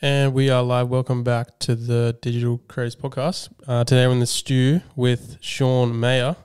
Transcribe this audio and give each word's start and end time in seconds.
And 0.00 0.32
we 0.32 0.48
are 0.48 0.62
live. 0.62 0.88
Welcome 0.88 1.24
back 1.24 1.58
to 1.58 1.74
the 1.74 2.16
Digital 2.22 2.58
Craze 2.68 2.94
podcast. 2.94 3.48
Uh, 3.66 3.82
today 3.82 4.06
we're 4.06 4.12
in 4.12 4.20
the 4.20 4.28
stew 4.28 4.80
with 4.94 5.38
Sean 5.40 5.98
Mayer. 5.98 6.36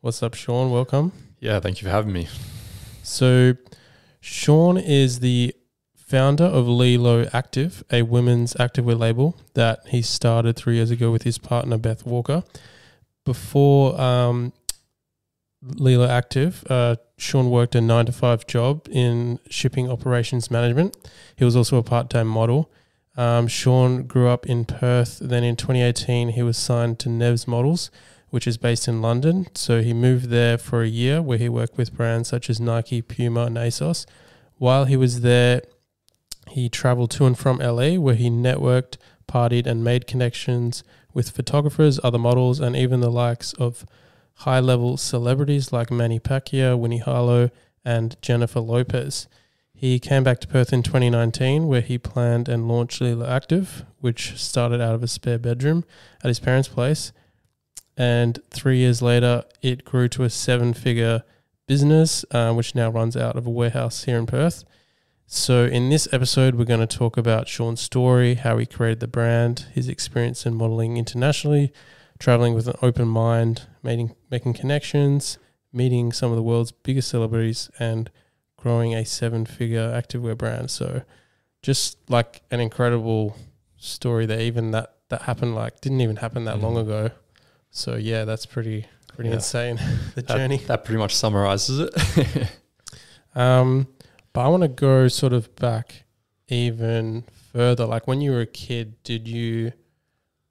What's 0.00 0.20
up, 0.20 0.34
Sean? 0.34 0.72
Welcome. 0.72 1.12
Yeah, 1.38 1.60
thank 1.60 1.80
you 1.80 1.86
for 1.86 1.92
having 1.92 2.12
me. 2.12 2.26
So, 3.04 3.54
Sean 4.18 4.76
is 4.76 5.20
the 5.20 5.54
founder 5.94 6.42
of 6.42 6.66
Lilo 6.66 7.28
Active, 7.32 7.84
a 7.92 8.02
women's 8.02 8.54
activewear 8.54 8.98
label 8.98 9.36
that 9.54 9.78
he 9.86 10.02
started 10.02 10.56
three 10.56 10.74
years 10.74 10.90
ago 10.90 11.12
with 11.12 11.22
his 11.22 11.38
partner 11.38 11.78
Beth 11.78 12.04
Walker. 12.04 12.42
Before 13.24 14.00
um, 14.00 14.52
Lilo 15.62 16.08
Active, 16.08 16.64
uh, 16.68 16.96
Sean 17.16 17.48
worked 17.48 17.76
a 17.76 17.80
nine 17.80 18.06
to 18.06 18.12
five 18.12 18.44
job 18.48 18.88
in 18.90 19.38
shipping 19.48 19.88
operations 19.88 20.50
management. 20.50 20.96
He 21.36 21.44
was 21.44 21.54
also 21.54 21.76
a 21.76 21.84
part 21.84 22.10
time 22.10 22.26
model. 22.26 22.72
Um, 23.18 23.48
Sean 23.48 24.04
grew 24.04 24.28
up 24.28 24.46
in 24.46 24.64
Perth. 24.64 25.18
Then 25.20 25.42
in 25.42 25.56
2018, 25.56 26.30
he 26.30 26.42
was 26.42 26.56
signed 26.56 27.00
to 27.00 27.08
Nevs 27.08 27.48
Models, 27.48 27.90
which 28.30 28.46
is 28.46 28.56
based 28.56 28.86
in 28.86 29.02
London. 29.02 29.48
So 29.56 29.82
he 29.82 29.92
moved 29.92 30.26
there 30.26 30.56
for 30.56 30.82
a 30.82 30.88
year 30.88 31.20
where 31.20 31.36
he 31.36 31.48
worked 31.48 31.76
with 31.76 31.92
brands 31.92 32.28
such 32.28 32.48
as 32.48 32.60
Nike, 32.60 33.02
Puma, 33.02 33.46
and 33.46 33.56
ASOS. 33.56 34.06
While 34.58 34.84
he 34.84 34.96
was 34.96 35.22
there, 35.22 35.62
he 36.46 36.68
traveled 36.68 37.10
to 37.12 37.26
and 37.26 37.36
from 37.36 37.58
LA 37.58 37.94
where 37.94 38.14
he 38.14 38.30
networked, 38.30 38.98
partied, 39.26 39.66
and 39.66 39.82
made 39.82 40.06
connections 40.06 40.84
with 41.12 41.30
photographers, 41.30 41.98
other 42.04 42.18
models, 42.18 42.60
and 42.60 42.76
even 42.76 43.00
the 43.00 43.10
likes 43.10 43.52
of 43.54 43.84
high 44.34 44.60
level 44.60 44.96
celebrities 44.96 45.72
like 45.72 45.90
Manny 45.90 46.20
Pacquiao, 46.20 46.78
Winnie 46.78 46.98
Harlow, 46.98 47.50
and 47.84 48.16
Jennifer 48.22 48.60
Lopez. 48.60 49.26
He 49.80 50.00
came 50.00 50.24
back 50.24 50.40
to 50.40 50.48
Perth 50.48 50.72
in 50.72 50.82
2019, 50.82 51.68
where 51.68 51.80
he 51.80 51.98
planned 51.98 52.48
and 52.48 52.66
launched 52.66 53.00
Lila 53.00 53.28
Active, 53.28 53.84
which 54.00 54.36
started 54.36 54.80
out 54.80 54.96
of 54.96 55.04
a 55.04 55.06
spare 55.06 55.38
bedroom 55.38 55.84
at 56.20 56.26
his 56.26 56.40
parents' 56.40 56.66
place. 56.66 57.12
And 57.96 58.40
three 58.50 58.78
years 58.78 59.02
later, 59.02 59.44
it 59.62 59.84
grew 59.84 60.08
to 60.08 60.24
a 60.24 60.30
seven 60.30 60.74
figure 60.74 61.22
business, 61.68 62.24
uh, 62.32 62.52
which 62.54 62.74
now 62.74 62.90
runs 62.90 63.16
out 63.16 63.36
of 63.36 63.46
a 63.46 63.50
warehouse 63.50 64.02
here 64.02 64.18
in 64.18 64.26
Perth. 64.26 64.64
So, 65.28 65.66
in 65.66 65.90
this 65.90 66.08
episode, 66.10 66.56
we're 66.56 66.64
going 66.64 66.84
to 66.84 66.98
talk 66.98 67.16
about 67.16 67.46
Sean's 67.46 67.80
story, 67.80 68.34
how 68.34 68.58
he 68.58 68.66
created 68.66 68.98
the 68.98 69.06
brand, 69.06 69.66
his 69.74 69.88
experience 69.88 70.44
in 70.44 70.56
modeling 70.56 70.96
internationally, 70.96 71.72
traveling 72.18 72.54
with 72.54 72.66
an 72.66 72.74
open 72.82 73.06
mind, 73.06 73.68
making, 73.84 74.16
making 74.28 74.54
connections, 74.54 75.38
meeting 75.72 76.10
some 76.10 76.32
of 76.32 76.36
the 76.36 76.42
world's 76.42 76.72
biggest 76.72 77.10
celebrities, 77.10 77.70
and 77.78 78.10
growing 78.58 78.94
a 78.94 79.04
seven 79.04 79.46
figure 79.46 79.90
activewear 79.90 80.36
brand. 80.36 80.70
So 80.70 81.02
just 81.62 81.98
like 82.10 82.42
an 82.50 82.60
incredible 82.60 83.34
story 83.78 84.26
that 84.26 84.40
even 84.40 84.72
that 84.72 84.94
that 85.08 85.22
happened 85.22 85.54
like 85.54 85.80
didn't 85.80 86.02
even 86.02 86.16
happen 86.16 86.44
that 86.44 86.56
mm. 86.56 86.62
long 86.62 86.76
ago. 86.76 87.10
So 87.70 87.96
yeah, 87.96 88.24
that's 88.24 88.44
pretty 88.44 88.86
pretty 89.14 89.30
yeah. 89.30 89.36
insane 89.36 89.76
the 90.14 90.22
that, 90.22 90.36
journey. 90.36 90.58
That 90.58 90.84
pretty 90.84 90.98
much 90.98 91.16
summarizes 91.16 91.80
it. 91.80 92.50
um 93.34 93.88
but 94.32 94.42
I 94.42 94.48
want 94.48 94.62
to 94.62 94.68
go 94.68 95.08
sort 95.08 95.32
of 95.32 95.54
back 95.56 96.04
even 96.48 97.24
further. 97.52 97.86
Like 97.86 98.06
when 98.06 98.20
you 98.20 98.32
were 98.32 98.42
a 98.42 98.46
kid, 98.46 99.02
did 99.02 99.26
you 99.26 99.72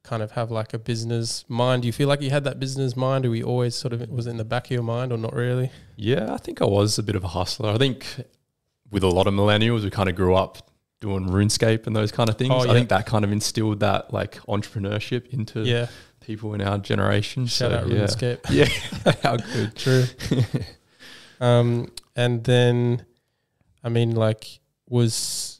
kind 0.07 0.23
of 0.23 0.31
have 0.31 0.49
like 0.49 0.73
a 0.73 0.79
business 0.79 1.45
mind? 1.47 1.81
Do 1.81 1.87
you 1.87 1.93
feel 1.93 2.07
like 2.07 2.21
you 2.21 2.29
had 2.29 2.43
that 2.45 2.59
business 2.59 2.95
mind, 2.95 3.25
or 3.25 3.29
we 3.29 3.43
always 3.43 3.75
sort 3.75 3.93
of 3.93 4.07
was 4.09 4.25
in 4.25 4.37
the 4.37 4.45
back 4.45 4.65
of 4.65 4.71
your 4.71 4.83
mind, 4.83 5.11
or 5.11 5.17
not 5.17 5.33
really? 5.33 5.71
Yeah, 5.95 6.33
I 6.33 6.37
think 6.37 6.61
I 6.61 6.65
was 6.65 6.97
a 6.97 7.03
bit 7.03 7.15
of 7.15 7.23
a 7.23 7.29
hustler. 7.29 7.69
I 7.69 7.77
think 7.77 8.05
with 8.89 9.03
a 9.03 9.09
lot 9.09 9.27
of 9.27 9.33
millennials, 9.33 9.83
we 9.83 9.89
kind 9.89 10.09
of 10.09 10.15
grew 10.15 10.35
up 10.35 10.69
doing 10.99 11.27
RuneScape 11.27 11.85
and 11.85 11.95
those 11.95 12.11
kind 12.11 12.29
of 12.29 12.37
things. 12.37 12.51
Oh, 12.53 12.63
yeah. 12.63 12.71
I 12.71 12.73
think 12.73 12.89
that 12.89 13.05
kind 13.05 13.23
of 13.23 13.31
instilled 13.31 13.81
that 13.81 14.13
like 14.13 14.35
entrepreneurship 14.47 15.27
into 15.27 15.61
yeah. 15.61 15.87
people 16.21 16.53
in 16.53 16.61
our 16.61 16.77
generation. 16.77 17.45
Shout 17.45 17.71
so, 17.71 17.77
out 17.77 17.87
yeah. 17.87 18.05
RuneScape. 18.05 18.39
Yeah, 18.49 19.13
how 19.23 19.37
good. 19.37 19.75
True. 19.75 20.05
um, 21.45 21.91
and 22.15 22.43
then, 22.43 23.05
I 23.83 23.89
mean, 23.89 24.15
like, 24.15 24.59
was 24.89 25.56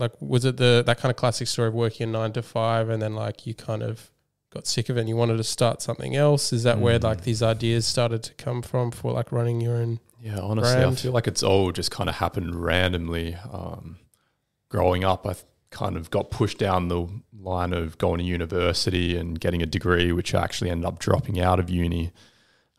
like 0.00 0.12
was 0.20 0.44
it 0.44 0.56
the 0.56 0.82
that 0.86 0.98
kind 0.98 1.10
of 1.10 1.16
classic 1.16 1.46
story 1.48 1.68
of 1.68 1.74
working 1.74 2.10
nine 2.12 2.32
to 2.32 2.42
five 2.42 2.88
and 2.88 3.00
then 3.00 3.14
like 3.14 3.46
you 3.46 3.54
kind 3.54 3.82
of 3.82 4.10
got 4.52 4.66
sick 4.66 4.88
of 4.88 4.96
it 4.96 5.00
and 5.00 5.08
you 5.08 5.16
wanted 5.16 5.36
to 5.36 5.44
start 5.44 5.82
something 5.82 6.16
else? 6.16 6.52
Is 6.52 6.64
that 6.64 6.78
mm. 6.78 6.80
where 6.80 6.98
like 6.98 7.22
these 7.22 7.42
ideas 7.42 7.86
started 7.86 8.22
to 8.24 8.34
come 8.34 8.62
from 8.62 8.90
for 8.90 9.12
like 9.12 9.30
running 9.32 9.60
your 9.60 9.76
own? 9.76 10.00
Yeah, 10.20 10.40
honestly, 10.40 10.74
brand? 10.74 10.92
I 10.92 10.94
feel 10.96 11.12
like 11.12 11.26
it's 11.26 11.42
all 11.42 11.72
just 11.72 11.90
kind 11.90 12.08
of 12.08 12.16
happened 12.16 12.54
randomly. 12.54 13.36
Um, 13.50 13.98
growing 14.68 15.04
up, 15.04 15.26
I 15.26 15.34
kind 15.70 15.96
of 15.96 16.10
got 16.10 16.30
pushed 16.30 16.58
down 16.58 16.88
the 16.88 17.06
line 17.38 17.72
of 17.72 17.96
going 17.98 18.18
to 18.18 18.24
university 18.24 19.16
and 19.16 19.38
getting 19.40 19.62
a 19.62 19.66
degree, 19.66 20.12
which 20.12 20.34
I 20.34 20.42
actually 20.42 20.70
ended 20.70 20.84
up 20.84 20.98
dropping 20.98 21.40
out 21.40 21.58
of 21.58 21.70
uni. 21.70 22.12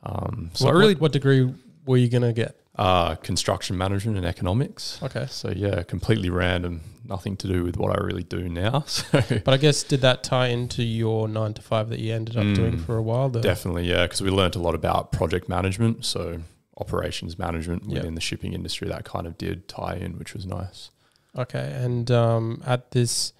Um, 0.03 0.51
so 0.53 0.65
what, 0.65 0.75
really, 0.75 0.93
what, 0.93 1.01
what 1.01 1.11
degree 1.13 1.51
were 1.85 1.97
you 1.97 2.09
going 2.09 2.23
to 2.23 2.33
get? 2.33 2.57
Uh, 2.81 3.13
construction 3.17 3.77
management 3.77 4.17
and 4.17 4.25
economics. 4.25 4.97
Okay. 5.03 5.27
So 5.29 5.51
yeah, 5.51 5.83
completely 5.83 6.31
random, 6.31 6.81
nothing 7.05 7.37
to 7.37 7.47
do 7.47 7.63
with 7.63 7.77
what 7.77 7.95
I 7.95 8.03
really 8.03 8.23
do 8.23 8.49
now. 8.49 8.85
So, 8.91 9.21
but 9.45 9.53
I 9.53 9.57
guess 9.57 9.83
did 9.83 10.01
that 10.01 10.23
tie 10.23 10.47
into 10.47 10.81
your 10.81 11.27
nine 11.27 11.53
to 11.53 11.61
five 11.61 11.89
that 11.89 11.99
you 11.99 12.11
ended 12.11 12.37
up 12.37 12.43
mm, 12.43 12.55
doing 12.55 12.79
for 12.79 12.97
a 12.97 13.01
while? 13.03 13.29
Though? 13.29 13.39
Definitely, 13.39 13.87
yeah, 13.87 14.05
because 14.05 14.21
we 14.21 14.31
learned 14.31 14.55
a 14.55 14.59
lot 14.59 14.73
about 14.73 15.11
project 15.11 15.47
management, 15.47 16.05
so 16.05 16.41
operations 16.75 17.37
management 17.37 17.85
within 17.85 18.03
yep. 18.05 18.15
the 18.15 18.21
shipping 18.21 18.53
industry. 18.53 18.87
That 18.87 19.05
kind 19.05 19.27
of 19.27 19.37
did 19.37 19.67
tie 19.67 19.97
in, 19.97 20.17
which 20.17 20.33
was 20.33 20.47
nice. 20.47 20.89
Okay, 21.37 21.77
and 21.79 22.09
um, 22.09 22.63
at 22.65 22.89
this 22.89 23.33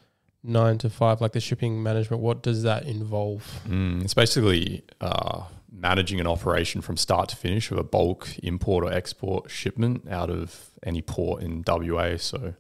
nine 0.44 0.78
to 0.78 0.90
five, 0.92 1.20
like 1.20 1.32
the 1.32 1.40
shipping 1.40 1.82
management, 1.82 2.22
what 2.22 2.44
does 2.44 2.62
that 2.62 2.84
involve? 2.86 3.62
Mm, 3.68 4.04
it's 4.04 4.14
basically. 4.14 4.84
Uh, 5.02 5.46
managing 5.72 6.20
an 6.20 6.28
operation 6.28 6.82
from 6.82 6.98
start 6.98 7.30
to 7.30 7.36
finish 7.36 7.72
of 7.72 7.78
a 7.78 7.84
bulk 7.84 8.28
import 8.44 8.84
or 8.84 8.92
export 8.92 9.50
shipment 9.50 10.08
out 10.10 10.30
of 10.30 10.70
any 10.84 11.02
port 11.02 11.42
in 11.42 11.64
WA. 11.66 12.18
So, 12.18 12.54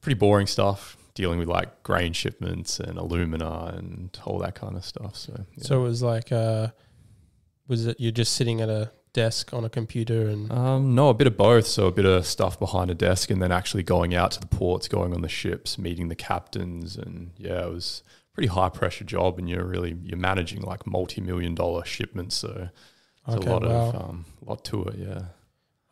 pretty 0.00 0.18
boring 0.18 0.46
stuff. 0.46 0.96
Dealing 1.14 1.38
with 1.38 1.48
like 1.48 1.82
grain 1.82 2.12
shipments 2.12 2.80
and 2.80 2.96
alumina 2.96 3.74
and 3.76 4.16
all 4.24 4.38
that 4.38 4.54
kind 4.54 4.76
of 4.76 4.84
stuff. 4.84 5.16
So, 5.16 5.44
yeah. 5.56 5.64
so 5.64 5.80
it 5.80 5.82
was 5.82 6.02
like, 6.02 6.32
uh, 6.32 6.68
was 7.66 7.86
it 7.86 8.00
you're 8.00 8.12
just 8.12 8.34
sitting 8.34 8.60
at 8.60 8.68
a 8.68 8.90
desk 9.12 9.52
on 9.52 9.64
a 9.64 9.68
computer 9.68 10.28
and? 10.28 10.50
Um, 10.50 10.94
no, 10.94 11.08
a 11.08 11.14
bit 11.14 11.26
of 11.26 11.36
both. 11.36 11.66
So 11.66 11.86
a 11.86 11.92
bit 11.92 12.06
of 12.06 12.26
stuff 12.26 12.58
behind 12.58 12.90
a 12.90 12.94
desk, 12.94 13.30
and 13.30 13.42
then 13.42 13.52
actually 13.52 13.82
going 13.82 14.14
out 14.14 14.30
to 14.32 14.40
the 14.40 14.46
ports, 14.46 14.88
going 14.88 15.12
on 15.12 15.20
the 15.22 15.28
ships, 15.28 15.78
meeting 15.78 16.08
the 16.08 16.14
captains, 16.14 16.96
and 16.96 17.32
yeah, 17.36 17.64
it 17.66 17.72
was 17.72 18.02
pretty 18.34 18.48
high 18.48 18.68
pressure 18.68 19.04
job, 19.04 19.38
and 19.38 19.48
you're 19.48 19.64
really 19.64 19.96
you're 20.02 20.18
managing 20.18 20.62
like 20.62 20.86
multi 20.86 21.20
million 21.20 21.54
dollar 21.54 21.84
shipments. 21.84 22.36
So 22.36 22.68
it's 23.26 23.36
okay, 23.36 23.48
a 23.48 23.52
lot 23.52 23.62
wow. 23.62 23.70
of 23.70 23.94
um, 23.96 24.24
lot 24.42 24.64
to 24.66 24.84
it. 24.84 24.96
Yeah. 24.98 25.22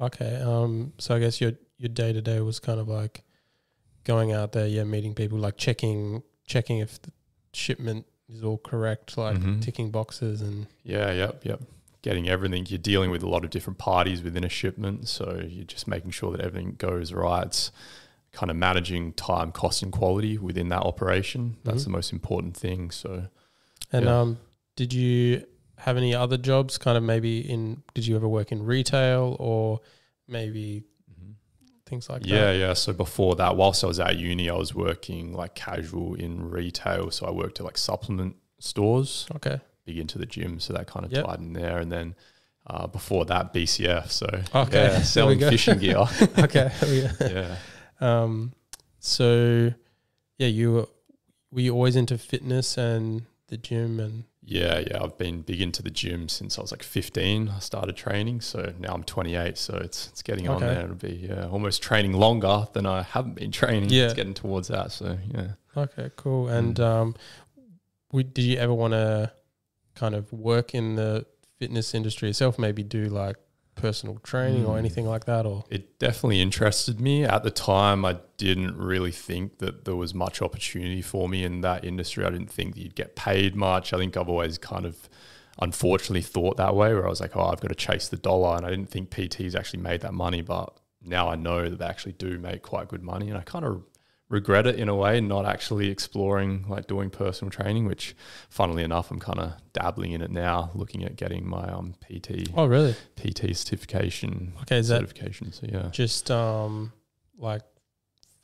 Okay. 0.00 0.36
Um. 0.36 0.92
So 0.98 1.14
I 1.14 1.18
guess 1.18 1.40
your 1.40 1.52
your 1.76 1.88
day 1.88 2.12
to 2.12 2.20
day 2.20 2.40
was 2.40 2.60
kind 2.60 2.80
of 2.80 2.88
like 2.88 3.22
going 4.04 4.32
out 4.32 4.52
there, 4.52 4.66
yeah, 4.66 4.84
meeting 4.84 5.14
people, 5.14 5.38
like 5.38 5.56
checking 5.56 6.22
checking 6.46 6.78
if 6.78 7.00
the 7.02 7.12
shipment 7.52 8.06
is 8.28 8.42
all 8.42 8.58
correct, 8.58 9.16
like 9.16 9.36
mm-hmm. 9.36 9.60
ticking 9.60 9.90
boxes 9.90 10.42
and 10.42 10.66
yeah, 10.82 11.12
yep, 11.12 11.44
yep. 11.44 11.60
Getting 12.02 12.28
everything. 12.28 12.64
You're 12.66 12.78
dealing 12.78 13.10
with 13.10 13.22
a 13.22 13.28
lot 13.28 13.44
of 13.44 13.50
different 13.50 13.78
parties 13.78 14.22
within 14.22 14.44
a 14.44 14.48
shipment, 14.48 15.08
so 15.08 15.42
you're 15.46 15.64
just 15.64 15.88
making 15.88 16.12
sure 16.12 16.30
that 16.32 16.40
everything 16.40 16.76
goes 16.78 17.12
right. 17.12 17.70
Kind 18.38 18.52
of 18.52 18.56
managing 18.56 19.14
time, 19.14 19.50
cost, 19.50 19.82
and 19.82 19.90
quality 19.90 20.38
within 20.38 20.68
that 20.68 20.82
operation. 20.82 21.56
That's 21.64 21.82
mm-hmm. 21.82 21.90
the 21.90 21.96
most 21.96 22.12
important 22.12 22.56
thing. 22.56 22.92
So, 22.92 23.26
and 23.90 24.04
yeah. 24.04 24.20
um, 24.20 24.38
did 24.76 24.92
you 24.92 25.44
have 25.76 25.96
any 25.96 26.14
other 26.14 26.36
jobs? 26.36 26.78
Kind 26.78 26.96
of 26.96 27.02
maybe 27.02 27.40
in? 27.40 27.82
Did 27.94 28.06
you 28.06 28.14
ever 28.14 28.28
work 28.28 28.52
in 28.52 28.64
retail 28.64 29.36
or 29.40 29.80
maybe 30.28 30.84
mm-hmm. 31.10 31.32
things 31.84 32.08
like 32.08 32.24
yeah, 32.24 32.36
that? 32.36 32.52
Yeah, 32.52 32.66
yeah. 32.68 32.72
So 32.74 32.92
before 32.92 33.34
that, 33.34 33.56
whilst 33.56 33.82
I 33.82 33.88
was 33.88 33.98
at 33.98 34.16
uni, 34.18 34.48
I 34.48 34.54
was 34.54 34.72
working 34.72 35.32
like 35.32 35.56
casual 35.56 36.14
in 36.14 36.48
retail. 36.48 37.10
So 37.10 37.26
I 37.26 37.32
worked 37.32 37.58
at 37.58 37.66
like 37.66 37.76
supplement 37.76 38.36
stores. 38.60 39.26
Okay. 39.34 39.60
Big 39.84 39.98
into 39.98 40.16
the 40.16 40.26
gym, 40.26 40.60
so 40.60 40.74
that 40.74 40.86
kind 40.86 41.04
of 41.04 41.10
yep. 41.10 41.26
tied 41.26 41.40
in 41.40 41.54
there, 41.54 41.78
and 41.78 41.90
then. 41.90 42.14
Uh, 42.70 42.86
before 42.86 43.24
that, 43.24 43.54
BCF. 43.54 44.10
So 44.10 44.26
okay, 44.54 44.88
yeah, 44.92 45.00
selling 45.16 45.38
fishing 45.38 45.78
gear. 45.78 46.04
okay, 46.38 46.70
yeah. 47.20 47.56
Um, 48.00 48.52
so 48.98 49.72
yeah, 50.38 50.48
you 50.48 50.72
were, 50.72 50.88
were 51.50 51.60
you 51.60 51.74
always 51.74 51.96
into 51.96 52.18
fitness 52.18 52.76
and 52.76 53.22
the 53.48 53.56
gym 53.56 53.98
and 54.00 54.24
yeah, 54.50 54.78
yeah, 54.78 55.02
I've 55.02 55.18
been 55.18 55.42
big 55.42 55.60
into 55.60 55.82
the 55.82 55.90
gym 55.90 56.30
since 56.30 56.58
I 56.58 56.62
was 56.62 56.70
like 56.70 56.82
15. 56.82 57.50
I 57.50 57.58
started 57.58 57.94
training, 57.96 58.40
so 58.40 58.72
now 58.78 58.94
I'm 58.94 59.04
28, 59.04 59.58
so 59.58 59.76
it's 59.76 60.08
it's 60.08 60.22
getting 60.22 60.48
okay. 60.48 60.54
on 60.54 60.60
there. 60.60 60.84
It'll 60.84 60.94
be 60.94 61.28
yeah, 61.28 61.48
almost 61.48 61.82
training 61.82 62.14
longer 62.14 62.66
than 62.72 62.86
I 62.86 63.02
haven't 63.02 63.34
been 63.34 63.52
training. 63.52 63.90
Yeah, 63.90 64.06
it's 64.06 64.14
getting 64.14 64.32
towards 64.32 64.68
that. 64.68 64.90
So 64.90 65.18
yeah. 65.34 65.48
Okay, 65.76 66.10
cool. 66.16 66.48
And 66.48 66.76
mm. 66.76 66.82
um, 66.82 67.14
we, 68.10 68.22
did 68.22 68.46
you 68.46 68.56
ever 68.56 68.72
want 68.72 68.92
to 68.94 69.30
kind 69.94 70.14
of 70.14 70.32
work 70.32 70.74
in 70.74 70.96
the 70.96 71.26
fitness 71.58 71.94
industry 71.94 72.30
itself? 72.30 72.58
Maybe 72.58 72.82
do 72.82 73.04
like 73.04 73.36
personal 73.78 74.18
training 74.22 74.66
or 74.66 74.74
Mm. 74.74 74.78
anything 74.80 75.06
like 75.06 75.24
that? 75.24 75.46
Or 75.46 75.64
It 75.70 75.98
definitely 75.98 76.40
interested 76.40 77.00
me. 77.00 77.24
At 77.24 77.42
the 77.44 77.50
time, 77.50 78.04
I 78.04 78.18
didn't 78.36 78.76
really 78.76 79.12
think 79.12 79.58
that 79.58 79.84
there 79.84 79.96
was 79.96 80.14
much 80.14 80.42
opportunity 80.42 81.02
for 81.02 81.28
me 81.28 81.44
in 81.44 81.60
that 81.62 81.84
industry. 81.84 82.24
I 82.24 82.30
didn't 82.30 82.50
think 82.50 82.74
that 82.74 82.80
you'd 82.82 82.94
get 82.94 83.16
paid 83.16 83.56
much. 83.56 83.92
I 83.92 83.98
think 83.98 84.16
I've 84.16 84.28
always 84.28 84.58
kind 84.58 84.84
of 84.84 85.08
unfortunately 85.60 86.22
thought 86.22 86.56
that 86.56 86.74
way, 86.76 86.94
where 86.94 87.04
I 87.06 87.08
was 87.10 87.20
like, 87.20 87.36
oh, 87.36 87.42
I've 87.46 87.60
got 87.60 87.68
to 87.68 87.74
chase 87.74 88.08
the 88.08 88.16
dollar. 88.16 88.56
And 88.56 88.64
I 88.66 88.70
didn't 88.70 88.90
think 88.90 89.10
PTs 89.10 89.54
actually 89.56 89.80
made 89.82 90.02
that 90.02 90.14
money. 90.14 90.40
But 90.42 90.72
now 91.04 91.28
I 91.28 91.36
know 91.36 91.68
that 91.68 91.78
they 91.78 91.84
actually 91.84 92.12
do 92.12 92.38
make 92.38 92.62
quite 92.62 92.88
good 92.88 93.02
money. 93.02 93.28
And 93.28 93.36
I 93.36 93.40
kind 93.42 93.64
of 93.64 93.82
regret 94.28 94.66
it 94.66 94.76
in 94.78 94.88
a 94.88 94.94
way, 94.94 95.20
not 95.20 95.46
actually 95.46 95.88
exploring 95.88 96.66
like 96.68 96.86
doing 96.86 97.08
personal 97.10 97.50
training, 97.50 97.86
which 97.86 98.14
funnily 98.50 98.82
enough, 98.84 99.10
I'm 99.10 99.18
kind 99.20 99.38
of 99.40 99.52
dabbling 99.72 100.12
in 100.12 100.20
it 100.22 100.30
now, 100.30 100.70
looking 100.74 101.02
at 101.04 101.16
getting 101.16 101.48
my 101.48 101.66
um, 101.68 101.94
PT, 102.00 102.50
oh, 102.54 102.66
really? 102.66 102.94
PT 103.16 103.56
certification, 103.56 104.52
Okay, 104.62 104.78
is 104.78 104.88
that 104.88 105.00
certification. 105.00 105.52
So 105.52 105.66
yeah. 105.68 105.88
just 105.90 106.30
um 106.30 106.92
like 107.38 107.62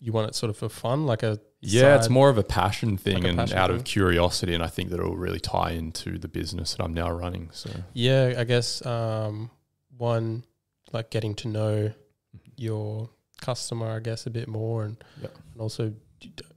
you 0.00 0.12
want 0.12 0.28
it 0.28 0.34
sort 0.34 0.50
of 0.50 0.56
for 0.56 0.68
fun, 0.68 1.06
like 1.06 1.22
a 1.22 1.38
Yeah, 1.60 1.96
it's 1.96 2.08
more 2.10 2.28
of 2.30 2.38
a 2.38 2.42
passion 2.42 2.96
thing 2.98 3.14
Like 3.14 3.24
a 3.24 3.28
and 3.28 3.38
passion 3.38 3.58
out 3.58 3.68
thing. 3.70 3.76
of 3.76 3.84
curiosity, 3.84 4.54
and 4.54 4.62
I 4.62 4.66
think 4.68 4.90
that 4.90 5.00
it'll 5.00 5.16
really 5.16 5.40
tie 5.40 5.70
into 5.72 6.18
the 6.18 6.28
business 6.28 6.74
that 6.74 6.82
I'm 6.84 6.94
now 6.94 7.10
running. 7.10 7.48
So 7.52 7.70
Yeah, 7.94 8.34
I 8.38 8.44
guess 8.44 8.84
um, 8.86 9.50
one 9.96 10.44
like 10.92 11.10
getting 11.10 11.34
to 11.36 11.48
know 11.48 11.92
Mm-hmm. 12.36 12.52
your 12.56 13.10
customer, 13.40 13.90
I 13.90 14.00
guess, 14.00 14.26
a 14.26 14.30
bit 14.30 14.48
more, 14.48 14.84
and, 14.84 14.96
Yeah. 15.22 15.28
and 15.52 15.60
also 15.60 15.92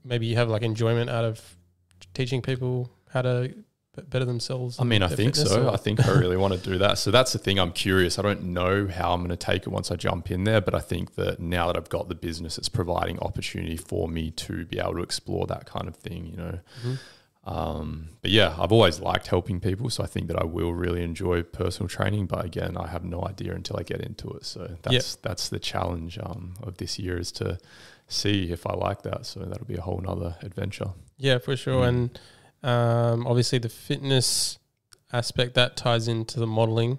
maybe 0.04 0.26
you 0.26 0.36
have 0.36 0.48
like 0.48 0.62
enjoyment 0.62 1.10
out 1.10 1.24
of 1.24 1.56
teaching 2.14 2.40
people 2.42 2.90
how 3.10 3.22
to 3.22 3.54
better 4.10 4.24
themselves. 4.24 4.78
I 4.78 4.84
mean, 4.84 5.02
I 5.02 5.08
think 5.08 5.34
so. 5.34 5.66
or- 5.66 5.72
I 5.72 5.76
think 5.76 6.06
I 6.06 6.12
really 6.12 6.36
want 6.36 6.54
to 6.54 6.60
do 6.60 6.78
that. 6.78 6.98
So 6.98 7.10
that's 7.10 7.32
the 7.32 7.38
thing. 7.40 7.58
I'm 7.58 7.72
curious. 7.72 8.16
I 8.16 8.22
don't 8.22 8.44
know 8.44 8.86
how 8.86 9.12
I'm 9.12 9.18
going 9.20 9.30
to 9.30 9.36
take 9.36 9.62
it 9.62 9.70
once 9.70 9.90
I 9.90 9.96
jump 9.96 10.30
in 10.30 10.44
there, 10.44 10.60
but 10.60 10.72
I 10.72 10.78
think 10.78 11.16
that 11.16 11.40
now 11.40 11.66
that 11.66 11.76
I've 11.76 11.88
got 11.88 12.08
the 12.08 12.14
business, 12.14 12.58
it's 12.58 12.68
providing 12.68 13.18
opportunity 13.18 13.76
for 13.76 14.08
me 14.08 14.30
to 14.32 14.64
be 14.66 14.78
able 14.78 14.94
to 14.94 15.02
explore 15.02 15.48
that 15.48 15.66
kind 15.66 15.88
of 15.88 15.96
thing. 15.96 16.26
You 16.26 16.36
know. 16.36 16.58
Mhm. 16.84 16.98
Um, 17.48 18.10
but 18.20 18.30
yeah, 18.30 18.54
I've 18.58 18.72
always 18.72 19.00
liked 19.00 19.28
helping 19.28 19.58
people, 19.58 19.88
so 19.88 20.04
I 20.04 20.06
think 20.06 20.28
that 20.28 20.38
I 20.38 20.44
will 20.44 20.74
really 20.74 21.02
enjoy 21.02 21.42
personal 21.42 21.88
training. 21.88 22.26
But 22.26 22.44
again, 22.44 22.76
I 22.76 22.88
have 22.88 23.04
no 23.04 23.26
idea 23.26 23.54
until 23.54 23.78
I 23.78 23.84
get 23.84 24.02
into 24.02 24.28
it. 24.32 24.44
So 24.44 24.76
that's 24.82 25.14
that's 25.16 25.48
the 25.48 25.58
challenge 25.58 26.18
um, 26.22 26.54
of 26.62 26.76
this 26.76 26.98
year 26.98 27.18
is 27.18 27.32
to 27.32 27.58
see 28.06 28.52
if 28.52 28.66
I 28.66 28.74
like 28.74 29.00
that. 29.02 29.24
So 29.24 29.40
that'll 29.40 29.64
be 29.64 29.76
a 29.76 29.80
whole 29.80 30.00
nother 30.00 30.36
adventure. 30.42 30.90
Yeah, 31.16 31.38
for 31.38 31.56
sure. 31.56 31.84
Mm. 31.84 31.88
And 31.88 32.20
um, 32.62 33.26
obviously, 33.26 33.58
the 33.58 33.70
fitness 33.70 34.58
aspect 35.10 35.54
that 35.54 35.74
ties 35.74 36.06
into 36.06 36.38
the 36.38 36.46
modeling 36.46 36.98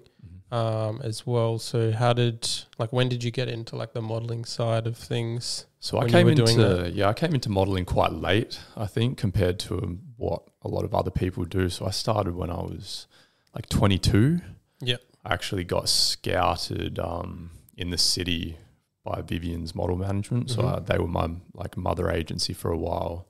um, 0.50 1.00
as 1.04 1.24
well. 1.24 1.60
So, 1.60 1.92
how 1.92 2.12
did 2.12 2.48
like 2.76 2.92
when 2.92 3.08
did 3.08 3.22
you 3.22 3.30
get 3.30 3.48
into 3.48 3.76
like 3.76 3.92
the 3.92 4.02
modeling 4.02 4.44
side 4.44 4.88
of 4.88 4.96
things? 4.96 5.66
So 5.78 5.98
I 5.98 6.08
came 6.08 6.28
into 6.28 6.90
yeah, 6.92 7.08
I 7.08 7.12
came 7.12 7.34
into 7.34 7.48
modeling 7.48 7.84
quite 7.84 8.12
late, 8.12 8.58
I 8.76 8.86
think, 8.86 9.16
compared 9.16 9.58
to 9.60 9.98
what 10.20 10.42
a 10.62 10.68
lot 10.68 10.84
of 10.84 10.94
other 10.94 11.10
people 11.10 11.44
do. 11.44 11.68
So 11.70 11.86
I 11.86 11.90
started 11.90 12.34
when 12.36 12.50
I 12.50 12.60
was 12.60 13.06
like 13.54 13.68
22. 13.68 14.40
Yeah. 14.80 14.96
I 15.24 15.32
actually 15.32 15.64
got 15.64 15.88
scouted 15.88 16.98
um, 16.98 17.50
in 17.76 17.90
the 17.90 17.98
city 17.98 18.58
by 19.04 19.22
Vivien's 19.22 19.74
Model 19.74 19.96
Management. 19.96 20.50
So 20.50 20.62
Mhm. 20.62 20.72
uh, 20.72 20.80
they 20.80 20.98
were 20.98 21.08
my 21.08 21.28
like 21.54 21.76
mother 21.76 22.10
agency 22.10 22.52
for 22.52 22.70
a 22.70 22.76
while. 22.78 23.26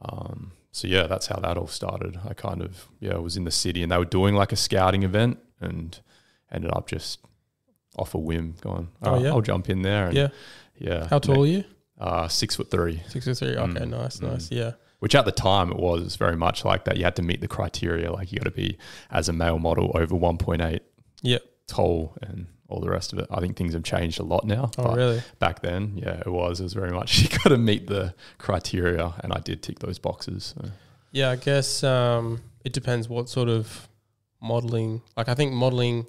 Um, 0.00 0.52
so 0.72 0.88
yeah, 0.88 1.06
that's 1.06 1.26
how 1.26 1.38
that 1.40 1.56
all 1.56 1.66
started. 1.66 2.18
I 2.28 2.34
kind 2.34 2.62
of 2.62 2.88
yeah 3.00 3.16
was 3.16 3.36
in 3.36 3.44
the 3.44 3.50
city 3.50 3.82
and 3.82 3.90
they 3.92 3.98
were 3.98 4.04
doing 4.18 4.34
like 4.34 4.52
a 4.52 4.56
scouting 4.56 5.02
event 5.04 5.38
and 5.60 5.98
ended 6.50 6.70
up 6.72 6.86
just 6.88 7.20
off 7.96 8.14
a 8.14 8.18
whim 8.18 8.54
going. 8.60 8.88
Oh, 9.02 9.06
"Alright, 9.08 9.22
yeah? 9.24 9.30
I'll 9.30 9.40
jump 9.42 9.68
in 9.70 9.82
there. 9.82 10.06
And 10.08 10.16
Yeah. 10.16 10.28
yeah. 10.78 11.08
How 11.08 11.18
tall 11.18 11.44
are 11.44 11.46
you? 11.46 11.64
Uh, 11.98 12.28
six 12.28 12.56
foot 12.56 12.70
three. 12.70 13.02
Six 13.08 13.24
foot 13.26 13.38
three. 13.38 13.56
Okay, 13.56 13.80
Mm, 13.84 13.88
nice, 13.90 14.18
mm. 14.20 14.30
nice. 14.32 14.50
Yeah. 14.50 14.72
Which 15.06 15.14
at 15.14 15.24
the 15.24 15.30
time 15.30 15.70
it 15.70 15.76
was 15.78 16.16
very 16.16 16.34
much 16.34 16.64
like 16.64 16.84
that. 16.86 16.96
You 16.96 17.04
had 17.04 17.14
to 17.14 17.22
meet 17.22 17.40
the 17.40 17.46
criteria. 17.46 18.10
Like 18.10 18.32
you 18.32 18.40
got 18.40 18.46
to 18.46 18.50
be 18.50 18.76
as 19.08 19.28
a 19.28 19.32
male 19.32 19.60
model 19.60 19.92
over 19.94 20.16
1.8 20.16 20.80
Yep. 21.22 21.42
tall 21.68 22.16
and 22.22 22.48
all 22.68 22.80
the 22.80 22.90
rest 22.90 23.12
of 23.12 23.20
it. 23.20 23.28
I 23.30 23.38
think 23.38 23.56
things 23.56 23.72
have 23.74 23.84
changed 23.84 24.18
a 24.18 24.24
lot 24.24 24.44
now. 24.44 24.72
Oh, 24.76 24.82
but 24.82 24.96
really? 24.96 25.22
back 25.38 25.60
then, 25.62 25.92
yeah, 25.96 26.18
it 26.26 26.26
was. 26.26 26.58
It 26.58 26.64
was 26.64 26.72
very 26.72 26.90
much 26.90 27.18
you 27.22 27.28
got 27.28 27.50
to 27.50 27.56
meet 27.56 27.86
the 27.86 28.14
criteria, 28.38 29.14
and 29.20 29.32
I 29.32 29.38
did 29.38 29.62
tick 29.62 29.78
those 29.78 30.00
boxes. 30.00 30.54
So. 30.58 30.70
Yeah, 31.12 31.30
I 31.30 31.36
guess 31.36 31.84
um, 31.84 32.40
it 32.64 32.72
depends 32.72 33.08
what 33.08 33.28
sort 33.28 33.48
of 33.48 33.88
modeling. 34.42 35.02
Like, 35.16 35.28
I 35.28 35.34
think 35.34 35.52
modeling, 35.52 36.06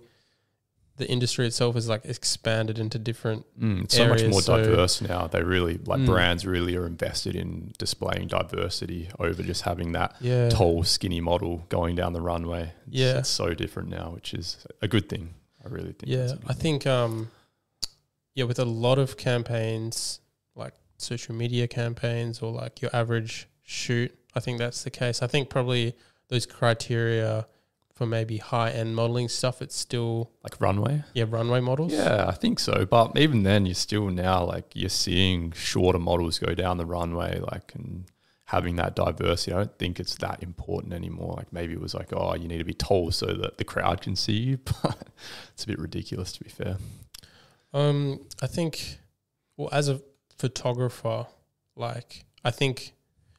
the 0.97 1.07
industry 1.09 1.45
itself 1.47 1.75
is 1.75 1.87
like 1.87 2.05
expanded 2.05 2.79
into 2.79 2.97
different. 2.99 3.45
Mm, 3.59 3.83
it's 3.85 3.95
so 3.95 4.07
much 4.07 4.23
more 4.25 4.41
so- 4.41 4.57
diverse 4.57 4.99
now. 5.01 5.27
They 5.27 5.43
really 5.43 5.77
like 5.85 5.99
Mm. 6.01 6.05
brands 6.07 6.45
really 6.45 6.75
are 6.75 6.85
invested 6.87 7.35
in 7.35 7.71
displaying 7.77 8.27
diversity 8.27 9.09
over 9.19 9.41
just 9.43 9.61
having 9.61 9.91
that 9.93 10.15
Yeah. 10.19 10.49
tall, 10.49 10.83
skinny 10.83 11.21
model 11.21 11.65
going 11.69 11.95
down 11.95 12.13
the 12.13 12.21
runway. 12.21 12.73
It's, 12.87 12.97
Yeah. 12.97 13.19
it's 13.19 13.29
so 13.29 13.53
different 13.53 13.89
now, 13.89 14.11
which 14.11 14.33
is 14.33 14.57
a 14.81 14.87
good 14.87 15.07
thing. 15.07 15.35
I 15.63 15.69
really 15.69 15.93
think. 15.93 16.05
Yeah, 16.07 16.33
I 16.47 16.53
think 16.53 16.87
um, 16.87 17.29
yeah, 18.33 18.45
with 18.45 18.59
a 18.59 18.65
lot 18.65 18.97
of 18.99 19.17
campaigns, 19.17 20.19
like 20.55 20.73
social 20.97 21.35
media 21.35 21.67
campaigns 21.67 22.41
or 22.41 22.51
like 22.51 22.81
your 22.81 22.89
average 22.95 23.47
shoot, 23.63 24.17
I 24.33 24.39
think 24.39 24.57
that's 24.59 24.83
the 24.83 24.89
case. 24.89 25.21
I 25.21 25.27
think 25.27 25.49
probably 25.49 25.93
those 26.29 26.45
criteria 26.45 27.45
for 27.97 28.05
maybe 28.05 28.37
high 28.37 28.69
end 28.69 28.95
modeling 28.95 29.27
stuff, 29.27 29.61
it's 29.61 29.75
still 29.75 30.29
like 30.43 30.61
runway. 30.61 31.03
yeah 31.13 31.25
runway 31.27 31.59
models. 31.59 31.91
Yeah, 31.91 32.27
I 32.27 32.33
think 32.33 32.59
so. 32.59 32.85
But 32.85 33.17
even 33.17 33.41
then, 33.41 33.65
you're 33.65 33.73
still 33.73 34.09
now 34.09 34.45
like 34.45 34.65
you're 34.75 34.89
seeing 34.89 35.51
shorter 35.51 35.97
models 35.97 36.37
go 36.37 36.53
down 36.53 36.77
the 36.77 36.85
runway, 36.85 37.39
like 37.39 37.73
and 37.73 38.05
having 38.45 38.75
that 38.75 38.95
diversity. 38.95 39.51
I 39.51 39.57
don't 39.57 39.77
think 39.79 39.99
it's 39.99 40.15
that 40.17 40.43
important 40.43 40.93
anymore. 40.93 41.33
Like 41.37 41.51
maybe 41.51 41.73
it 41.73 41.81
was 41.81 41.95
like, 41.95 42.13
oh, 42.13 42.35
you 42.35 42.47
need 42.47 42.59
to 42.59 42.63
be 42.63 42.73
tall 42.73 43.11
so 43.11 43.25
that 43.25 43.57
the 43.57 43.63
crowd 43.63 44.01
can 44.01 44.15
see 44.15 44.33
you, 44.37 44.57
but 44.83 45.07
it's 45.53 45.63
a 45.63 45.67
bit 45.67 45.79
ridiculous 45.79 46.31
to 46.33 46.43
be 46.43 46.49
fair. 46.51 46.77
Um, 47.73 48.21
I 48.41 48.47
think, 48.47 48.99
well, 49.57 49.69
as 49.71 49.89
a 49.89 50.01
photographer, 50.37 51.25
like 51.75 52.25
I 52.45 52.51
think 52.51 52.93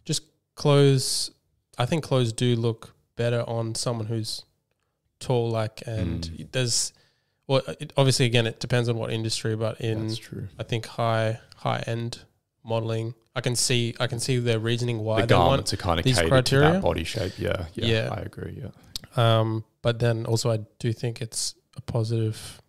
just 0.04 0.22
clothes. 0.56 1.30
I 1.78 1.86
think 1.86 2.02
clothes 2.02 2.32
do 2.32 2.56
look 2.56 2.96
better 3.14 3.44
on 3.48 3.76
someone 3.76 4.06
who's 4.06 4.42
tall. 5.20 5.50
Like, 5.50 5.82
and 5.86 6.22
Mm. 6.22 6.52
there's, 6.52 6.92
well, 7.46 7.62
it, 7.80 7.92
obviously, 7.96 8.26
again, 8.26 8.46
it 8.46 8.60
depends 8.60 8.88
on 8.88 8.96
what 8.96 9.12
industry, 9.12 9.56
but 9.56 9.80
in. 9.80 10.14
I 10.58 10.62
think 10.62 10.86
high 10.86 11.40
high 11.56 11.82
end 11.86 12.20
modeling, 12.64 13.14
I 13.34 13.40
can 13.40 13.56
see 13.56 13.94
I 13.98 14.06
can 14.06 14.20
see 14.20 14.38
their 14.38 14.58
reasoning 14.58 14.98
why 15.00 15.20
the 15.22 15.26
they 15.28 15.34
want. 15.34 15.48
garments 15.48 15.72
are 15.72 15.76
kind 15.78 15.98
of 15.98 16.04
these 16.04 16.20
criteria? 16.20 16.72
that 16.72 16.82
body 16.82 17.04
shape. 17.04 17.32
Yeah, 17.38 17.66
yeah, 17.74 17.86
Yeah. 17.86 18.08
I 18.12 18.20
agree. 18.20 18.60
Yeah. 18.62 18.70
Um, 19.16 19.64
but 19.82 19.98
then 19.98 20.26
also 20.26 20.50
I 20.50 20.58
do 20.78 20.92
think 20.92 21.20
it's 21.22 21.54
a 21.76 21.80
positive. 21.80 22.60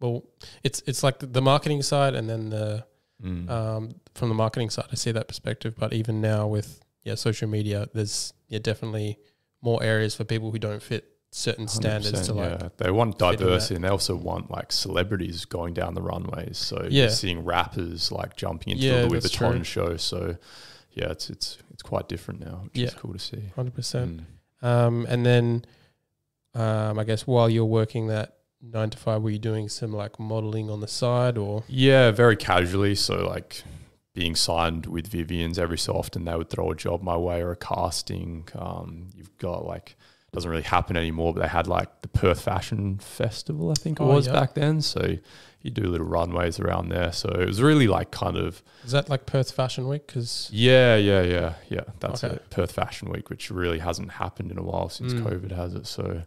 Well, 0.00 0.24
it's 0.62 0.82
it's 0.86 1.02
like 1.02 1.20
the, 1.20 1.26
the 1.26 1.40
marketing 1.42 1.82
side, 1.82 2.14
and 2.14 2.28
then 2.28 2.50
the 2.50 2.84
Mm. 3.24 3.48
um, 3.48 3.94
from 4.14 4.28
the 4.28 4.34
marketing 4.34 4.68
side, 4.68 4.84
I 4.92 4.94
see 4.96 5.10
that 5.12 5.26
perspective. 5.26 5.74
But 5.78 5.94
even 5.94 6.20
now 6.20 6.46
with 6.46 6.80
yeah 7.02 7.14
social 7.14 7.48
media, 7.48 7.88
there's 7.94 8.34
yeah 8.48 8.58
definitely 8.58 9.18
more 9.62 9.82
areas 9.82 10.14
for 10.14 10.24
people 10.24 10.50
who 10.50 10.58
don't 10.58 10.82
fit 10.82 11.04
certain 11.32 11.68
standards 11.68 12.26
to 12.26 12.32
like 12.32 12.60
yeah. 12.60 12.68
they 12.78 12.90
want 12.90 13.18
fit 13.18 13.24
in 13.24 13.30
that. 13.30 13.38
diversity 13.38 13.74
and 13.74 13.84
they 13.84 13.88
also 13.88 14.16
want 14.16 14.50
like 14.50 14.72
celebrities 14.72 15.44
going 15.44 15.74
down 15.74 15.94
the 15.94 16.02
runways. 16.02 16.56
So 16.56 16.82
Yeah. 16.84 17.02
you're 17.02 17.10
seeing 17.10 17.44
rappers 17.44 18.10
like 18.10 18.36
jumping 18.36 18.72
into 18.74 18.84
Yeah, 18.86 19.02
the 19.02 19.08
Louis 19.08 19.20
Vuitton 19.26 19.54
true. 19.56 19.64
show. 19.64 19.96
So 19.96 20.36
yeah, 20.92 21.10
it's 21.10 21.28
it's 21.28 21.58
it's 21.72 21.82
quite 21.82 22.08
different 22.08 22.40
now, 22.40 22.62
which 22.64 22.78
Yeah. 22.78 22.86
is 22.86 22.94
cool 22.94 23.12
to 23.12 23.18
see. 23.18 23.42
hundred 23.54 23.74
percent. 23.74 24.22
Mm. 24.62 24.66
Um, 24.66 25.06
and 25.08 25.26
then 25.26 25.64
um, 26.54 26.98
I 26.98 27.04
guess 27.04 27.26
while 27.26 27.50
you're 27.50 27.64
working 27.66 28.06
that 28.06 28.36
nine 28.62 28.88
to 28.90 28.96
five, 28.98 29.22
were 29.22 29.30
you 29.30 29.38
doing 29.38 29.68
some 29.68 29.92
like 29.92 30.18
modeling 30.18 30.70
on 30.70 30.80
the 30.80 30.88
side 30.88 31.36
or 31.36 31.64
Yeah, 31.68 32.10
very 32.12 32.36
casually. 32.36 32.94
So 32.94 33.26
like 33.26 33.62
being 34.14 34.34
signed 34.34 34.86
with 34.86 35.08
Vivien's 35.08 35.58
every 35.58 35.76
so 35.76 35.92
often 35.92 36.24
they 36.24 36.34
would 36.34 36.48
throw 36.48 36.70
a 36.70 36.74
job 36.74 37.02
my 37.02 37.16
way 37.18 37.42
or 37.42 37.50
a 37.50 37.56
casting. 37.56 38.48
Um, 38.54 39.08
you've 39.14 39.36
got 39.36 39.66
like 39.66 39.96
doesn't 40.36 40.50
really 40.50 40.62
happen 40.62 40.96
anymore, 40.96 41.34
but 41.34 41.40
they 41.40 41.48
had 41.48 41.66
like 41.66 42.02
the 42.02 42.08
Perth 42.08 42.40
Fashion 42.40 42.98
Festival, 42.98 43.70
I 43.70 43.74
think 43.74 43.98
it 43.98 44.02
Oh, 44.04 44.06
was 44.06 44.26
yeah. 44.26 44.32
back 44.34 44.54
then. 44.54 44.80
So 44.80 45.16
you 45.62 45.70
do 45.72 45.82
little 45.88 46.06
runways 46.06 46.60
around 46.60 46.90
there. 46.90 47.10
So 47.12 47.28
it 47.30 47.46
was 47.46 47.60
really 47.60 47.88
like 47.88 48.10
kind 48.12 48.36
of 48.36 48.62
is 48.84 48.92
that 48.92 49.08
like 49.08 49.26
Perth 49.26 49.50
Fashion 49.50 49.88
Week? 49.88 50.06
Because 50.06 50.48
Yeah, 50.52 50.94
yeah, 50.96 51.22
yeah, 51.22 51.54
yeah. 51.68 51.80
That's 51.98 52.22
Okay. 52.22 52.34
it. 52.36 52.50
Perth 52.50 52.70
Fashion 52.72 53.10
Week, 53.10 53.28
which 53.30 53.50
really 53.50 53.80
hasn't 53.80 54.12
happened 54.12 54.50
in 54.52 54.58
a 54.58 54.62
while 54.62 54.88
since 54.88 55.12
Mm. 55.14 55.22
COVID 55.26 55.50
has 55.52 55.74
it. 55.74 55.86
So, 55.86 56.22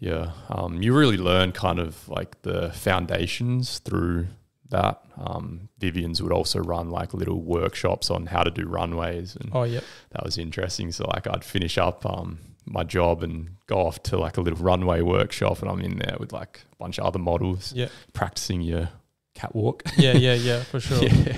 yeah, 0.00 0.32
um, 0.48 0.82
you 0.82 0.92
really 0.92 1.18
learn 1.18 1.52
kind 1.52 1.78
of 1.78 2.08
like 2.08 2.42
the 2.42 2.70
foundations 2.72 3.78
through 3.78 4.26
that. 4.70 5.02
Um, 5.18 5.68
Vivien's 5.78 6.22
would 6.22 6.32
also 6.32 6.60
run 6.60 6.90
like 6.90 7.12
little 7.12 7.40
workshops 7.42 8.10
on 8.10 8.26
how 8.26 8.42
to 8.42 8.50
do 8.50 8.66
runways, 8.66 9.36
and 9.36 9.50
Oh, 9.52 9.64
yep. 9.64 9.84
that 10.12 10.24
was 10.24 10.38
interesting. 10.38 10.90
So 10.92 11.04
like 11.14 11.26
I'd 11.26 11.44
finish 11.44 11.76
up 11.78 12.04
um, 12.06 12.38
my 12.72 12.84
job 12.84 13.22
and 13.22 13.56
go 13.66 13.86
off 13.86 14.02
to 14.04 14.16
like 14.16 14.36
a 14.36 14.40
little 14.40 14.58
runway 14.64 15.00
workshop, 15.02 15.60
and 15.60 15.70
I'm 15.70 15.80
in 15.80 15.98
there 15.98 16.16
with 16.20 16.32
like 16.32 16.60
a 16.72 16.76
bunch 16.76 16.98
of 16.98 17.04
other 17.04 17.18
models, 17.18 17.72
Yeah. 17.74 17.88
practicing 18.12 18.60
your 18.62 18.88
catwalk. 19.34 19.82
Yeah, 19.98 20.12
yeah, 20.12 20.34
yeah, 20.34 20.62
for 20.62 20.78
sure. 20.86 21.02
yeah. 21.02 21.36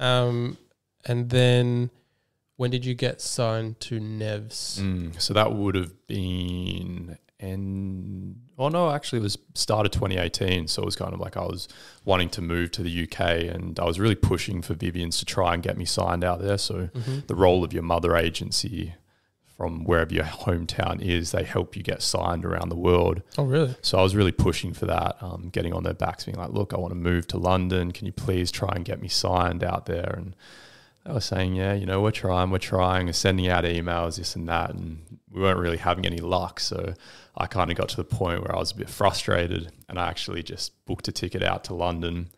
Um, 0.00 0.56
and 1.06 1.30
then 1.30 1.90
when 2.56 2.70
did 2.70 2.84
you 2.84 2.94
get 2.94 3.20
signed 3.20 3.78
to 3.80 4.00
Nevs? 4.00 4.80
Mm, 4.80 5.20
so 5.20 5.32
that 5.34 5.52
would 5.52 5.74
have 5.76 6.06
been 6.06 7.16
and 7.40 8.36
oh 8.58 8.68
no, 8.68 8.90
actually 8.90 9.18
it 9.18 9.22
was 9.22 9.36
started 9.54 9.92
2018. 9.92 10.66
So 10.68 10.82
it 10.82 10.84
was 10.86 10.96
kind 10.96 11.12
of 11.12 11.20
like 11.20 11.36
I 11.36 11.42
was 11.42 11.68
wanting 12.04 12.30
to 12.30 12.42
move 12.42 12.70
to 12.72 12.82
the 12.82 13.02
UK, 13.04 13.20
and 13.54 13.78
I 13.78 13.84
was 13.84 14.00
really 14.00 14.14
pushing 14.14 14.62
for 14.62 14.74
Vivien's 14.74 15.18
to 15.18 15.24
try 15.24 15.54
and 15.54 15.62
get 15.62 15.76
me 15.76 15.84
signed 15.84 16.24
out 16.24 16.40
there. 16.40 16.58
So 16.58 16.88
Mm-hmm. 16.94 17.20
the 17.26 17.34
role 17.34 17.64
of 17.64 17.72
your 17.72 17.82
mother 17.82 18.16
agency 18.16 18.94
from 19.56 19.84
wherever 19.84 20.12
your 20.12 20.24
hometown 20.24 21.00
is, 21.00 21.30
they 21.30 21.44
help 21.44 21.76
you 21.76 21.82
get 21.82 22.02
signed 22.02 22.44
around 22.44 22.68
the 22.68 22.76
world. 22.76 23.22
Oh, 23.38 23.44
really? 23.44 23.76
So 23.82 23.98
I 23.98 24.02
was 24.02 24.16
really 24.16 24.32
pushing 24.32 24.72
for 24.72 24.86
that, 24.86 25.16
um, 25.20 25.48
getting 25.52 25.72
on 25.72 25.84
their 25.84 25.94
backs, 25.94 26.24
being 26.24 26.36
like, 26.36 26.50
"Look, 26.50 26.72
I 26.72 26.78
want 26.78 26.90
to 26.90 26.98
move 26.98 27.26
to 27.28 27.38
London. 27.38 27.92
Can 27.92 28.06
you 28.06 28.12
please 28.12 28.50
try 28.50 28.72
and 28.74 28.84
get 28.84 29.00
me 29.00 29.08
signed 29.08 29.62
out 29.62 29.86
there?" 29.86 30.14
And 30.16 30.34
they 31.06 31.12
were 31.12 31.20
saying, 31.20 31.54
"Yeah, 31.54 31.74
you 31.74 31.86
know, 31.86 32.00
we're 32.00 32.10
trying, 32.10 32.50
we're 32.50 32.58
trying, 32.58 33.06
and 33.08 33.14
sending 33.14 33.48
out 33.48 33.64
emails, 33.64 34.16
this 34.16 34.34
and 34.34 34.48
that," 34.48 34.70
and 34.70 35.20
we 35.30 35.40
weren't 35.40 35.58
really 35.58 35.76
having 35.76 36.06
any 36.06 36.18
luck. 36.18 36.58
So 36.58 36.94
I 37.36 37.46
kind 37.46 37.70
of 37.70 37.76
got 37.76 37.88
to 37.90 37.96
the 37.96 38.04
point 38.04 38.40
where 38.40 38.54
I 38.54 38.58
was 38.58 38.72
a 38.72 38.76
bit 38.76 38.90
frustrated, 38.90 39.70
and 39.88 39.98
I 39.98 40.08
actually 40.08 40.42
just 40.42 40.84
booked 40.84 41.06
a 41.08 41.12
ticket 41.12 41.42
out 41.42 41.64
to 41.64 41.74
London, 41.74 42.30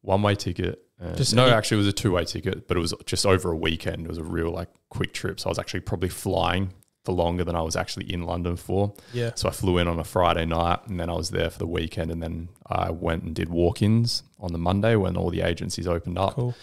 one 0.00 0.22
way 0.22 0.34
ticket. 0.34 0.87
Uh, 1.00 1.14
Just 1.14 1.34
no, 1.34 1.44
any- 1.44 1.52
actually, 1.52 1.76
it 1.76 1.78
was 1.78 1.86
a 1.88 1.92
two 1.92 2.12
way 2.12 2.24
ticket, 2.24 2.66
but 2.66 2.76
it 2.76 2.80
was 2.80 2.92
just 3.06 3.24
over 3.24 3.52
a 3.52 3.56
weekend. 3.56 4.04
It 4.04 4.08
was 4.08 4.18
a 4.18 4.24
real 4.24 4.50
like 4.50 4.68
quick 4.88 5.12
trip, 5.12 5.38
so 5.40 5.48
I 5.48 5.50
was 5.50 5.58
actually 5.58 5.80
probably 5.80 6.08
flying 6.08 6.72
for 7.04 7.12
longer 7.12 7.44
than 7.44 7.54
I 7.54 7.62
was 7.62 7.76
actually 7.76 8.12
in 8.12 8.24
London 8.24 8.56
for. 8.56 8.92
Yeah. 9.12 9.30
So 9.36 9.48
I 9.48 9.52
flew 9.52 9.78
in 9.78 9.86
on 9.88 9.98
a 10.00 10.04
Friday 10.04 10.44
night 10.44 10.80
and 10.86 10.98
then 10.98 11.08
I 11.08 11.12
was 11.14 11.30
there 11.30 11.48
for 11.50 11.58
the 11.58 11.66
weekend 11.66 12.10
and 12.10 12.20
then 12.22 12.48
I 12.66 12.90
went 12.90 13.22
and 13.22 13.34
did 13.34 13.48
walk 13.48 13.80
ins 13.80 14.24
on 14.40 14.52
the 14.52 14.58
Monday 14.58 14.96
when 14.96 15.16
all 15.16 15.30
the 15.30 15.40
agencies 15.42 15.86
opened 15.86 16.18
up. 16.18 16.34
Cool. 16.34 16.54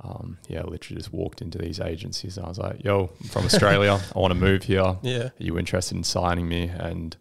Um, 0.00 0.38
yeah, 0.48 0.62
literally 0.62 0.98
just 1.00 1.12
walked 1.12 1.40
into 1.42 1.58
these 1.58 1.80
agencies 1.80 2.36
and 2.36 2.46
I 2.46 2.48
was 2.48 2.58
like, 2.58 2.84
yo, 2.84 3.10
I'm 3.20 3.28
from 3.28 3.44
Australia. 3.46 3.98
I 4.14 4.18
want 4.18 4.32
to 4.32 4.38
move 4.38 4.64
here. 4.64 4.96
Yeah. 5.02 5.24
Are 5.24 5.32
you 5.38 5.58
interested 5.58 5.96
in 5.96 6.04
signing 6.04 6.48
me? 6.48 6.64
And 6.68 7.16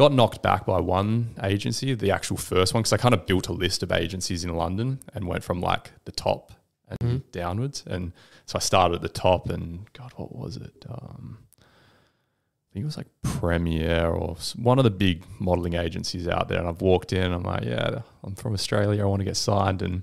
got 0.00 0.12
knocked 0.12 0.42
back 0.42 0.64
by 0.66 0.80
one 0.80 1.34
agency, 1.42 1.94
the 1.94 2.10
actual 2.10 2.36
first 2.36 2.72
one, 2.74 2.82
because 2.82 2.92
I 2.92 2.96
kind 2.96 3.14
of 3.14 3.26
built 3.26 3.48
a 3.48 3.52
list 3.52 3.82
of 3.82 3.92
agencies 3.92 4.44
in 4.44 4.54
London 4.54 4.98
and 5.14 5.26
went 5.26 5.44
from 5.44 5.60
like 5.60 5.92
the 6.06 6.12
top 6.12 6.52
and 6.88 6.98
Mhm. 7.22 7.22
downwards. 7.32 7.84
And 7.86 8.12
so 8.46 8.56
I 8.56 8.60
started 8.60 8.94
at 8.96 9.02
the 9.02 9.08
top 9.08 9.48
and 9.50 9.92
God, 9.92 10.12
what 10.16 10.34
was 10.34 10.56
it? 10.56 10.86
Um, 10.88 11.38
I 11.60 12.72
think 12.72 12.82
it 12.84 12.86
was 12.86 12.96
like 12.96 13.08
Premier 13.22 14.08
or 14.08 14.36
one 14.56 14.78
of 14.78 14.84
the 14.84 14.90
big 14.90 15.24
modeling 15.38 15.74
agencies 15.74 16.26
out 16.28 16.48
there. 16.48 16.58
And 16.58 16.68
I've 16.68 16.80
walked 16.80 17.12
in, 17.12 17.32
I'm 17.32 17.42
like, 17.42 17.64
yeah, 17.64 18.00
I'm 18.24 18.34
from 18.36 18.54
Australia. 18.54 19.02
I 19.02 19.06
want 19.06 19.20
to 19.20 19.24
get 19.24 19.36
signed. 19.36 19.82
And 19.82 20.02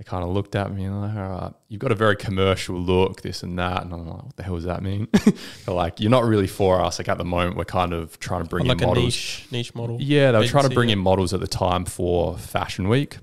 they 0.00 0.04
kind 0.04 0.24
of 0.24 0.30
looked 0.30 0.56
at 0.56 0.72
me 0.72 0.84
and 0.84 0.98
like, 0.98 1.14
all 1.14 1.28
right, 1.28 1.52
you've 1.68 1.78
got 1.78 1.92
a 1.92 1.94
very 1.94 2.16
commercial 2.16 2.74
look, 2.74 3.20
this 3.20 3.42
and 3.42 3.58
that. 3.58 3.82
And 3.82 3.92
I'm 3.92 4.08
like, 4.08 4.22
what 4.22 4.36
the 4.36 4.42
hell 4.42 4.54
does 4.54 4.64
that 4.64 4.82
mean? 4.82 5.08
They're 5.66 5.74
like, 5.74 6.00
you're 6.00 6.10
not 6.10 6.24
really 6.24 6.46
for 6.46 6.80
us. 6.80 6.98
Like 6.98 7.10
at 7.10 7.18
the 7.18 7.24
moment, 7.26 7.58
we're 7.58 7.66
kind 7.66 7.92
of 7.92 8.18
trying 8.18 8.42
to 8.42 8.48
bring 8.48 8.64
like 8.64 8.78
in 8.78 8.84
a 8.84 8.86
models. 8.86 9.04
niche 9.04 9.46
niche 9.50 9.74
model. 9.74 9.98
Yeah, 10.00 10.32
they 10.32 10.38
were 10.38 10.46
trying 10.46 10.66
to 10.66 10.74
bring 10.74 10.88
yeah. 10.88 10.94
in 10.94 11.00
models 11.00 11.34
at 11.34 11.40
the 11.40 11.46
time 11.46 11.84
for 11.84 12.38
Fashion 12.38 12.88
Week. 12.88 13.18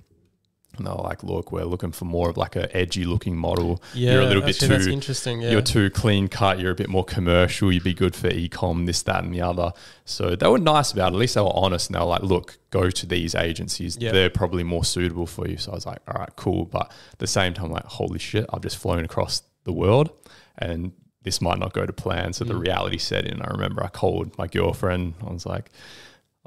And 0.78 0.88
they 0.88 0.92
were 0.92 0.98
like, 0.98 1.24
look, 1.24 1.52
we're 1.52 1.64
looking 1.66 1.92
for 1.92 2.06
more 2.06 2.30
of 2.30 2.38
like 2.38 2.56
a 2.56 2.76
edgy 2.76 3.04
looking 3.06 3.36
model. 3.36 3.82
Yeah, 3.94 4.14
you're 4.14 4.22
a 4.22 4.26
little 4.26 4.42
bit 4.44 4.60
too 4.60 4.74
interesting. 4.74 5.42
Yeah. 5.42 5.52
you're 5.52 5.62
too 5.62 5.90
clean 5.90 6.28
cut, 6.28 6.60
you're 6.60 6.72
a 6.72 6.76
bit 6.76 6.90
more 6.90 7.04
commercial, 7.06 7.72
you'd 7.72 7.84
be 7.84 7.94
good 7.94 8.16
for 8.16 8.30
ecom, 8.30 8.86
this, 8.86 9.02
that, 9.04 9.24
and 9.24 9.34
the 9.34 9.42
other. 9.42 9.72
So 10.06 10.36
they 10.36 10.48
were 10.48 10.60
nice 10.60 10.92
about 10.92 11.12
it. 11.14 11.16
At 11.16 11.20
least 11.20 11.36
they 11.36 11.42
were 11.42 11.56
honest 11.56 11.90
and 11.90 11.96
they 11.96 12.00
were 12.00 12.06
like, 12.06 12.24
look, 12.24 12.58
go 12.70 12.90
to 12.90 13.06
these 13.06 13.36
agencies. 13.36 13.98
Yeah. 14.00 14.12
They're 14.12 14.30
probably 14.30 14.64
more 14.64 14.84
suitable 14.86 15.28
for 15.28 15.48
you. 15.48 15.58
So 15.58 15.72
I 15.72 15.76
was 15.76 15.86
like, 15.86 16.00
all 16.08 16.20
right, 16.20 16.36
cool. 16.36 16.66
But 16.66 16.92
at 17.12 17.20
the 17.20 17.28
same 17.28 17.54
time, 17.54 17.72
like, 17.72 17.86
holy 17.86 18.20
shit, 18.20 18.46
I've 18.54 18.62
just 18.62 18.78
flown 18.78 19.04
across 19.06 19.44
the 19.64 19.74
world 19.74 20.10
and 20.58 20.94
this 21.24 21.42
might 21.42 21.60
not 21.60 21.74
go 21.74 21.86
to 21.86 21.92
plan. 21.92 22.32
So 22.34 22.46
the 22.46 22.54
Mm. 22.54 22.62
reality 22.62 22.98
set 22.98 23.26
in. 23.26 23.42
I 23.42 23.48
remember 23.52 23.84
I 23.84 23.90
called 23.90 24.38
my 24.38 24.48
girlfriend. 24.48 25.16
I 25.28 25.32
was 25.34 25.46
like, 25.46 25.70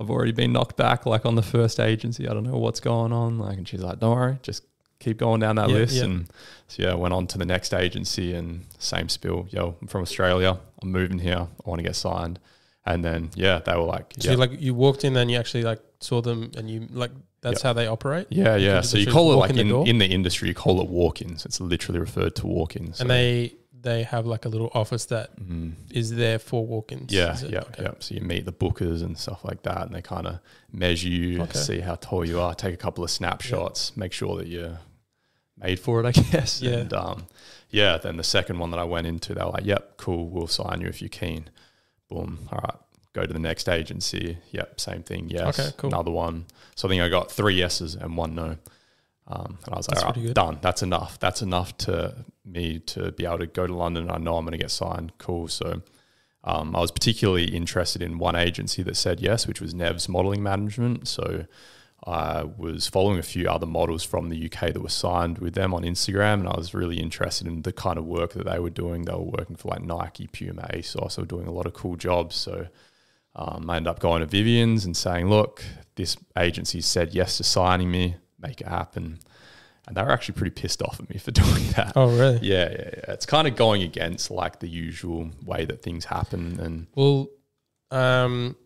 I've 0.00 0.10
already 0.10 0.32
been 0.32 0.52
knocked 0.52 0.76
back 0.76 1.04
like 1.04 1.26
on 1.26 1.34
the 1.34 1.42
first 1.42 1.78
agency. 1.78 2.26
I 2.26 2.32
don't 2.32 2.44
know 2.44 2.56
what's 2.56 2.80
going 2.80 3.12
on. 3.12 3.38
Like, 3.38 3.58
and 3.58 3.68
she's 3.68 3.80
like, 3.82 3.98
don't 4.00 4.16
worry, 4.16 4.38
just 4.42 4.64
keep 4.98 5.18
going 5.18 5.40
down 5.40 5.56
that 5.56 5.68
list. 5.68 6.00
And 6.02 6.26
so 6.68 6.82
yeah, 6.84 6.92
I 6.92 6.94
went 6.94 7.12
on 7.12 7.26
to 7.28 7.38
the 7.38 7.44
next 7.44 7.74
agency 7.74 8.34
and 8.34 8.64
same 8.78 9.08
spiel. 9.08 9.46
Yo, 9.50 9.76
I'm 9.80 9.88
from 9.88 10.02
Australia. 10.02 10.58
I'm 10.82 10.90
moving 10.90 11.18
here. 11.18 11.46
I 11.64 11.68
want 11.68 11.80
to 11.80 11.82
get 11.82 11.96
signed. 11.96 12.38
And 12.86 13.04
then 13.04 13.30
yeah, 13.34 13.58
they 13.58 13.74
were 13.76 13.82
like, 13.82 14.14
So 14.18 14.30
yeah, 14.30 14.36
like 14.36 14.58
you 14.58 14.74
walked 14.74 15.04
in, 15.04 15.12
then 15.12 15.28
you 15.28 15.38
actually 15.38 15.64
like 15.64 15.80
saw 16.00 16.22
them, 16.22 16.50
and 16.56 16.70
you 16.70 16.88
like 16.90 17.10
that's 17.42 17.62
how 17.62 17.72
they 17.72 17.86
operate. 17.86 18.26
yeah, 18.30 18.56
yeah. 18.56 18.80
So 18.80 18.96
you 18.98 19.06
call 19.06 19.32
it 19.32 19.36
like 19.36 19.50
in 19.50 19.68
the 19.68 19.80
in, 19.80 19.86
in 19.86 19.98
the 19.98 20.06
industry, 20.06 20.48
you 20.48 20.54
call 20.54 20.80
it 20.80 20.88
walk-ins. 20.88 21.44
It's 21.44 21.60
literally 21.60 22.00
referred 22.00 22.36
to 22.36 22.46
walk-ins. 22.46 22.98
So, 22.98 23.02
And 23.02 23.10
they 23.10 23.54
they 23.82 24.02
have 24.02 24.26
like 24.26 24.44
a 24.44 24.48
little 24.48 24.70
office 24.74 25.06
that 25.06 25.34
Mhm. 25.40 25.72
is 25.90 26.10
there 26.14 26.38
for 26.38 26.66
walk-ins. 26.66 27.12
Yeah, 27.12 27.38
yeah, 27.48 27.60
Okay. 27.60 27.82
yeah. 27.84 27.92
So 28.00 28.14
you 28.14 28.20
meet 28.20 28.44
the 28.44 28.52
bookers 28.52 29.02
and 29.02 29.16
stuff 29.16 29.44
like 29.44 29.62
that, 29.62 29.86
and 29.86 29.94
they 29.94 30.02
kind 30.02 30.26
of 30.26 30.38
measure 30.72 31.08
you, 31.08 31.42
Okay. 31.42 31.58
see 31.58 31.80
how 31.80 31.94
tall 31.94 32.24
you 32.26 32.40
are, 32.40 32.54
take 32.54 32.74
a 32.74 32.76
couple 32.76 33.02
of 33.04 33.10
snapshots, 33.10 33.96
make 33.96 34.12
sure 34.12 34.36
that 34.36 34.46
you're 34.48 34.78
made 35.56 35.80
for 35.80 36.00
it, 36.00 36.06
I 36.06 36.12
guess. 36.32 36.60
Yeah. 36.60 36.72
And 36.78 36.92
um, 36.92 37.26
yeah, 37.70 37.96
then 37.98 38.16
the 38.16 38.24
second 38.24 38.58
one 38.58 38.70
that 38.72 38.78
I 38.80 38.84
went 38.84 39.06
into, 39.06 39.34
they 39.34 39.42
were 39.42 39.50
like, 39.50 39.64
"Yep, 39.64 39.96
cool, 39.96 40.28
we'll 40.28 40.46
sign 40.46 40.80
you 40.80 40.88
if 40.88 41.00
you're 41.00 41.08
keen." 41.08 41.48
Boom. 42.08 42.48
All 42.52 42.58
right, 42.62 42.76
go 43.12 43.24
to 43.24 43.32
the 43.32 43.38
next 43.38 43.68
agency. 43.68 44.38
Yep, 44.50 44.80
same 44.80 45.02
thing. 45.02 45.28
Yes. 45.30 45.58
Okay, 45.58 45.70
cool. 45.76 45.88
Another 45.90 46.10
one. 46.10 46.46
So 46.74 46.88
I 46.88 46.90
think 46.90 47.02
I 47.02 47.08
got 47.08 47.30
three 47.30 47.54
yeses 47.54 47.94
and 47.94 48.16
one 48.16 48.34
no. 48.34 48.56
Um, 49.30 49.58
and 49.64 49.74
I 49.74 49.76
was 49.76 49.88
like, 49.88 50.00
That's 50.00 50.12
pretty 50.12 50.26
right, 50.26 50.34
done. 50.34 50.58
That's 50.60 50.82
enough. 50.82 51.18
That's 51.20 51.40
enough 51.40 51.76
to 51.78 52.24
me 52.44 52.80
to 52.80 53.12
be 53.12 53.24
able 53.24 53.38
to 53.38 53.46
go 53.46 53.66
to 53.66 53.74
London. 53.74 54.10
I 54.10 54.18
know 54.18 54.36
I'm 54.36 54.44
going 54.44 54.52
to 54.52 54.58
get 54.58 54.72
signed. 54.72 55.12
Cool. 55.18 55.46
So 55.46 55.82
um, 56.42 56.74
I 56.74 56.80
was 56.80 56.90
particularly 56.90 57.44
interested 57.44 58.02
in 58.02 58.18
one 58.18 58.34
agency 58.34 58.82
that 58.82 58.96
said 58.96 59.20
yes, 59.20 59.46
which 59.46 59.60
was 59.60 59.72
Nev's 59.72 60.08
Modeling 60.08 60.42
Management. 60.42 61.06
So 61.06 61.44
I 62.04 62.44
was 62.44 62.88
following 62.88 63.18
a 63.18 63.22
few 63.22 63.48
other 63.48 63.66
models 63.66 64.02
from 64.02 64.30
the 64.30 64.46
UK 64.46 64.72
that 64.72 64.82
were 64.82 64.88
signed 64.88 65.38
with 65.38 65.54
them 65.54 65.74
on 65.74 65.82
Instagram, 65.82 66.40
and 66.40 66.48
I 66.48 66.56
was 66.56 66.74
really 66.74 66.98
interested 66.98 67.46
in 67.46 67.62
the 67.62 67.72
kind 67.72 67.98
of 67.98 68.06
work 68.06 68.32
that 68.32 68.46
they 68.46 68.58
were 68.58 68.70
doing. 68.70 69.04
They 69.04 69.12
were 69.12 69.20
working 69.20 69.56
for 69.56 69.68
like 69.68 69.82
Nike, 69.82 70.26
Puma, 70.26 70.62
ASOS, 70.72 71.16
they 71.16 71.22
were 71.22 71.26
doing 71.26 71.46
a 71.46 71.52
lot 71.52 71.66
of 71.66 71.74
cool 71.74 71.96
jobs. 71.96 72.36
So 72.36 72.68
um, 73.36 73.68
I 73.68 73.76
ended 73.76 73.90
up 73.90 74.00
going 74.00 74.20
to 74.20 74.26
Vivien's 74.26 74.86
and 74.86 74.96
saying, 74.96 75.28
"Look, 75.28 75.62
this 75.96 76.16
agency 76.38 76.80
said 76.80 77.14
yes 77.14 77.36
to 77.36 77.44
signing 77.44 77.90
me, 77.90 78.16
make 78.40 78.60
it 78.60 78.66
happen." 78.68 79.18
And 79.86 79.96
they 79.96 80.02
were 80.02 80.10
actually 80.12 80.34
pretty 80.34 80.52
pissed 80.54 80.82
off 80.82 81.00
at 81.00 81.08
me 81.10 81.18
for 81.18 81.30
doing 81.42 81.64
that. 81.76 81.92
Oh, 81.96 82.06
really? 82.16 82.38
Yeah, 82.42 82.70
yeah, 82.70 82.90
yeah. 82.96 83.12
It's 83.12 83.26
kind 83.26 83.48
of 83.48 83.56
going 83.56 83.82
against 83.82 84.30
like 84.30 84.60
the 84.60 84.68
usual 84.68 85.30
way 85.44 85.64
that 85.64 85.82
things 85.82 86.04
happen. 86.04 86.60
And 86.60 86.86
Well, 86.94 87.28
um, 87.90 88.56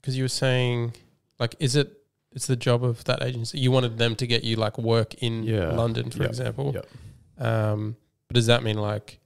because 0.00 0.16
you 0.16 0.24
were 0.24 0.28
saying, 0.28 0.94
like, 1.38 1.54
is 1.60 1.76
it? 1.76 1.92
It's 2.34 2.46
the 2.46 2.56
job 2.56 2.82
of 2.82 3.04
that 3.04 3.22
agency. 3.22 3.58
You 3.58 3.70
wanted 3.70 3.98
them 3.98 4.16
to 4.16 4.26
get 4.26 4.42
you 4.42 4.56
like 4.56 4.78
work 4.78 5.14
in 5.22 5.42
Yeah. 5.42 5.72
London, 5.72 6.10
for 6.10 6.20
Yep. 6.22 6.28
example. 6.30 6.72
Yep. 6.74 7.46
Um, 7.46 7.96
but 8.28 8.34
does 8.36 8.46
that 8.46 8.62
mean 8.62 8.78
like 8.78 9.18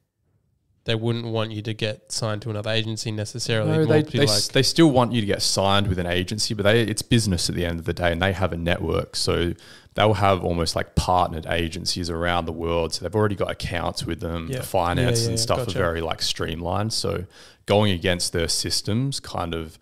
they 0.85 0.97
wouldn't 0.97 1.27
want 1.27 1.53
you 1.53 1.63
to 1.63 1.73
get 1.73 2.11
signed 2.11 2.43
to 2.43 2.51
another 2.51 2.71
agency 2.71 3.13
necessarily? 3.13 3.79
no, 3.79 3.87
they, 3.87 4.03
they, 4.03 4.19
like, 4.19 4.29
s- 4.29 4.49
they 4.49 4.63
still 4.65 4.91
want 4.91 5.13
you 5.13 5.21
to 5.21 5.27
get 5.27 5.41
signed 5.43 5.87
with 5.87 6.01
an 6.01 6.07
agency, 6.07 6.53
but 6.53 6.65
they, 6.65 6.83
it's 6.83 7.03
business 7.03 7.49
at 7.49 7.55
the 7.55 7.65
end 7.65 7.79
of 7.79 7.85
the 7.87 7.93
day 7.93 8.11
and 8.11 8.21
they 8.21 8.33
have 8.33 8.53
a 8.53 8.57
network. 8.57 9.15
So 9.15 9.53
they'll 9.97 10.15
have 10.15 10.45
almost 10.45 10.77
like 10.77 10.95
partnered 10.95 11.47
agencies 11.47 12.09
around 12.09 12.45
the 12.45 12.53
world. 12.53 12.95
So 12.95 13.03
they've 13.05 13.15
already 13.15 13.35
got 13.35 13.51
accounts 13.51 14.07
with 14.07 14.21
them. 14.21 14.47
Yeah. 14.49 14.59
The 14.59 14.63
finance 14.63 15.21
Yeah, 15.21 15.25
yeah, 15.25 15.31
and 15.31 15.41
stuff 15.41 15.59
Gotcha. 15.59 15.79
are 15.79 15.83
very 15.83 16.01
like 16.01 16.23
streamlined. 16.23 16.93
So 16.93 17.25
going 17.67 17.91
against 17.93 18.33
their 18.33 18.47
systems 18.49 19.19
kind 19.21 19.55
of 19.55 19.79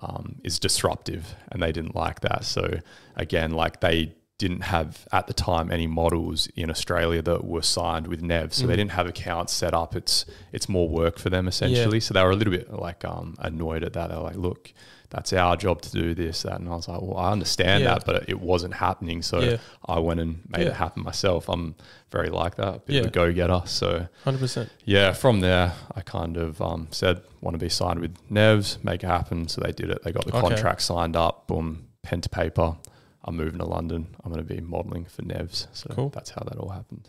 um, 0.00 0.36
is 0.44 0.58
disruptive 0.58 1.34
and 1.50 1.62
they 1.62 1.72
didn't 1.72 1.94
like 1.94 2.20
that. 2.20 2.44
So 2.44 2.78
again, 3.16 3.52
like 3.52 3.80
they 3.80 4.14
didn't 4.38 4.62
have 4.62 5.06
at 5.12 5.28
the 5.28 5.32
time 5.32 5.70
any 5.70 5.86
models 5.86 6.48
in 6.56 6.68
Australia 6.68 7.22
that 7.22 7.44
were 7.44 7.62
signed 7.62 8.08
with 8.08 8.20
Nev. 8.22 8.52
So 8.52 8.66
they 8.66 8.74
Mm. 8.74 8.76
didn't 8.78 8.90
have 8.92 9.06
accounts 9.06 9.52
set 9.52 9.72
up. 9.74 9.94
It's 9.94 10.24
it's 10.52 10.68
more 10.68 10.88
work 10.88 11.18
for 11.18 11.30
them 11.30 11.46
essentially. 11.46 12.00
So 12.00 12.12
they 12.14 12.22
were 12.24 12.32
a 12.32 12.36
little 12.36 12.52
bit 12.52 12.72
like 12.72 13.04
um, 13.04 13.36
annoyed 13.38 13.84
at 13.84 13.92
that. 13.92 14.08
They're 14.10 14.18
like, 14.18 14.34
look, 14.36 14.72
that's 15.12 15.32
our 15.34 15.56
job 15.56 15.82
to 15.82 15.90
do 15.90 16.14
this, 16.14 16.42
that. 16.42 16.58
And 16.58 16.68
I 16.68 16.72
was 16.74 16.88
like, 16.88 17.02
well, 17.02 17.18
I 17.18 17.30
understand 17.32 17.84
Yeah. 17.84 17.90
that, 17.94 18.06
but 18.06 18.28
it 18.30 18.40
wasn't 18.40 18.72
happening. 18.74 19.20
So 19.22 19.40
Yeah. 19.40 19.56
I 19.84 19.98
went 19.98 20.20
and 20.20 20.40
made 20.48 20.62
Yeah. 20.62 20.68
it 20.70 20.76
happen 20.76 21.02
myself. 21.04 21.48
I'm 21.50 21.74
very 22.10 22.30
like 22.30 22.54
that, 22.56 22.74
a 22.76 22.78
bit 22.78 23.00
of 23.00 23.06
a 23.08 23.10
go 23.10 23.30
getter. 23.32 23.62
So 23.66 24.08
hundred 24.24 24.38
percent. 24.40 24.70
yeah, 24.86 25.12
from 25.12 25.40
there, 25.40 25.74
I 25.94 26.00
kind 26.00 26.36
of 26.38 26.60
um, 26.62 26.88
said, 26.90 27.20
want 27.42 27.54
to 27.54 27.58
be 27.58 27.68
signed 27.68 28.00
with 28.00 28.14
Nevs, 28.30 28.82
make 28.82 29.04
it 29.04 29.06
happen. 29.06 29.48
So 29.48 29.60
they 29.60 29.72
did 29.72 29.90
it. 29.90 30.02
They 30.02 30.12
got 30.12 30.24
the 30.24 30.32
Okay. 30.36 30.40
contract 30.48 30.80
signed 30.82 31.14
up, 31.14 31.46
boom, 31.46 31.88
pen 32.02 32.22
to 32.22 32.28
paper. 32.30 32.76
I'm 33.24 33.36
moving 33.36 33.58
to 33.60 33.66
London. 33.66 34.16
I'm 34.24 34.32
going 34.32 34.44
to 34.46 34.54
be 34.54 34.60
modeling 34.62 35.04
for 35.04 35.22
Nevs. 35.22 35.66
So 35.74 35.90
Cool. 35.90 36.08
that's 36.08 36.30
how 36.30 36.42
that 36.48 36.56
all 36.58 36.70
happened. 36.70 37.08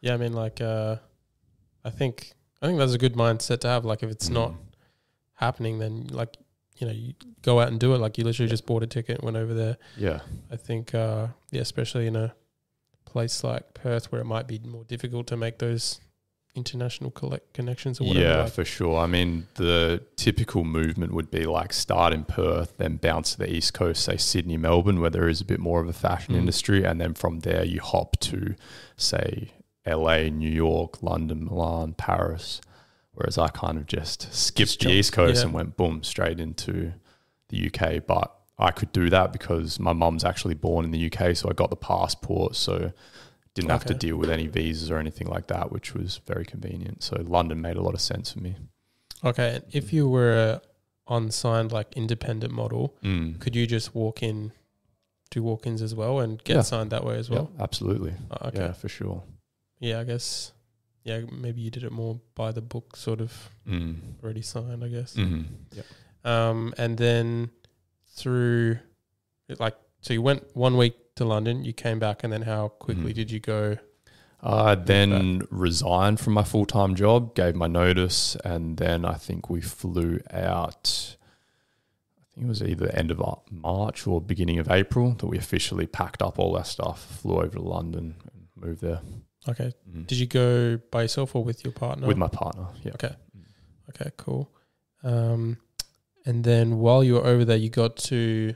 Yeah, 0.00 0.14
I 0.14 0.16
mean, 0.16 0.32
like, 0.32 0.60
uh, 0.60 0.96
I 1.84 1.90
think 1.90 2.32
I 2.60 2.66
think 2.66 2.78
that's 2.78 2.92
a 2.94 2.98
good 2.98 3.14
mindset 3.14 3.60
to 3.60 3.68
have. 3.68 3.84
Like, 3.84 4.02
if 4.02 4.10
it's 4.10 4.28
not 4.28 4.50
Mm. 4.52 4.56
happening, 5.34 5.78
then 5.78 6.06
like, 6.10 6.36
you 6.82 6.88
know, 6.88 6.92
you 6.92 7.14
go 7.42 7.60
out 7.60 7.68
and 7.68 7.78
do 7.78 7.94
it. 7.94 7.98
Like, 7.98 8.18
you 8.18 8.24
literally 8.24 8.50
just 8.50 8.66
bought 8.66 8.82
a 8.82 8.88
ticket, 8.88 9.18
and 9.18 9.24
went 9.24 9.36
over 9.36 9.54
there. 9.54 9.76
Yeah. 9.96 10.18
I 10.50 10.56
think, 10.56 10.94
uh, 10.96 11.28
yeah, 11.52 11.60
especially 11.60 12.08
in 12.08 12.16
a 12.16 12.34
place 13.04 13.44
like 13.44 13.72
Perth 13.74 14.10
where 14.10 14.20
it 14.20 14.24
might 14.24 14.48
be 14.48 14.58
more 14.64 14.82
difficult 14.82 15.28
to 15.28 15.36
make 15.36 15.58
those 15.58 16.00
international 16.56 17.12
collect 17.12 17.54
connections 17.54 18.00
or 18.00 18.08
whatever. 18.08 18.26
Yeah, 18.26 18.42
like- 18.42 18.52
for 18.52 18.64
sure. 18.64 18.98
I 18.98 19.06
mean, 19.06 19.46
the 19.54 20.02
typical 20.16 20.64
movement 20.64 21.12
would 21.14 21.30
be 21.30 21.44
like 21.46 21.72
start 21.72 22.12
in 22.12 22.24
Perth, 22.24 22.76
then 22.78 22.96
bounce 22.96 23.32
to 23.32 23.38
the 23.38 23.50
East 23.54 23.74
Coast, 23.74 24.02
say 24.02 24.16
Sydney, 24.16 24.56
Melbourne, 24.56 25.00
where 25.00 25.08
there 25.10 25.28
is 25.28 25.40
a 25.40 25.44
bit 25.44 25.60
more 25.60 25.80
of 25.80 25.88
a 25.88 25.92
fashion 25.92 26.34
Mm. 26.34 26.38
industry. 26.38 26.84
And 26.84 27.00
then 27.00 27.14
from 27.14 27.40
there, 27.40 27.64
you 27.64 27.80
hop 27.80 28.18
to, 28.20 28.56
say, 28.96 29.52
LA, 29.86 30.28
New 30.30 30.50
York, 30.50 31.00
London, 31.02 31.44
Milan, 31.44 31.94
Paris. 31.94 32.60
Whereas 33.14 33.36
I 33.38 33.48
kind 33.48 33.76
of 33.78 33.86
just 33.86 34.32
skipped 34.32 34.68
Just 34.70 34.78
the 34.80 34.84
jumped, 34.84 34.94
East 34.96 35.12
Coast 35.12 35.36
yeah. 35.40 35.44
and 35.44 35.52
went 35.52 35.76
boom, 35.76 36.02
straight 36.02 36.40
into 36.40 36.92
the 37.50 37.66
UK. 37.66 38.06
But 38.06 38.34
I 38.58 38.70
could 38.70 38.90
do 38.92 39.10
that 39.10 39.32
because 39.32 39.78
my 39.78 39.92
mum's 39.92 40.24
actually 40.24 40.54
born 40.54 40.84
in 40.84 40.90
the 40.92 41.06
UK. 41.12 41.36
So 41.36 41.48
I 41.50 41.52
got 41.52 41.70
the 41.70 41.76
passport. 41.76 42.56
So 42.56 42.92
didn't 43.54 43.70
have 43.70 43.84
to 43.84 43.94
deal 43.94 44.16
with 44.16 44.30
any 44.30 44.46
visas 44.46 44.90
or 44.90 44.96
anything 44.98 45.26
like 45.28 45.48
that, 45.48 45.70
which 45.70 45.92
was 45.94 46.20
very 46.26 46.46
convenient. 46.46 47.02
So 47.02 47.22
London 47.26 47.60
made 47.60 47.76
a 47.76 47.82
lot 47.82 47.92
of 47.92 48.00
sense 48.00 48.32
for 48.32 48.40
me. 48.40 48.56
Okay, 49.22 49.60
if 49.72 49.92
you 49.92 50.08
were 50.08 50.32
a 50.32 50.62
unsigned 51.08 51.70
like 51.70 51.92
independent 51.94 52.52
model, 52.54 52.96
Mm. 53.02 53.38
could 53.40 53.54
you 53.54 53.66
just 53.66 53.94
walk 53.94 54.22
in, 54.22 54.52
do 55.30 55.42
walk-ins 55.42 55.82
as 55.82 55.94
well, 55.94 56.18
and 56.20 56.42
get 56.44 56.56
Yeah. 56.56 56.62
signed 56.62 56.90
that 56.90 57.04
way 57.04 57.18
as 57.18 57.28
Yeah, 57.28 57.34
well? 57.40 57.50
absolutely. 57.60 58.14
Uh, 58.30 58.48
okay, 58.48 58.58
Yeah, 58.58 58.72
for 58.72 58.88
sure. 58.88 59.22
yeah, 59.78 60.00
I 60.00 60.04
guess, 60.04 60.52
yeah, 61.04 61.20
maybe 61.30 61.60
you 61.60 61.70
did 61.70 61.84
it 61.84 61.92
more 61.92 62.20
by 62.34 62.52
the 62.52 62.60
book, 62.62 62.96
sort 62.96 63.20
of 63.20 63.50
Mm. 63.68 63.96
already 64.22 64.42
signed, 64.42 64.82
I 64.84 64.88
guess. 64.88 65.14
hmm 65.14 65.42
Um, 66.24 66.72
and 66.78 66.96
then 66.98 67.50
through, 68.14 68.78
like, 69.58 69.76
so 70.00 70.12
you 70.14 70.22
went 70.22 70.44
one 70.56 70.76
week 70.76 70.94
to 71.16 71.24
London, 71.24 71.64
you 71.64 71.72
came 71.72 71.98
back, 71.98 72.22
and 72.24 72.32
then 72.32 72.42
how 72.42 72.68
quickly 72.68 73.12
Mhm. 73.12 73.14
did 73.14 73.30
you 73.30 73.40
go? 73.40 73.76
I 74.40 74.74
then 74.74 75.42
resigned 75.50 76.18
from 76.20 76.32
my 76.34 76.42
full 76.44 76.66
time 76.66 76.94
job, 76.94 77.34
gave 77.34 77.54
my 77.54 77.68
notice, 77.68 78.36
and 78.44 78.76
then 78.76 79.04
I 79.04 79.14
think 79.14 79.48
we 79.50 79.60
flew 79.60 80.20
out. 80.32 81.16
I 82.20 82.34
think 82.34 82.46
it 82.46 82.48
was 82.48 82.62
either 82.62 82.88
end 82.90 83.10
of 83.10 83.20
uh, 83.20 83.36
March 83.50 84.06
or 84.06 84.20
beginning 84.20 84.58
of 84.58 84.68
April 84.70 85.12
that 85.14 85.26
we 85.26 85.38
officially 85.38 85.86
packed 85.86 86.22
up 86.22 86.38
all 86.38 86.56
our 86.56 86.64
stuff, 86.64 87.04
flew 87.20 87.36
over 87.36 87.50
to 87.56 87.62
London, 87.62 88.16
and 88.32 88.48
moved 88.56 88.80
there 88.80 89.00
Okay, 89.48 89.72
Mm. 89.90 90.06
did 90.06 90.18
you 90.18 90.26
go 90.26 90.78
by 90.90 91.02
yourself 91.02 91.34
or 91.34 91.42
with 91.44 91.64
your 91.64 91.72
partner? 91.72 92.06
with 92.06 92.16
my 92.16 92.28
partner. 92.28 92.68
Yeah. 92.84 92.92
Okay. 92.94 93.14
Okay, 93.90 94.10
cool. 94.16 94.48
Um, 95.02 95.58
and 96.24 96.44
then 96.44 96.78
while 96.78 97.02
you 97.02 97.14
were 97.14 97.26
over 97.26 97.44
there, 97.44 97.56
you 97.56 97.68
got 97.68 97.96
to 97.96 98.54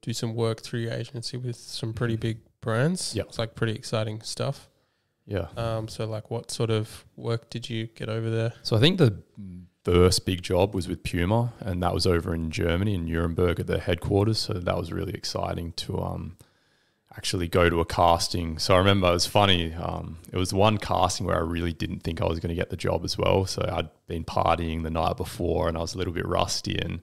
do 0.00 0.12
some 0.12 0.34
work 0.34 0.60
through 0.62 0.80
your 0.80 0.92
agency 0.92 1.36
with 1.36 1.56
some 1.56 1.92
pretty 1.92 2.16
Mhm. 2.16 2.20
big 2.20 2.38
brands. 2.60 3.14
Yep. 3.14 3.26
It's 3.28 3.38
like 3.38 3.54
pretty 3.54 3.74
exciting 3.74 4.22
stuff. 4.22 4.68
Yeah. 5.26 5.48
Um, 5.56 5.88
so 5.88 6.06
like 6.06 6.30
what 6.30 6.50
sort 6.50 6.70
of 6.70 7.04
work 7.16 7.50
did 7.50 7.68
you 7.70 7.86
get 7.88 8.08
over 8.08 8.30
there? 8.30 8.54
So 8.62 8.76
I 8.76 8.80
think 8.80 8.98
the 8.98 9.14
first 9.84 10.24
big 10.24 10.42
job 10.42 10.74
was 10.74 10.88
with 10.88 11.02
Puma, 11.02 11.52
and 11.60 11.82
that 11.82 11.92
was 11.94 12.06
over 12.06 12.34
in 12.34 12.50
Germany 12.50 12.94
in 12.94 13.04
Nuremberg 13.04 13.60
at 13.60 13.66
the 13.66 13.78
headquarters. 13.78 14.38
So 14.38 14.54
that 14.54 14.76
was 14.78 14.90
really 14.92 15.12
exciting 15.14 15.72
to 15.72 16.00
um, 16.02 16.36
actually 17.16 17.48
go 17.48 17.70
to 17.70 17.80
a 17.80 17.84
casting. 17.84 18.58
So 18.58 18.74
I 18.74 18.78
remember 18.78 19.08
it 19.08 19.12
was 19.12 19.26
funny. 19.26 19.72
Um, 19.74 20.18
it 20.32 20.36
was 20.36 20.52
one 20.52 20.78
casting 20.78 21.26
where 21.26 21.36
I 21.36 21.40
really 21.40 21.72
didn't 21.72 22.00
think 22.00 22.20
I 22.20 22.26
was 22.26 22.40
going 22.40 22.48
to 22.50 22.54
get 22.54 22.70
the 22.70 22.76
job 22.76 23.04
as 23.04 23.16
well. 23.16 23.46
So 23.46 23.68
I'd 23.70 23.88
been 24.06 24.24
partying 24.24 24.82
the 24.82 24.90
night 24.90 25.16
before, 25.16 25.68
and 25.68 25.76
I 25.76 25.80
was 25.80 25.94
a 25.94 25.98
little 25.98 26.12
bit 26.12 26.26
rusty 26.26 26.78
and. 26.78 27.00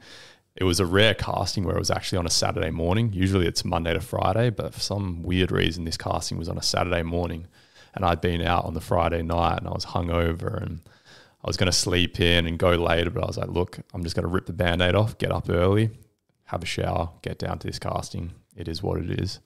It 0.53 0.65
was 0.65 0.81
a 0.81 0.85
rare 0.85 1.13
casting 1.13 1.63
where 1.63 1.77
it 1.77 1.79
was 1.79 1.89
actually 1.89 2.17
on 2.17 2.25
a 2.25 2.29
Saturday 2.29 2.71
morning. 2.71 3.13
Usually 3.13 3.47
it's 3.47 3.63
Monday 3.63 3.93
to 3.93 4.01
Friday, 4.01 4.49
but 4.49 4.73
for 4.73 4.81
some 4.81 5.23
weird 5.23 5.49
reason, 5.49 5.85
this 5.85 5.95
casting 5.95 6.37
was 6.37 6.49
on 6.49 6.57
a 6.57 6.61
Saturday 6.61 7.03
morning. 7.03 7.47
And 7.93 8.03
I'd 8.03 8.19
been 8.19 8.41
out 8.41 8.65
on 8.65 8.73
the 8.73 8.81
Friday 8.81 9.21
night 9.21 9.59
and 9.59 9.67
I 9.67 9.71
was 9.71 9.85
hungover 9.85 10.61
and 10.61 10.81
I 11.43 11.47
was 11.47 11.57
going 11.57 11.71
to 11.71 11.77
sleep 11.77 12.19
in 12.19 12.45
and 12.45 12.59
go 12.59 12.71
later, 12.71 13.09
but 13.09 13.23
I 13.23 13.27
was 13.27 13.37
like, 13.37 13.49
look, 13.49 13.79
I'm 13.93 14.03
just 14.03 14.15
going 14.15 14.27
to 14.27 14.31
rip 14.31 14.45
the 14.45 14.53
band 14.53 14.81
aid 14.81 14.93
off, 14.93 15.17
get 15.17 15.31
up 15.31 15.49
early, 15.49 15.89
have 16.45 16.61
a 16.61 16.67
shower, 16.67 17.09
get 17.21 17.39
down 17.39 17.57
to 17.59 17.67
this 17.67 17.79
casting. 17.79 18.33
It 18.55 18.67
is 18.67 18.83
what 18.83 18.99
it 18.99 19.09
is. 19.19 19.39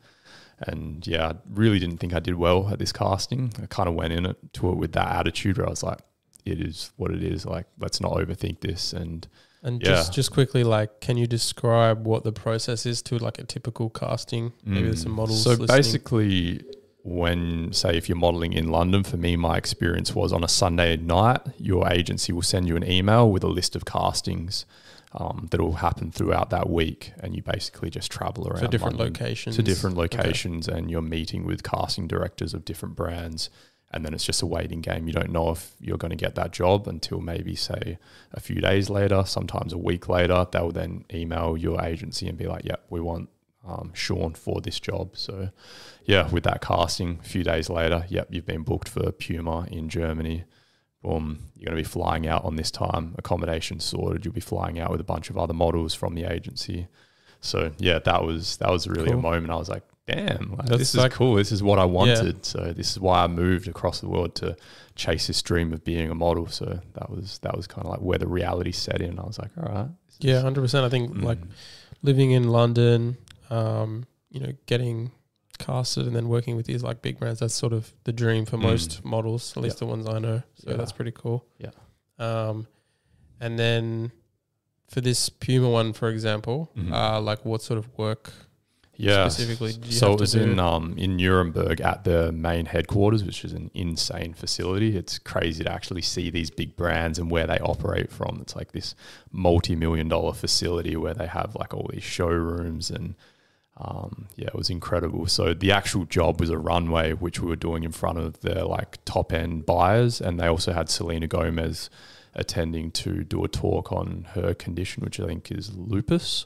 And 0.60 1.06
yeah, 1.06 1.28
I 1.30 1.36
really 1.50 1.80
didn't 1.80 1.98
think 1.98 2.14
I 2.14 2.20
did 2.20 2.36
well 2.36 2.70
at 2.70 2.80
this 2.80 2.92
casting. 2.94 3.52
I 3.62 3.66
kind 3.66 3.90
of 3.90 3.96
went 3.96 4.14
in 4.14 4.26
it, 4.26 4.38
to 4.54 4.70
it 4.70 4.78
with 4.78 4.94
that 4.94 5.12
attitude 5.12 5.58
where 5.58 5.68
I 5.68 5.70
was 5.70 5.84
like, 5.84 6.00
it 6.46 6.62
is 6.62 6.92
what 6.96 7.12
it 7.12 7.24
is. 7.24 7.46
Like, 7.46 7.66
let's 7.80 8.00
not 8.00 8.14
overthink 8.14 8.62
this. 8.62 8.94
And 8.94 9.28
And 9.64 9.82
Yeah. 9.82 9.90
just 9.96 10.14
just 10.14 10.32
quickly, 10.32 10.64
like, 10.64 11.02
can 11.02 11.18
you 11.18 11.26
describe 11.26 12.06
what 12.06 12.24
the 12.24 12.32
process 12.32 12.86
is 12.86 13.02
to 13.02 13.18
like 13.18 13.40
a 13.40 13.44
typical 13.44 13.90
casting? 13.90 14.54
Maybe 14.64 14.84
there's 14.88 15.02
some 15.02 15.14
Mm. 15.14 15.16
models. 15.16 15.42
So 15.44 15.50
listening. 15.52 15.68
basically, 15.68 16.62
when 17.04 17.72
say 17.74 17.98
if 17.98 18.08
you're 18.08 18.18
modeling 18.18 18.54
in 18.54 18.70
London, 18.70 19.04
for 19.04 19.18
me, 19.18 19.36
my 19.36 19.58
experience 19.58 20.14
was 20.16 20.32
on 20.32 20.44
a 20.44 20.48
Sunday 20.48 20.98
night, 20.98 21.42
your 21.58 21.88
agency 21.92 22.32
will 22.32 22.42
send 22.44 22.68
you 22.68 22.76
an 22.76 22.84
email 22.90 23.30
with 23.30 23.44
a 23.44 23.48
list 23.48 23.76
of 23.76 23.86
castings 23.86 24.66
um, 25.16 25.48
that 25.52 25.62
will 25.62 25.74
happen 25.74 26.12
throughout 26.12 26.50
that 26.50 26.70
week, 26.70 27.14
and 27.20 27.36
you 27.36 27.42
basically 27.42 27.90
just 27.90 28.12
travel 28.12 28.48
around 28.48 28.60
so 28.60 28.68
different 28.68 28.98
London 28.98 29.14
locations 29.14 29.56
to 29.56 29.64
different 29.64 29.96
locations, 29.96 30.68
and 30.68 30.92
you're 30.92 31.02
meeting 31.02 31.46
with 31.46 31.64
casting 31.64 32.08
directors 32.08 32.54
of 32.54 32.66
different 32.66 32.96
brands. 32.96 33.50
And 33.92 34.04
then 34.04 34.14
it's 34.14 34.26
just 34.26 34.42
a 34.42 34.46
waiting 34.46 34.82
game. 34.82 35.08
You 35.08 35.14
don't 35.14 35.30
know 35.30 35.52
if 35.52 35.74
you're 35.80 35.98
going 35.98 36.10
to 36.10 36.18
get 36.18 36.36
that 36.36 36.52
job 36.52 36.86
until 36.86 37.22
maybe, 37.22 37.56
say, 37.56 37.98
a 38.34 38.42
few 38.42 38.60
days 38.60 38.90
later, 38.90 39.24
sometimes 39.26 39.72
a 39.72 39.78
week 39.78 40.10
later. 40.10 40.46
They'll 40.52 40.72
then 40.72 41.06
email 41.14 41.56
your 41.56 41.82
agency 41.82 42.28
and 42.28 42.38
be 42.38 42.46
like, 42.46 42.66
yep, 42.66 42.84
we 42.90 43.00
want 43.00 43.30
um, 43.66 43.92
Sean 43.94 44.34
for 44.34 44.60
this 44.60 44.82
job. 44.82 45.16
So, 45.16 45.50
yeah, 46.04 46.30
with 46.30 46.44
that 46.44 46.62
casting, 46.62 47.20
a 47.22 47.24
few 47.24 47.44
days 47.46 47.70
later, 47.70 48.06
yep, 48.10 48.28
you've 48.32 48.46
been 48.46 48.64
booked 48.64 48.90
for 48.90 49.12
Puma 49.14 49.66
in 49.72 49.88
Germany. 49.88 50.44
Boom, 51.06 51.40
you're 51.56 51.66
going 51.70 51.78
to 51.78 51.84
be 51.84 51.88
flying 51.88 52.28
out 52.28 52.44
on 52.46 52.56
this 52.56 52.72
time. 52.72 53.14
Accommodation 53.18 53.80
sorted. 53.80 54.26
You'll 54.26 54.34
be 54.34 54.42
flying 54.42 54.80
out 54.80 54.90
with 54.92 55.00
a 55.02 55.04
bunch 55.06 55.30
of 55.30 55.38
other 55.38 55.54
models 55.54 55.94
from 55.94 56.16
the 56.16 56.24
agency. 56.24 56.88
So 57.42 57.72
yeah, 57.78 58.00
that 58.00 58.24
was 58.24 58.58
that 58.58 58.72
was 58.72 58.88
really 58.88 59.10
Cool. 59.12 59.20
a 59.20 59.22
moment. 59.22 59.52
I 59.52 59.56
was 59.56 59.70
like, 59.70 59.84
damn, 60.08 60.56
like, 60.58 60.68
this 60.68 60.96
like- 60.96 61.12
is 61.12 61.18
cool. 61.18 61.36
This 61.36 61.52
is 61.52 61.62
what 61.62 61.78
I 61.78 61.86
wanted. 61.86 62.44
So 62.44 62.74
this 62.74 62.90
is 62.92 63.00
why 63.00 63.24
I 63.24 63.28
moved 63.28 63.68
across 63.68 64.00
the 64.02 64.08
world 64.10 64.34
to 64.36 64.56
chase 64.96 65.28
this 65.28 65.42
dream 65.44 65.74
of 65.74 65.84
being 65.84 66.10
a 66.10 66.16
model. 66.16 66.48
So 66.48 66.80
that 66.94 67.10
was 67.12 67.38
that 67.44 67.56
was 67.56 67.68
kind 67.68 67.86
of 67.86 67.92
like 67.92 68.02
where 68.02 68.18
the 68.18 68.28
reality 68.28 68.72
set 68.72 69.00
in. 69.02 69.20
I 69.20 69.24
was 69.24 69.38
like, 69.38 69.52
all 69.58 69.72
right, 69.72 69.90
Yeah, 70.22 70.42
hundred 70.42 70.62
percent. 70.62 70.86
I 70.86 70.90
think 70.90 71.12
Mm. 71.12 71.24
like 71.24 71.40
living 72.02 72.32
in 72.32 72.50
London, 72.50 73.18
um, 73.52 74.06
you 74.32 74.40
know, 74.40 74.54
getting 74.66 75.12
casted 75.58 76.06
and 76.08 76.16
then 76.16 76.28
working 76.30 76.56
with 76.56 76.66
these 76.66 76.84
like 76.84 77.02
big 77.02 77.18
brands, 77.20 77.40
that's 77.40 77.54
sort 77.54 77.74
of 77.74 77.94
the 78.04 78.14
dream 78.14 78.46
for 78.46 78.58
Mm. 78.58 78.62
most 78.64 79.04
models, 79.06 79.54
at 79.58 79.64
least 79.64 79.80
the 79.80 79.86
ones 79.86 80.08
I 80.08 80.20
know. 80.20 80.44
So 80.56 80.72
Yeah. 80.72 80.78
that's 80.78 80.92
pretty 80.92 81.12
cool. 81.12 81.46
Yeah. 81.60 81.72
Um, 82.20 82.68
and 83.40 83.58
then 83.60 84.12
for 84.88 85.02
this 85.02 85.30
Puma 85.30 85.70
one, 85.70 85.94
for 85.94 86.10
example, 86.10 86.72
Mhm. 86.78 86.92
uh, 86.94 87.20
like 87.22 87.44
what 87.46 87.62
sort 87.62 87.78
of 87.78 87.88
work? 87.98 88.34
yeah. 88.98 89.28
specifically 89.28 89.74
so 89.92 90.14
it 90.14 90.20
was 90.22 90.36
in 90.36 90.58
um 90.58 90.94
in 90.98 91.18
Nuremberg 91.18 91.82
at 91.82 92.06
the 92.06 92.32
main 92.32 92.66
headquarters, 92.66 93.26
which 93.26 93.44
is 93.44 93.52
an 93.52 93.70
insane 93.74 94.34
facility. 94.34 94.96
It's 94.96 95.20
crazy 95.20 95.66
to 95.66 95.70
actually 95.70 96.02
see 96.02 96.30
these 96.30 96.50
big 96.50 96.78
brands 96.78 97.20
and 97.20 97.30
where 97.30 97.46
they 97.46 97.60
operate 97.60 98.10
from. 98.10 98.40
It's 98.42 98.56
like 98.56 98.72
this 98.72 98.96
multi-million 99.34 100.08
dollar 100.08 100.32
facility 100.34 100.96
where 100.96 101.14
they 101.14 101.28
have 101.28 101.56
like 101.60 101.74
all 101.74 101.90
these 101.92 102.04
showrooms 102.04 102.90
and 102.90 103.16
um, 103.78 104.28
yeah, 104.36 104.48
it 104.48 104.56
was 104.56 104.70
incredible. 104.70 105.28
So 105.28 105.54
the 105.54 105.72
actual 105.72 106.06
job 106.06 106.40
was 106.40 106.50
a 106.50 106.58
runway, 106.58 107.12
which 107.14 107.40
we 107.42 107.48
were 107.50 107.56
doing 107.58 107.84
in 107.84 107.92
front 107.92 108.18
of 108.18 108.40
their 108.42 108.64
like 108.64 109.00
top 109.06 109.34
end 109.34 109.66
buyers, 109.66 110.22
and 110.22 110.40
they 110.40 110.48
also 110.48 110.72
had 110.72 110.90
Selena 110.90 111.28
Gomez 111.28 111.90
attending 112.34 112.92
to 112.92 113.24
do 113.24 113.44
a 113.44 113.48
talk 113.48 113.92
on 113.92 114.28
her 114.34 114.54
condition, 114.54 115.04
which 115.04 115.20
I 115.20 115.26
think 115.26 115.52
is 115.52 115.76
lupus. 115.76 116.46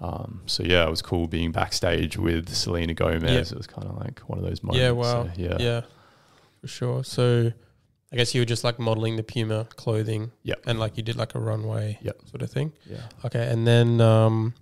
Um, 0.00 0.42
so 0.46 0.62
yeah, 0.62 0.86
it 0.86 0.90
was 0.90 1.02
cool 1.02 1.26
being 1.26 1.52
backstage 1.52 2.18
with 2.18 2.48
Selena 2.54 2.94
Gomez. 2.94 3.30
Yeah. 3.30 3.38
It 3.40 3.56
was 3.56 3.66
kind 3.66 3.88
of 3.88 3.96
like 3.98 4.20
one 4.20 4.38
of 4.38 4.44
those 4.44 4.62
moments. 4.62 4.80
Yeah, 4.80 4.90
wow. 4.90 5.24
So, 5.24 5.30
yeah. 5.36 5.56
Yeah, 5.58 5.80
for 6.60 6.68
sure. 6.68 7.04
So 7.04 7.52
I 8.12 8.16
guess 8.16 8.34
you 8.34 8.40
were 8.40 8.46
just 8.46 8.62
like 8.62 8.78
modeling 8.78 9.16
the 9.16 9.22
Puma 9.22 9.66
clothing. 9.76 10.32
Yep. 10.42 10.64
And 10.66 10.78
like 10.78 10.96
you 10.96 11.02
did 11.02 11.16
like 11.16 11.34
a 11.34 11.38
runway 11.38 11.98
Yep. 12.02 12.20
sort 12.30 12.42
of 12.42 12.50
thing. 12.50 12.72
Yeah. 12.88 13.00
Okay. 13.24 13.46
And 13.50 13.66
then 13.66 14.00
um, 14.02 14.54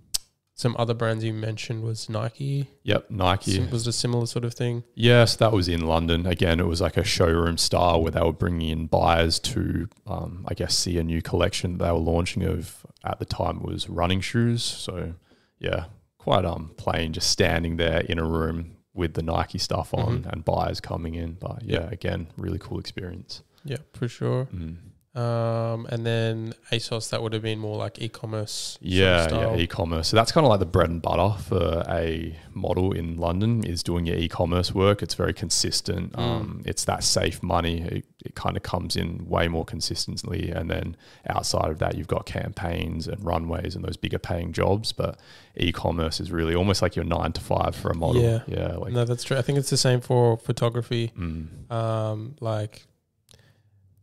some 0.57 0.73
other 0.79 0.93
brands 0.93 1.21
you 1.23 1.33
mentioned 1.33 1.83
was 1.83 2.09
Nike. 2.09 2.69
Yep. 2.83 3.11
Nike. 3.11 3.51
Sim- 3.51 3.69
was 3.69 3.85
it 3.85 3.89
a 3.89 3.93
similar 3.93 4.25
sort 4.25 4.45
of 4.45 4.53
thing? 4.53 4.83
Yes, 4.95 5.35
that 5.35 5.51
was 5.51 5.67
in 5.67 5.85
London. 5.85 6.25
Again, 6.25 6.61
it 6.61 6.65
was 6.67 6.79
like 6.79 6.95
a 6.95 7.03
showroom 7.03 7.57
style 7.57 8.01
where 8.01 8.11
they 8.11 8.21
were 8.21 8.31
bringing 8.31 8.69
in 8.69 8.87
buyers 8.87 9.37
to, 9.39 9.89
um, 10.07 10.45
I 10.47 10.53
guess, 10.53 10.73
see 10.75 10.97
a 10.97 11.03
new 11.03 11.21
collection 11.21 11.77
they 11.77 11.91
were 11.91 11.97
launching 11.99 12.43
of 12.43 12.85
at 13.03 13.19
the 13.19 13.25
time 13.25 13.61
was 13.61 13.89
running 13.89 14.21
shoes. 14.21 14.63
So, 14.63 15.15
yeah, 15.59 15.85
quite 16.17 16.45
um 16.45 16.71
plain, 16.77 17.11
just 17.11 17.29
standing 17.29 17.75
there 17.75 17.99
in 18.01 18.17
a 18.17 18.25
room 18.25 18.77
with 18.93 19.13
the 19.15 19.21
Nike 19.21 19.57
stuff 19.57 19.93
on 19.93 20.23
Mhm. 20.23 20.31
and 20.31 20.45
buyers 20.45 20.79
coming 20.79 21.15
in. 21.15 21.33
But 21.33 21.63
yeah, 21.63 21.81
Yeah. 21.81 21.89
again, 21.91 22.27
really 22.37 22.59
cool 22.59 22.79
experience. 22.79 23.43
Yeah, 23.65 23.79
for 23.93 24.07
sure. 24.07 24.45
Mm. 24.55 24.77
Um, 25.15 25.85
and 25.89 26.05
then 26.05 26.53
ASOS, 26.73 27.09
that 27.11 27.23
would 27.23 27.31
have 27.31 27.41
been 27.41 27.57
more 27.57 27.77
like 27.77 28.01
e-commerce. 28.01 28.51
sort 28.73 28.81
of 28.81 28.89
Yeah, 28.91 29.27
yeah, 29.29 29.55
e-commerce. 29.55 30.09
So 30.09 30.17
that's 30.17 30.33
kind 30.33 30.45
of 30.45 30.49
like 30.49 30.59
the 30.59 30.65
bread 30.65 30.89
and 30.89 31.01
butter 31.01 31.41
for 31.41 31.85
a 31.87 32.37
model 32.53 32.91
in 32.91 33.15
London 33.17 33.63
is 33.65 33.81
doing 33.81 34.05
your 34.05 34.17
e-commerce 34.17 34.73
work. 34.73 35.01
It's 35.01 35.13
very 35.13 35.33
consistent. 35.33 36.11
Mm. 36.13 36.19
Um, 36.19 36.63
it's 36.65 36.83
that 36.83 37.01
safe 37.03 37.41
money. 37.41 37.81
It, 37.81 38.05
it 38.25 38.35
kind 38.35 38.57
of 38.57 38.63
comes 38.63 38.97
in 38.97 39.25
way 39.29 39.47
more 39.47 39.63
consistently, 39.63 40.51
and 40.51 40.69
then 40.69 40.97
outside 41.29 41.69
of 41.69 41.79
that, 41.79 41.95
you've 41.95 42.07
got 42.07 42.25
campaigns 42.25 43.07
and 43.07 43.23
runways 43.23 43.75
and 43.75 43.85
those 43.85 43.95
bigger 43.95 44.19
paying 44.19 44.51
jobs. 44.51 44.91
But 44.91 45.17
e-commerce 45.55 46.19
is 46.19 46.29
really 46.29 46.55
almost 46.55 46.81
like 46.81 46.97
your 46.97 47.05
nine 47.05 47.31
to 47.33 47.41
five 47.41 47.73
for 47.73 47.89
a 47.89 47.95
model. 47.95 48.21
Yeah. 48.21 48.41
yeah, 48.47 48.73
like 48.75 48.91
no, 48.91 49.05
that's 49.05 49.23
true. 49.23 49.37
I 49.37 49.41
think 49.43 49.59
it's 49.59 49.69
the 49.69 49.77
same 49.77 50.01
for 50.01 50.35
photography. 50.35 51.13
mm, 51.17 51.71
Um, 51.71 52.35
like, 52.41 52.85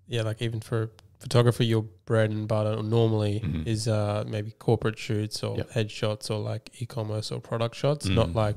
yeah, 0.08 0.22
like 0.22 0.40
even 0.40 0.60
for 0.60 0.90
photography, 1.22 1.64
your 1.66 1.82
bread 2.04 2.30
and 2.30 2.46
butter 2.48 2.82
normally 2.82 3.40
Mhm. 3.40 3.66
is 3.66 3.86
uh 3.88 4.24
maybe 4.26 4.50
corporate 4.58 4.98
shoots 4.98 5.42
or 5.42 5.56
Yep. 5.56 5.70
headshots 5.76 6.30
or 6.30 6.38
like 6.38 6.70
e-commerce 6.82 7.30
or 7.32 7.40
product 7.40 7.74
shots. 7.76 8.06
Not 8.06 8.28
Mm. 8.30 8.34
like, 8.34 8.56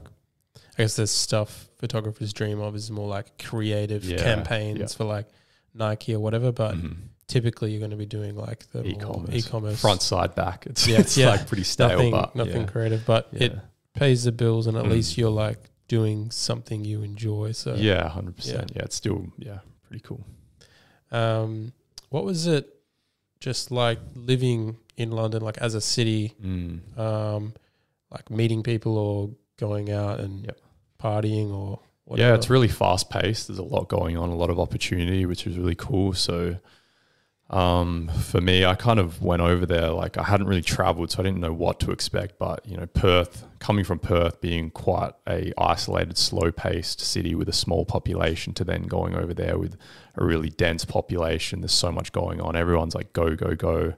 I 0.78 0.84
guess 0.84 0.96
the 0.96 1.08
stuff 1.08 1.70
photographers 1.78 2.34
dream 2.34 2.60
of 2.60 2.76
is 2.76 2.90
more 2.92 3.08
like 3.08 3.28
creative 3.38 4.04
Yeah, 4.04 4.18
campaigns 4.18 4.80
yeah. 4.80 4.88
for 4.88 5.06
like 5.06 5.28
Nike 5.74 6.14
or 6.16 6.20
whatever. 6.20 6.52
But 6.52 6.76
mhm. 6.76 6.96
typically, 7.28 7.72
you're 7.72 7.80
going 7.86 7.92
to 7.92 7.98
be 7.98 8.06
doing 8.20 8.36
like 8.36 8.70
the 8.72 8.82
e-commerce, 8.86 9.36
e-commerce 9.36 9.80
front 9.80 10.02
side 10.02 10.34
back. 10.36 10.66
It's 10.68 10.88
Yeah, 10.88 11.00
it's 11.00 11.16
yeah. 11.18 11.30
like 11.30 11.48
pretty 11.48 11.64
stale, 11.64 11.90
nothing, 11.90 12.12
but 12.12 12.36
nothing 12.36 12.62
yeah, 12.64 12.68
creative, 12.74 13.06
but 13.06 13.28
it 13.32 13.58
pays 13.94 14.24
the 14.26 14.32
bills, 14.32 14.68
and 14.68 14.76
at 14.78 14.86
Mm. 14.86 14.92
least 14.92 15.18
you're 15.18 15.30
like 15.48 15.70
doing 15.88 16.32
something 16.32 16.84
you 16.84 17.04
enjoy. 17.04 17.52
So 17.52 17.76
yeah, 17.76 18.10
hundred 18.10 18.36
percent. 18.38 18.72
Yeah, 18.76 18.84
it's 18.84 18.96
still 18.96 19.28
yeah, 19.38 19.60
pretty 19.88 20.02
cool. 20.04 20.24
Um, 21.12 21.72
what 22.10 22.24
was 22.26 22.48
it 22.48 22.70
just 23.40 23.72
like 23.72 24.00
living 24.16 24.78
in 24.98 25.12
London, 25.12 25.42
like 25.42 25.58
as 25.60 25.74
a 25.76 25.82
city, 25.82 26.34
Mm. 26.44 26.98
um, 26.98 27.54
like 28.12 28.30
meeting 28.30 28.64
people 28.64 28.98
or 28.98 29.30
going 29.58 29.92
out 29.92 30.20
and 30.20 30.46
Yep. 30.46 30.60
partying 31.02 31.52
or 31.52 31.80
whatever? 32.06 32.30
Yeah, 32.30 32.36
it's 32.36 32.50
really 32.50 32.68
fast 32.70 33.10
paced. 33.10 33.48
There's 33.48 33.60
a 33.60 33.64
lot 33.64 33.88
going 33.90 34.18
on, 34.18 34.30
a 34.30 34.36
lot 34.36 34.50
of 34.50 34.60
opportunity, 34.60 35.26
which 35.26 35.46
is 35.48 35.58
really 35.58 35.76
cool. 35.76 36.14
So, 36.14 36.58
um, 37.50 38.08
for 38.08 38.42
me, 38.42 38.66
I 38.66 38.74
kind 38.74 39.00
of 39.00 39.22
went 39.22 39.42
over 39.44 39.66
there 39.66 39.90
like 39.90 40.18
I 40.18 40.24
hadn't 40.24 40.48
really 40.48 40.64
traveled, 40.64 41.12
so 41.12 41.20
I 41.20 41.24
didn't 41.24 41.42
know 41.42 41.54
what 41.54 41.80
to 41.82 41.92
expect. 41.92 42.40
But 42.40 42.66
you 42.66 42.76
know, 42.76 42.88
Perth, 42.88 43.46
coming 43.60 43.86
from 43.86 44.00
Perth, 44.00 44.42
being 44.42 44.72
quite 44.72 45.14
a 45.28 45.54
isolated, 45.58 46.18
slow 46.18 46.52
paced 46.52 47.00
city 47.02 47.36
with 47.36 47.48
a 47.48 47.54
small 47.54 47.86
population, 47.86 48.54
to 48.56 48.64
then 48.64 48.84
going 48.84 49.16
over 49.16 49.34
there 49.34 49.60
with 49.60 49.78
a 50.16 50.26
really 50.26 50.50
dense 50.50 50.86
population. 50.86 51.62
There's 51.62 51.72
so 51.72 51.92
much 51.92 52.12
going 52.12 52.42
on. 52.42 52.56
Everyone's 52.56 52.96
like 52.96 53.14
go 53.14 53.36
go 53.36 53.56
go. 53.56 53.94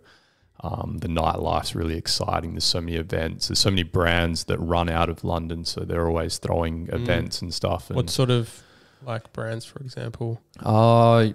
Um, 0.60 0.98
the 0.98 1.08
nightlife's 1.08 1.76
really 1.76 1.98
exciting. 1.98 2.54
There's 2.54 2.64
so 2.64 2.82
many 2.82 2.98
events. 2.98 3.48
There's 3.48 3.60
so 3.60 3.70
many 3.70 3.84
brands 3.84 4.46
that 4.46 4.58
run 4.58 4.90
out 4.90 5.08
of 5.08 5.24
London, 5.24 5.64
so 5.64 5.82
they're 5.82 6.08
always 6.08 6.40
throwing 6.40 6.90
events 6.92 7.44
and 7.44 7.54
stuff. 7.54 7.92
And 7.92 7.96
what 7.96 8.10
sort 8.10 8.32
of 8.32 8.64
like 9.06 9.32
brands, 9.34 9.64
for 9.66 9.80
example? 9.80 10.42
uh, 10.60 11.30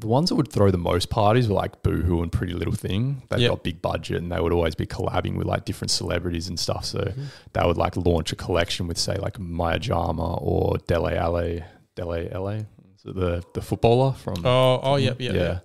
the 0.00 0.06
ones 0.08 0.28
that 0.28 0.34
would 0.34 0.50
throw 0.50 0.70
the 0.70 0.78
most 0.78 1.08
parties 1.08 1.48
were 1.48 1.54
like 1.54 1.82
Boohoo 1.82 2.22
and 2.22 2.30
Pretty 2.32 2.52
Little 2.52 2.74
Thing. 2.74 3.22
They've 3.30 3.40
Yep. 3.40 3.50
got 3.50 3.62
big 3.62 3.80
budget 3.82 4.16
and 4.22 4.30
they 4.32 4.40
would 4.40 4.52
always 4.52 4.74
be 4.74 4.86
collabing 4.86 5.36
with 5.36 5.46
like 5.46 5.64
different 5.64 5.90
celebrities 5.92 6.48
and 6.48 6.58
stuff. 6.58 6.84
So 6.84 6.98
Mhm. 6.98 7.26
they 7.52 7.64
would 7.64 7.76
like 7.76 7.96
launch 7.96 8.32
a 8.32 8.36
collection 8.36 8.86
with 8.88 8.98
say 8.98 9.16
like 9.16 9.38
Maya 9.38 9.78
Jama 9.78 10.34
or 10.38 10.78
Dele 10.86 11.16
Alli, 11.16 11.62
Dele 11.94 12.28
Alli, 12.32 12.66
so 12.96 13.12
the 13.12 13.42
the 13.54 13.62
footballer 13.62 14.12
from 14.12 14.34
Oh, 14.44 14.80
oh, 14.82 14.96
yeah, 14.96 15.14
yeah, 15.18 15.32
yeah. 15.32 15.58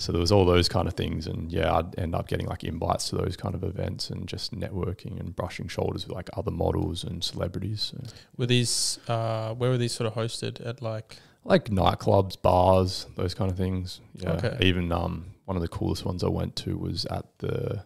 So 0.00 0.12
there 0.12 0.20
was 0.20 0.30
all 0.30 0.44
those 0.44 0.68
kind 0.68 0.86
of 0.86 0.94
things, 0.94 1.26
and 1.26 1.50
yeah, 1.50 1.74
I'd 1.76 1.98
end 1.98 2.14
up 2.14 2.28
getting 2.28 2.46
like 2.46 2.62
invites 2.62 3.08
to 3.08 3.16
those 3.16 3.36
kind 3.36 3.56
of 3.56 3.64
events 3.64 4.10
and 4.10 4.28
just 4.28 4.54
networking 4.54 5.18
and 5.18 5.34
brushing 5.34 5.66
shoulders 5.66 6.06
with 6.06 6.14
like 6.14 6.30
other 6.36 6.52
models 6.52 7.02
and 7.02 7.24
celebrities. 7.24 7.92
So, 7.92 7.98
Were 8.36 8.46
these? 8.46 9.00
Uh, 9.08 9.54
where 9.54 9.70
were 9.70 9.76
these 9.78 9.90
sort 9.90 10.06
of 10.06 10.14
hosted 10.14 10.64
at? 10.64 10.80
Like, 10.80 11.16
like 11.48 11.64
nightclubs, 11.70 12.40
bars, 12.40 13.06
those 13.16 13.34
kind 13.34 13.50
of 13.50 13.56
things. 13.56 14.00
Yeah. 14.14 14.32
Okay. 14.32 14.56
Even 14.60 14.92
um, 14.92 15.26
one 15.46 15.56
of 15.56 15.62
the 15.62 15.68
coolest 15.68 16.04
ones 16.04 16.22
I 16.22 16.28
went 16.28 16.54
to 16.56 16.76
was 16.76 17.04
at 17.06 17.24
the, 17.38 17.84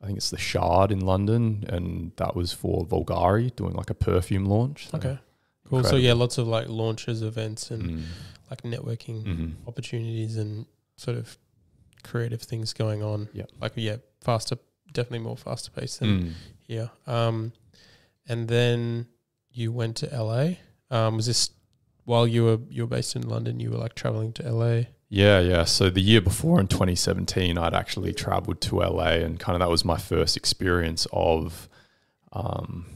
I 0.00 0.06
think 0.06 0.16
it's 0.18 0.30
the 0.30 0.38
Shard 0.38 0.90
in 0.92 1.00
London, 1.00 1.64
and 1.68 2.12
that 2.16 2.34
was 2.36 2.52
for 2.52 2.86
Bvlgari 2.86 3.54
doing 3.56 3.74
like 3.74 3.90
a 3.90 3.94
perfume 3.94 4.46
launch. 4.46 4.88
So, 4.88 4.98
okay, 4.98 5.18
cool. 5.68 5.84
So 5.84 5.96
yeah, 5.96 6.12
lots 6.14 6.38
of 6.38 6.46
like 6.46 6.68
launches, 6.68 7.22
events, 7.22 7.70
and 7.70 7.82
Mm. 7.82 8.02
like 8.50 8.62
networking 8.62 9.24
Mhm. 9.24 9.52
opportunities 9.66 10.36
and 10.36 10.66
sort 10.96 11.16
of 11.16 11.36
creative 12.04 12.42
things 12.42 12.72
going 12.72 13.02
on. 13.02 13.28
Yeah. 13.32 13.44
like 13.60 13.72
yeah, 13.76 13.96
faster, 14.20 14.56
definitely 14.92 15.20
more 15.20 15.36
faster 15.36 15.70
paced 15.70 16.00
than 16.00 16.08
Mm. 16.22 16.32
Yeah. 16.66 16.88
Um, 17.06 17.52
and 18.28 18.48
then 18.48 19.06
you 19.52 19.72
went 19.72 19.96
to 19.98 20.06
LA. 20.14 20.56
Um, 20.90 21.16
was 21.16 21.26
this 21.26 21.50
while 22.04 22.26
you 22.26 22.44
were 22.44 22.58
you 22.68 22.82
were 22.82 22.88
based 22.88 23.16
in 23.16 23.28
London? 23.28 23.60
You 23.60 23.70
were 23.70 23.78
like 23.78 23.94
traveling 23.94 24.32
to 24.34 24.50
LA. 24.50 24.82
Yeah, 25.08 25.40
yeah. 25.40 25.64
So 25.64 25.90
the 25.90 26.00
year 26.00 26.22
before 26.22 26.58
in 26.58 26.68
2017, 26.68 27.58
I'd 27.58 27.74
actually 27.74 28.14
traveled 28.14 28.60
to 28.62 28.76
LA, 28.76 29.10
and 29.20 29.38
kind 29.38 29.54
of 29.54 29.60
that 29.60 29.68
was 29.68 29.84
my 29.84 29.98
first 29.98 30.36
experience 30.36 31.06
of 31.12 31.68
um, 32.32 32.86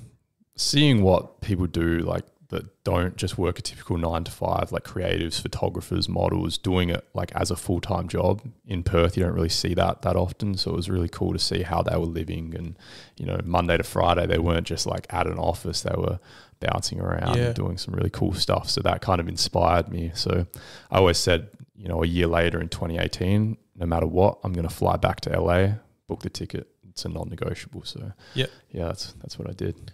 seeing 0.56 1.02
what 1.02 1.40
people 1.42 1.66
do, 1.66 1.98
like 1.98 2.24
that 2.48 2.84
don't 2.84 3.16
just 3.16 3.36
work 3.36 3.58
a 3.58 3.62
typical 3.62 3.98
nine 3.98 4.22
to 4.24 4.30
five, 4.30 4.70
like 4.70 4.84
creatives, 4.84 5.40
photographers, 5.40 6.08
models, 6.08 6.56
doing 6.58 6.90
it 6.90 7.04
like 7.12 7.32
as 7.34 7.50
a 7.50 7.56
full 7.56 7.80
time 7.80 8.06
job. 8.08 8.42
In 8.66 8.82
Perth, 8.84 9.16
you 9.16 9.24
don't 9.24 9.32
really 9.34 9.48
see 9.48 9.74
that 9.74 10.02
that 10.02 10.14
often. 10.16 10.56
So 10.56 10.70
it 10.70 10.76
was 10.76 10.88
really 10.88 11.08
cool 11.08 11.32
to 11.32 11.38
see 11.38 11.62
how 11.62 11.82
they 11.82 11.96
were 11.96 12.06
living, 12.06 12.54
and 12.54 12.78
you 13.16 13.26
know, 13.26 13.40
Monday 13.44 13.76
to 13.76 13.82
Friday, 13.82 14.26
they 14.26 14.38
weren't 14.38 14.66
just 14.66 14.86
like 14.86 15.06
at 15.12 15.26
an 15.26 15.38
office; 15.38 15.82
they 15.82 15.94
were 15.96 16.20
bouncing 16.60 17.00
around 17.00 17.36
Yeah. 17.36 17.46
and 17.46 17.54
doing 17.54 17.78
some 17.78 17.94
really 17.94 18.10
cool 18.10 18.32
stuff. 18.32 18.70
So 18.70 18.80
that 18.82 19.00
kind 19.02 19.20
of 19.20 19.28
inspired 19.28 19.88
me. 19.88 20.12
So 20.14 20.46
I 20.90 20.98
always 20.98 21.18
said, 21.18 21.48
you 21.76 21.88
know, 21.88 22.02
a 22.02 22.06
year 22.06 22.26
later 22.28 22.60
in 22.60 22.68
2018, 22.68 23.56
no 23.76 23.86
matter 23.86 24.06
what, 24.06 24.38
I'm 24.42 24.52
going 24.54 24.66
to 24.66 24.72
fly 24.74 24.96
back 24.96 25.20
to 25.22 25.38
LA, 25.38 25.74
book 26.06 26.22
the 26.22 26.30
ticket. 26.30 26.68
It's 26.88 27.04
a 27.04 27.10
non-negotiable. 27.10 27.82
So 27.84 28.12
Yep. 28.34 28.50
yeah, 28.70 28.86
that's 28.86 29.12
that's 29.20 29.38
what 29.38 29.50
I 29.50 29.52
did. 29.52 29.90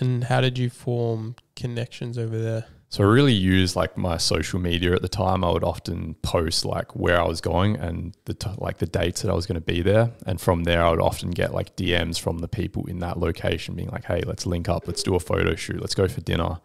And 0.00 0.24
how 0.24 0.40
did 0.40 0.58
you 0.58 0.70
form 0.70 1.36
connections 1.56 2.18
over 2.18 2.38
there? 2.38 2.66
So 2.90 3.04
I 3.04 3.06
really 3.06 3.34
used 3.34 3.76
like 3.76 3.98
my 3.98 4.16
social 4.16 4.58
media 4.58 4.94
at 4.94 5.02
the 5.02 5.08
time. 5.08 5.44
I 5.44 5.50
would 5.50 5.64
often 5.64 6.14
post 6.22 6.64
like 6.64 6.96
where 6.96 7.20
I 7.20 7.26
was 7.26 7.42
going 7.42 7.76
and 7.76 8.16
the 8.24 8.32
t- 8.32 8.50
like 8.56 8.78
the 8.78 8.86
dates 8.86 9.20
that 9.22 9.30
I 9.30 9.34
was 9.34 9.44
going 9.44 9.60
to 9.60 9.60
be 9.60 9.82
there, 9.82 10.12
and 10.26 10.40
from 10.40 10.64
there 10.64 10.82
I 10.82 10.90
would 10.90 11.00
often 11.00 11.30
get 11.30 11.52
like 11.52 11.76
DMs 11.76 12.18
from 12.18 12.38
the 12.38 12.48
people 12.48 12.86
in 12.86 13.00
that 13.00 13.18
location, 13.18 13.74
being 13.74 13.90
like, 13.90 14.06
"Hey, 14.06 14.22
let's 14.24 14.46
link 14.46 14.70
up. 14.70 14.86
Let's 14.86 15.02
do 15.02 15.14
a 15.14 15.20
photo 15.20 15.54
shoot. 15.54 15.80
Let's 15.80 15.94
go 15.94 16.08
for 16.08 16.22
dinner." 16.22 16.60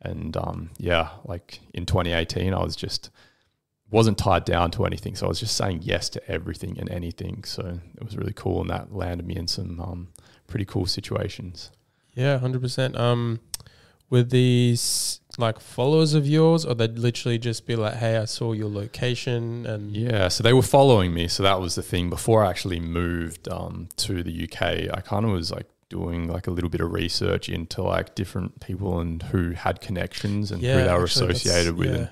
And 0.00 0.34
um, 0.36 0.70
yeah, 0.78 1.10
like 1.26 1.60
in 1.74 1.84
2018, 1.84 2.54
I 2.54 2.62
was 2.62 2.74
just 2.74 3.10
wasn't 3.90 4.16
tied 4.16 4.46
down 4.46 4.70
to 4.72 4.86
anything, 4.86 5.14
so 5.14 5.26
I 5.26 5.28
was 5.28 5.40
just 5.40 5.56
saying 5.56 5.80
yes 5.82 6.08
to 6.10 6.30
everything 6.30 6.78
and 6.78 6.88
anything. 6.88 7.44
So 7.44 7.80
it 7.96 8.02
was 8.02 8.16
really 8.16 8.32
cool, 8.32 8.62
and 8.62 8.70
that 8.70 8.94
landed 8.94 9.26
me 9.26 9.36
in 9.36 9.46
some 9.46 9.78
um, 9.78 10.08
pretty 10.46 10.64
cool 10.64 10.86
situations. 10.86 11.70
Yeah, 12.16 12.38
hundred 12.38 12.62
percent. 12.62 12.96
Um, 12.98 13.38
were 14.10 14.22
these 14.24 15.20
like 15.38 15.60
followers 15.60 16.14
of 16.14 16.26
yours, 16.26 16.64
or 16.64 16.74
they'd 16.74 16.98
literally 16.98 17.38
just 17.38 17.66
be 17.66 17.76
like, 17.76 17.94
"Hey, 17.94 18.16
I 18.16 18.24
saw 18.24 18.52
your 18.52 18.70
location," 18.70 19.66
and 19.66 19.94
Yeah, 19.94 20.28
so 20.28 20.42
they 20.42 20.52
were 20.54 20.62
following 20.62 21.12
me. 21.14 21.28
So 21.28 21.42
that 21.42 21.60
was 21.60 21.74
the 21.74 21.82
thing. 21.82 22.08
Before 22.10 22.42
I 22.44 22.50
actually 22.50 22.80
moved 22.80 23.48
um, 23.48 23.88
to 23.98 24.22
the 24.22 24.44
UK, 24.44 24.62
I 24.96 25.00
kind 25.02 25.24
of 25.26 25.30
was 25.32 25.50
like 25.52 25.66
doing 25.90 26.26
like 26.26 26.46
a 26.46 26.50
little 26.50 26.70
bit 26.70 26.80
of 26.80 26.90
research 26.92 27.48
into 27.48 27.82
like 27.82 28.14
different 28.16 28.58
people 28.60 28.98
and 28.98 29.22
who 29.24 29.50
had 29.52 29.80
connections 29.80 30.50
and 30.50 30.62
yeah, 30.62 30.72
who 30.80 30.84
they 30.86 30.92
were 30.94 31.04
actually, 31.04 31.30
associated 31.32 31.76
with, 31.76 31.88
yeah, 31.90 31.96
and 31.96 32.08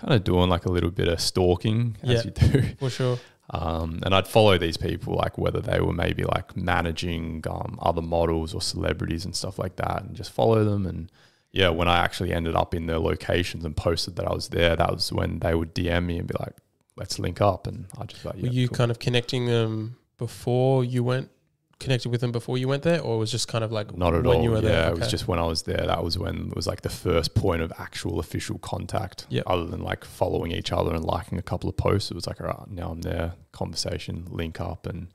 kind 0.00 0.14
of 0.14 0.22
doing 0.24 0.48
like 0.48 0.64
a 0.66 0.70
little 0.70 0.90
bit 0.90 1.08
of 1.08 1.20
stalking 1.20 1.96
as 2.04 2.08
Yeah. 2.10 2.22
you 2.24 2.30
do. 2.30 2.62
for 2.78 2.90
sure. 2.90 3.18
Um, 3.50 4.00
and 4.04 4.14
I'd 4.14 4.28
follow 4.28 4.58
these 4.58 4.76
people, 4.76 5.14
like 5.14 5.38
whether 5.38 5.60
they 5.60 5.80
were 5.80 5.92
maybe 5.92 6.24
like 6.24 6.56
managing 6.56 7.44
um, 7.48 7.78
other 7.80 8.02
models 8.02 8.52
or 8.54 8.60
celebrities 8.60 9.24
and 9.24 9.34
stuff 9.34 9.58
like 9.58 9.76
that, 9.76 10.02
and 10.02 10.14
just 10.14 10.32
follow 10.32 10.64
them. 10.64 10.86
And 10.86 11.10
yeah, 11.50 11.70
when 11.70 11.88
I 11.88 11.98
actually 11.98 12.32
ended 12.32 12.54
up 12.54 12.74
in 12.74 12.86
their 12.86 12.98
locations 12.98 13.64
and 13.64 13.76
posted 13.76 14.16
that 14.16 14.26
I 14.26 14.34
was 14.34 14.48
there, 14.48 14.76
that 14.76 14.92
was 14.92 15.12
when 15.12 15.38
they 15.38 15.54
would 15.54 15.74
DM 15.74 16.04
me 16.06 16.18
and 16.18 16.28
be 16.28 16.34
like, 16.38 16.56
"Let's 16.96 17.18
link 17.18 17.40
up." 17.40 17.66
And 17.66 17.86
I 17.98 18.04
just 18.04 18.24
like, 18.24 18.36
Were 18.36 18.48
you 18.48 18.68
cool. 18.68 18.76
kind 18.76 18.90
of 18.90 18.98
connecting 18.98 19.46
them 19.46 19.96
before 20.18 20.84
you 20.84 21.02
went 21.02 21.30
connected 21.80 22.08
with 22.08 22.20
them 22.20 22.32
before 22.32 22.58
you 22.58 22.68
went 22.68 22.82
there, 22.82 23.00
or 23.00 23.18
was 23.18 23.30
just 23.30 23.48
kind 23.48 23.62
of 23.62 23.72
like 23.72 23.96
not 23.96 24.14
at 24.14 24.24
when 24.24 24.38
all. 24.38 24.42
you 24.42 24.50
were 24.50 24.56
yeah, 24.56 24.68
there? 24.68 24.90
it 24.90 24.98
was 24.98 25.10
just 25.10 25.28
when 25.28 25.38
I 25.38 25.44
was 25.46 25.62
there. 25.62 25.86
That 25.86 26.02
was 26.02 26.18
when 26.18 26.48
it 26.48 26.56
was 26.56 26.66
like 26.66 26.82
the 26.82 26.90
first 26.90 27.34
point 27.34 27.62
of 27.62 27.72
actual 27.78 28.18
official 28.18 28.58
contact. 28.58 29.26
Yep. 29.28 29.44
Other 29.46 29.66
than 29.66 29.82
like 29.82 30.04
following 30.04 30.52
each 30.52 30.72
other 30.72 30.94
and 30.94 31.04
liking 31.04 31.38
a 31.38 31.42
couple 31.42 31.68
of 31.68 31.76
posts, 31.76 32.10
it 32.10 32.14
was 32.14 32.26
like, 32.26 32.40
all 32.40 32.48
right, 32.48 32.70
now 32.70 32.90
I'm 32.90 33.02
there. 33.02 33.34
Conversation, 33.52 34.26
link 34.30 34.60
up, 34.60 34.86
and 34.86 35.08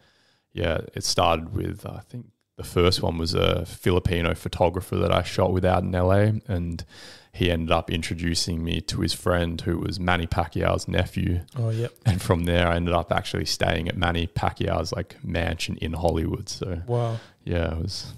yeah, 0.53 0.81
it 0.93 1.03
started 1.03 1.53
with 1.53 1.85
I 1.85 2.01
think 2.09 2.27
the 2.63 2.69
first 2.69 3.01
one 3.01 3.17
was 3.17 3.33
a 3.33 3.65
Filipino 3.65 4.33
photographer 4.33 4.95
that 4.97 5.11
I 5.11 5.21
shot 5.23 5.51
with 5.53 5.65
out 5.65 5.83
in 5.83 5.91
LA, 5.91 6.31
and 6.47 6.83
he 7.31 7.49
ended 7.51 7.71
up 7.71 7.89
introducing 7.89 8.63
me 8.63 8.79
to 8.81 9.01
his 9.01 9.13
friend 9.13 9.59
who 9.61 9.79
was 9.79 9.99
Manny 9.99 10.27
Pacquiao's 10.27 10.87
nephew. 10.87 11.41
Oh, 11.57 11.69
yep. 11.71 11.91
And 12.05 12.21
from 12.21 12.45
there, 12.45 12.67
I 12.67 12.75
ended 12.75 12.93
up 12.93 13.11
actually 13.11 13.45
staying 13.45 13.87
at 13.87 13.97
Manny 13.97 14.27
Pacquiao's 14.27 14.91
like 14.91 15.15
mansion 15.23 15.77
in 15.77 15.93
Hollywood. 15.93 16.47
So 16.49 16.81
Wow. 16.87 17.19
yeah, 17.43 17.71
it 17.73 17.81
was. 17.81 18.13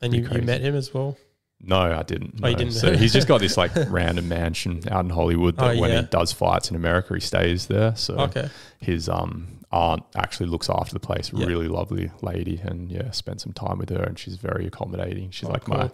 And 0.00 0.14
you, 0.14 0.28
you 0.30 0.42
met 0.42 0.60
him 0.60 0.74
as 0.74 0.92
well? 0.94 1.16
No, 1.60 1.78
I 1.80 2.02
didn't. 2.02 2.40
Oh, 2.42 2.46
you 2.48 2.52
no. 2.54 2.58
didn't? 2.58 2.72
So 2.74 2.96
he's 2.96 3.12
just 3.12 3.28
got 3.28 3.40
this 3.40 3.56
like 3.62 3.72
random 3.88 4.28
mansion 4.28 4.82
out 4.90 5.04
in 5.04 5.10
Hollywood 5.10 5.56
that 5.56 5.76
Oh, 5.76 5.80
when 5.80 5.90
yeah. 5.90 6.00
he 6.02 6.06
does 6.06 6.32
fights 6.32 6.70
in 6.70 6.76
America, 6.76 7.14
he 7.14 7.20
stays 7.20 7.66
there. 7.66 7.94
So 7.96 8.14
Okay. 8.18 8.48
his 8.80 9.08
um 9.08 9.48
aunt 9.72 10.02
actually 10.14 10.46
looks 10.46 10.68
after 10.70 10.92
the 10.92 11.00
place. 11.00 11.32
Really 11.32 11.68
lovely 11.68 12.10
lady, 12.20 12.60
and 12.62 12.90
yeah, 12.90 13.10
spent 13.10 13.40
some 13.40 13.52
time 13.52 13.78
with 13.78 13.88
her, 13.90 14.02
and 14.02 14.18
she's 14.18 14.36
very 14.36 14.66
accommodating. 14.66 15.30
She's 15.30 15.48
Oh, 15.48 15.52
like 15.52 15.64
cool. 15.64 15.76
my 15.78 15.90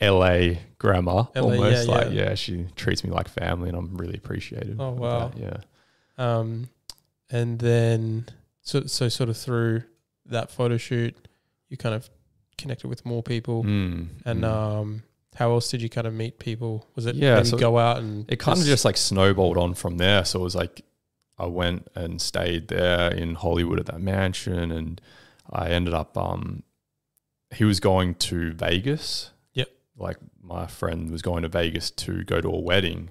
LA 0.00 0.54
grandma, 0.78 1.24
LA, 1.34 1.42
almost 1.42 1.88
yeah, 1.88 1.94
like 1.94 2.06
yeah. 2.12 2.22
yeah. 2.30 2.34
She 2.34 2.66
treats 2.76 3.04
me 3.04 3.10
like 3.10 3.28
family, 3.28 3.68
and 3.68 3.76
I'm 3.76 3.96
really 3.96 4.16
appreciative. 4.16 4.80
Oh, 4.80 4.90
wow. 4.92 5.28
that, 5.28 5.38
Yeah. 5.38 5.56
Um, 6.38 6.68
and 7.30 7.58
then 7.58 8.26
so 8.62 8.86
so 8.86 9.08
sort 9.08 9.28
of 9.28 9.36
through 9.36 9.82
that 10.26 10.50
photo 10.50 10.76
shoot, 10.76 11.16
you 11.68 11.76
kind 11.76 11.94
of 11.94 12.08
connected 12.58 12.88
with 12.88 13.04
more 13.06 13.22
people. 13.22 13.64
Mm, 13.64 14.08
And 14.24 14.42
mm. 14.42 14.48
um, 14.48 15.02
how 15.34 15.52
else 15.52 15.70
did 15.70 15.80
you 15.82 15.88
kind 15.88 16.06
of 16.06 16.12
meet 16.14 16.38
people? 16.38 16.86
Was 16.94 17.06
it 17.06 17.16
Yeah, 17.16 17.42
so 17.42 17.56
go 17.56 17.78
out 17.78 17.98
and 17.98 18.30
it 18.30 18.38
kind 18.38 18.58
of 18.58 18.64
just 18.64 18.84
like 18.84 18.96
snowballed 18.96 19.56
on 19.56 19.74
from 19.74 19.96
there. 19.96 20.24
So 20.24 20.40
it 20.40 20.42
was 20.42 20.54
like 20.54 20.82
I 21.40 21.46
went 21.46 21.88
and 21.94 22.20
stayed 22.20 22.68
there 22.68 23.10
in 23.10 23.34
Hollywood 23.34 23.80
at 23.80 23.86
that 23.86 24.00
mansion, 24.00 24.70
and 24.70 25.00
I 25.50 25.70
ended 25.70 25.94
up. 25.94 26.16
Um, 26.18 26.62
he 27.54 27.64
was 27.64 27.80
going 27.80 28.14
to 28.16 28.52
Vegas. 28.52 29.30
Yep. 29.54 29.68
Like 29.96 30.18
my 30.42 30.66
friend 30.66 31.10
was 31.10 31.22
going 31.22 31.42
to 31.42 31.48
Vegas 31.48 31.90
to 31.92 32.22
go 32.24 32.40
to 32.40 32.48
a 32.48 32.60
wedding, 32.60 33.10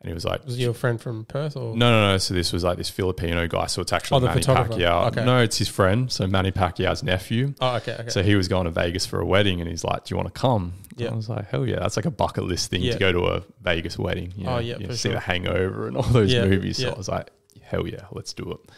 and 0.00 0.08
he 0.08 0.14
was 0.14 0.24
like, 0.24 0.44
was 0.44 0.58
your 0.58 0.74
friend 0.74 1.00
from 1.00 1.24
Perth 1.24 1.56
or 1.56 1.76
"No, 1.76 1.90
no, 1.90 2.12
no." 2.12 2.18
So 2.18 2.34
this 2.34 2.52
was 2.52 2.64
like 2.64 2.78
this 2.78 2.90
Filipino 2.90 3.46
guy. 3.46 3.66
So 3.66 3.82
it's 3.82 3.92
actually 3.92 4.22
Oh, 4.22 4.26
Manny. 4.28 4.40
Pacquiao. 4.40 5.06
Okay. 5.08 5.24
No, 5.24 5.38
it's 5.42 5.58
his 5.58 5.68
friend. 5.68 6.10
So 6.10 6.26
Manny 6.26 6.50
Pacquiao's 6.50 7.02
nephew. 7.02 7.54
Oh, 7.60 7.76
okay, 7.76 7.96
okay. 8.00 8.08
So 8.08 8.22
he 8.22 8.34
was 8.36 8.48
going 8.48 8.64
to 8.64 8.70
Vegas 8.70 9.06
for 9.06 9.20
a 9.20 9.26
wedding, 9.26 9.60
and 9.60 9.68
he's 9.70 9.84
like, 9.84 10.04
"Do 10.04 10.12
you 10.14 10.16
want 10.16 10.32
to 10.34 10.40
come?" 10.40 10.72
Yeah. 10.96 11.10
I 11.10 11.14
was 11.14 11.28
like, 11.28 11.46
"Hell 11.48 11.66
yeah!" 11.66 11.78
That's 11.80 11.96
like 11.96 12.06
a 12.06 12.10
bucket 12.10 12.44
list 12.44 12.70
thing 12.70 12.82
Yeah. 12.82 12.94
to 12.94 12.98
go 12.98 13.12
to 13.12 13.26
a 13.26 13.42
Vegas 13.62 13.98
wedding. 13.98 14.32
You 14.36 14.46
Oh, 14.48 14.54
know, 14.54 14.58
yeah, 14.60 14.78
you 14.78 14.86
for 14.86 14.94
see 14.94 15.08
sure. 15.10 15.12
The 15.12 15.20
Hangover 15.20 15.86
and 15.88 15.96
all 15.96 16.02
those 16.02 16.32
Yeah, 16.32 16.46
movies. 16.46 16.78
So 16.78 16.86
yeah. 16.88 16.92
I 16.94 16.96
was 16.96 17.08
like, 17.08 17.30
"Hell 17.66 17.86
yeah, 17.86 18.06
let's 18.12 18.32
do 18.32 18.50
it." 18.52 18.70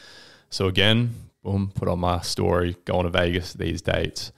So 0.51 0.67
again, 0.67 1.15
boom, 1.43 1.73
put 1.75 1.89
on 1.89 2.01
my 2.01 2.21
story, 2.21 2.77
going 2.85 3.05
to 3.05 3.11
Vegas 3.11 3.53
these 3.53 3.83
dates, 3.83 4.33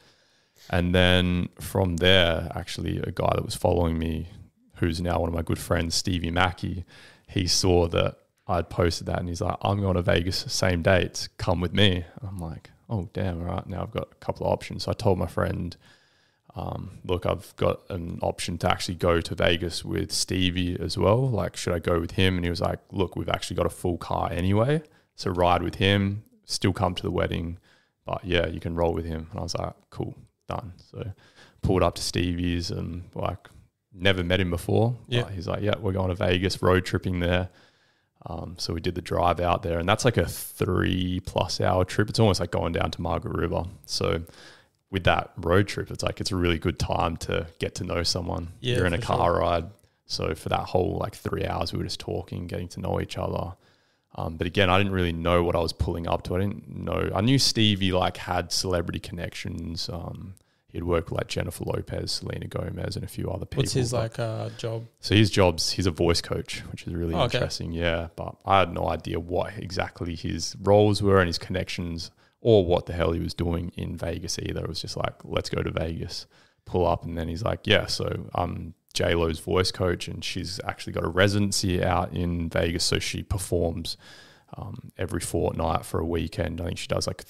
and 0.68 0.94
then 0.94 1.48
from 1.60 1.96
there, 1.96 2.50
actually, 2.54 2.98
a 2.98 3.10
guy 3.10 3.32
that 3.34 3.44
was 3.44 3.56
following 3.56 3.98
me, 3.98 4.28
who's 4.76 5.00
now 5.00 5.20
one 5.20 5.28
of 5.28 5.34
my 5.34 5.42
good 5.42 5.58
friends, 5.58 5.94
Stevie 5.94 6.30
Mackey, 6.30 6.84
he 7.26 7.46
saw 7.46 7.86
that 7.88 8.16
I'd 8.46 8.70
posted 8.70 9.06
that, 9.06 9.20
and 9.20 9.28
he's 9.28 9.40
like, 9.40 9.56
"I'm 9.62 9.80
going 9.80 9.96
to 9.96 10.02
Vegas, 10.02 10.38
same 10.52 10.82
dates, 10.82 11.28
come 11.38 11.60
with 11.60 11.72
me." 11.72 12.04
I'm 12.22 12.38
like, 12.38 12.70
"Oh 12.88 13.08
damn, 13.12 13.40
all 13.40 13.54
right, 13.54 13.66
now 13.66 13.82
I've 13.82 13.92
got 13.92 14.08
a 14.12 14.16
couple 14.16 14.46
of 14.46 14.52
options." 14.52 14.84
So 14.84 14.90
I 14.90 14.94
told 14.94 15.18
my 15.18 15.26
friend 15.26 15.76
um, 16.54 16.98
look, 17.04 17.26
I've 17.26 17.54
got 17.56 17.80
an 17.90 18.18
option 18.22 18.58
to 18.58 18.70
actually 18.70 18.96
go 18.96 19.20
to 19.20 19.34
Vegas 19.34 19.84
with 19.84 20.10
Stevie 20.10 20.76
as 20.80 20.98
well. 20.98 21.28
Like, 21.28 21.56
should 21.56 21.72
I 21.72 21.78
go 21.78 22.00
with 22.00 22.12
him? 22.12 22.36
And 22.36 22.44
he 22.44 22.50
was 22.50 22.60
like, 22.60 22.80
look, 22.90 23.16
we've 23.16 23.28
actually 23.28 23.56
got 23.56 23.66
a 23.66 23.70
full 23.70 23.98
car 23.98 24.30
anyway. 24.32 24.82
So 25.14 25.30
ride 25.30 25.62
with 25.62 25.76
him, 25.76 26.24
still 26.44 26.72
come 26.72 26.94
to 26.94 27.02
the 27.02 27.10
wedding. 27.10 27.58
But 28.04 28.24
yeah, 28.24 28.46
you 28.46 28.58
can 28.58 28.74
roll 28.74 28.92
with 28.92 29.04
him. 29.04 29.28
And 29.30 29.40
I 29.40 29.42
was 29.42 29.54
like, 29.54 29.74
cool, 29.90 30.16
done. 30.48 30.72
So 30.90 31.12
pulled 31.62 31.82
up 31.82 31.94
to 31.96 32.02
Stevie's 32.02 32.70
and 32.70 33.04
like 33.14 33.48
never 33.92 34.24
met 34.24 34.40
him 34.40 34.50
before. 34.50 34.96
Yeah. 35.08 35.22
But 35.22 35.32
he's 35.32 35.46
like, 35.46 35.62
yeah, 35.62 35.74
we're 35.78 35.92
going 35.92 36.08
to 36.08 36.14
Vegas, 36.14 36.62
road 36.62 36.84
tripping 36.84 37.20
there. 37.20 37.50
Um, 38.26 38.56
so 38.58 38.74
we 38.74 38.80
did 38.80 38.94
the 38.96 39.00
drive 39.00 39.40
out 39.40 39.62
there, 39.62 39.78
and 39.78 39.88
that's 39.88 40.04
like 40.04 40.18
a 40.18 40.26
three 40.26 41.20
plus 41.20 41.58
hour 41.58 41.86
trip. 41.86 42.10
It's 42.10 42.20
almost 42.20 42.38
like 42.38 42.50
going 42.50 42.72
down 42.72 42.90
to 42.90 43.00
Margaret 43.00 43.34
River. 43.34 43.64
So 43.86 44.22
with 44.90 45.04
that 45.04 45.30
road 45.36 45.68
trip, 45.68 45.90
it's 45.90 46.02
like 46.02 46.20
it's 46.20 46.32
a 46.32 46.36
really 46.36 46.58
good 46.58 46.78
time 46.78 47.16
to 47.18 47.46
get 47.58 47.76
to 47.76 47.84
know 47.84 48.02
someone. 48.02 48.48
Yeah, 48.60 48.76
You're 48.76 48.86
in 48.86 48.94
a 48.94 48.98
car 48.98 49.32
sure. 49.34 49.40
ride. 49.40 49.66
So 50.06 50.34
for 50.34 50.48
that 50.48 50.60
whole 50.64 50.98
like 50.98 51.14
three 51.14 51.46
hours, 51.46 51.72
we 51.72 51.78
were 51.78 51.84
just 51.84 52.00
talking, 52.00 52.46
getting 52.48 52.68
to 52.68 52.80
know 52.80 53.00
each 53.00 53.16
other. 53.16 53.52
Um, 54.16 54.36
but 54.36 54.46
again, 54.48 54.68
I 54.68 54.76
didn't 54.78 54.92
really 54.92 55.12
know 55.12 55.44
what 55.44 55.54
I 55.54 55.60
was 55.60 55.72
pulling 55.72 56.08
up 56.08 56.24
to. 56.24 56.34
I 56.34 56.40
didn't 56.40 56.68
know. 56.76 57.10
I 57.14 57.20
knew 57.20 57.38
Stevie 57.38 57.92
like 57.92 58.16
had 58.16 58.50
celebrity 58.50 58.98
connections. 58.98 59.88
Um, 59.88 60.34
he'd 60.72 60.82
worked 60.82 61.10
with 61.10 61.18
like 61.18 61.28
Jennifer 61.28 61.62
Lopez, 61.64 62.10
Selena 62.10 62.48
Gomez, 62.48 62.96
and 62.96 63.04
a 63.04 63.08
few 63.08 63.30
other 63.30 63.46
people. 63.46 63.62
what's 63.62 63.72
his 63.72 63.92
like 63.92 64.18
uh, 64.18 64.48
job? 64.58 64.84
so 64.98 65.14
his 65.14 65.30
job's 65.30 65.70
he's 65.70 65.86
a 65.86 65.92
voice 65.92 66.20
coach, 66.20 66.64
which 66.72 66.88
is 66.88 66.92
really 66.92 67.14
Oh, 67.14 67.20
okay. 67.22 67.38
interesting. 67.38 67.70
Yeah, 67.70 68.08
but 68.16 68.34
I 68.44 68.58
had 68.58 68.74
no 68.74 68.88
idea 68.88 69.20
what 69.20 69.52
exactly 69.56 70.16
his 70.16 70.56
roles 70.60 71.00
were 71.00 71.20
and 71.20 71.28
his 71.28 71.38
connections, 71.38 72.10
or 72.40 72.64
what 72.64 72.86
the 72.86 72.92
hell 72.92 73.12
he 73.12 73.20
was 73.20 73.34
doing 73.34 73.70
in 73.76 73.96
Vegas 73.96 74.38
either. 74.38 74.60
It 74.62 74.68
was 74.68 74.80
just 74.80 74.96
like, 74.96 75.14
let's 75.24 75.50
go 75.50 75.62
to 75.62 75.70
Vegas, 75.70 76.26
pull 76.64 76.86
up, 76.86 77.04
and 77.04 77.16
then 77.18 77.28
he's 77.28 77.42
like, 77.42 77.60
yeah. 77.66 77.86
So 77.86 78.28
I'm 78.34 78.74
J 78.94 79.14
Lo's 79.14 79.38
voice 79.40 79.70
coach, 79.70 80.08
and 80.08 80.24
she's 80.24 80.60
actually 80.64 80.92
got 80.94 81.04
a 81.04 81.08
residency 81.08 81.82
out 81.84 82.12
in 82.12 82.48
Vegas, 82.48 82.84
so 82.84 82.98
she 82.98 83.22
performs 83.22 83.96
um, 84.56 84.90
every 84.98 85.20
fortnight 85.20 85.84
for 85.84 86.00
a 86.00 86.06
weekend. 86.06 86.60
I 86.60 86.64
think 86.64 86.78
she 86.78 86.88
does 86.88 87.06
like 87.06 87.24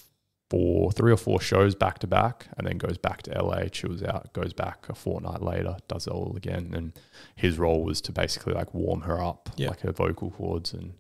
four, 0.49 0.91
three 0.91 1.13
or 1.13 1.17
four 1.17 1.41
shows 1.41 1.75
back 1.75 1.99
to 2.01 2.07
back, 2.07 2.47
and 2.57 2.67
then 2.67 2.79
goes 2.79 2.97
back 2.99 3.23
to 3.23 3.43
LA, 3.43 3.65
chills 3.69 4.03
out, 4.03 4.33
goes 4.33 4.53
back 4.53 4.89
a 4.89 4.95
fortnight 4.95 5.43
later, 5.43 5.77
does 5.87 6.07
it 6.07 6.13
all 6.13 6.35
again. 6.37 6.73
And 6.75 6.93
his 7.37 7.59
role 7.59 7.85
was 7.85 8.01
to 8.03 8.13
basically 8.13 8.55
like 8.55 8.73
warm 8.75 9.03
her 9.03 9.23
up, 9.23 9.51
Yeah. 9.57 9.69
like 9.69 9.81
her 9.81 9.93
vocal 9.93 10.31
cords, 10.31 10.73
and 10.73 10.95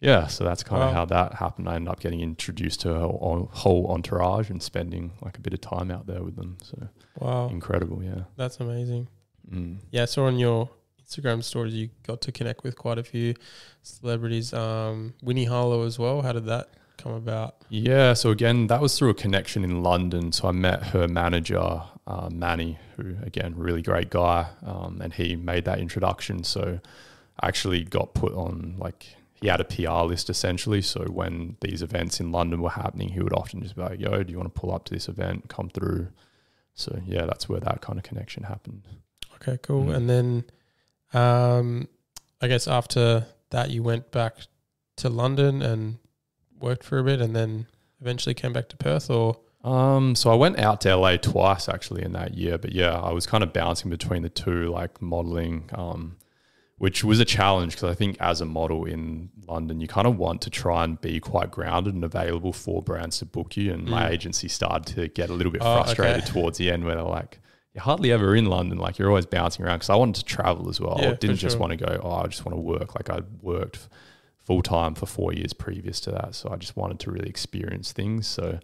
yeah. 0.00 0.26
So 0.26 0.44
that's 0.44 0.62
kind 0.62 0.80
Wow. 0.82 0.88
of 0.88 0.94
how 0.94 1.04
that 1.06 1.34
happened. 1.34 1.68
I 1.68 1.74
ended 1.76 1.90
up 1.92 2.00
getting 2.00 2.20
introduced 2.20 2.80
to 2.82 2.94
her 2.94 3.06
whole 3.08 3.86
entourage 3.90 4.50
and 4.50 4.62
spending 4.62 5.12
like 5.22 5.36
a 5.38 5.40
bit 5.40 5.52
of 5.54 5.60
time 5.60 5.90
out 5.90 6.06
there 6.06 6.22
with 6.22 6.36
them. 6.36 6.58
So 6.62 6.88
Wow, 7.18 7.48
incredible, 7.48 8.02
yeah. 8.02 8.24
that's 8.36 8.60
amazing. 8.60 9.08
Mm. 9.50 9.78
Yeah, 9.90 10.02
I 10.02 10.06
saw 10.06 10.26
on 10.26 10.38
your 10.38 10.68
Instagram 11.02 11.42
stories 11.42 11.72
you 11.74 11.88
got 12.06 12.20
to 12.22 12.32
connect 12.32 12.62
with 12.64 12.76
quite 12.76 12.98
a 12.98 13.04
few 13.04 13.34
celebrities. 13.82 14.52
Um, 14.52 15.14
Winnie 15.22 15.44
Harlow 15.44 15.82
as 15.84 15.98
well. 15.98 16.22
How 16.22 16.32
did 16.32 16.46
that 16.46 16.68
come 16.98 17.12
about? 17.12 17.56
Yeah, 17.68 18.12
so 18.14 18.30
again, 18.30 18.66
that 18.68 18.80
was 18.80 18.98
through 18.98 19.10
a 19.10 19.14
connection 19.14 19.64
in 19.64 19.82
London. 19.82 20.32
So 20.32 20.48
I 20.48 20.52
met 20.52 20.82
her 20.88 21.06
manager, 21.08 21.82
uh, 22.06 22.28
Manny, 22.32 22.78
who 22.96 23.14
again, 23.22 23.54
really 23.56 23.82
great 23.82 24.10
guy, 24.10 24.46
um, 24.64 25.00
and 25.02 25.12
he 25.12 25.36
made 25.36 25.64
that 25.66 25.78
introduction. 25.78 26.42
So 26.44 26.80
I 27.40 27.48
actually 27.48 27.84
got 27.84 28.14
put 28.14 28.32
on 28.32 28.74
like 28.78 29.16
he 29.40 29.48
had 29.48 29.60
a 29.60 29.64
PR 29.64 30.06
list 30.06 30.30
essentially. 30.30 30.82
So 30.82 31.04
when 31.04 31.56
these 31.60 31.82
events 31.82 32.20
in 32.20 32.32
London 32.32 32.62
were 32.62 32.70
happening, 32.70 33.10
he 33.10 33.20
would 33.20 33.32
often 33.34 33.62
just 33.62 33.76
be 33.76 33.82
like, 33.82 34.00
"Yo, 34.00 34.22
do 34.22 34.30
you 34.32 34.38
want 34.38 34.54
to 34.54 34.60
pull 34.60 34.72
up 34.74 34.84
to 34.86 34.94
this 34.94 35.08
event? 35.08 35.48
Come 35.48 35.68
through." 35.68 36.08
So 36.74 37.00
yeah, 37.06 37.26
that's 37.26 37.48
where 37.48 37.60
that 37.60 37.80
kind 37.80 37.98
of 37.98 38.04
connection 38.04 38.44
happened. 38.44 38.82
Okay, 39.36 39.58
cool. 39.62 39.86
Mm. 39.86 39.96
And 39.96 40.10
then, 40.10 40.44
um, 41.12 41.88
I 42.40 42.48
guess 42.48 42.66
after 42.68 43.26
that, 43.50 43.70
you 43.70 43.82
went 43.82 44.10
back 44.10 44.36
to 44.96 45.08
London 45.08 45.62
and 45.62 45.98
worked 46.58 46.84
for 46.84 46.98
a 46.98 47.04
bit, 47.04 47.20
and 47.20 47.36
then 47.36 47.66
eventually 48.00 48.34
came 48.34 48.52
back 48.52 48.68
to 48.70 48.76
Perth. 48.76 49.10
Or 49.10 49.38
Um, 49.64 50.14
so 50.14 50.30
I 50.30 50.34
went 50.34 50.58
out 50.58 50.80
to 50.82 50.90
LA 50.90 51.16
twice 51.16 51.68
actually 51.68 52.02
in 52.02 52.12
that 52.12 52.34
year, 52.34 52.56
but 52.56 52.72
yeah, 52.72 52.94
I 52.94 53.12
was 53.12 53.26
kind 53.26 53.42
of 53.42 53.52
bouncing 53.52 53.90
between 53.90 54.22
the 54.22 54.28
two, 54.28 54.68
like 54.70 55.02
modeling, 55.02 55.68
um, 55.74 56.18
which 56.78 57.02
was 57.02 57.20
a 57.20 57.24
challenge 57.24 57.72
because 57.74 57.90
I 57.90 57.94
think 57.94 58.16
as 58.20 58.40
a 58.40 58.44
model 58.44 58.84
in 58.84 59.30
London, 59.48 59.80
you 59.80 59.88
kind 59.88 60.06
of 60.06 60.18
want 60.18 60.42
to 60.42 60.50
try 60.50 60.84
and 60.84 61.00
be 61.00 61.20
quite 61.20 61.50
grounded 61.50 61.94
and 61.94 62.04
available 62.04 62.52
for 62.52 62.82
brands 62.82 63.18
to 63.20 63.24
book 63.24 63.56
you. 63.56 63.72
And 63.72 63.86
my 63.88 64.04
Mm. 64.04 64.10
agency 64.10 64.48
started 64.48 64.94
to 64.94 65.08
get 65.08 65.30
a 65.30 65.32
little 65.32 65.52
bit 65.52 65.62
Oh, 65.64 65.74
frustrated 65.82 66.24
okay. 66.24 66.32
towards 66.32 66.58
the 66.58 66.70
end 66.70 66.84
where 66.84 66.94
they're 66.96 67.04
like, 67.04 67.40
you're 67.72 67.82
hardly 67.82 68.12
ever 68.12 68.34
in 68.36 68.44
London. 68.46 68.76
Like 68.78 68.98
you're 68.98 69.08
always 69.08 69.26
bouncing 69.26 69.64
around 69.64 69.76
because 69.78 69.90
I 69.90 69.96
wanted 69.96 70.16
to 70.16 70.24
travel 70.24 70.68
as 70.68 70.80
well. 70.80 70.98
Yeah, 71.00 71.10
I 71.10 71.12
didn't 71.14 71.36
just 71.36 71.54
sure. 71.54 71.60
want 71.60 71.70
to 71.72 71.76
go, 71.76 72.00
oh, 72.02 72.10
I 72.10 72.26
just 72.26 72.44
want 72.44 72.54
to 72.56 72.60
work. 72.60 72.94
Like 72.94 73.08
I 73.10 73.22
worked 73.40 73.88
full 74.38 74.62
time 74.62 74.94
for 74.94 75.06
four 75.06 75.32
years 75.32 75.52
previous 75.54 75.98
to 76.00 76.10
that. 76.10 76.34
So 76.34 76.50
I 76.50 76.56
just 76.56 76.76
wanted 76.76 77.00
to 77.00 77.10
really 77.10 77.28
experience 77.28 77.92
things. 77.92 78.26
So 78.26 78.60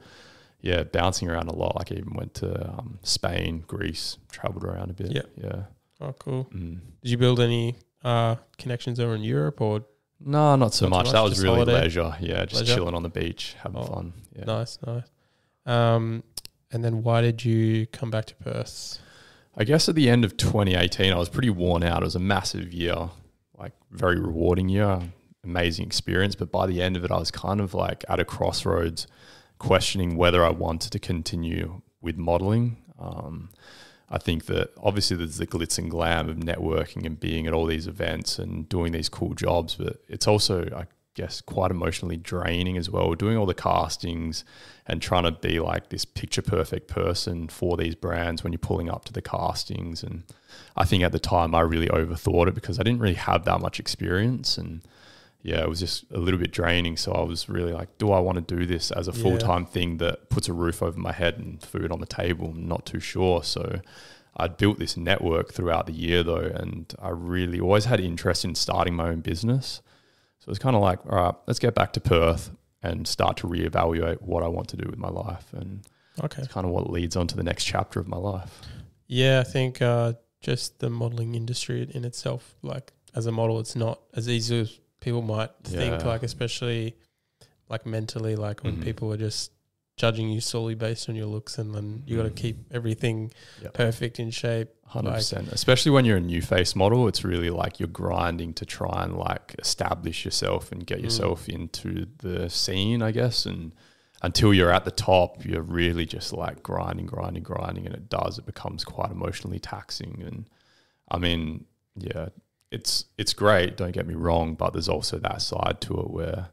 yeah, 0.60 0.84
bouncing 0.84 1.28
around 1.30 1.48
a 1.48 1.54
lot. 1.54 1.76
Like 1.76 1.90
I 1.92 1.96
even 1.96 2.14
went 2.14 2.34
to 2.34 2.68
um, 2.70 2.98
Spain, 3.02 3.64
Greece, 3.66 4.18
traveled 4.30 4.64
around 4.64 4.90
a 4.90 4.94
bit. 4.94 5.10
Yeah. 5.12 5.22
Yeah. 5.36 5.62
oh, 6.00 6.12
cool. 6.18 6.46
Mm. 6.54 6.80
Did 7.02 7.10
you 7.10 7.16
build 7.18 7.40
any 7.40 7.76
uh, 8.04 8.36
connections 8.58 8.98
over 9.00 9.14
in 9.14 9.22
Europe 9.22 9.60
or 9.60 9.84
No, 10.24 10.54
not 10.56 10.72
so 10.74 10.86
Not 10.88 10.96
much. 10.98 11.04
much, 11.06 11.12
That 11.14 11.20
was 11.22 11.32
just 11.32 11.42
really 11.42 11.56
holiday? 11.56 11.82
leisure. 11.82 12.16
Yeah, 12.20 12.44
just 12.44 12.62
Leisure? 12.62 12.74
chilling 12.76 12.94
on 12.94 13.02
the 13.02 13.08
beach, 13.08 13.56
having 13.62 13.78
Oh, 13.78 13.84
fun. 13.84 14.12
Yeah. 14.36 14.44
nice, 14.44 14.78
nice? 14.86 15.04
Um, 15.66 16.22
and 16.70 16.84
then 16.84 17.02
why 17.02 17.20
did 17.22 17.44
you 17.44 17.86
come 17.86 18.10
back 18.10 18.26
to 18.26 18.34
Perth? 18.36 18.98
I 19.56 19.64
guess 19.64 19.88
at 19.88 19.94
the 19.94 20.08
end 20.08 20.24
of 20.24 20.36
2018, 20.36 21.12
I 21.12 21.16
was 21.16 21.28
pretty 21.28 21.50
worn 21.50 21.82
out. 21.82 22.02
It 22.02 22.06
was 22.06 22.14
a 22.16 22.20
massive 22.20 22.72
year, 22.72 23.10
like 23.58 23.72
very 23.90 24.18
rewarding 24.18 24.68
year, 24.68 25.00
amazing 25.44 25.86
experience. 25.86 26.34
But 26.34 26.50
by 26.50 26.66
the 26.66 26.80
end 26.80 26.96
of 26.96 27.04
it, 27.04 27.10
I 27.10 27.18
was 27.18 27.30
kind 27.30 27.60
of 27.60 27.74
like 27.74 28.04
at 28.08 28.18
a 28.18 28.24
crossroads, 28.24 29.06
questioning 29.58 30.16
whether 30.16 30.44
I 30.44 30.50
wanted 30.50 30.90
to 30.92 30.98
continue 30.98 31.82
with 32.00 32.16
modeling. 32.16 32.78
Um, 32.98 33.50
I 34.12 34.18
think 34.18 34.44
that 34.46 34.72
obviously 34.76 35.16
there's 35.16 35.38
the 35.38 35.46
glitz 35.46 35.78
and 35.78 35.90
glam 35.90 36.28
of 36.28 36.36
networking 36.36 37.06
and 37.06 37.18
being 37.18 37.46
at 37.46 37.54
all 37.54 37.64
these 37.64 37.86
events 37.86 38.38
and 38.38 38.68
doing 38.68 38.92
these 38.92 39.08
cool 39.08 39.32
jobs, 39.32 39.76
but 39.76 40.02
it's 40.06 40.28
also, 40.28 40.68
I 40.76 40.84
guess, 41.14 41.40
quite 41.40 41.70
emotionally 41.70 42.18
draining 42.18 42.76
as 42.76 42.90
well. 42.90 43.14
Doing 43.14 43.38
all 43.38 43.46
the 43.46 43.54
castings 43.54 44.44
and 44.86 45.00
trying 45.00 45.24
to 45.24 45.32
be 45.32 45.60
like 45.60 45.88
this 45.88 46.04
picture 46.04 46.42
perfect 46.42 46.88
person 46.88 47.48
for 47.48 47.78
these 47.78 47.94
brands 47.94 48.44
when 48.44 48.52
you're 48.52 48.58
pulling 48.58 48.90
up 48.90 49.06
to 49.06 49.14
the 49.14 49.22
castings. 49.22 50.02
And 50.02 50.24
I 50.76 50.84
think 50.84 51.02
at 51.02 51.12
the 51.12 51.18
time 51.18 51.54
I 51.54 51.60
really 51.60 51.88
overthought 51.88 52.48
it 52.48 52.54
because 52.54 52.78
I 52.78 52.82
didn't 52.82 53.00
really 53.00 53.14
have 53.14 53.46
that 53.46 53.62
much 53.62 53.80
experience 53.80 54.58
and 54.58 54.82
yeah, 55.42 55.60
it 55.62 55.68
was 55.68 55.80
just 55.80 56.04
a 56.12 56.18
little 56.18 56.38
bit 56.38 56.52
draining. 56.52 56.96
So 56.96 57.12
I 57.12 57.22
was 57.22 57.48
really 57.48 57.72
like, 57.72 57.98
do 57.98 58.12
I 58.12 58.20
want 58.20 58.36
to 58.46 58.54
do 58.56 58.64
this 58.64 58.90
as 58.92 59.08
a 59.08 59.12
full 59.12 59.38
time 59.38 59.66
thing 59.66 59.96
that 59.98 60.30
puts 60.30 60.48
a 60.48 60.52
roof 60.52 60.82
over 60.82 60.98
my 60.98 61.12
head 61.12 61.38
and 61.38 61.60
food 61.62 61.90
on 61.90 62.00
the 62.00 62.06
table? 62.06 62.50
I'm 62.50 62.68
not 62.68 62.86
too 62.86 63.00
sure. 63.00 63.42
So 63.42 63.80
I'd 64.36 64.56
built 64.56 64.78
this 64.78 64.96
network 64.96 65.52
throughout 65.52 65.86
the 65.86 65.92
year 65.92 66.22
though, 66.22 66.36
and 66.54 66.92
I 67.00 67.10
really 67.10 67.60
always 67.60 67.86
had 67.86 68.00
interest 68.00 68.44
in 68.44 68.54
starting 68.54 68.94
my 68.94 69.08
own 69.08 69.20
business. 69.20 69.82
So 70.38 70.50
it's 70.50 70.58
kind 70.58 70.74
of 70.76 70.82
like, 70.82 71.04
all 71.06 71.16
right, 71.22 71.34
let's 71.46 71.58
get 71.58 71.74
back 71.74 71.92
to 71.94 72.00
Perth 72.00 72.50
and 72.82 73.06
start 73.06 73.36
to 73.38 73.46
reevaluate 73.46 74.22
what 74.22 74.42
I 74.42 74.48
want 74.48 74.68
to 74.68 74.76
do 74.76 74.88
with 74.88 74.98
my 74.98 75.08
life. 75.10 75.52
And 75.52 75.82
Okay. 76.22 76.42
it's 76.42 76.52
kind 76.52 76.66
of 76.66 76.72
what 76.72 76.90
leads 76.90 77.16
on 77.16 77.26
to 77.28 77.36
the 77.36 77.42
next 77.42 77.64
chapter 77.64 77.98
of 78.00 78.06
my 78.08 78.16
life. 78.16 78.60
Yeah, 79.06 79.40
I 79.40 79.44
think 79.44 79.80
uh, 79.82 80.14
just 80.40 80.78
the 80.80 80.90
modeling 80.90 81.34
industry 81.34 81.88
in 81.94 82.04
itself, 82.04 82.54
like 82.62 82.92
as 83.14 83.26
a 83.26 83.32
model, 83.32 83.60
it's 83.60 83.76
not 83.76 84.00
as 84.14 84.28
easy 84.28 84.60
as 84.60 84.78
people 85.02 85.20
might 85.22 85.50
think. 85.64 86.00
Yeah. 86.00 86.06
Like 86.08 86.22
especially 86.22 86.96
like 87.68 87.84
mentally, 87.86 88.36
like 88.36 88.64
when 88.64 88.78
Mhm. 88.78 88.84
people 88.84 89.12
are 89.12 89.16
just 89.18 89.52
judging 89.96 90.30
you 90.30 90.40
solely 90.40 90.74
based 90.74 91.08
on 91.08 91.14
your 91.14 91.26
looks, 91.26 91.58
and 91.58 91.74
then 91.74 92.02
you 92.06 92.16
got 92.16 92.22
to 92.24 92.30
Mhm. 92.30 92.36
keep 92.36 92.56
everything 92.72 93.30
Yep. 93.62 93.74
perfect 93.74 94.18
in 94.18 94.30
shape. 94.30 94.70
Hundred 94.86 95.10
Like- 95.10 95.18
percent. 95.18 95.48
Especially 95.52 95.90
when 95.90 96.04
you're 96.04 96.16
a 96.18 96.20
new 96.20 96.42
face 96.42 96.74
model, 96.76 97.08
it's 97.08 97.24
really 97.24 97.50
like 97.50 97.78
you're 97.80 97.88
grinding 97.88 98.52
to 98.54 98.64
try 98.66 99.04
and 99.04 99.16
like 99.16 99.54
establish 99.58 100.24
yourself 100.24 100.70
and 100.72 100.86
get 100.86 100.98
Mm. 100.98 101.04
yourself 101.04 101.48
into 101.48 102.06
the 102.18 102.48
scene, 102.50 103.02
I 103.02 103.10
guess. 103.10 103.46
And 103.46 103.72
until 104.22 104.52
you're 104.54 104.70
at 104.72 104.84
the 104.84 104.90
top, 104.90 105.44
you're 105.44 105.62
really 105.62 106.04
just 106.06 106.32
like 106.32 106.62
grinding, 106.62 107.06
grinding, 107.06 107.42
grinding, 107.42 107.86
and 107.86 107.94
it 107.94 108.08
does. 108.08 108.38
It 108.38 108.46
becomes 108.46 108.84
quite 108.84 109.10
emotionally 109.10 109.58
taxing. 109.58 110.22
And 110.26 110.48
I 111.10 111.18
mean, 111.18 111.64
yeah, 111.96 112.28
it's 112.72 113.04
it's 113.18 113.34
great. 113.34 113.76
Don't 113.76 113.92
get 113.92 114.06
me 114.06 114.14
wrong, 114.14 114.54
but 114.54 114.72
there's 114.72 114.88
also 114.88 115.18
that 115.18 115.42
side 115.42 115.80
to 115.82 116.00
it 116.00 116.10
where 116.10 116.48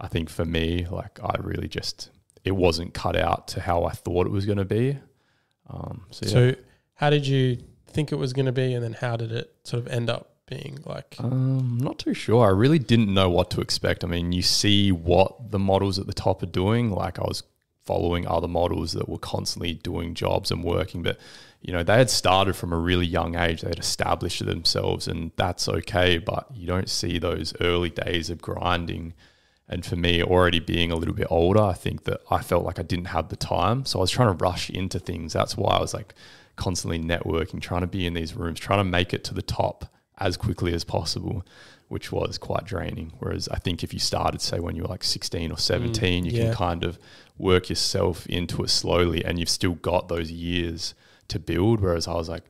I 0.00 0.08
think 0.08 0.28
for 0.28 0.44
me, 0.44 0.86
like 0.90 1.18
I 1.22 1.36
really 1.40 1.68
just 1.68 2.10
it 2.44 2.52
wasn't 2.52 2.92
cut 2.94 3.16
out 3.16 3.48
to 3.48 3.60
how 3.60 3.84
I 3.84 3.92
thought 3.92 4.26
it 4.26 4.32
was 4.32 4.46
going 4.46 4.58
to 4.58 4.64
be. 4.64 4.98
Um, 5.68 6.04
so 6.10 6.26
yeah. 6.26 6.32
So, 6.32 6.54
how 6.94 7.10
did 7.10 7.26
you 7.26 7.62
think 7.86 8.12
it 8.12 8.16
was 8.16 8.32
going 8.32 8.46
to 8.46 8.52
be, 8.52 8.74
and 8.74 8.82
then 8.82 8.94
how 8.94 9.16
did 9.16 9.32
it 9.32 9.54
sort 9.64 9.82
of 9.86 9.88
end 9.92 10.10
up 10.10 10.34
being? 10.46 10.78
Like, 10.84 11.16
Um, 11.18 11.78
not 11.80 11.98
too 11.98 12.14
sure. 12.14 12.46
I 12.46 12.50
really 12.50 12.78
didn't 12.78 13.12
know 13.12 13.30
what 13.30 13.50
to 13.52 13.60
expect. 13.60 14.02
I 14.04 14.06
mean, 14.08 14.32
you 14.32 14.42
see 14.42 14.90
what 14.90 15.50
the 15.50 15.58
models 15.58 15.98
at 15.98 16.06
the 16.06 16.12
top 16.12 16.42
are 16.42 16.46
doing. 16.46 16.90
Like 16.90 17.18
I 17.18 17.22
was 17.22 17.42
following 17.84 18.26
other 18.26 18.48
models 18.48 18.92
that 18.92 19.08
were 19.08 19.18
constantly 19.18 19.74
doing 19.74 20.14
jobs 20.14 20.50
and 20.50 20.62
working, 20.64 21.02
but 21.02 21.18
you 21.60 21.72
know, 21.72 21.82
they 21.82 21.98
had 21.98 22.08
started 22.08 22.56
from 22.56 22.72
a 22.72 22.78
really 22.78 23.06
young 23.06 23.36
age. 23.36 23.60
They 23.60 23.68
had 23.68 23.78
established 23.78 24.44
themselves, 24.44 25.06
and 25.06 25.30
that's 25.36 25.68
okay. 25.68 26.18
But 26.18 26.46
you 26.54 26.66
don't 26.66 26.88
see 26.88 27.18
those 27.18 27.52
early 27.60 27.90
days 27.90 28.30
of 28.30 28.40
grinding. 28.40 29.14
And 29.68 29.84
for 29.84 29.96
me, 29.96 30.22
already 30.22 30.58
being 30.58 30.90
a 30.90 30.96
little 30.96 31.14
bit 31.14 31.28
older, 31.30 31.60
I 31.60 31.74
think 31.74 32.04
that 32.04 32.20
I 32.30 32.42
felt 32.42 32.64
like 32.64 32.78
I 32.78 32.82
didn't 32.82 33.06
have 33.06 33.28
the 33.28 33.36
time. 33.36 33.84
So 33.84 33.98
I 33.98 34.02
was 34.02 34.10
trying 34.10 34.36
to 34.36 34.44
rush 34.44 34.70
into 34.70 34.98
things. 34.98 35.32
That's 35.32 35.56
why 35.56 35.76
I 35.76 35.80
was 35.80 35.94
like 35.94 36.14
constantly 36.56 36.98
networking, 36.98 37.60
trying 37.60 37.82
to 37.82 37.86
be 37.86 38.06
in 38.06 38.14
these 38.14 38.34
rooms, 38.34 38.58
trying 38.58 38.80
to 38.80 38.84
make 38.84 39.12
it 39.12 39.22
to 39.24 39.34
the 39.34 39.42
top 39.42 39.84
as 40.18 40.36
quickly 40.36 40.72
as 40.74 40.82
possible, 40.82 41.46
which 41.88 42.10
was 42.10 42.38
quite 42.38 42.64
draining. 42.64 43.12
Whereas 43.18 43.48
I 43.48 43.58
think 43.58 43.84
if 43.84 43.92
you 43.92 44.00
started, 44.00 44.40
say, 44.40 44.60
when 44.60 44.76
you 44.76 44.82
were 44.82 44.88
like 44.88 45.04
16 45.04 45.52
or 45.52 45.54
mm, 45.54 45.60
17, 45.60 46.24
you 46.24 46.32
yeah. 46.32 46.44
can 46.44 46.54
kind 46.54 46.84
of 46.84 46.98
work 47.38 47.68
yourself 47.68 48.26
into 48.26 48.64
it 48.64 48.70
slowly 48.70 49.24
and 49.24 49.38
you've 49.38 49.48
still 49.48 49.74
got 49.74 50.08
those 50.08 50.30
years 50.32 50.94
to 51.30 51.38
build. 51.38 51.80
Whereas 51.80 52.06
I 52.08 52.14
was 52.14 52.28
like, 52.28 52.44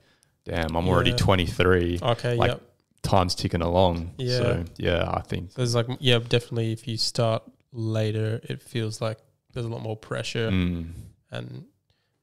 damn, 0.45 0.77
I'm 0.77 0.89
already 0.89 1.13
23, 1.15 1.99
okay, 2.03 2.35
like- 2.37 2.51
yep. 2.51 2.63
time's 3.03 3.35
ticking 3.35 3.63
along. 3.63 4.13
Yeah. 4.19 4.37
So, 4.39 4.65
yeah, 4.77 5.11
I 5.13 5.21
think. 5.23 5.55
There's 5.55 5.75
like, 5.75 5.87
yeah, 6.01 6.19
definitely. 6.19 6.73
If 6.73 6.87
you 6.89 6.97
start 6.97 7.43
later, 7.73 8.41
it 8.45 8.61
feels 8.63 9.01
like 9.01 9.19
there's 9.53 9.67
a 9.67 9.69
lot 9.69 9.83
more 9.83 9.97
pressure, 9.97 10.51
Mm, 10.51 10.93
and 11.31 11.65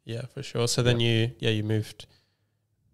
yeah, 0.06 0.22
for 0.34 0.42
sure. 0.44 0.68
So 0.68 0.82
then 0.84 1.00
you, 1.00 1.32
yeah, 1.40 1.50
you 1.50 1.64
moved 1.64 2.06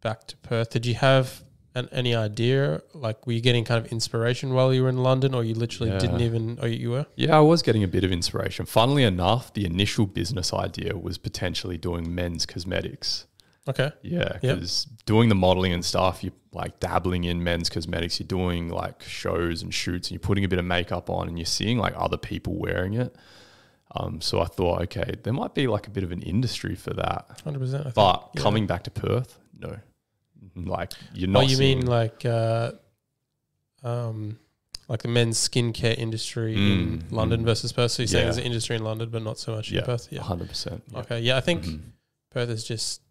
back 0.02 0.28
to 0.28 0.38
Perth. 0.38 0.69
Did 0.71 0.86
you 0.86 0.95
have 0.95 1.43
an, 1.76 1.88
any 1.91 2.13
idea? 2.15 2.82
Like, 2.93 3.26
were 3.28 3.34
you 3.34 3.41
getting 3.41 3.63
kind 3.63 3.84
of 3.86 3.91
inspiration 3.91 4.54
while 4.54 4.73
you 4.73 4.84
were 4.84 4.89
in 4.89 4.97
London, 4.97 5.34
or 5.36 5.43
you 5.43 5.54
literally 5.54 5.91
Yeah. 5.91 5.99
didn't 5.99 6.21
even? 6.21 6.60
Or 6.62 6.67
you 6.67 6.91
were? 6.91 7.06
Yeah, 7.15 7.38
I 7.38 7.41
was 7.41 7.62
getting 7.62 7.84
a 7.84 7.88
bit 7.88 8.04
of 8.04 8.12
inspiration. 8.12 8.65
Funnily 8.65 9.04
enough, 9.04 9.54
the 9.54 9.65
initial 9.65 10.06
business 10.08 10.54
idea 10.54 10.97
was 10.97 11.17
potentially 11.17 11.78
doing 11.78 12.13
men's 12.13 12.45
cosmetics. 12.45 13.26
Okay. 13.67 13.91
Yeah, 14.02 14.39
Yep. 14.41 14.41
because 14.41 14.86
doing 15.06 15.30
the 15.30 15.36
modeling 15.36 15.71
and 15.71 15.86
stuff, 15.86 16.21
you're 16.23 16.34
like 16.52 16.80
dabbling 16.82 17.23
in 17.23 17.43
men's 17.43 17.69
cosmetics. 17.69 18.19
You're 18.19 18.28
doing 18.28 18.69
like 18.69 19.02
shows 19.04 19.62
and 19.62 19.73
shoots, 19.73 20.10
and 20.10 20.15
you're 20.15 20.19
putting 20.28 20.43
a 20.43 20.47
bit 20.49 20.60
of 20.60 20.65
makeup 20.65 21.10
on, 21.10 21.28
and 21.30 21.38
you're 21.39 21.45
seeing 21.45 21.78
like 21.78 21.93
other 21.95 22.17
people 22.17 22.56
wearing 22.56 22.93
it. 22.95 23.15
Um, 23.95 24.19
so 24.21 24.41
I 24.41 24.45
thought, 24.45 24.82
okay, 24.84 25.13
there 25.23 25.34
might 25.34 25.54
be 25.54 25.67
like 25.67 25.88
a 25.88 25.91
bit 25.91 26.04
of 26.04 26.12
an 26.12 26.21
industry 26.23 26.76
for 26.76 26.93
that. 26.95 27.41
Hundred 27.43 27.60
percent. 27.60 27.93
But 27.93 28.32
yeah. 28.36 28.41
coming 28.41 28.67
back 28.67 28.84
to 28.84 28.91
Perth, 28.91 29.38
no, 29.58 29.78
like 30.56 30.91
you're 31.13 31.30
not. 31.30 31.39
Oh, 31.39 31.41
not. 31.43 31.52
you 31.52 31.58
mean 31.58 31.86
like, 31.86 32.26
uh, 32.26 32.71
um, 33.84 34.39
like 34.89 35.02
the 35.04 35.08
men's 35.08 35.38
skincare 35.38 35.97
industry 35.97 36.54
in 36.54 36.99
Mm, 36.99 37.12
London 37.12 37.41
mm. 37.41 37.45
versus 37.45 37.71
Perth? 37.71 37.91
So 37.91 38.02
you're 38.04 38.08
saying 38.08 38.21
Yeah. 38.23 38.26
there's 38.26 38.38
an 38.38 38.43
industry 38.43 38.76
in 38.76 38.84
London, 38.84 39.10
but 39.10 39.21
not 39.21 39.38
so 39.39 39.56
much 39.56 39.71
yeah, 39.71 39.80
in 39.80 39.86
Perth. 39.86 40.08
Yeah. 40.12 40.21
hundred 40.21 40.49
percent. 40.49 40.84
Okay. 40.93 41.21
Yeah, 41.21 41.38
I 41.38 41.41
think 41.41 41.63
Mhm. 41.63 41.80
Perth 42.32 42.49
is 42.49 42.63
just 42.65 43.02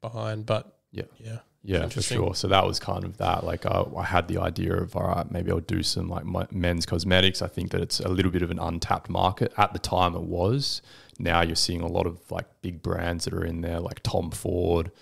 behind, 0.00 0.46
but 0.46 0.78
Yeah. 0.92 1.04
yeah. 1.18 1.38
Yeah, 1.62 1.88
for 1.88 2.00
sure. 2.00 2.32
So 2.36 2.46
that 2.46 2.64
was 2.64 2.78
kind 2.78 3.02
of 3.02 3.16
that. 3.16 3.42
Like 3.42 3.66
I, 3.66 3.84
I 3.96 4.04
had 4.04 4.28
the 4.28 4.38
idea 4.38 4.72
of 4.76 4.94
all 4.94 5.02
right, 5.08 5.28
maybe 5.28 5.50
I'll 5.50 5.58
do 5.58 5.82
some 5.82 6.08
like 6.08 6.24
men's 6.52 6.86
cosmetics. 6.86 7.42
I 7.42 7.48
think 7.48 7.72
that 7.72 7.80
it's 7.80 7.98
a 7.98 8.08
little 8.08 8.30
bit 8.30 8.42
of 8.42 8.52
an 8.52 8.60
untapped 8.60 9.10
market. 9.10 9.52
At 9.56 9.72
the 9.72 9.80
time, 9.80 10.14
it 10.14 10.22
was. 10.22 10.80
Now 11.18 11.42
you're 11.42 11.56
seeing 11.56 11.80
a 11.80 11.88
lot 11.88 12.06
of 12.06 12.20
like 12.30 12.46
big 12.62 12.82
brands 12.84 13.24
that 13.24 13.34
are 13.34 13.44
in 13.44 13.62
there, 13.62 13.80
like 13.80 14.00
Tom 14.04 14.30
Ford. 14.30 14.92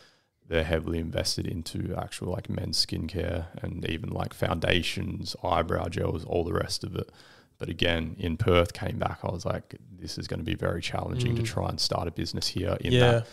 They're 0.48 0.64
heavily 0.64 1.00
invested 1.00 1.46
into 1.46 1.94
actual 1.98 2.32
like 2.32 2.48
men's 2.48 2.84
skincare 2.84 3.46
and 3.62 3.84
even 3.90 4.08
like 4.08 4.32
foundations, 4.32 5.36
eyebrow 5.44 5.88
gels, 5.88 6.24
all 6.24 6.44
the 6.44 6.52
rest 6.54 6.82
of 6.82 6.96
it. 6.96 7.10
But 7.58 7.68
again, 7.68 8.16
in 8.18 8.36
Perth, 8.38 8.72
came 8.72 8.98
back. 8.98 9.18
I 9.22 9.30
was 9.30 9.44
like, 9.44 9.74
this 10.00 10.16
is 10.18 10.26
going 10.26 10.40
to 10.40 10.44
be 10.44 10.54
very 10.54 10.80
challenging 10.80 11.36
to 11.36 11.42
Mm. 11.42 11.46
try 11.46 11.68
and 11.68 11.78
start 11.80 12.08
a 12.08 12.10
business 12.10 12.48
here 12.48 12.76
in 12.80 12.92
yeah. 12.92 13.00
that 13.12 13.26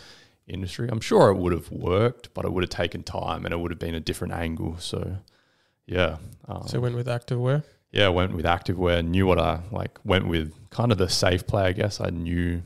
industry. 0.47 0.89
I'm 0.91 0.99
sure 1.01 1.29
it 1.29 1.35
would 1.37 1.53
have 1.53 1.71
worked, 1.71 2.33
but 2.33 2.45
it 2.45 2.51
would 2.53 2.63
have 2.63 2.69
taken 2.69 3.03
time 3.03 3.45
and 3.45 3.53
it 3.53 3.57
would 3.59 3.71
have 3.71 3.79
been 3.79 3.95
a 3.95 3.99
different 3.99 4.33
angle. 4.33 4.77
So, 4.79 5.17
yeah. 5.85 6.17
Um, 6.47 6.63
So 6.67 6.79
went 6.79 6.95
with 6.95 7.07
activewear. 7.07 7.63
yeah, 7.91 8.07
went 8.09 8.33
with 8.33 8.45
activewear, 8.45 9.05
knew 9.05 9.25
what 9.27 9.39
I 9.39 9.61
like, 9.71 9.99
went 10.03 10.27
with 10.27 10.53
kind 10.69 10.91
of 10.91 10.97
the 10.97 11.09
safe 11.09 11.45
play, 11.47 11.63
I 11.63 11.71
guess. 11.73 11.99
I 12.01 12.09
knew 12.09 12.63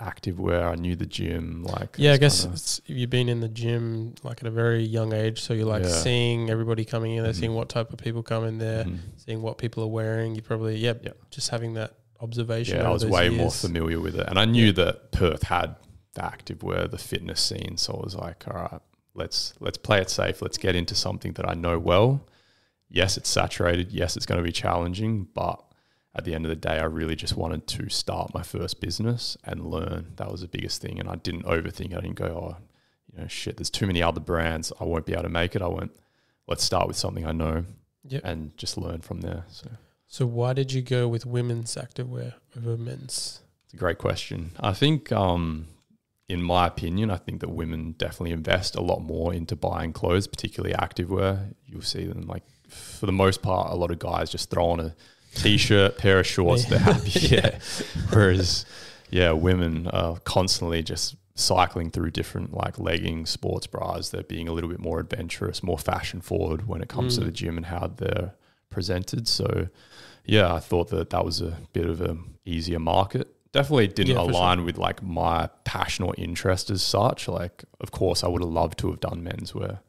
activewear, 0.00 0.70
I 0.70 0.74
knew 0.76 0.94
the 0.94 1.06
gym. 1.06 1.64
Like, 1.64 1.96
Yeah, 1.98 2.12
I 2.12 2.18
guess 2.18 2.44
it's, 2.44 2.80
you've 2.86 3.10
been 3.10 3.28
in 3.28 3.40
the 3.40 3.48
gym 3.48 4.14
like 4.22 4.40
at 4.40 4.46
a 4.46 4.50
very 4.50 4.84
young 4.84 5.12
age, 5.12 5.40
so 5.42 5.54
you're 5.54 5.66
like 5.66 5.82
Yeah. 5.82 5.88
seeing 5.90 6.50
everybody 6.50 6.84
coming 6.84 7.14
in 7.16 7.24
there, 7.24 7.32
Mhm. 7.32 7.36
seeing 7.36 7.54
what 7.54 7.68
type 7.68 7.92
of 7.92 7.98
people 7.98 8.22
come 8.22 8.44
in 8.44 8.58
there, 8.58 8.84
Mhm. 8.84 8.98
seeing 9.16 9.42
what 9.42 9.58
people 9.58 9.82
are 9.82 9.88
wearing. 9.88 10.36
You 10.36 10.42
probably, 10.42 10.76
yeah, 10.76 10.94
Yeah. 11.02 11.12
just 11.30 11.50
having 11.50 11.74
that 11.74 11.94
observation. 12.20 12.76
Yeah, 12.78 12.88
I 12.88 12.92
was 12.92 13.04
way 13.04 13.28
more 13.28 13.50
familiar 13.50 14.00
with 14.00 14.14
it. 14.16 14.26
And 14.28 14.38
I 14.38 14.44
knew 14.44 14.70
that 14.72 15.10
Perth 15.12 15.42
had 15.44 15.74
the 16.18 16.22
activewear, 16.24 16.90
the 16.90 16.98
fitness 16.98 17.40
scene. 17.40 17.76
So 17.76 17.94
I 17.94 18.04
was 18.04 18.14
like, 18.14 18.44
all 18.48 18.54
right, 18.62 18.80
let's 19.14 19.54
let's 19.60 19.78
play 19.78 20.00
it 20.00 20.10
safe. 20.10 20.42
Let's 20.42 20.58
get 20.58 20.74
into 20.74 20.94
something 20.94 21.32
that 21.34 21.48
I 21.48 21.54
know 21.54 21.78
well. 21.78 22.26
Yes, 22.90 23.16
it's 23.16 23.28
saturated. 23.28 23.92
Yes, 23.92 24.16
it's 24.16 24.26
going 24.26 24.38
to 24.40 24.44
be 24.44 24.52
challenging, 24.52 25.28
but 25.34 25.62
at 26.14 26.24
the 26.24 26.34
end 26.34 26.46
of 26.46 26.50
the 26.50 26.56
day, 26.56 26.78
I 26.78 26.84
really 26.84 27.14
just 27.14 27.36
wanted 27.36 27.66
to 27.68 27.88
start 27.90 28.32
my 28.34 28.42
first 28.42 28.80
business 28.80 29.36
and 29.44 29.66
learn. 29.66 30.12
That 30.16 30.32
was 30.32 30.40
the 30.40 30.48
biggest 30.48 30.80
thing. 30.80 30.98
And 30.98 31.08
I 31.08 31.16
didn't 31.16 31.44
overthink. 31.44 31.92
I 31.96 32.00
didn't 32.00 32.14
go, 32.16 32.24
oh, 32.26 32.56
you 33.12 33.20
know, 33.20 33.28
shit, 33.28 33.58
there's 33.58 33.70
too 33.70 33.86
many 33.86 34.02
other 34.02 34.20
brands. 34.20 34.72
I 34.80 34.84
won't 34.84 35.04
be 35.06 35.12
able 35.12 35.24
to 35.24 35.28
make 35.28 35.54
it. 35.54 35.60
I 35.62 35.66
went, 35.68 35.92
let's 36.46 36.64
start 36.64 36.88
with 36.88 36.96
something 36.96 37.26
I 37.26 37.32
know 37.32 37.64
Yep. 38.08 38.22
and 38.24 38.56
just 38.56 38.78
learn 38.78 39.02
from 39.02 39.20
there. 39.20 39.44
So 39.48 39.68
So 40.06 40.26
why 40.26 40.54
did 40.54 40.72
you 40.72 40.80
go 40.80 41.06
with 41.08 41.26
women's 41.26 41.74
activewear 41.74 42.34
over 42.56 42.76
men's? 42.78 43.40
It's 43.66 43.74
a 43.74 43.76
great 43.76 43.98
question. 43.98 44.52
I 44.58 44.72
think, 44.72 45.12
um, 45.12 45.66
in 46.28 46.42
my 46.42 46.66
opinion, 46.66 47.10
I 47.10 47.16
think 47.16 47.40
that 47.40 47.48
women 47.50 47.92
definitely 47.96 48.32
invest 48.32 48.74
a 48.76 48.82
lot 48.82 49.00
more 49.00 49.32
into 49.32 49.56
buying 49.56 49.92
clothes, 49.92 50.26
particularly 50.26 50.74
activewear. 50.74 51.54
You'll 51.66 51.80
see 51.82 52.04
them 52.04 52.22
like, 52.26 52.42
for 52.68 53.06
the 53.06 53.12
most 53.12 53.40
part, 53.42 53.70
a 53.72 53.74
lot 53.76 53.90
of 53.90 53.98
guys 53.98 54.30
just 54.30 54.50
throw 54.50 54.66
on 54.66 54.80
a 54.80 54.94
t-shirt, 55.34 55.96
pair 55.98 56.18
of 56.20 56.26
shorts, 56.26 56.66
they're 56.66 56.78
happy. 56.78 57.10
Yeah. 57.34 57.58
Whereas, 58.12 58.66
yeah, 59.10 59.32
women 59.32 59.86
are 59.88 60.18
constantly 60.20 60.82
just 60.82 61.16
cycling 61.34 61.90
through 61.90 62.10
different 62.10 62.52
like 62.52 62.78
leggings, 62.78 63.30
sports 63.30 63.66
bras. 63.66 64.10
They're 64.10 64.22
being 64.24 64.48
a 64.48 64.52
little 64.52 64.68
bit 64.68 64.80
more 64.80 64.98
adventurous, 65.00 65.62
more 65.62 65.78
fashion 65.78 66.20
forward 66.20 66.66
when 66.68 66.82
it 66.82 66.88
comes 66.88 67.14
to 67.16 67.22
Mm. 67.22 67.26
the 67.26 67.32
gym 67.32 67.56
and 67.56 67.66
how 67.66 67.86
they're 67.96 68.34
presented. 68.70 69.26
So, 69.28 69.68
yeah, 70.26 70.52
I 70.52 70.58
thought 70.60 70.88
that 70.90 71.08
that 71.10 71.24
was 71.24 71.40
a 71.40 71.56
bit 71.72 71.86
of 71.86 72.00
a 72.02 72.18
easier 72.44 72.78
market. 72.80 73.28
Definitely 73.58 73.88
didn't 73.88 74.14
Yeah, 74.16 74.22
align 74.22 74.64
with 74.64 74.78
like 74.78 75.02
my 75.02 75.48
passion 75.64 76.04
or 76.04 76.14
interest 76.16 76.70
as 76.70 76.82
such. 76.82 77.28
Like, 77.28 77.64
of 77.80 77.90
course, 77.90 78.22
I 78.24 78.28
would 78.28 78.42
have 78.42 78.50
loved 78.50 78.78
to 78.80 78.90
have 78.90 79.00
done 79.00 79.22
menswear, 79.24 79.80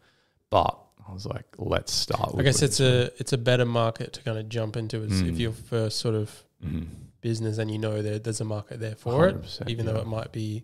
but 0.50 0.74
I 1.08 1.14
was 1.14 1.26
like, 1.26 1.46
let's 1.58 1.94
start. 1.94 2.34
I 2.38 2.42
guess 2.44 2.62
it's 2.62 2.80
a 2.80 3.12
it's 3.22 3.34
a 3.34 3.38
better 3.38 3.66
market 3.66 4.14
to 4.14 4.22
kind 4.24 4.38
of 4.38 4.50
jump 4.50 4.76
into 4.76 4.98
as 5.04 5.22
if 5.22 5.36
Mm. 5.36 5.40
your 5.40 5.52
first 5.52 6.00
sort 6.00 6.16
of 6.16 6.44
Mhm. 6.66 6.88
business 7.22 7.58
and 7.58 7.70
you 7.72 7.78
know 7.78 8.02
that 8.02 8.24
there's 8.24 8.42
a 8.42 8.46
market 8.46 8.80
there 8.80 8.96
for 8.96 9.28
it, 9.30 9.36
100%, 9.36 9.70
even 9.70 9.86
though 9.86 9.98
it 9.98 10.08
might 10.08 10.32
be 10.32 10.64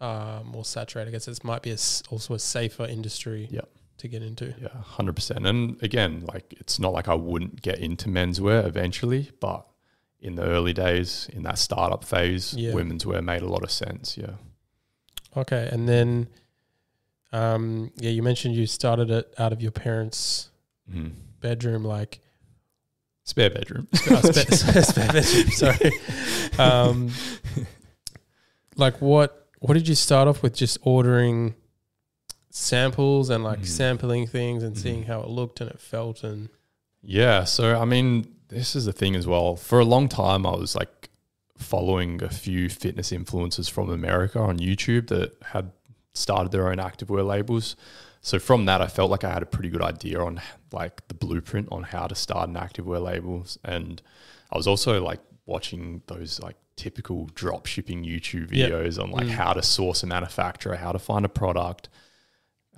uh, 0.00 0.40
more 0.44 0.64
saturated. 0.64 1.10
I 1.10 1.12
guess 1.12 1.28
it 1.28 1.44
might 1.44 1.60
be 1.62 1.72
a 1.72 1.78
also 2.10 2.32
a 2.34 2.38
safer 2.38 2.86
industry 2.86 3.48
Yep. 3.50 3.68
to 3.98 4.08
get 4.08 4.22
into. 4.22 4.54
Yeah, 4.60 4.68
hundred 4.98 5.14
percent. 5.14 5.46
And 5.46 5.76
again, 5.82 6.24
like 6.32 6.54
it's 6.58 6.78
not 6.78 6.92
like 6.94 7.06
I 7.06 7.14
wouldn't 7.14 7.60
get 7.60 7.78
into 7.80 8.08
menswear 8.08 8.64
eventually, 8.66 9.30
but 9.40 9.66
in 10.20 10.34
the 10.36 10.42
early 10.44 10.72
days, 10.72 11.28
in 11.32 11.42
that 11.44 11.58
startup 11.58 12.04
phase, 12.04 12.54
Yeah. 12.54 12.74
women's 12.74 13.06
wear 13.06 13.22
made 13.22 13.42
a 13.42 13.48
lot 13.48 13.62
of 13.62 13.70
sense. 13.70 14.16
Yeah. 14.18 14.34
Okay, 15.36 15.68
and 15.72 15.88
then 15.88 16.28
um, 17.32 17.92
yeah, 17.96 18.10
you 18.10 18.22
mentioned 18.24 18.56
you 18.56 18.66
started 18.66 19.08
it 19.10 19.32
out 19.38 19.52
of 19.52 19.62
your 19.62 19.70
parents' 19.70 20.50
Mhm. 20.92 21.12
bedroom, 21.40 21.84
like 21.84 22.20
Spare 23.22 23.50
bedroom. 23.50 23.86
oh, 24.10 24.20
spare, 24.32 24.82
spare 24.82 25.12
bedroom. 25.12 25.50
Sorry. 25.52 25.92
Um, 26.58 27.12
like 28.76 29.00
what? 29.00 29.46
What 29.60 29.74
did 29.74 29.86
you 29.86 29.94
start 29.94 30.26
off 30.26 30.42
with? 30.42 30.54
Just 30.54 30.78
ordering 30.82 31.54
samples 32.50 33.30
and 33.30 33.44
like 33.44 33.60
Mhm. 33.60 33.66
sampling 33.66 34.26
things 34.26 34.62
and 34.64 34.74
Mhm. 34.74 34.78
seeing 34.80 35.02
how 35.04 35.20
it 35.20 35.28
looked 35.28 35.60
and 35.60 35.70
it 35.70 35.78
felt 35.80 36.24
and 36.24 36.48
Yeah. 37.02 37.44
So, 37.44 37.80
I 37.80 37.84
mean, 37.84 38.26
this 38.50 38.76
is 38.76 38.84
the 38.84 38.92
thing 38.92 39.16
as 39.16 39.26
well. 39.26 39.56
For 39.56 39.80
a 39.80 39.84
long 39.84 40.08
time, 40.08 40.46
I 40.46 40.50
was 40.56 40.74
like 40.76 41.08
following 41.56 42.22
a 42.22 42.28
few 42.30 42.68
fitness 42.68 43.10
influencers 43.12 43.70
from 43.70 43.90
America 43.90 44.38
on 44.38 44.58
YouTube 44.58 45.08
that 45.08 45.36
had 45.42 45.72
started 46.14 46.52
their 46.52 46.68
own 46.68 46.76
activewear 46.78 47.26
labels. 47.26 47.76
So, 48.22 48.38
from 48.38 48.66
that, 48.66 48.80
I 48.82 48.86
felt 48.86 49.10
like 49.10 49.24
I 49.24 49.32
had 49.32 49.42
a 49.42 49.46
pretty 49.46 49.70
good 49.70 49.82
idea 49.82 50.20
on 50.20 50.40
like 50.72 51.06
the 51.08 51.14
blueprint 51.14 51.68
on 51.72 51.84
how 51.84 52.06
to 52.06 52.14
start 52.14 52.48
an 52.48 52.54
activewear 52.56 53.02
labels. 53.02 53.58
And 53.64 54.02
I 54.52 54.56
was 54.56 54.66
also 54.66 55.02
like 55.02 55.20
watching 55.46 56.02
those 56.06 56.38
like 56.40 56.56
typical 56.76 57.26
drop 57.34 57.66
shipping 57.66 58.04
YouTube 58.04 58.52
Yep. 58.52 58.70
videos 58.70 59.02
on 59.02 59.10
like 59.10 59.26
Mm. 59.26 59.30
how 59.30 59.52
to 59.52 59.62
source 59.62 60.02
a 60.02 60.06
manufacturer, 60.06 60.76
how 60.76 60.92
to 60.92 60.98
find 60.98 61.24
a 61.24 61.28
product. 61.28 61.88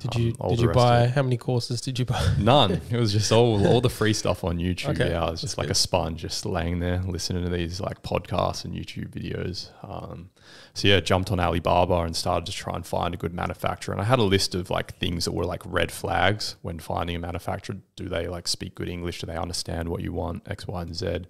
Did 0.01 0.17
um, 0.17 0.23
you 0.23 0.35
all 0.41 0.51
did 0.51 0.61
you 0.61 0.73
buy 0.73 1.07
how 1.07 1.23
many 1.23 1.37
courses 1.37 1.81
did 1.81 1.99
you 1.99 2.05
buy? 2.05 2.35
None. 2.39 2.81
It 2.91 2.97
was 2.97 3.13
just 3.13 3.31
all 3.31 3.67
all 3.67 3.81
the 3.81 3.91
free 3.91 4.13
stuff 4.13 4.43
on 4.45 4.59
YouTube. 4.59 4.91
Okay, 4.91 5.11
yeah, 5.11 5.25
I 5.25 5.31
was 5.31 5.41
that's 5.41 5.43
just 5.43 5.59
like 5.59 5.69
good. 5.69 5.73
a 5.73 5.77
sponge, 5.77 6.21
just 6.21 6.45
laying 6.45 6.81
there 6.81 7.01
listening 7.07 7.45
to 7.45 7.51
these 7.51 7.81
like 7.81 8.03
podcasts 8.03 8.65
and 8.65 8.75
YouTube 8.75 9.11
videos. 9.11 9.71
Um, 9.83 10.31
so 10.75 10.89
yeah, 10.89 11.01
jumped 11.01 11.31
on 11.31 11.39
Alibaba 11.39 12.03
and 12.03 12.17
started 12.17 12.47
to 12.47 12.53
try 12.53 12.75
and 12.75 12.85
find 12.85 13.15
a 13.15 13.17
good 13.17 13.33
manufacturer. 13.33 13.93
And 13.93 14.01
I 14.01 14.05
had 14.05 14.19
a 14.19 14.25
list 14.25 14.55
of 14.55 14.71
like 14.71 14.97
things 14.97 15.25
that 15.25 15.33
were 15.33 15.45
like 15.45 15.63
red 15.65 15.93
flags 15.93 16.57
when 16.63 16.79
finding 16.79 17.17
a 17.17 17.19
manufacturer. 17.19 17.77
Do 17.97 18.09
they 18.09 18.27
like 18.27 18.49
speak 18.49 18.75
good 18.75 18.89
English? 18.89 19.21
Do 19.21 19.27
they 19.27 19.37
understand 19.37 19.89
what 19.89 20.03
you 20.03 20.13
want? 20.13 20.51
X, 20.51 20.67
Y, 20.67 20.83
and 20.83 20.97
Z. 20.97 21.27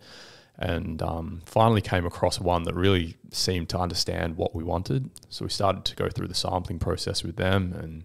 And 0.59 1.03
um, 1.03 1.43
finally 1.45 1.81
came 1.81 2.07
across 2.07 2.39
one 2.39 2.63
that 2.65 2.75
really 2.75 3.17
seemed 3.31 3.69
to 3.71 3.79
understand 3.79 4.37
what 4.37 4.55
we 4.55 4.63
wanted. 4.63 5.11
So 5.29 5.45
we 5.45 5.51
started 5.51 5.85
to 5.87 5.97
go 5.97 6.09
through 6.09 6.29
the 6.29 6.35
sampling 6.35 6.79
process 6.79 7.25
with 7.25 7.37
them, 7.37 7.73
and 7.73 8.05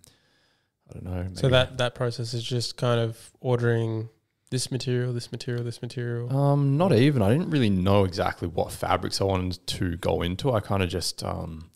I 0.89 0.93
don't 0.93 1.03
know. 1.03 1.27
So 1.33 1.49
that 1.49 1.77
that 1.77 1.95
process 1.95 2.33
is 2.33 2.43
just 2.43 2.77
kind 2.77 2.99
of 2.99 3.31
ordering 3.39 4.09
this 4.49 4.71
material, 4.71 5.13
this 5.13 5.31
material, 5.31 5.63
this 5.63 5.81
material. 5.81 6.35
Um, 6.35 6.77
not 6.77 6.93
even. 6.93 7.21
I 7.21 7.29
didn't 7.29 7.49
really 7.49 7.69
know 7.69 8.05
exactly 8.05 8.47
what 8.47 8.71
fabrics 8.71 9.19
I 9.19 9.25
wanted 9.25 9.65
to 9.67 9.97
go 9.97 10.21
into. 10.21 10.51
I 10.53 10.61
kind 10.61 10.81
of 10.81 10.89
just 10.89 11.23
um, 11.23 11.69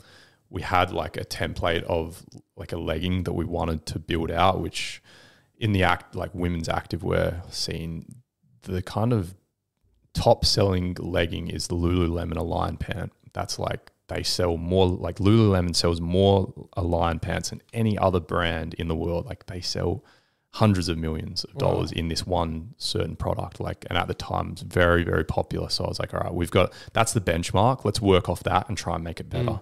we 0.50 0.62
had 0.62 0.92
like 0.92 1.18
a 1.18 1.26
template 1.26 1.84
of 1.84 2.24
like 2.56 2.72
a 2.72 2.78
legging 2.78 3.24
that 3.24 3.34
we 3.34 3.46
wanted 3.46 3.86
to 3.88 4.00
build 4.00 4.32
out, 4.32 4.62
which 4.62 5.02
in 5.58 5.74
the 5.74 5.84
act 5.84 6.16
like 6.16 6.34
women's 6.34 6.68
activewear 6.68 7.52
scene, 7.52 8.06
the 8.64 8.82
kind 8.82 9.14
of 9.14 9.36
top 10.14 10.46
selling 10.46 10.96
legging 11.00 11.50
is 11.50 11.68
the 11.68 11.76
Lululemon 11.76 12.38
Align 12.38 12.78
pant. 12.78 13.12
That's 13.34 13.60
like 13.60 13.91
they 14.14 14.24
sell 14.24 14.58
more 14.58 14.88
like 14.88 15.18
Lululemon 15.18 15.76
sells 15.76 16.02
more 16.02 16.54
Align 16.74 17.20
pants 17.20 17.50
than 17.50 17.62
any 17.74 17.98
other 17.98 18.20
brand 18.20 18.74
in 18.76 18.88
the 18.88 18.96
world. 18.96 19.26
Like 19.26 19.46
they 19.46 19.62
sell 19.62 20.04
hundreds 20.56 20.90
of 20.90 20.98
millions 20.98 21.46
of 21.46 21.54
Wow. 21.56 21.60
dollars 21.60 21.92
in 21.94 22.10
this 22.10 22.28
one 22.28 22.74
certain 22.78 23.16
product. 23.16 23.60
Like, 23.60 23.86
and 23.90 23.98
at 23.98 24.08
the 24.08 24.14
time, 24.14 24.50
it's 24.52 24.62
very, 24.64 25.04
very 25.04 25.24
popular. 25.24 25.70
So 25.70 25.86
I 25.86 25.88
was 25.88 26.00
like, 26.00 26.14
all 26.14 26.20
right, 26.20 26.34
we've 26.34 26.52
got 26.52 26.74
that's 26.94 27.14
the 27.14 27.22
benchmark. 27.22 27.86
Let's 27.86 28.02
work 28.02 28.28
off 28.28 28.44
that 28.44 28.68
and 28.68 28.78
try 28.78 28.96
and 28.96 29.04
make 29.04 29.20
it 29.20 29.30
better. 29.30 29.46
Mm. 29.46 29.62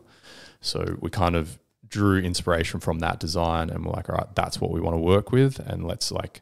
So 0.61 0.97
we 0.99 1.09
kind 1.09 1.35
of 1.35 1.59
drew 1.87 2.19
inspiration 2.19 2.79
from 2.79 2.99
that 2.99 3.19
design, 3.19 3.69
and 3.69 3.85
we're 3.85 3.93
like, 3.93 4.09
all 4.09 4.15
right, 4.15 4.35
that's 4.35 4.59
what 4.61 4.71
we 4.71 4.79
want 4.79 4.95
to 4.95 4.99
work 4.99 5.31
with, 5.31 5.59
and 5.59 5.85
let's 5.87 6.11
like 6.11 6.41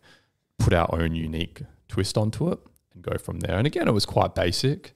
put 0.59 0.73
our 0.73 0.89
own 0.93 1.13
unique 1.15 1.61
twist 1.87 2.17
onto 2.17 2.49
it 2.51 2.59
and 2.93 3.03
go 3.03 3.17
from 3.17 3.39
there. 3.39 3.57
And 3.57 3.65
again, 3.67 3.87
it 3.87 3.93
was 3.93 4.05
quite 4.05 4.33
basic. 4.35 4.93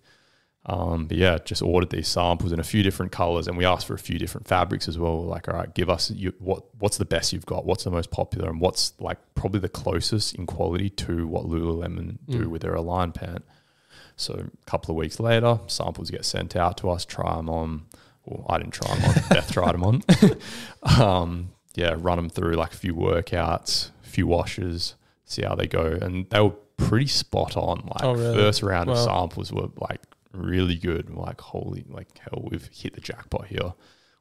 Um, 0.67 1.07
but 1.07 1.17
yeah, 1.17 1.39
just 1.43 1.63
ordered 1.63 1.89
these 1.89 2.07
samples 2.07 2.51
in 2.51 2.59
a 2.59 2.63
few 2.63 2.83
different 2.83 3.11
colors, 3.11 3.47
and 3.47 3.57
we 3.57 3.65
asked 3.65 3.87
for 3.87 3.95
a 3.95 3.99
few 3.99 4.19
different 4.19 4.47
fabrics 4.47 4.87
as 4.87 4.95
well. 4.97 5.23
Like, 5.23 5.47
all 5.47 5.55
right, 5.55 5.73
give 5.73 5.89
us 5.89 6.11
you, 6.11 6.33
what 6.37 6.63
what's 6.77 6.97
the 6.97 7.05
best 7.05 7.33
you've 7.33 7.47
got, 7.47 7.65
what's 7.65 7.83
the 7.83 7.89
most 7.89 8.11
popular, 8.11 8.47
and 8.49 8.61
what's 8.61 8.93
like 8.99 9.17
probably 9.33 9.59
the 9.59 9.69
closest 9.69 10.35
in 10.35 10.45
quality 10.45 10.89
to 10.91 11.25
what 11.27 11.45
Lululemon 11.45 12.19
do 12.29 12.45
Mm. 12.45 12.47
with 12.51 12.61
their 12.61 12.75
Align 12.75 13.11
pant. 13.11 13.43
So 14.17 14.33
a 14.35 14.65
couple 14.69 14.91
of 14.91 14.97
weeks 14.97 15.19
later, 15.19 15.59
samples 15.65 16.11
get 16.11 16.25
sent 16.25 16.55
out 16.55 16.77
to 16.77 16.91
us. 16.91 17.05
Try 17.05 17.35
them 17.37 17.49
on. 17.49 17.85
Well, 18.25 18.45
I 18.47 18.59
didn't 18.59 18.73
try 18.73 18.93
them 18.95 19.03
on. 19.09 19.15
Beth 19.29 19.51
tried 19.51 19.71
them 19.73 19.83
on. 19.83 20.03
um, 21.01 21.51
yeah, 21.75 21.95
run 21.97 22.17
them 22.17 22.29
through 22.29 22.53
like 22.53 22.73
a 22.73 22.77
few 22.77 22.93
workouts, 22.93 23.89
a 24.03 24.07
few 24.07 24.27
washes, 24.27 24.93
see 25.25 25.41
how 25.41 25.55
they 25.55 25.65
go, 25.67 25.85
and 25.85 26.29
they 26.29 26.39
were 26.39 26.53
pretty 26.77 27.07
spot 27.07 27.57
on. 27.57 27.79
Like 27.85 28.03
Oh, 28.03 28.13
really? 28.13 28.35
first 28.35 28.61
round 28.61 28.89
of 28.91 28.97
samples 28.99 29.51
were 29.51 29.69
like 29.77 30.01
really 30.31 30.75
good. 30.75 31.09
Like 31.09 31.41
holy, 31.41 31.85
like 31.89 32.17
hell, 32.19 32.47
we've 32.49 32.69
hit 32.73 32.93
the 32.93 33.01
jackpot 33.01 33.47
here. 33.47 33.73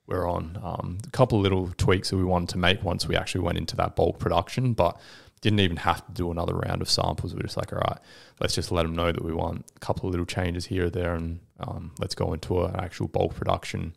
We're 0.07 0.29
on 0.29 0.59
um, 0.63 0.99
a 1.07 1.11
couple 1.11 1.39
of 1.39 1.43
little 1.45 1.71
tweaks 1.77 2.11
that 2.11 2.17
we 2.17 2.25
wanted 2.25 2.49
to 2.51 2.59
make 2.59 2.83
once 2.83 3.07
we 3.07 3.17
actually 3.17 3.43
went 3.43 3.59
into 3.59 3.77
that 3.77 3.95
bulk 3.95 4.19
production, 4.19 4.73
but 4.73 4.99
didn't 5.41 5.61
even 5.61 5.77
have 5.79 6.05
to 6.07 6.13
do 6.13 6.31
another 6.31 6.55
round 6.55 6.83
of 6.83 6.91
samples. 6.91 7.33
We're 7.35 7.43
just 7.43 7.57
like, 7.57 7.73
all 7.73 7.79
right, 7.79 7.99
let's 8.41 8.55
just 8.55 8.73
let 8.73 8.83
them 8.83 8.95
know 8.97 9.13
that 9.13 9.25
we 9.25 9.33
want 9.33 9.65
a 9.77 9.79
couple 9.79 10.07
of 10.07 10.11
little 10.11 10.27
changes 10.27 10.67
here 10.67 10.87
or 10.87 10.91
there, 10.91 11.15
and 11.15 11.41
um, 11.61 11.93
let's 12.01 12.15
go 12.17 12.33
into 12.33 12.63
an 12.65 12.75
actual 12.77 13.07
bulk 13.09 13.35
production. 13.37 13.95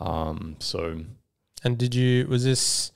Um, 0.00 0.56
so 0.58 1.00
And 1.64 1.78
did 1.78 1.94
you 1.94 2.26
was 2.28 2.44
this 2.44 2.92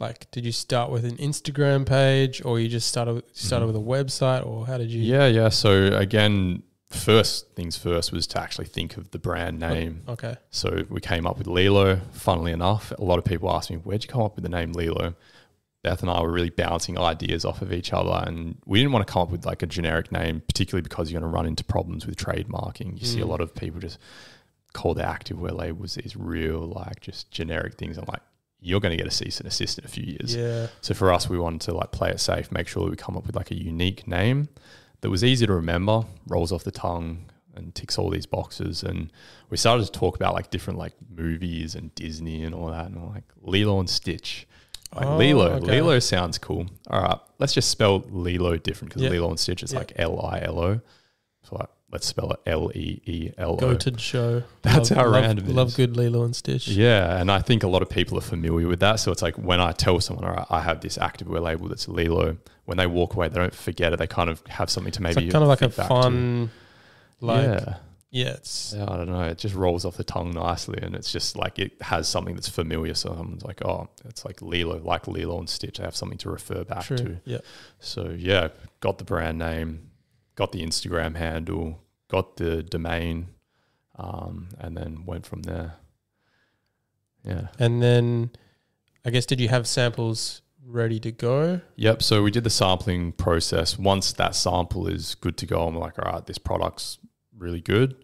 like 0.00 0.30
did 0.32 0.44
you 0.44 0.52
start 0.52 0.90
with 0.90 1.04
an 1.04 1.16
Instagram 1.16 1.86
page 1.86 2.42
or 2.44 2.58
you 2.58 2.68
just 2.68 2.88
started 2.88 3.22
started 3.32 3.64
Mhm. 3.64 3.68
with 3.68 3.76
a 3.76 3.78
website 3.78 4.44
or 4.46 4.66
how 4.66 4.76
did 4.78 4.90
you 4.90 5.00
yeah, 5.02 5.26
yeah. 5.26 5.48
So 5.48 5.86
again, 5.86 6.62
first 6.94 7.50
things 7.54 7.76
first 7.76 8.12
was 8.12 8.26
to 8.28 8.40
actually 8.40 8.66
think 8.66 8.96
of 8.96 9.10
the 9.10 9.18
brand 9.18 9.58
name. 9.60 10.02
Okay. 10.08 10.36
So 10.50 10.84
we 10.88 11.00
came 11.00 11.26
up 11.26 11.36
with 11.38 11.46
Leelo. 11.46 12.00
Funnily 12.12 12.52
enough, 12.52 12.92
a 12.98 13.02
lot 13.04 13.18
of 13.18 13.24
people 13.24 13.50
ask 13.50 13.70
me, 13.70 13.76
where'd 13.76 14.02
you 14.04 14.08
come 14.08 14.22
up 14.22 14.36
with 14.36 14.42
the 14.44 14.48
name 14.50 14.72
Leelo? 14.72 15.14
Beth 15.82 16.00
and 16.00 16.10
I 16.10 16.20
were 16.22 16.32
really 16.32 16.48
bouncing 16.50 16.98
ideas 16.98 17.44
off 17.44 17.60
of 17.60 17.70
each 17.70 17.92
other, 17.92 18.24
and 18.26 18.56
we 18.64 18.78
didn't 18.78 18.92
want 18.92 19.06
to 19.06 19.12
come 19.12 19.20
up 19.22 19.30
with 19.30 19.44
like 19.44 19.62
a 19.62 19.66
generic 19.66 20.10
name, 20.10 20.40
particularly 20.48 20.80
because 20.82 21.10
you're 21.12 21.20
going 21.20 21.30
to 21.30 21.36
run 21.36 21.44
into 21.46 21.62
problems 21.62 22.06
with 22.06 22.16
trademarking. 22.16 22.98
You 22.98 23.04
see 23.06 23.20
a 23.20 23.24
Mm. 23.24 23.28
lot 23.28 23.40
of 23.42 23.54
people 23.54 23.80
just 23.80 23.98
call 24.72 24.94
their 24.94 25.06
activewear 25.06 25.52
labels 25.52 25.94
these 25.96 26.16
real, 26.16 26.60
like, 26.60 27.00
just 27.00 27.30
generic 27.30 27.74
things. 27.74 27.98
I'm 27.98 28.06
like, 28.08 28.22
you're 28.60 28.80
going 28.80 28.92
to 28.92 28.96
get 28.96 29.06
a 29.06 29.10
cease 29.10 29.38
and 29.40 29.46
assist 29.46 29.78
in 29.78 29.84
a 29.84 29.88
few 29.88 30.04
years. 30.04 30.34
Yeah. 30.34 30.68
So 30.80 30.94
for 30.94 31.12
us, 31.12 31.28
we 31.28 31.38
wanted 31.38 31.60
to 31.62 31.74
like 31.74 31.92
play 31.92 32.08
it 32.08 32.18
safe, 32.18 32.50
make 32.50 32.66
sure 32.66 32.84
that 32.84 32.90
we 32.90 32.96
come 32.96 33.14
up 33.14 33.26
with 33.26 33.36
like 33.36 33.50
a 33.50 33.54
unique 33.62 34.08
name 34.08 34.48
that 35.04 35.10
was 35.10 35.22
easy 35.22 35.46
to 35.46 35.52
remember, 35.52 36.02
rolls 36.26 36.50
off 36.50 36.64
the 36.64 36.70
tongue, 36.70 37.26
and 37.54 37.74
ticks 37.74 37.98
all 37.98 38.08
these 38.08 38.24
boxes. 38.24 38.82
And 38.82 39.12
we 39.50 39.58
started 39.58 39.84
to 39.84 39.92
talk 39.92 40.16
about 40.16 40.32
like 40.32 40.48
different 40.50 40.78
like 40.78 40.94
movies 41.14 41.74
and 41.74 41.94
Disney 41.94 42.42
and 42.42 42.54
all 42.54 42.70
that, 42.70 42.86
and 42.86 43.04
like 43.10 43.24
Lilo 43.42 43.78
and 43.80 43.90
Stitch. 43.90 44.46
Like 44.94 45.04
Oh, 45.04 45.18
Lilo, 45.18 45.50
okay. 45.56 45.66
Lilo 45.82 45.98
sounds 45.98 46.38
cool. 46.38 46.66
All 46.88 47.02
right, 47.02 47.18
let's 47.38 47.52
just 47.52 47.68
spell 47.68 48.02
Lilo 48.08 48.56
different 48.56 48.88
because 48.94 49.02
Yeah. 49.02 49.10
Lilo 49.10 49.28
and 49.28 49.38
Stitch 49.38 49.62
is 49.62 49.72
Yeah. 49.74 49.80
like 49.80 49.92
L 49.96 50.24
I 50.24 50.40
L 50.40 50.58
O. 50.58 50.80
So 51.42 51.56
like, 51.56 51.68
let's 51.94 52.06
spell 52.06 52.32
it 52.32 52.40
L 52.44 52.70
E 52.74 53.00
E 53.06 53.30
L 53.38 53.52
O. 53.52 53.56
Goated 53.56 53.98
show. 53.98 54.42
That's 54.62 54.90
love, 54.90 54.98
how 54.98 55.04
love, 55.10 55.22
random 55.22 55.48
it 55.48 55.54
Love 55.54 55.74
good 55.76 55.96
Lilo 55.96 56.24
and 56.24 56.36
Stitch. 56.36 56.68
Yeah, 56.68 57.18
and 57.18 57.30
I 57.30 57.38
think 57.38 57.62
a 57.62 57.68
lot 57.68 57.80
of 57.80 57.88
people 57.88 58.18
are 58.18 58.22
familiar 58.22 58.66
with 58.66 58.80
that. 58.80 58.96
So 58.96 59.12
it's 59.12 59.22
like 59.22 59.36
when 59.36 59.60
I 59.60 59.72
tell 59.72 60.00
someone, 60.00 60.26
all 60.26 60.34
right, 60.34 60.46
I 60.50 60.60
have 60.60 60.80
this 60.80 60.98
activewear 60.98 61.40
label 61.40 61.68
that's 61.68 61.86
Leelo, 61.86 62.36
when 62.66 62.76
they 62.76 62.86
walk 62.86 63.14
away, 63.14 63.28
they 63.28 63.36
don't 63.36 63.54
forget 63.54 63.92
it. 63.92 63.98
They 63.98 64.06
kind 64.06 64.28
of 64.28 64.44
have 64.48 64.68
something 64.68 64.92
to 64.92 64.98
It's 64.98 65.16
maybe 65.16 65.26
like, 65.26 65.32
kind 65.32 65.42
of 65.44 65.48
like 65.48 65.62
a 65.62 65.68
to. 65.68 65.84
fun 65.84 66.50
like 67.20 67.44
yeah, 67.44 67.76
Yeah, 68.10 68.34
it's 68.34 68.74
Yeah, 68.76 68.84
I 68.88 68.96
don't 68.96 69.08
know. 69.08 69.22
It 69.22 69.38
just 69.38 69.54
rolls 69.54 69.84
off 69.84 69.96
the 69.96 70.04
tongue 70.04 70.32
nicely, 70.32 70.78
and 70.82 70.94
it's 70.94 71.12
just 71.12 71.36
like 71.36 71.58
it 71.58 71.80
has 71.80 72.08
something 72.08 72.34
that's 72.34 72.48
familiar. 72.48 72.94
So 72.94 73.10
I'm 73.10 73.38
like, 73.42 73.64
oh, 73.64 73.88
it's 74.04 74.24
like 74.24 74.42
Lilo, 74.42 74.78
like 74.78 75.06
Lilo 75.06 75.38
and 75.38 75.48
Stitch. 75.48 75.80
I 75.80 75.84
have 75.84 75.96
something 75.96 76.18
to 76.18 76.30
refer 76.30 76.64
back 76.64 76.84
true. 76.84 76.96
to. 76.96 77.20
Yeah. 77.24 77.38
So 77.78 78.14
yeah, 78.16 78.48
got 78.80 78.98
the 78.98 79.04
brand 79.04 79.38
name, 79.38 79.90
got 80.36 80.52
the 80.52 80.62
Instagram 80.62 81.16
handle, 81.16 81.83
got 82.14 82.36
the 82.36 82.62
domain, 82.62 83.26
um, 83.96 84.48
and 84.58 84.76
then 84.76 85.04
went 85.04 85.26
from 85.26 85.42
there. 85.42 85.74
Yeah. 87.24 87.48
And 87.58 87.82
then 87.82 88.30
I 89.04 89.10
guess 89.10 89.26
did 89.26 89.40
you 89.40 89.48
have 89.48 89.66
samples 89.66 90.42
ready 90.64 91.00
to 91.00 91.10
go? 91.10 91.60
Yep. 91.76 92.02
So 92.02 92.22
we 92.22 92.30
did 92.30 92.44
the 92.44 92.50
sampling 92.50 93.12
process. 93.12 93.78
Once 93.78 94.12
that 94.12 94.34
sample 94.34 94.86
is 94.86 95.14
good 95.16 95.36
to 95.38 95.46
go, 95.46 95.66
I'm 95.66 95.76
like, 95.76 95.98
all 95.98 96.12
right, 96.12 96.24
this 96.24 96.38
product's 96.38 96.98
really 97.36 97.60
good. 97.60 97.96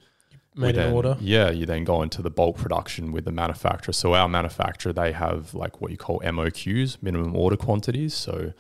Made 0.57 0.77
an 0.77 0.93
order. 0.93 1.17
Yeah, 1.21 1.51
you 1.51 1.65
then 1.65 1.85
go 1.85 2.03
into 2.03 2.23
the 2.23 2.31
bulk 2.31 2.57
production 2.57 3.13
with 3.13 3.25
the 3.25 3.33
manufacturer. 3.33 3.93
So 3.93 4.15
our 4.15 4.29
manufacturer, 4.29 4.93
they 4.93 5.13
have 5.13 5.55
like 5.55 5.81
what 5.81 5.93
you 5.93 5.97
call 5.97 6.21
MOQs, 6.21 7.01
minimum 7.01 7.37
order 7.37 7.57
quantities. 7.57 8.15
So 8.15 8.53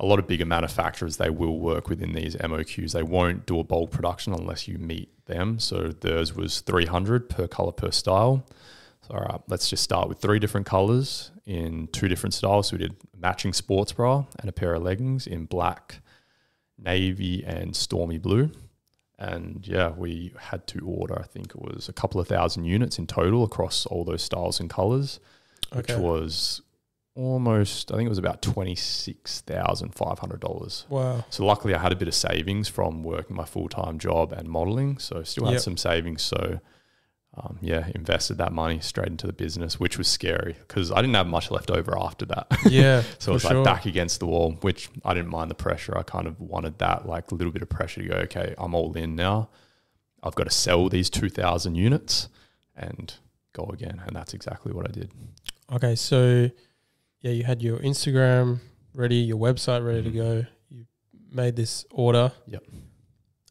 a 0.00 0.06
lot 0.06 0.18
of 0.18 0.26
bigger 0.26 0.46
manufacturers, 0.46 1.16
they 1.16 1.30
will 1.30 1.58
work 1.58 1.88
within 1.88 2.12
these 2.12 2.36
MOQs. 2.36 2.92
They 2.92 3.02
won't 3.02 3.46
do 3.46 3.58
a 3.58 3.64
bulk 3.64 3.90
production 3.90 4.32
unless 4.32 4.68
you 4.68 4.78
meet 4.78 5.26
them. 5.26 5.58
So 5.58 5.88
theirs 5.88 6.34
was 6.34 6.60
300 6.60 7.28
per 7.28 7.48
color 7.48 7.72
per 7.72 7.90
style. 7.90 8.46
So 9.02 9.14
all 9.14 9.20
right, 9.20 9.40
let's 9.48 9.68
just 9.68 9.82
start 9.82 10.08
with 10.08 10.18
three 10.18 10.38
different 10.38 10.66
colors 10.66 11.32
in 11.46 11.88
two 11.88 12.08
different 12.08 12.34
styles. 12.34 12.68
So 12.68 12.76
we 12.76 12.82
did 12.84 12.96
matching 13.16 13.52
sports 13.52 13.92
bra 13.92 14.24
and 14.38 14.48
a 14.48 14.52
pair 14.52 14.74
of 14.74 14.82
leggings 14.82 15.26
in 15.26 15.46
black, 15.46 16.00
navy, 16.78 17.44
and 17.44 17.74
stormy 17.74 18.18
blue. 18.18 18.52
And 19.18 19.66
yeah, 19.66 19.90
we 19.90 20.32
had 20.38 20.68
to 20.68 20.86
order, 20.86 21.18
I 21.18 21.24
think 21.24 21.50
it 21.50 21.60
was 21.60 21.88
a 21.88 21.92
couple 21.92 22.20
of 22.20 22.28
thousand 22.28 22.66
units 22.66 23.00
in 23.00 23.08
total 23.08 23.42
across 23.42 23.84
all 23.86 24.04
those 24.04 24.22
styles 24.22 24.60
and 24.60 24.70
colors, 24.70 25.18
which 25.72 25.90
was 25.90 26.62
almost, 27.18 27.90
I 27.92 27.96
think 27.96 28.06
it 28.06 28.10
was 28.10 28.18
about 28.18 28.40
$26,500. 28.42 30.88
Wow. 30.88 31.24
So 31.30 31.44
luckily 31.44 31.74
I 31.74 31.78
had 31.78 31.92
a 31.92 31.96
bit 31.96 32.08
of 32.08 32.14
savings 32.14 32.68
from 32.68 33.02
working 33.02 33.36
my 33.36 33.44
full-time 33.44 33.98
job 33.98 34.32
and 34.32 34.48
modeling. 34.48 34.98
So 34.98 35.22
still 35.24 35.44
had 35.46 35.54
Yep. 35.54 35.62
some 35.62 35.76
savings. 35.76 36.22
So 36.22 36.60
um, 37.34 37.58
yeah, 37.60 37.88
invested 37.94 38.38
that 38.38 38.52
money 38.52 38.80
straight 38.80 39.08
into 39.08 39.26
the 39.26 39.32
business, 39.32 39.78
which 39.78 39.98
was 39.98 40.08
scary 40.08 40.56
because 40.60 40.90
I 40.90 40.96
didn't 40.96 41.14
have 41.14 41.26
much 41.26 41.50
left 41.50 41.70
over 41.70 41.98
after 41.98 42.24
that. 42.26 42.46
Yeah. 42.70 43.02
So 43.18 43.32
it 43.32 43.34
was 43.34 43.44
like 43.44 43.52
sure. 43.52 43.64
back 43.64 43.84
against 43.86 44.20
the 44.20 44.26
wall, 44.26 44.52
which 44.60 44.88
I 45.04 45.14
didn't 45.14 45.30
mind 45.30 45.50
the 45.50 45.54
pressure. 45.56 45.96
I 45.98 46.02
kind 46.04 46.26
of 46.26 46.40
wanted 46.40 46.78
that, 46.78 47.06
like 47.06 47.30
a 47.30 47.34
little 47.34 47.52
bit 47.52 47.62
of 47.62 47.68
pressure 47.68 48.02
to 48.02 48.08
go, 48.08 48.14
okay, 48.16 48.54
I'm 48.58 48.74
all 48.74 48.96
in 48.96 49.14
now. 49.16 49.50
I've 50.22 50.34
got 50.34 50.44
to 50.44 50.50
sell 50.50 50.88
these 50.88 51.10
2,000 51.10 51.74
units 51.76 52.28
and 52.76 53.12
go 53.52 53.64
again. 53.72 54.02
And 54.06 54.16
that's 54.16 54.34
exactly 54.34 54.72
what 54.72 54.88
I 54.88 54.92
did. 54.92 55.10
Okay, 55.72 55.94
so 55.94 56.50
yeah, 57.20 57.32
you 57.32 57.44
had 57.44 57.62
your 57.62 57.78
Instagram 57.80 58.60
ready, 58.94 59.16
your 59.16 59.38
website 59.38 59.84
ready 59.84 60.02
to 60.02 60.10
Mhm. 60.10 60.14
go. 60.14 60.46
You 60.70 60.86
made 61.32 61.56
this 61.56 61.84
order. 61.90 62.32
Yep. 62.46 62.62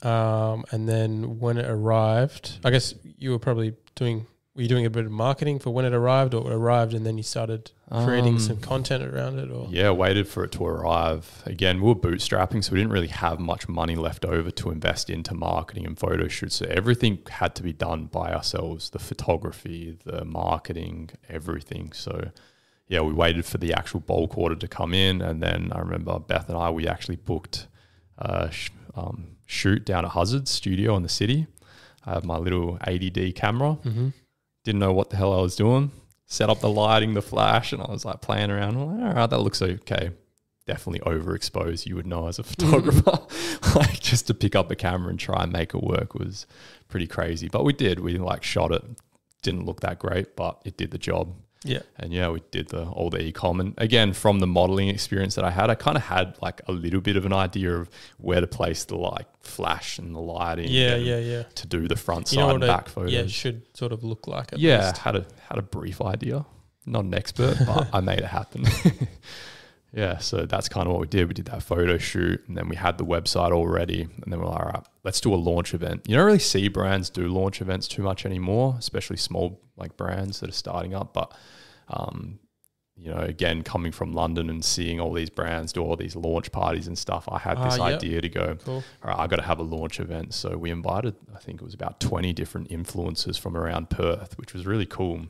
Um, 0.04 0.66
and 0.72 0.88
then 0.88 1.40
when 1.40 1.58
it 1.58 1.66
arrived, 1.70 2.60
I 2.64 2.70
guess 2.70 2.94
you 3.04 3.32
were 3.32 3.40
probably 3.40 3.74
doing. 3.96 4.28
Were 4.56 4.64
you 4.64 4.70
doing 4.70 4.88
a 4.88 4.90
bit 4.90 5.06
of 5.06 5.12
marketing 5.12 5.60
for 5.60 5.70
when 5.70 5.86
it 5.86 5.94
arrived, 5.94 6.34
or 6.34 6.52
it 6.52 6.56
arrived 6.56 6.96
and 6.96 7.06
then 7.06 7.16
you 7.16 7.22
started 7.22 7.70
creating 7.92 8.34
Um, 8.36 8.40
some 8.40 8.58
content 8.58 9.04
around 9.04 9.38
it? 9.38 9.52
Or 9.52 9.68
Yeah, 9.70 9.92
waited 9.92 10.28
for 10.28 10.44
it 10.44 10.52
to 10.54 10.66
arrive. 10.66 11.44
Again, 11.46 11.80
we 11.80 11.90
were 11.90 11.96
bootstrapping, 11.96 12.64
so 12.64 12.72
we 12.74 12.80
didn't 12.80 12.92
really 12.92 13.06
have 13.10 13.40
much 13.40 13.70
money 13.70 13.96
left 13.96 14.26
over 14.26 14.50
to 14.50 14.72
invest 14.72 15.12
into 15.12 15.36
marketing 15.36 15.86
and 15.86 15.96
photo 15.98 16.28
shoots. 16.28 16.56
So 16.56 16.66
everything 16.72 17.20
had 17.30 17.54
to 17.54 17.62
be 17.62 17.72
done 17.72 18.06
by 18.08 18.34
ourselves 18.34 18.90
the 18.90 18.98
photography, 19.00 19.96
the 20.06 20.26
marketing, 20.26 21.12
everything. 21.30 21.92
So, 21.94 22.32
yeah, 22.88 23.02
we 23.02 23.14
waited 23.14 23.46
for 23.46 23.58
the 23.58 23.74
actual 23.74 24.00
bulk 24.00 24.38
order 24.38 24.56
to 24.56 24.68
come 24.68 24.94
in. 24.94 25.22
And 25.22 25.42
then 25.42 25.72
I 25.74 25.80
remember 25.80 26.20
Beth 26.20 26.48
and 26.50 26.58
I, 26.58 26.70
we 26.70 26.88
actually 26.88 27.18
booked 27.18 27.68
a 28.18 28.50
sh- 28.52 28.72
um, 28.96 29.38
shoot 29.46 29.86
down 29.86 30.06
at 30.06 30.12
Huzzard 30.12 30.48
Studio 30.48 30.96
in 30.96 31.04
the 31.04 31.10
city. 31.10 31.48
I 32.06 32.14
have 32.14 32.24
my 32.24 32.38
little 32.38 32.78
80D 32.78 33.36
camera 33.36 33.78
mm-hmm. 33.84 34.10
didn't 34.64 34.80
know 34.80 34.94
what 34.94 35.10
the 35.10 35.18
hell 35.18 35.34
I 35.34 35.42
was 35.42 35.56
doing. 35.56 35.92
Set 36.26 36.50
up 36.50 36.60
the 36.62 36.70
lighting, 36.70 37.14
the 37.14 37.22
flash, 37.22 37.72
and 37.74 37.82
I 37.82 37.90
was 37.90 38.06
like 38.06 38.22
playing 38.22 38.52
around. 38.52 38.76
Like, 38.76 39.10
all 39.10 39.14
right, 39.14 39.30
that 39.30 39.40
looks 39.40 39.62
okay. 39.62 40.12
Definitely 40.66 41.00
overexposed, 41.00 41.86
you 41.86 41.96
would 41.96 42.08
know 42.08 42.28
as 42.28 42.40
a 42.40 42.44
photographer. 42.44 43.20
like 43.76 44.00
just 44.00 44.28
to 44.28 44.34
pick 44.34 44.56
up 44.56 44.68
the 44.68 44.76
camera 44.76 45.10
and 45.10 45.20
try 45.20 45.44
and 45.44 45.54
make 45.54 45.74
it 45.74 45.84
work 45.84 46.14
was 46.14 46.46
pretty 46.90 47.08
crazy. 47.08 47.48
But 47.48 47.64
we 47.64 47.72
did. 47.72 48.00
We 48.00 48.18
like 48.18 48.44
shot 48.44 48.72
it. 48.74 48.84
Didn't 49.42 49.66
look 49.66 49.82
that 49.82 50.00
great, 50.00 50.36
but 50.36 50.62
it 50.66 50.78
did 50.78 50.92
the 50.92 50.98
job. 50.98 51.34
Yeah, 51.64 51.80
And 51.98 52.14
yeah, 52.14 52.30
we 52.30 52.42
did 52.52 52.70
the 52.70 52.84
all 52.86 53.10
the 53.10 53.22
e-com. 53.22 53.60
And 53.60 53.74
again, 53.78 54.14
from 54.14 54.40
the 54.40 54.48
modeling 54.48 54.90
experience 54.90 55.36
that 55.36 55.44
I 55.46 55.50
had, 55.52 55.70
I 55.70 55.76
kind 55.76 55.98
of 55.98 56.04
had 56.04 56.38
like 56.42 56.62
a 56.68 56.72
little 56.72 57.02
bit 57.02 57.18
of 57.18 57.26
an 57.26 57.34
idea 57.34 57.74
of 57.76 57.90
where 58.20 58.40
to 58.42 58.48
place 58.48 58.86
the 58.86 58.96
like 58.96 59.28
flash 59.42 59.98
and 60.00 60.16
the 60.16 60.20
lighting. 60.20 60.68
yeah, 60.70 60.96
yeah, 60.96 61.18
yeah. 61.20 61.44
To 61.56 61.68
do 61.68 61.88
the 61.88 61.96
front 61.96 62.32
You 62.32 62.40
side 62.42 62.52
and 62.52 62.62
back 62.62 62.88
it, 62.88 62.92
photos 62.92 63.12
yeah, 63.12 63.22
it 63.22 63.32
should 63.32 63.64
sort 63.76 63.92
of 63.92 64.04
look 64.04 64.28
like. 64.28 64.54
At 64.54 64.60
yeah, 64.60 64.86
least. 64.88 64.98
had 65.00 65.16
a 65.16 65.26
had 65.50 65.58
a 65.58 65.64
brief 65.64 66.02
idea. 66.02 66.46
Not 66.86 67.04
an 67.06 67.14
expert, 67.14 67.58
but 67.66 67.90
I 67.94 68.00
made 68.00 68.20
it 68.20 68.26
happen. 68.26 68.66
yeah, 69.94 70.18
so 70.18 70.46
that's 70.46 70.68
kind 70.70 70.86
of 70.88 70.92
what 70.94 71.02
we 71.02 71.08
did. 71.08 71.28
We 71.28 71.34
did 71.34 71.46
that 71.46 71.64
photo 71.64 71.98
shoot, 71.98 72.44
and 72.48 72.58
then 72.58 72.70
we 72.70 72.76
had 72.76 72.98
the 72.98 73.06
website 73.06 73.52
already, 73.52 74.02
and 74.02 74.24
then 74.28 74.40
we're 74.40 74.48
like, 74.48 74.60
all 74.60 74.66
right, 74.74 74.86
let's 75.04 75.22
do 75.22 75.34
a 75.34 75.36
launch 75.36 75.74
event. 75.74 76.04
You 76.08 76.16
don't 76.16 76.26
really 76.26 76.40
see 76.40 76.68
brands 76.68 77.10
do 77.10 77.28
launch 77.28 77.62
events 77.62 77.88
too 77.88 78.04
much 78.04 78.26
anymore, 78.26 78.76
especially 78.78 79.18
small 79.18 79.62
like 79.78 79.96
brands 79.98 80.40
that 80.42 80.50
are 80.50 80.54
starting 80.54 80.94
up. 80.94 81.14
But 81.14 81.34
um, 81.88 82.40
you 83.00 83.12
know, 83.14 83.20
again, 83.20 83.62
coming 83.62 83.92
from 83.92 84.12
London 84.14 84.50
and 84.50 84.66
seeing 84.66 85.00
all 85.00 85.14
these 85.14 85.30
brands 85.30 85.72
do 85.72 85.84
all 85.84 85.96
these 85.96 86.16
launch 86.16 86.52
parties 86.52 86.88
and 86.88 86.98
stuff, 86.98 87.30
I 87.32 87.38
had 87.38 87.58
this 87.60 87.78
Ah, 87.80 87.90
yep. 87.90 87.98
idea 87.98 88.22
to 88.22 88.30
go 88.30 88.58
Cool. 88.66 88.84
all 89.04 89.10
right, 89.12 89.20
I 89.20 89.28
got 89.28 89.36
to 89.36 89.44
have 89.44 89.60
a 89.60 89.64
launch 89.64 90.00
event. 90.00 90.34
So 90.34 90.58
we 90.58 90.72
invited, 90.72 91.14
I 91.34 91.38
think 91.38 91.62
it 91.62 91.64
was 91.64 91.76
about 91.76 92.00
20 92.00 92.34
different 92.34 92.70
influencers 92.70 93.40
from 93.40 93.56
around 93.56 93.92
Perth, 93.92 94.38
which 94.40 94.52
was 94.54 94.66
really 94.66 94.88
cool. 94.88 95.28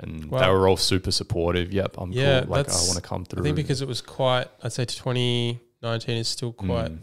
And 0.00 0.30
they 0.30 0.48
were 0.48 0.68
all 0.68 0.76
super 0.76 1.10
supportive. 1.10 1.72
Yep, 1.72 1.96
I'm 1.98 2.12
Yeah, 2.12 2.40
cool. 2.42 2.50
Like, 2.50 2.68
I 2.68 2.72
want 2.72 2.94
to 2.96 3.00
come 3.02 3.24
through. 3.24 3.42
I 3.42 3.44
think 3.44 3.56
because 3.56 3.82
it 3.82 3.88
was 3.88 4.00
quite. 4.00 4.46
I'd 4.62 4.72
say 4.72 4.84
2019 4.84 6.16
is 6.16 6.28
still 6.28 6.52
quite 6.52 6.92
Mm. 6.92 6.98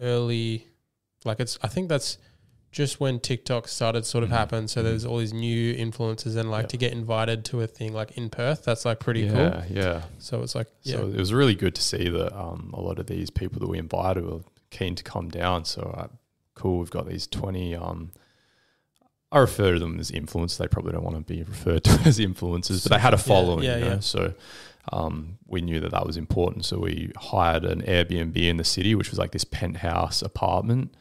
early. 0.00 0.66
Like 1.24 1.40
it's, 1.40 1.58
I 1.62 1.68
think 1.68 1.88
that's 1.88 2.18
just 2.70 3.00
when 3.00 3.20
TikTok 3.20 3.68
started 3.68 4.06
sort 4.06 4.24
of 4.24 4.30
Mhm. 4.30 4.34
happen. 4.34 4.68
So 4.68 4.80
Mhm. 4.80 4.84
there's 4.84 5.04
all 5.04 5.18
these 5.18 5.34
new 5.34 5.74
influencers 5.74 6.36
and 6.36 6.50
like 6.50 6.64
Yeah. 6.64 6.68
to 6.68 6.76
get 6.78 6.92
invited 6.92 7.44
to 7.46 7.60
a 7.60 7.66
thing 7.66 7.92
like 7.92 8.12
in 8.16 8.30
Perth, 8.30 8.64
that's 8.64 8.84
like 8.84 8.98
pretty 8.98 9.28
cool. 9.28 9.36
yeah, 9.38 9.64
yeah. 9.68 10.02
So 10.18 10.42
it's 10.42 10.54
like, 10.54 10.68
yeah, 10.82 10.96
So 10.96 11.08
it 11.08 11.16
was 11.18 11.32
really 11.34 11.54
good 11.54 11.74
to 11.74 11.82
see 11.82 12.08
that 12.08 12.32
um, 12.36 12.70
a 12.72 12.80
lot 12.80 12.98
of 12.98 13.06
these 13.06 13.28
people 13.30 13.60
that 13.60 13.68
we 13.68 13.78
invited 13.78 14.24
were 14.24 14.40
keen 14.70 14.94
to 14.94 15.02
come 15.04 15.28
down. 15.28 15.64
So 15.66 15.82
uh, 15.82 16.08
cool, 16.54 16.78
we've 16.78 16.90
got 16.90 17.06
these 17.06 17.26
20. 17.26 17.74
Um, 17.76 18.12
I 19.32 19.38
refer 19.38 19.72
to 19.72 19.78
them 19.78 19.98
as 19.98 20.10
influencers. 20.10 20.58
They 20.58 20.68
probably 20.68 20.92
don't 20.92 21.02
want 21.04 21.16
to 21.16 21.22
be 21.22 21.42
referred 21.42 21.84
to 21.84 21.90
as 22.04 22.18
influencers, 22.18 22.82
but 22.84 22.94
they 22.94 23.00
had 23.00 23.14
a 23.14 23.18
following. 23.18 23.64
yeah, 23.64 23.76
you 23.78 23.84
know? 23.84 23.90
yeah. 23.92 24.00
So 24.00 24.34
um, 24.92 25.38
we 25.46 25.60
knew 25.62 25.80
that 25.80 25.90
that 25.92 26.06
was 26.06 26.16
important. 26.16 26.64
So 26.66 26.78
we 26.78 27.10
hired 27.16 27.64
an 27.64 27.82
Airbnb 27.82 28.36
in 28.36 28.58
the 28.58 28.64
city, 28.64 28.94
which 28.94 29.10
was 29.10 29.18
like 29.18 29.32
this 29.32 29.44
penthouse 29.44 30.22
apartment. 30.22 30.94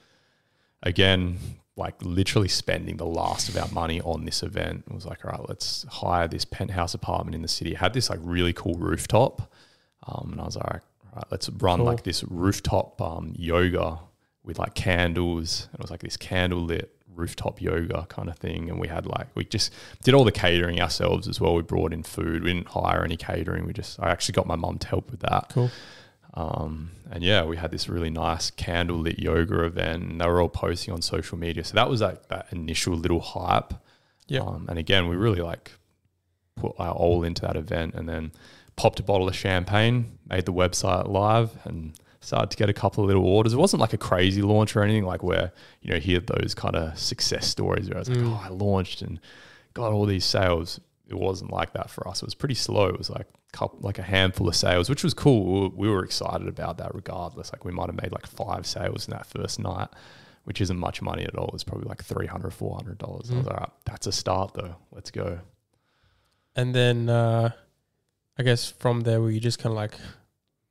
Again, 0.84 1.38
like 1.75 1.95
literally 2.01 2.47
spending 2.47 2.97
the 2.97 3.05
last 3.05 3.49
of 3.49 3.57
our 3.57 3.67
money 3.69 4.01
on 4.01 4.25
this 4.25 4.43
event. 4.43 4.84
It 4.88 4.93
was 4.93 5.05
like, 5.05 5.23
all 5.25 5.32
right, 5.32 5.49
let's 5.49 5.86
hire 5.89 6.27
this 6.27 6.45
penthouse 6.45 6.93
apartment 6.93 7.36
in 7.36 7.41
the 7.41 7.47
city. 7.47 7.71
It 7.71 7.77
had 7.77 7.93
this 7.93 8.09
like 8.09 8.19
really 8.21 8.53
cool 8.53 8.75
rooftop. 8.75 9.51
Um, 10.07 10.29
and 10.32 10.41
I 10.41 10.45
was 10.45 10.55
like, 10.55 10.65
all 10.65 10.71
right, 10.73 10.82
all 11.13 11.15
right, 11.17 11.25
let's 11.32 11.49
run 11.49 11.77
Cool. 11.79 11.86
like 11.86 12.03
this 12.03 12.23
rooftop 12.23 13.01
um, 13.01 13.34
yoga 13.36 13.99
with 14.43 14.57
like 14.59 14.73
candles. 14.73 15.67
And 15.71 15.79
it 15.79 15.82
was 15.84 15.91
like 15.91 16.01
this 16.01 16.17
candle 16.17 16.61
lit 16.61 16.95
rooftop 17.16 17.62
yoga 17.62 18.05
kind 18.09 18.30
of 18.30 18.38
thing. 18.38 18.70
And 18.70 18.80
we 18.80 18.88
had 18.88 19.05
like, 19.05 19.28
we 19.36 19.45
just 19.45 19.74
did 20.03 20.14
all 20.14 20.24
the 20.24 20.32
catering 20.32 20.82
ourselves 20.82 21.28
as 21.28 21.39
well. 21.39 21.55
We 21.55 21.62
brought 21.62 21.93
in 21.93 22.03
food. 22.03 22.43
We 22.43 22.53
didn't 22.53 22.70
hire 22.70 23.03
any 23.03 23.18
catering. 23.18 23.66
We 23.66 23.74
just, 23.74 23.99
I 23.99 24.09
actually 24.09 24.34
got 24.34 24.47
my 24.47 24.55
mum 24.55 24.78
to 24.80 24.88
help 24.88 25.12
with 25.12 25.22
that. 25.22 25.49
cool. 25.49 25.70
Um, 26.34 26.91
and 27.12 27.24
yeah, 27.24 27.43
we 27.43 27.57
had 27.57 27.72
this 27.72 27.89
really 27.89 28.09
nice 28.09 28.51
candle 28.51 28.97
lit 28.97 29.20
yoga 29.20 29.64
event. 29.64 30.03
And 30.03 30.22
they 30.22 30.28
were 30.28 30.41
all 30.41 30.49
posting 30.49 30.93
on 30.93 31.01
social 31.01 31.38
media. 31.38 31.64
So 31.64 31.76
that 31.76 31.89
was 31.89 32.01
like 32.01 32.28
that 32.28 32.47
initial 32.51 32.95
little 32.95 33.20
hype. 33.20 33.74
Yeah. 34.28 34.41
Um, 34.41 34.66
and 34.70 34.80
again, 34.80 35.07
we 35.07 35.16
really 35.16 35.41
like 35.41 35.72
put 36.55 36.74
our 36.78 36.93
all 36.93 37.24
into 37.24 37.41
that 37.41 37.55
event 37.55 37.95
and 37.95 38.07
then 38.07 38.32
popped 38.76 38.99
a 38.99 39.03
bottle 39.03 39.28
of 39.28 39.36
champagne, 39.36 40.18
made 40.30 40.45
the 40.45 40.53
website 40.53 41.09
live 41.09 41.57
and 41.66 41.93
started 42.22 42.49
to 42.51 42.57
get 42.57 42.69
a 42.69 42.74
couple 42.74 43.03
of 43.03 43.07
little 43.07 43.26
orders. 43.26 43.53
It 43.53 43.57
wasn't 43.57 43.82
like 43.82 43.93
a 43.93 43.97
crazy 43.97 44.41
launch 44.41 44.76
or 44.76 44.84
anything 44.84 45.05
like 45.05 45.24
where, 45.24 45.51
you 45.82 45.91
know, 45.91 45.99
hear 45.99 46.19
those 46.19 46.53
kind 46.55 46.76
of 46.76 46.97
success 46.97 47.47
stories 47.47 47.89
where 47.89 47.97
I 47.97 47.99
was 47.99 48.09
like, 48.09 48.19
Mm. 48.19 48.32
oh, 48.32 48.41
I 48.43 48.49
launched 48.49 49.01
and 49.01 49.19
got 49.74 49.91
all 49.91 50.05
these 50.05 50.24
sales. 50.26 50.80
It 51.07 51.15
wasn't 51.17 51.51
like 51.51 51.74
that 51.74 51.89
for 51.89 52.07
us. 52.07 52.22
It 52.22 52.26
was 52.26 52.36
pretty 52.36 52.55
slow. 52.55 52.86
It 52.88 52.97
was 52.97 53.09
like 53.09 53.28
couple, 53.51 53.80
like 53.82 53.99
a 53.99 54.03
handful 54.03 54.47
of 54.47 54.55
sales, 54.55 54.89
which 54.89 55.03
was 55.03 55.13
cool. 55.13 55.69
We 55.76 55.89
were, 55.89 56.05
excited 56.05 56.47
about 56.47 56.78
that 56.78 56.95
regardless. 56.95 57.51
Like 57.51 57.65
we 57.65 57.72
might 57.74 57.88
have 57.88 58.01
made 58.01 58.11
like 58.13 58.26
five 58.28 58.65
sales 58.65 59.07
in 59.07 59.11
that 59.11 59.26
first 59.26 59.59
night 59.59 59.89
which 60.43 60.59
isn't 60.59 60.78
much 60.80 61.03
money 61.03 61.24
at 61.24 61.36
all. 61.36 61.51
It's 61.53 61.63
probably 61.63 61.88
like 61.88 62.03
300 62.03 62.51
$400. 62.51 63.03
I 63.03 63.05
was 63.11 63.30
Mm. 63.30 63.45
like, 63.45 63.59
right, 63.59 63.69
that's 63.86 64.07
a 64.07 64.11
start 64.11 64.55
though. 64.55 64.76
Let's 64.91 65.11
go. 65.11 65.39
And 66.55 66.74
then 66.74 67.09
uh, 67.09 67.51
I 68.39 68.43
guess 68.43 68.69
from 68.72 69.01
there, 69.01 69.22
were 69.22 69.30
you 69.32 69.39
just 69.39 69.59
kind 69.59 69.72
of 69.72 69.76
like 69.78 69.93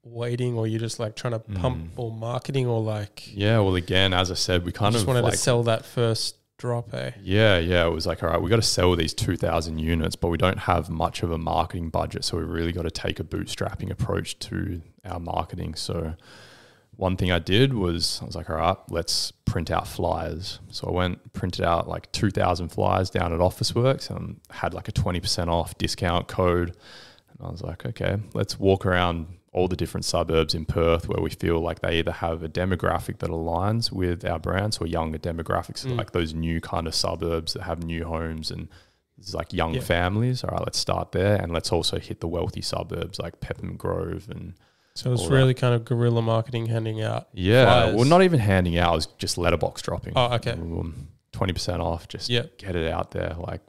waiting, 0.03 0.57
or 0.57 0.67
you're 0.67 0.81
just 0.81 0.99
like 0.99 1.15
trying 1.17 1.33
to 1.33 1.39
pump 1.39 1.77
Mm. 1.79 1.89
or 1.97 2.11
marketing, 2.13 2.67
or 2.67 2.81
like 2.81 3.31
Yeah. 3.35 3.59
Well, 3.61 3.75
again, 3.77 4.13
as 4.15 4.31
I 4.31 4.35
said, 4.35 4.65
we 4.65 4.73
kind 4.73 4.93
just 4.93 5.03
of 5.05 5.09
wanted 5.09 5.23
like, 5.25 5.33
to 5.33 5.39
sell 5.39 5.63
that 5.65 5.85
first 5.85 6.37
drop, 6.59 6.93
eh? 6.95 7.13
Yeah, 7.23 7.59
yeah. 7.59 7.87
It 7.87 7.91
was 7.91 8.07
like, 8.07 8.23
all 8.23 8.29
right, 8.31 8.41
we 8.41 8.51
got 8.51 8.57
to 8.57 8.63
sell 8.63 8.95
these 8.97 9.15
2,000 9.15 9.79
units, 9.79 10.15
but 10.17 10.29
we 10.29 10.37
don't 10.37 10.59
have 10.61 10.91
much 10.91 11.23
of 11.23 11.31
a 11.31 11.39
marketing 11.39 11.89
budget. 11.89 12.25
So 12.25 12.37
we 12.37 12.45
really 12.45 12.73
got 12.73 12.83
to 12.83 12.91
take 12.91 13.19
a 13.19 13.25
bootstrapping 13.25 13.91
approach 13.91 14.39
to 14.41 14.83
our 15.05 15.19
marketing. 15.21 15.75
So 15.75 16.15
one 16.97 17.17
thing 17.17 17.33
I 17.33 17.39
did 17.39 17.73
was 17.73 18.19
I 18.21 18.27
was 18.27 18.37
like, 18.37 18.51
all 18.51 18.57
right, 18.57 18.77
let's 18.91 19.31
print 19.47 19.71
out 19.71 19.89
flyers. 19.89 20.61
So 20.71 20.87
I 20.89 20.91
went, 20.91 21.33
printed 21.33 21.65
out 21.65 21.89
like 21.89 22.13
2,000 22.13 22.69
flyers 22.69 23.09
down 23.09 23.33
at 23.33 23.39
Officeworks 23.39 24.11
and 24.11 24.39
had 24.51 24.75
like 24.75 24.87
a 24.89 24.93
20% 24.93 25.49
off 25.49 25.79
discount 25.79 26.29
code. 26.29 26.77
And 27.31 27.47
I 27.47 27.51
was 27.51 27.63
like, 27.63 27.87
okay, 27.87 28.19
let's 28.35 28.61
walk 28.61 28.85
around 28.85 29.29
all 29.53 29.67
the 29.67 29.77
different 29.77 30.05
suburbs 30.05 30.55
in 30.55 30.65
Perth 30.65 31.09
where 31.09 31.21
we 31.23 31.31
feel 31.31 31.59
like 31.61 31.81
they 31.81 31.99
either 31.99 32.13
have 32.13 32.43
a 32.45 32.49
demographic 32.49 33.19
that 33.19 33.31
aligns 33.31 33.91
with 33.91 34.25
our 34.25 34.39
brand, 34.39 34.75
so 34.75 34.85
a 34.85 34.89
younger 34.89 35.19
demographics, 35.19 35.85
Mm. 35.85 35.97
like 35.99 36.13
those 36.13 36.33
new 36.35 36.61
kind 36.61 36.87
of 36.87 36.95
suburbs 36.95 37.55
that 37.55 37.63
have 37.63 37.83
new 37.83 38.05
homes 38.05 38.51
and 38.53 38.69
it's 39.19 39.35
like 39.35 39.53
young 39.53 39.75
Yeah. 39.75 39.81
families. 39.81 40.45
All 40.45 40.51
right, 40.51 40.61
let's 40.65 40.79
start 40.79 41.13
there, 41.13 41.37
and 41.37 41.53
let's 41.53 41.73
also 41.73 41.99
hit 41.99 42.21
the 42.21 42.29
wealthy 42.29 42.63
suburbs 42.63 43.19
like 43.19 43.41
Peppermint 43.41 43.79
Grove 43.79 44.29
and 44.31 44.55
So 44.95 45.13
it's 45.13 45.23
All 45.23 45.29
that. 45.29 45.35
really 45.35 45.55
kind 45.55 45.73
of 45.75 45.85
guerrilla 45.85 46.21
marketing, 46.21 46.67
handing 46.67 47.01
out. 47.01 47.29
yeah. 47.33 47.65
Flyers. 47.65 47.95
Well, 47.97 48.05
not 48.07 48.23
even 48.23 48.41
handing 48.41 48.77
out; 48.77 48.93
it 48.93 48.97
was 48.97 49.07
just 49.19 49.39
letterbox 49.39 49.83
dropping. 49.83 50.13
Oh, 50.17 50.35
okay. 50.35 50.57
twenty 51.33 51.53
percent 51.53 51.81
off. 51.81 52.09
Just 52.09 52.29
Yeah. 52.29 52.43
get 52.59 52.75
it 52.77 52.91
out 52.91 53.13
there. 53.13 53.35
Like 53.39 53.61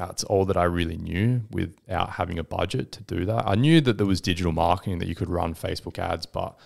that's 0.00 0.24
all 0.24 0.46
that 0.46 0.56
I 0.56 0.64
really 0.64 0.96
knew 0.96 1.42
without 1.50 2.10
having 2.10 2.38
a 2.38 2.44
budget 2.44 2.90
to 2.92 3.02
do 3.02 3.26
that. 3.26 3.46
I 3.46 3.54
knew 3.54 3.80
that 3.82 3.98
there 3.98 4.06
was 4.06 4.20
digital 4.20 4.52
marketing 4.52 4.98
that 4.98 5.08
you 5.08 5.14
could 5.14 5.28
run 5.28 5.54
Facebook 5.54 5.98
ads, 5.98 6.24
but 6.24 6.58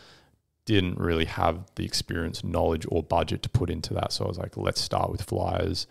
didn't 0.67 0.99
really 0.99 1.25
have 1.25 1.67
the 1.75 1.85
experience, 1.85 2.45
knowledge, 2.45 2.87
or 2.89 3.03
budget 3.03 3.43
to 3.43 3.49
put 3.49 3.71
into 3.71 3.93
that. 3.95 4.13
So 4.13 4.25
I 4.25 4.29
was 4.29 4.39
like, 4.39 4.57
let's 4.57 4.81
start 4.81 5.11
with 5.11 5.23
flyers. 5.23 5.87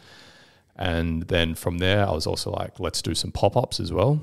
And 0.75 1.23
then 1.23 1.53
from 1.53 1.79
there, 1.79 2.07
I 2.07 2.11
was 2.11 2.25
also 2.25 2.49
like, 2.49 2.79
let's 2.79 3.01
do 3.01 3.13
some 3.13 3.31
pop 3.31 3.57
ups 3.57 3.79
as 3.79 3.91
well. 3.91 4.21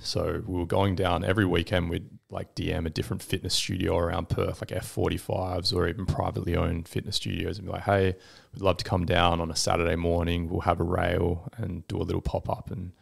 So 0.00 0.42
we 0.46 0.58
were 0.58 0.66
going 0.66 0.94
down 0.94 1.24
every 1.24 1.44
weekend. 1.44 1.90
We'd 1.90 2.08
like 2.30 2.54
DM 2.54 2.86
a 2.86 2.90
different 2.90 3.22
fitness 3.22 3.54
studio 3.54 3.96
around 3.96 4.28
Perth, 4.28 4.60
like 4.60 4.70
F45s 4.70 5.74
or 5.74 5.88
even 5.88 6.06
privately 6.06 6.56
owned 6.56 6.88
fitness 6.88 7.16
studios, 7.16 7.58
and 7.58 7.66
be 7.66 7.72
like, 7.72 7.84
"Hey, 7.84 8.16
we'd 8.52 8.62
love 8.62 8.76
to 8.78 8.84
come 8.84 9.06
down 9.06 9.40
on 9.40 9.50
a 9.50 9.56
Saturday 9.56 9.96
morning. 9.96 10.48
We'll 10.48 10.60
have 10.60 10.80
a 10.80 10.84
rail 10.84 11.50
and 11.56 11.86
do 11.88 11.96
a 11.96 12.04
little 12.04 12.20
pop 12.20 12.48
up." 12.48 12.70
And 12.70 12.92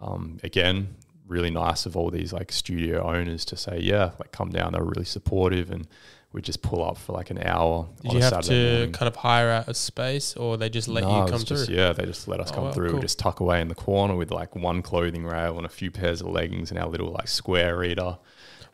um, 0.00 0.38
again, 0.42 0.96
really 1.26 1.50
nice 1.50 1.86
of 1.86 1.96
all 1.96 2.10
these 2.10 2.32
like 2.32 2.52
studio 2.52 3.02
owners 3.02 3.44
to 3.46 3.56
say, 3.56 3.78
"Yeah, 3.80 4.12
like 4.18 4.32
come 4.32 4.50
down." 4.50 4.72
They're 4.72 4.84
really 4.84 5.04
supportive, 5.04 5.70
and 5.70 5.86
we 6.32 6.42
just 6.42 6.62
pull 6.62 6.84
up 6.84 6.98
for 6.98 7.12
like 7.12 7.30
an 7.30 7.38
hour. 7.38 7.88
Did 8.02 8.08
on 8.08 8.14
you 8.14 8.20
a 8.20 8.24
have 8.24 8.32
Saturday 8.44 8.48
to 8.70 8.70
morning. 8.76 8.92
kind 8.92 9.08
of 9.08 9.16
hire 9.16 9.50
out 9.50 9.68
a 9.68 9.74
space, 9.74 10.36
or 10.36 10.56
they 10.56 10.68
just 10.68 10.88
let 10.88 11.02
No, 11.04 11.10
you 11.10 11.22
come 11.30 11.32
was 11.32 11.44
through? 11.44 11.74
yeah, 11.74 11.92
they 11.92 12.04
just 12.04 12.28
let 12.28 12.40
us 12.40 12.50
Oh, 12.52 12.54
come 12.54 12.64
wow, 12.64 12.72
through. 12.72 12.88
cool. 12.90 12.96
We 12.98 13.02
just 13.02 13.18
tuck 13.18 13.40
away 13.40 13.60
in 13.60 13.68
the 13.68 13.74
corner 13.74 14.14
with 14.16 14.30
like 14.30 14.54
one 14.54 14.82
clothing 14.82 15.24
rail 15.24 15.56
and 15.56 15.64
a 15.66 15.70
few 15.70 15.90
pairs 15.90 16.20
of 16.20 16.28
leggings 16.28 16.70
and 16.70 16.78
our 16.78 16.88
little 16.88 17.10
like 17.10 17.28
square 17.28 17.76
reader. 17.78 18.18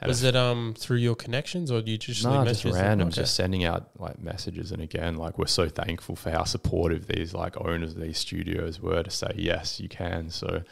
Was 0.04 0.24
it 0.24 0.34
um 0.34 0.74
through 0.76 0.96
your 0.96 1.14
connections, 1.14 1.70
or 1.70 1.80
do 1.80 1.92
you 1.92 1.96
just 1.98 2.24
no, 2.24 2.44
just 2.44 2.64
random, 2.64 3.06
Okay. 3.08 3.20
just 3.20 3.36
sending 3.36 3.64
out 3.64 3.90
like 4.00 4.18
messages. 4.20 4.72
And 4.72 4.82
again, 4.82 5.14
like 5.16 5.38
we're 5.38 5.46
so 5.46 5.68
thankful 5.68 6.16
for 6.16 6.30
how 6.32 6.42
supportive 6.42 7.06
these 7.06 7.32
like 7.32 7.56
owners 7.60 7.92
of 7.94 8.00
these 8.00 8.18
studios 8.18 8.80
were 8.80 9.04
to 9.04 9.10
say 9.10 9.30
yes, 9.36 9.78
you 9.78 9.88
can. 9.88 10.28
So, 10.30 10.62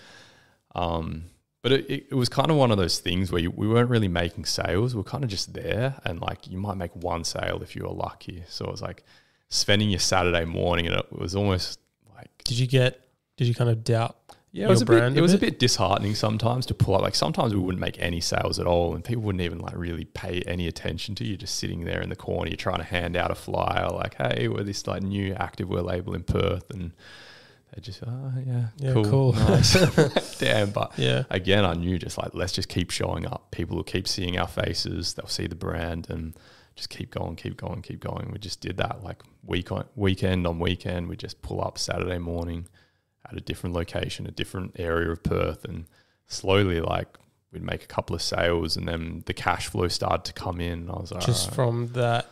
um, 0.75 1.27
but 1.63 1.73
it, 1.73 1.91
it, 1.91 2.07
it 2.11 2.15
was 2.15 2.29
kind 2.29 2.51
of 2.51 2.57
one 2.57 2.71
of 2.71 2.79
those 2.79 2.99
things 2.99 3.31
where 3.31 3.41
you, 3.41 3.51
we 3.51 3.69
weren't 3.69 3.91
really 3.91 4.09
making 4.09 4.45
sales. 4.45 4.95
We 4.95 5.01
are 5.01 5.05
kind 5.05 5.25
of 5.25 5.31
just 5.31 5.53
there, 5.55 5.97
and 6.05 6.21
like 6.21 6.47
you 6.47 6.59
might 6.59 6.77
make 6.77 6.95
one 6.97 7.25
sale 7.25 7.61
if 7.63 7.77
you 7.77 7.85
were 7.85 7.93
lucky. 7.93 8.45
So 8.49 8.67
it 8.67 8.71
was 8.71 8.83
like 8.83 9.05
spending 9.49 9.91
your 9.91 10.01
Saturday 10.01 10.45
morning, 10.45 10.87
and 10.87 10.97
it 10.97 11.13
was 11.13 11.35
almost 11.37 11.81
like 12.15 12.31
Did 12.45 12.59
you 12.59 12.67
get? 12.67 13.01
Did 13.37 13.49
you 13.49 13.55
kind 13.55 13.71
of 13.71 13.85
doubt? 13.85 14.17
yeah, 14.53 14.67
it 14.67 14.69
was 14.69 14.83
a 14.83 14.85
bit. 14.85 14.99
brand 14.99 15.17
It 15.17 15.21
was 15.21 15.33
a 15.33 15.39
bit? 15.39 15.53
bit 15.53 15.59
disheartening 15.61 16.15
sometimes 16.15 16.67
to 16.67 16.75
pull 16.75 16.97
up. 16.97 17.03
Like 17.03 17.15
sometimes 17.15 17.55
we 17.55 17.61
wouldn't 17.61 17.81
make 17.81 18.01
any 18.01 18.21
sales 18.21 18.59
at 18.59 18.67
all, 18.67 18.95
and 18.95 19.05
people 19.05 19.23
wouldn't 19.23 19.43
even 19.43 19.59
like 19.59 19.77
really 19.77 20.07
pay 20.07 20.43
any 20.43 20.67
attention 20.67 21.15
to 21.17 21.25
you. 21.25 21.37
Just 21.37 21.57
sitting 21.57 21.85
there 21.85 22.01
in 22.01 22.09
the 22.09 22.17
corner, 22.17 22.49
you're 22.49 22.57
trying 22.57 22.79
to 22.79 22.85
hand 22.85 23.17
out 23.17 23.31
a 23.31 23.35
flyer, 23.37 23.89
like, 23.91 24.15
"Hey, 24.17 24.49
we're 24.49 24.65
this 24.65 24.87
like 24.87 25.03
new 25.03 25.35
activewear 25.35 25.85
label 25.85 26.15
in 26.15 26.25
Perth," 26.25 26.69
and 26.71 26.93
they 27.75 27.81
just, 27.81 28.01
"Oh 28.07 28.33
yeah, 28.45 28.67
Yeah, 28.79 28.93
cool, 28.93 29.05
cool. 29.05 29.33
nice." 29.49 29.75
Damn, 30.39 30.71
but 30.71 30.93
Yeah. 30.99 31.25
again, 31.31 31.65
I 31.65 31.75
knew 31.75 31.99
just 31.99 32.19
like 32.19 32.35
let's 32.35 32.53
just 32.53 32.69
keep 32.69 32.91
showing 32.91 33.27
up. 33.27 33.51
People 33.51 33.77
will 33.77 33.85
keep 33.85 34.07
seeing 34.09 34.39
our 34.39 34.49
faces. 34.49 35.15
They'll 35.15 35.27
see 35.29 35.47
the 35.47 35.55
brand 35.55 36.09
and 36.11 36.35
just 36.77 36.89
keep 36.91 37.11
going, 37.11 37.37
keep 37.37 37.57
going, 37.57 37.83
keep 37.83 38.01
going. 38.01 38.31
We 38.33 38.39
just 38.39 38.61
did 38.61 38.77
that 38.79 39.03
like 39.05 39.23
week 39.45 39.71
on 39.73 39.85
weekend 39.97 40.47
on 40.47 40.59
weekend. 40.59 41.09
We 41.09 41.17
just 41.17 41.43
pull 41.43 41.63
up 41.63 41.79
Saturday 41.79 42.19
morning 42.19 42.67
at 43.31 43.37
a 43.37 43.41
different 43.41 43.75
location, 43.77 44.27
a 44.27 44.31
different 44.31 44.77
area 44.79 45.11
of 45.11 45.23
Perth, 45.23 45.65
and 45.65 45.85
slowly 46.27 46.81
like 46.81 47.19
we'd 47.53 47.63
make 47.63 47.83
a 47.85 47.87
couple 47.89 48.15
of 48.17 48.23
sales, 48.23 48.77
and 48.77 48.89
then 48.89 49.23
the 49.27 49.35
cash 49.35 49.67
flow 49.69 49.89
started 49.89 50.25
to 50.25 50.33
come 50.33 50.61
in. 50.61 50.89
I 50.89 50.95
was 50.95 51.13
like, 51.13 51.25
Just 51.27 51.45
"Alright." 51.51 51.55
from 51.57 51.87
that, 51.95 52.27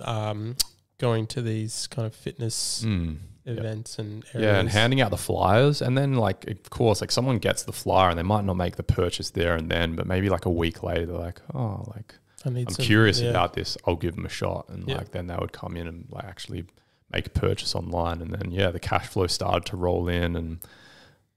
um, 0.00 0.56
going 0.98 1.26
to 1.28 1.42
these 1.42 1.86
kind 1.86 2.06
of 2.06 2.14
fitness 2.14 2.82
Mm. 2.84 3.18
Events 3.46 3.98
and 3.98 4.24
areas. 4.34 4.42
Yeah, 4.52 4.58
and 4.58 4.68
handing 4.68 5.00
out 5.00 5.10
the 5.10 5.16
flyers, 5.16 5.80
and 5.82 5.96
then 5.96 6.14
like 6.14 6.46
of 6.48 6.70
course, 6.70 7.00
like 7.00 7.10
someone 7.12 7.38
gets 7.38 7.62
the 7.62 7.72
flyer 7.72 8.10
and 8.10 8.18
they 8.18 8.22
might 8.22 8.44
not 8.44 8.54
make 8.56 8.76
the 8.76 8.82
purchase 8.82 9.30
there 9.30 9.54
and 9.56 9.70
then, 9.70 9.94
but 9.96 10.06
maybe 10.06 10.28
like 10.28 10.44
a 10.46 10.50
week 10.50 10.82
later, 10.82 11.06
they're 11.06 11.16
like, 11.16 11.40
oh, 11.54 11.84
like 11.94 12.14
I 12.44 12.50
need 12.50 12.68
I'm 12.68 12.74
some- 12.74 12.84
curious 12.84 13.20
yeah. 13.20 13.30
about 13.30 13.54
this. 13.54 13.76
I'll 13.86 13.96
give 13.96 14.14
them 14.16 14.26
a 14.26 14.30
shot, 14.30 14.68
and 14.68 14.88
Yeah. 14.88 14.98
like 14.98 15.12
then 15.12 15.26
they 15.28 15.36
would 15.36 15.52
come 15.52 15.76
in 15.76 15.86
and 15.86 16.06
like 16.10 16.24
actually 16.24 16.64
make 17.12 17.26
a 17.26 17.30
purchase 17.30 17.74
online, 17.74 18.20
and 18.20 18.32
then 18.32 18.50
yeah, 18.50 18.70
the 18.70 18.80
cash 18.80 19.06
flow 19.06 19.26
started 19.28 19.64
to 19.66 19.76
roll 19.76 20.08
in, 20.08 20.34
and 20.36 20.58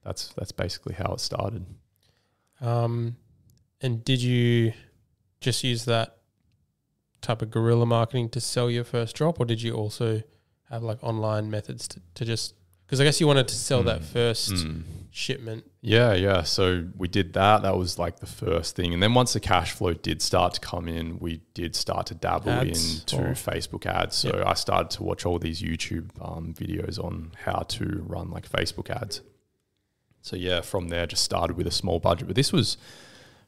that's 0.04 0.30
that's 0.36 0.52
basically 0.52 0.96
how 0.96 1.14
it 1.14 1.20
started. 1.20 1.66
Um, 2.62 3.16
and 3.82 4.04
did 4.04 4.22
you 4.22 4.74
just 5.42 5.64
use 5.64 5.86
that 5.86 6.18
type 7.22 7.42
of 7.42 7.50
guerrilla 7.52 7.86
marketing 7.86 8.30
to 8.30 8.42
sell 8.42 8.70
your 8.70 8.84
first 8.84 9.16
drop, 9.16 9.40
or 9.40 9.46
did 9.46 9.62
you 9.62 9.74
also 9.74 10.22
have 10.70 10.84
like 10.84 11.04
online 11.04 11.50
methods 11.50 11.88
to, 11.90 12.02
to 12.16 12.26
just? 12.26 12.56
Because 12.86 13.00
I 13.00 13.04
guess 13.04 13.20
you 13.22 13.28
wanted 13.28 13.48
to 13.50 13.56
sell 13.56 13.84
that 13.84 14.02
Mm. 14.02 14.06
first 14.06 14.52
Mm. 14.52 14.82
shipment. 15.12 15.64
Yeah, 15.82 16.14
yeah. 16.14 16.42
So 16.42 16.88
we 16.98 17.08
did 17.08 17.34
that. 17.34 17.62
That 17.62 17.78
was 17.78 18.00
like 18.00 18.20
the 18.20 18.26
first 18.26 18.76
thing, 18.76 18.94
and 18.94 19.02
then 19.04 19.14
once 19.14 19.34
the 19.34 19.40
cash 19.40 19.72
flow 19.74 19.94
did 19.94 20.22
start 20.24 20.54
to 20.56 20.60
come 20.60 20.88
in, 20.88 21.20
we 21.20 21.42
did 21.54 21.76
start 21.76 22.08
to 22.08 22.16
dabble 22.16 22.50
Ads 22.50 23.02
into 23.02 23.18
or- 23.18 23.34
Facebook 23.34 23.86
ads. 23.86 24.16
So 24.16 24.44
I 24.46 24.56
started 24.56 24.90
to 24.98 25.04
watch 25.04 25.26
all 25.26 25.38
these 25.38 25.62
YouTube 25.62 26.10
um, 26.20 26.54
videos 26.54 26.98
on 27.04 27.32
how 27.46 27.60
to 27.78 28.04
run 28.08 28.32
like 28.32 28.50
Facebook 28.50 28.90
ads. 28.90 29.22
So 30.22 30.36
yeah, 30.36 30.62
from 30.62 30.90
there, 30.90 31.06
just 31.08 31.24
started 31.24 31.56
with 31.58 31.68
a 31.68 31.72
small 31.72 32.00
budget, 32.00 32.28
but 32.28 32.36
this 32.36 32.52
was 32.52 32.78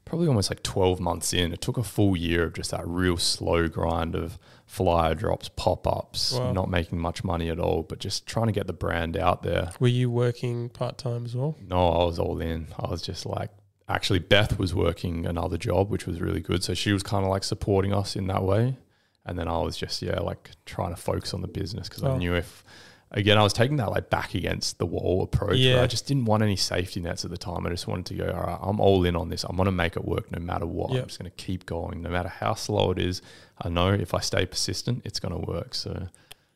probably 0.06 0.28
almost 0.28 0.50
like 0.52 0.64
12 0.64 1.00
months 1.00 1.34
in. 1.34 1.54
It 1.54 1.62
took 1.62 1.78
a 1.78 1.84
full 1.84 2.18
year 2.18 2.44
of 2.46 2.54
just 2.54 2.72
that 2.72 2.86
real 2.88 3.18
slow 3.18 3.68
grind 3.68 4.16
of 4.16 4.38
flyer 4.66 5.16
drops, 5.16 5.50
pop 5.50 5.86
ups, 5.88 6.34
Wow. 6.34 6.52
not 6.54 6.70
making 6.70 7.00
much 7.00 7.24
money 7.24 7.50
at 7.50 7.60
all, 7.60 7.84
but 7.84 8.00
just 8.00 8.26
trying 8.26 8.48
to 8.48 8.52
get 8.54 8.68
the 8.68 8.74
brand 8.74 9.16
out 9.18 9.44
there. 9.44 9.72
Were 9.80 9.88
you 9.88 10.10
working 10.10 10.70
part 10.70 10.98
time 10.98 11.26
as 11.26 11.36
well? 11.36 11.56
No, 11.66 11.90
I 11.90 12.04
was 12.06 12.20
all 12.20 12.40
in. 12.42 12.68
I 12.80 12.90
was 12.90 13.02
just 13.02 13.26
like, 13.26 13.52
actually, 13.88 14.20
Beth 14.20 14.58
was 14.60 14.74
working 14.74 15.26
another 15.26 15.58
job, 15.58 15.90
which 15.90 16.06
was 16.08 16.20
really 16.22 16.42
good. 16.42 16.64
So 16.64 16.74
she 16.74 16.92
was 16.94 17.04
kind 17.04 17.24
of 17.24 17.30
like 17.30 17.44
supporting 17.44 17.94
us 17.94 18.16
in 18.16 18.28
that 18.28 18.44
way. 18.44 18.78
And 19.26 19.38
then 19.38 19.48
I 19.48 19.60
was 19.60 19.78
just, 19.78 20.02
yeah, 20.02 20.20
like 20.20 20.52
trying 20.66 20.96
to 20.96 21.00
focus 21.02 21.34
on 21.34 21.42
the 21.42 21.48
business 21.48 21.88
because 21.88 22.04
Oh. 22.04 22.14
I 22.14 22.18
knew 22.18 22.34
if, 22.34 22.64
again, 23.12 23.38
I 23.38 23.44
was 23.44 23.54
taking 23.54 23.78
that 23.78 23.90
like 23.92 24.10
back 24.10 24.34
against 24.36 24.78
the 24.80 24.86
wall 24.86 25.24
approach. 25.24 25.58
Yeah. 25.58 25.82
I 25.82 25.88
just 25.88 26.08
didn't 26.08 26.26
want 26.26 26.44
any 26.44 26.56
safety 26.56 27.00
nets 27.00 27.24
at 27.26 27.32
the 27.32 27.38
time. 27.38 27.66
I 27.66 27.70
just 27.70 27.88
wanted 27.88 28.06
to 28.08 28.14
go, 28.16 28.32
all 28.32 28.44
right, 28.44 28.60
I'm 28.62 28.80
all 28.80 29.04
in 29.06 29.16
on 29.16 29.30
this. 29.30 29.44
I'm 29.44 29.56
going 29.56 29.66
to 29.66 29.72
make 29.72 29.96
it 29.96 30.06
work 30.06 30.32
no 30.32 30.40
matter 30.40 30.66
what. 30.66 30.92
Yep. 30.92 31.02
I'm 31.02 31.08
just 31.08 31.20
going 31.20 31.32
to 31.32 31.38
keep 31.38 31.66
going 31.66 32.02
no 32.02 32.10
matter 32.10 32.30
how 32.30 32.54
slow 32.54 32.92
it 32.92 33.00
is. 33.00 33.22
I 33.62 33.70
know 33.70 33.90
if 33.90 34.14
I 34.14 34.20
stay 34.22 34.46
persistent, 34.46 35.02
it's 35.06 35.20
going 35.20 35.34
to 35.34 35.52
work. 35.52 35.76
So, 35.76 36.08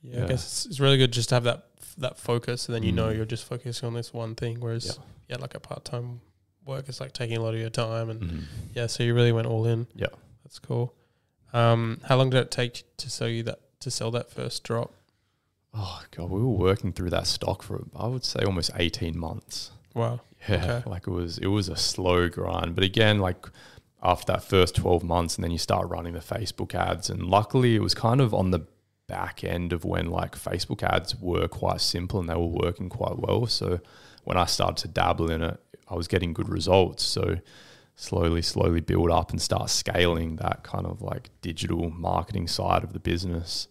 Yeah, 0.01 0.23
I 0.23 0.27
guess 0.27 0.65
it's, 0.65 0.79
really 0.79 0.97
good 0.97 1.11
just 1.11 1.29
to 1.29 1.35
have 1.35 1.43
that 1.43 1.65
that 1.97 2.17
focus, 2.19 2.67
and 2.67 2.75
then 2.75 2.83
you 2.83 2.91
know 2.91 3.07
Mm. 3.07 3.15
you're 3.15 3.25
just 3.25 3.45
focusing 3.45 3.87
on 3.87 3.93
this 3.93 4.13
one 4.13 4.35
thing. 4.35 4.59
Whereas, 4.59 4.85
Yeah. 4.85 5.03
yeah, 5.29 5.37
like 5.41 5.55
a 5.55 5.59
part 5.61 5.85
time 5.85 6.19
work 6.65 6.89
is 6.89 6.99
like 6.99 7.13
taking 7.13 7.37
a 7.37 7.41
lot 7.41 7.53
of 7.53 7.59
your 7.59 7.69
time, 7.69 8.09
and 8.09 8.21
mhm. 8.21 8.43
yeah, 8.73 8.87
so 8.87 9.03
you 9.03 9.13
really 9.13 9.31
went 9.31 9.47
all 9.47 9.65
in. 9.65 9.87
Yeah. 9.95 10.07
that's 10.43 10.59
cool. 10.59 10.93
Um, 11.53 12.01
how 12.03 12.17
long 12.17 12.29
did 12.31 12.39
it 12.41 12.51
take 12.51 12.83
to 12.97 13.09
sell 13.09 13.29
you 13.29 13.43
that 13.43 13.59
to 13.79 13.89
sell 13.89 14.11
that 14.11 14.29
first 14.29 14.63
drop? 14.63 14.93
Oh, 15.75 16.01
God, 16.11 16.29
we 16.29 16.39
were 16.41 16.47
working 16.47 16.93
through 16.93 17.09
that 17.11 17.27
stock 17.27 17.61
for, 17.63 17.83
I 17.95 18.07
would 18.07 18.23
say, 18.23 18.41
almost 18.43 18.71
18 18.75 19.17
months. 19.17 19.71
Wow. 19.93 20.21
Yeah, 20.49 20.55
Okay. 20.79 20.89
like 20.89 21.07
it 21.07 21.11
was 21.11 21.37
it 21.39 21.47
was 21.47 21.69
a 21.69 21.75
slow 21.75 22.29
grind. 22.29 22.75
But 22.75 22.83
again, 22.83 23.17
like 23.19 23.47
after 24.03 24.33
that 24.33 24.43
first 24.43 24.75
12 24.75 25.03
months 25.03 25.35
and 25.35 25.43
then 25.43 25.51
you 25.51 25.57
start 25.57 25.87
running 25.89 26.13
the 26.13 26.19
Facebook 26.19 26.75
ads 26.75 27.09
and 27.09 27.23
luckily 27.23 27.75
it 27.75 27.81
was 27.81 27.95
kind 27.95 28.21
of 28.21 28.33
on 28.33 28.51
the 28.51 28.59
back 29.07 29.43
end 29.43 29.73
of 29.73 29.83
when 29.85 30.11
like 30.11 30.35
Facebook 30.37 30.83
ads 30.83 31.15
were 31.15 31.47
quite 31.47 31.81
simple 31.81 32.19
and 32.19 32.29
they 32.29 32.35
were 32.35 32.45
working 32.45 32.89
quite 32.89 33.17
well. 33.17 33.47
So 33.47 33.79
when 34.23 34.37
I 34.37 34.45
started 34.45 34.77
to 34.83 34.87
dabble 34.87 35.31
in 35.31 35.41
it, 35.41 35.59
I 35.87 35.95
was 35.95 36.07
getting 36.07 36.33
good 36.33 36.49
results. 36.49 37.03
So 37.03 37.37
slowly, 37.95 38.41
slowly 38.43 38.81
build 38.81 39.09
up 39.09 39.31
and 39.31 39.41
start 39.41 39.69
scaling 39.71 40.35
that 40.35 40.63
kind 40.63 40.85
of 40.85 41.01
like 41.01 41.29
digital 41.41 41.89
marketing 41.89 42.47
side 42.47 42.83
of 42.83 42.93
the 42.93 42.99
business. 42.99 43.67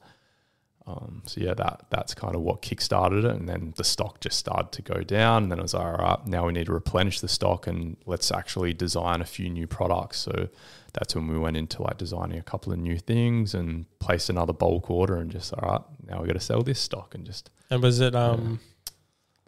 Um, 0.86 1.22
so 1.24 1.40
yeah, 1.40 1.54
that 1.54 1.86
that's 1.88 2.12
kind 2.14 2.34
of 2.34 2.42
what 2.42 2.60
kickstarted 2.60 3.24
it, 3.24 3.30
and 3.30 3.48
then 3.48 3.72
the 3.76 3.84
stock 3.84 4.20
just 4.20 4.38
started 4.38 4.70
to 4.72 4.82
go 4.82 5.02
down. 5.02 5.44
And 5.44 5.52
then 5.52 5.58
I 5.58 5.62
was 5.62 5.72
like, 5.72 5.84
all 5.86 5.92
right, 5.94 6.26
now 6.26 6.46
we 6.46 6.52
need 6.52 6.66
to 6.66 6.72
replenish 6.74 7.20
the 7.20 7.28
stock, 7.28 7.66
and 7.66 7.96
let's 8.04 8.30
actually 8.30 8.74
design 8.74 9.22
a 9.22 9.24
few 9.24 9.48
new 9.48 9.66
products. 9.66 10.18
So 10.18 10.48
that's 10.92 11.14
when 11.14 11.26
we 11.26 11.38
went 11.38 11.56
into 11.56 11.82
like 11.82 11.96
designing 11.96 12.38
a 12.38 12.42
couple 12.42 12.70
of 12.72 12.78
new 12.78 12.98
things 12.98 13.54
and 13.54 13.86
placed 13.98 14.28
another 14.28 14.52
bulk 14.52 14.90
order, 14.90 15.16
and 15.16 15.30
just 15.30 15.54
all 15.54 15.66
right, 15.70 15.80
now 16.06 16.20
we 16.20 16.26
got 16.26 16.34
to 16.34 16.40
sell 16.40 16.62
this 16.62 16.80
stock, 16.80 17.14
and 17.14 17.24
just 17.24 17.48
And 17.70 17.82
was 17.82 18.00
it 18.00 18.14
um 18.14 18.60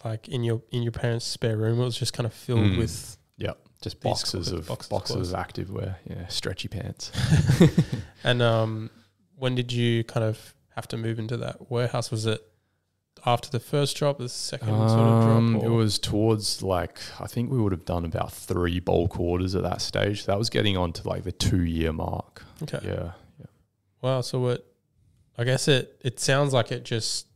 like 0.04 0.28
in 0.28 0.42
your 0.42 0.62
in 0.70 0.82
your 0.82 0.92
parents' 0.92 1.26
spare 1.26 1.58
room? 1.58 1.78
It 1.80 1.84
was 1.84 1.98
just 1.98 2.14
kind 2.14 2.26
of 2.26 2.32
filled 2.32 2.60
Mm. 2.60 2.78
with 2.78 3.18
yeah, 3.36 3.52
just 3.82 4.00
boxes 4.00 4.50
of 4.52 4.66
boxes 4.68 4.88
boxes, 4.88 5.32
of 5.32 5.38
of 5.38 5.46
activewear, 5.46 5.96
yeah, 6.08 6.26
stretchy 6.28 6.68
pants. 6.68 7.12
And 8.24 8.40
um, 8.42 8.90
when 9.36 9.54
did 9.54 9.70
you 9.70 10.02
kind 10.04 10.24
of 10.24 10.54
have 10.76 10.86
to 10.88 10.96
move 10.96 11.18
into 11.18 11.36
that 11.38 11.70
warehouse? 11.70 12.10
Was 12.10 12.26
it 12.26 12.46
after 13.24 13.48
the 13.50 13.58
first 13.60 13.96
drop, 13.96 14.18
the 14.18 14.28
second 14.28 14.68
sort 14.68 14.78
of 15.00 15.24
Um, 15.28 15.52
drop? 15.54 15.64
it 15.64 15.68
was 15.70 15.98
towards 15.98 16.62
like 16.62 16.98
I 17.18 17.26
think 17.26 17.50
we 17.50 17.58
would 17.58 17.72
have 17.72 17.84
done 17.86 18.04
about 18.04 18.32
three 18.32 18.78
bulk 18.78 19.12
quarters 19.12 19.54
at 19.54 19.62
that 19.62 19.80
stage. 19.80 20.26
That 20.26 20.38
was 20.38 20.50
getting 20.50 20.76
on 20.76 20.92
to 20.92 21.08
like 21.08 21.24
the 21.24 21.32
two 21.32 21.64
year 21.64 21.92
mark. 21.92 22.44
okay. 22.62 22.80
Yeah, 22.84 23.12
Wow. 24.02 24.20
So 24.20 24.38
what? 24.40 24.66
I 25.38 25.44
guess 25.44 25.66
it 25.68 25.98
it 26.02 26.20
sounds 26.20 26.52
like 26.52 26.70
it 26.70 26.84
just 26.84 27.26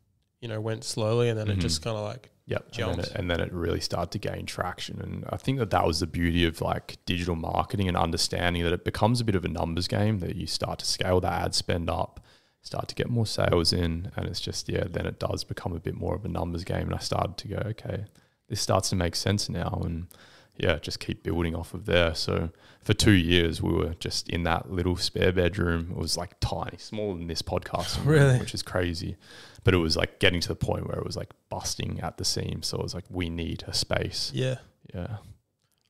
you 0.40 0.48
know 0.48 0.60
went 0.60 0.84
slowly 0.84 1.28
and 1.28 1.38
then 1.38 1.48
it 1.48 1.58
Mhm. 1.58 1.62
just 1.62 1.82
kind 1.82 1.96
of 1.96 2.04
like 2.04 2.30
Yep. 2.46 2.62
And 2.62 2.72
then, 2.74 2.94
Jumped. 2.96 3.06
it, 3.06 3.12
and 3.14 3.30
then 3.30 3.40
it 3.40 3.52
really 3.52 3.78
started 3.80 4.10
to 4.10 4.18
gain 4.18 4.44
traction. 4.44 5.00
And 5.00 5.24
I 5.30 5.36
think 5.36 5.58
that 5.60 5.70
that 5.70 5.86
was 5.86 6.00
the 6.00 6.06
beauty 6.08 6.44
of 6.46 6.60
like 6.60 6.98
digital 7.06 7.36
marketing 7.36 7.86
and 7.86 7.96
understanding 7.96 8.64
that 8.64 8.72
it 8.72 8.84
becomes 8.84 9.20
a 9.20 9.24
bit 9.24 9.36
of 9.36 9.44
a 9.44 9.48
numbers 9.48 9.86
game 9.86 10.18
that 10.18 10.34
you 10.34 10.48
start 10.48 10.80
to 10.80 10.84
scale 10.86 11.20
the 11.20 11.28
ad 11.30 11.54
spend 11.54 11.88
up, 11.88 12.18
start 12.62 12.88
to 12.88 12.94
get 12.94 13.08
more 13.08 13.26
sales 13.26 13.72
in. 13.72 14.10
And 14.16 14.26
it's 14.26 14.40
just, 14.40 14.68
yeah, 14.68 14.84
then 14.88 15.06
it 15.06 15.18
does 15.18 15.44
become 15.44 15.72
a 15.74 15.80
bit 15.80 15.94
more 15.94 16.14
of 16.14 16.24
a 16.24 16.28
numbers 16.28 16.64
game. 16.64 16.82
And 16.82 16.94
I 16.94 16.98
started 16.98 17.36
to 17.38 17.48
go, 17.48 17.56
okay, 17.66 18.04
this 18.48 18.60
starts 18.60 18.90
to 18.90 18.96
make 18.96 19.16
sense 19.16 19.48
now. 19.48 19.80
And 19.84 20.08
yeah, 20.56 20.78
just 20.78 21.00
keep 21.00 21.22
building 21.22 21.54
off 21.54 21.72
of 21.72 21.86
there. 21.86 22.14
So 22.14 22.50
for 22.82 22.92
two 22.92 23.12
years, 23.12 23.62
we 23.62 23.72
were 23.72 23.94
just 23.94 24.28
in 24.28 24.42
that 24.42 24.70
little 24.70 24.96
spare 24.96 25.32
bedroom. 25.32 25.88
It 25.92 25.96
was 25.96 26.16
like 26.18 26.38
tiny, 26.40 26.76
smaller 26.76 27.16
than 27.16 27.28
this 27.28 27.40
podcast, 27.42 27.96
room, 28.04 28.08
Really? 28.08 28.38
which 28.38 28.52
is 28.54 28.62
crazy. 28.62 29.16
But 29.64 29.72
it 29.74 29.78
was 29.78 29.96
like 29.96 30.18
getting 30.20 30.40
to 30.40 30.48
the 30.48 30.54
point 30.56 30.86
where 30.86 30.98
it 30.98 31.04
was 31.06 31.16
like 31.16 31.30
busting 31.48 32.00
at 32.00 32.18
the 32.18 32.24
seams. 32.24 32.66
So 32.66 32.78
it 32.78 32.82
was 32.82 32.94
like, 32.94 33.04
we 33.08 33.30
need 33.30 33.64
a 33.66 33.72
space. 33.74 34.32
yeah. 34.34 34.56
Yeah. 34.94 35.18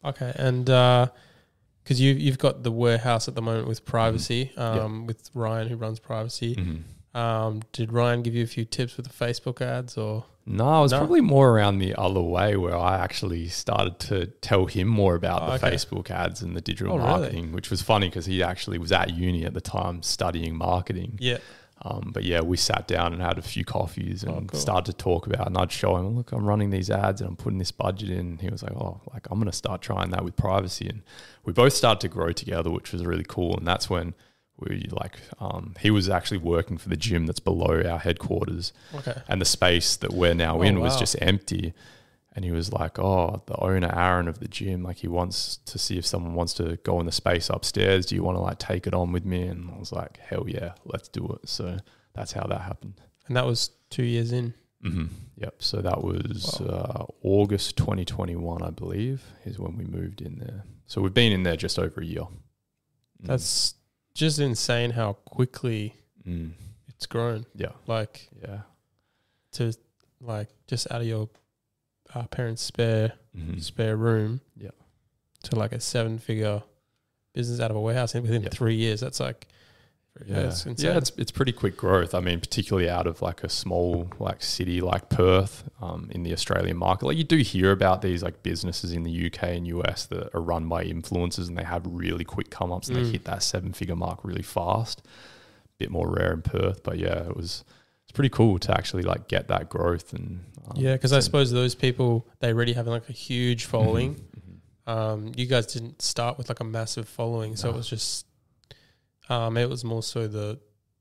Okay. 0.05 0.33
And 0.37 0.69
uh, 0.69 1.09
because 1.91 2.01
you 2.01 2.15
you've 2.15 2.39
got 2.39 2.63
the 2.63 2.71
warehouse 2.71 3.27
at 3.27 3.35
the 3.35 3.43
moment 3.43 3.67
with 3.67 3.85
privacy, 3.85 4.53
Mm-hmm. 4.57 4.77
Yeah. 4.77 4.85
um, 4.85 5.07
with 5.09 5.29
Ryan 5.35 5.67
who 5.69 5.75
runs 5.77 5.99
privacy. 5.99 6.55
Mhm. 6.55 7.19
Um, 7.19 7.63
did 7.73 7.93
Ryan 7.93 8.23
give 8.23 8.37
you 8.37 8.45
a 8.45 8.47
few 8.47 8.65
tips 8.65 8.97
with 8.97 9.09
the 9.09 9.13
Facebook 9.25 9.61
ads 9.61 9.99
or? 9.99 10.25
No, 10.47 10.79
it 10.79 10.83
was 10.83 10.93
No? 10.93 10.99
probably 10.99 11.21
more 11.21 11.51
around 11.51 11.79
the 11.81 11.95
other 11.97 12.21
way 12.21 12.57
where 12.57 12.77
I 12.77 12.97
actually 12.99 13.49
started 13.49 13.99
to 14.11 14.27
tell 14.41 14.67
him 14.67 14.87
more 14.87 15.17
about 15.17 15.43
Oh, 15.43 15.47
the 15.47 15.67
okay. 15.67 15.75
Facebook 15.75 16.11
ads 16.11 16.41
and 16.43 16.57
the 16.57 16.61
digital 16.61 16.93
Oh, 16.95 16.99
really? 16.99 17.09
marketing, 17.11 17.53
which 17.53 17.71
was 17.71 17.83
funny 17.83 18.09
because 18.09 18.27
he 18.27 18.41
actually 18.43 18.79
was 18.79 18.93
at 18.93 19.11
uni 19.13 19.45
at 19.45 19.55
the 19.55 19.61
time 19.61 20.03
studying 20.05 20.55
marketing. 20.57 21.19
Yeah. 21.21 21.39
Um, 21.83 22.11
but 22.13 22.25
yeah, 22.25 22.43
we 22.43 22.59
sat 22.59 22.87
down 22.87 23.15
and 23.15 23.23
had 23.23 23.39
a 23.39 23.43
few 23.43 23.65
coffees 23.65 24.23
and 24.23 24.33
Oh, 24.33 24.41
cool. 24.47 24.61
started 24.61 24.93
to 24.93 25.03
talk 25.03 25.27
about. 25.27 25.41
it. 25.43 25.47
And 25.47 25.57
I'd 25.59 25.73
show 25.73 25.97
him, 25.97 26.15
look, 26.15 26.31
I'm 26.33 26.45
running 26.45 26.69
these 26.71 26.91
ads 26.91 27.23
and 27.23 27.29
I'm 27.31 27.37
putting 27.37 27.59
this 27.59 27.73
budget 27.73 28.11
in. 28.11 28.19
And 28.19 28.41
he 28.43 28.51
was 28.51 28.63
like, 28.63 28.73
oh, 28.73 29.01
like 29.15 29.27
I'm 29.31 29.39
going 29.39 29.51
to 29.51 29.57
start 29.57 29.81
trying 29.81 30.11
that 30.11 30.23
with 30.23 30.37
privacy. 30.37 30.89
And 30.91 31.03
we 31.45 31.55
both 31.55 31.73
started 31.73 32.01
to 32.03 32.09
grow 32.09 32.33
together, 32.33 32.71
which 32.71 32.93
was 32.93 33.07
really 33.07 33.25
cool. 33.27 33.57
And 33.57 33.67
that's 33.67 33.89
when 33.89 34.13
we 34.59 34.89
like, 34.91 35.21
um, 35.41 35.75
he 35.81 35.91
was 35.91 36.11
actually 36.11 36.37
working 36.37 36.77
for 36.77 36.91
the 36.91 36.97
gym 36.99 37.25
that's 37.25 37.41
below 37.41 37.83
our 37.89 37.99
headquarters, 37.99 38.75
Okay. 38.95 39.15
and 39.27 39.41
the 39.41 39.47
space 39.47 39.97
that 39.97 40.13
we're 40.13 40.35
now 40.35 40.59
Oh, 40.59 40.63
in 40.63 40.81
was 40.81 40.93
wow. 40.93 40.99
just 40.99 41.17
empty. 41.23 41.73
And 42.33 42.45
he 42.45 42.53
was 42.53 42.73
like, 42.73 42.99
"Oh, 42.99 43.43
the 43.47 43.57
owner 43.57 43.91
Aaron 43.93 44.29
of 44.29 44.39
the 44.39 44.47
gym, 44.49 44.83
like 44.85 44.99
he 44.99 45.09
wants 45.09 45.57
to 45.67 45.79
see 45.79 45.99
if 45.99 46.07
someone 46.07 46.35
wants 46.35 46.55
to 46.55 46.77
go 46.85 47.01
in 47.01 47.07
the 47.07 47.13
space 47.13 47.51
upstairs. 47.51 48.07
Do 48.07 48.15
you 48.15 48.23
want 48.23 48.37
to 48.37 48.41
like 48.41 48.59
take 48.59 48.87
it 48.87 48.95
on 48.95 49.11
with 49.13 49.25
me?" 49.25 49.43
And 49.43 49.69
I 49.71 49.79
was 49.79 49.91
like, 49.93 50.19
"Hell 50.19 50.45
yeah, 50.49 50.75
let's 50.85 51.09
do 51.09 51.27
it." 51.43 51.49
So 51.49 51.79
that's 52.15 52.33
how 52.33 52.47
that 52.47 52.61
happened. 52.61 53.01
And 53.27 53.37
that 53.37 53.47
was 53.47 53.71
two 53.91 54.05
years 54.05 54.31
in. 54.33 54.55
Mm-hmm. 54.85 55.07
Yep. 55.39 55.55
So 55.63 55.83
that 55.83 56.03
was 56.03 56.59
Wow. 56.61 56.67
uh, 56.67 57.05
August 57.23 57.77
2021, 57.77 58.63
I 58.63 58.71
believe, 58.71 59.23
is 59.45 59.59
when 59.59 59.77
we 59.77 59.85
moved 59.85 60.23
in 60.23 60.39
there. 60.39 60.65
So 60.87 61.01
we've 61.03 61.13
been 61.13 61.33
in 61.33 61.43
there 61.43 61.57
just 61.57 61.79
over 61.79 62.01
a 62.01 62.05
year. 62.05 62.23
Mm. 62.23 63.27
That's 63.27 63.75
just 64.15 64.39
insane 64.39 64.93
how 64.93 65.15
quickly 65.15 65.97
Mm. 66.27 66.53
it's 66.89 67.07
grown. 67.07 67.45
yeah, 67.55 67.73
Like 67.87 68.29
yeah. 68.43 68.63
to 69.53 69.73
like 70.21 70.49
just 70.67 70.91
out 70.91 71.01
of 71.01 71.07
your 71.07 71.29
uh, 72.15 72.25
parents' 72.29 72.63
spare 72.63 73.13
Mhm. 73.37 73.63
spare 73.63 73.97
room. 73.97 74.41
Yeah. 74.57 74.71
To 75.45 75.57
like 75.57 75.73
a 75.73 75.81
seven 75.81 76.19
figure 76.19 76.63
business 77.33 77.61
out 77.61 77.71
of 77.71 77.77
a 77.77 77.81
warehouse 77.81 78.15
within 78.15 78.43
Yeah. 78.43 78.49
three 78.51 78.75
years. 78.77 79.01
That's 79.01 79.21
like 79.21 79.47
Yeah, 80.27 80.49
it's 80.49 80.67
yeah, 80.83 80.97
it's 80.99 81.13
it's 81.17 81.31
pretty 81.31 81.53
quick 81.53 81.77
growth. 81.77 82.15
I 82.17 82.21
mean, 82.21 82.41
particularly 82.41 82.91
out 82.91 83.07
of 83.07 83.23
like 83.23 83.45
a 83.45 83.49
small 83.49 84.11
like 84.19 84.43
city 84.43 84.81
like 84.81 85.09
Perth 85.09 85.71
um, 85.81 86.09
in 86.11 86.25
the 86.25 86.33
Australian 86.33 86.77
market. 86.77 87.07
Like 87.07 87.17
you 87.17 87.23
do 87.25 87.37
hear 87.39 87.71
about 87.71 88.03
these 88.03 88.23
like 88.23 88.43
businesses 88.43 88.93
in 88.93 89.05
the 89.05 89.27
UK 89.27 89.45
and 89.57 89.67
US 89.69 90.07
that 90.07 90.35
are 90.35 90.41
run 90.43 90.69
by 90.69 90.85
influencers 90.85 91.47
and 91.49 91.57
they 91.57 91.63
have 91.65 91.87
really 91.87 92.25
quick 92.25 92.51
come 92.51 92.73
ups 92.73 92.89
and 92.89 92.99
Mm. 92.99 93.05
they 93.05 93.11
hit 93.13 93.25
that 93.27 93.43
seven 93.45 93.73
figure 93.73 93.95
mark 93.97 94.25
really 94.25 94.43
fast. 94.43 95.01
Bit 95.79 95.91
more 95.93 96.11
rare 96.11 96.33
in 96.33 96.43
Perth, 96.43 96.83
but 96.83 96.99
yeah, 96.99 97.29
it 97.29 97.37
was 97.37 97.65
it's 98.11 98.17
pretty 98.17 98.29
cool 98.29 98.59
to 98.59 98.77
actually 98.77 99.05
like 99.05 99.29
get 99.29 99.47
that 99.49 99.69
growth 99.69 100.13
and 100.13 100.45
um, 100.67 100.73
yeah, 100.75 100.95
because 100.95 101.13
I 101.13 101.21
suppose 101.21 101.53
those 101.53 101.77
people 101.77 102.27
they 102.41 102.49
already 102.53 102.73
have 102.73 102.89
like 102.89 103.09
a 103.09 103.13
huge 103.13 103.67
following. 103.67 104.17
Mhm, 104.17 104.21
mhm. 104.89 104.93
Um, 104.93 105.33
you 105.37 105.47
guys 105.47 105.67
didn't 105.67 106.03
start 106.03 106.37
with 106.37 106.49
like 106.49 106.59
a 106.59 106.65
massive 106.65 107.09
following, 107.09 107.55
so 107.55 107.71
it 107.71 107.77
was 107.77 107.89
just 107.89 108.27
um, 109.29 109.57
it 109.57 109.69
was 109.69 109.85
more 109.85 110.03
so 110.03 110.27
the 110.27 110.59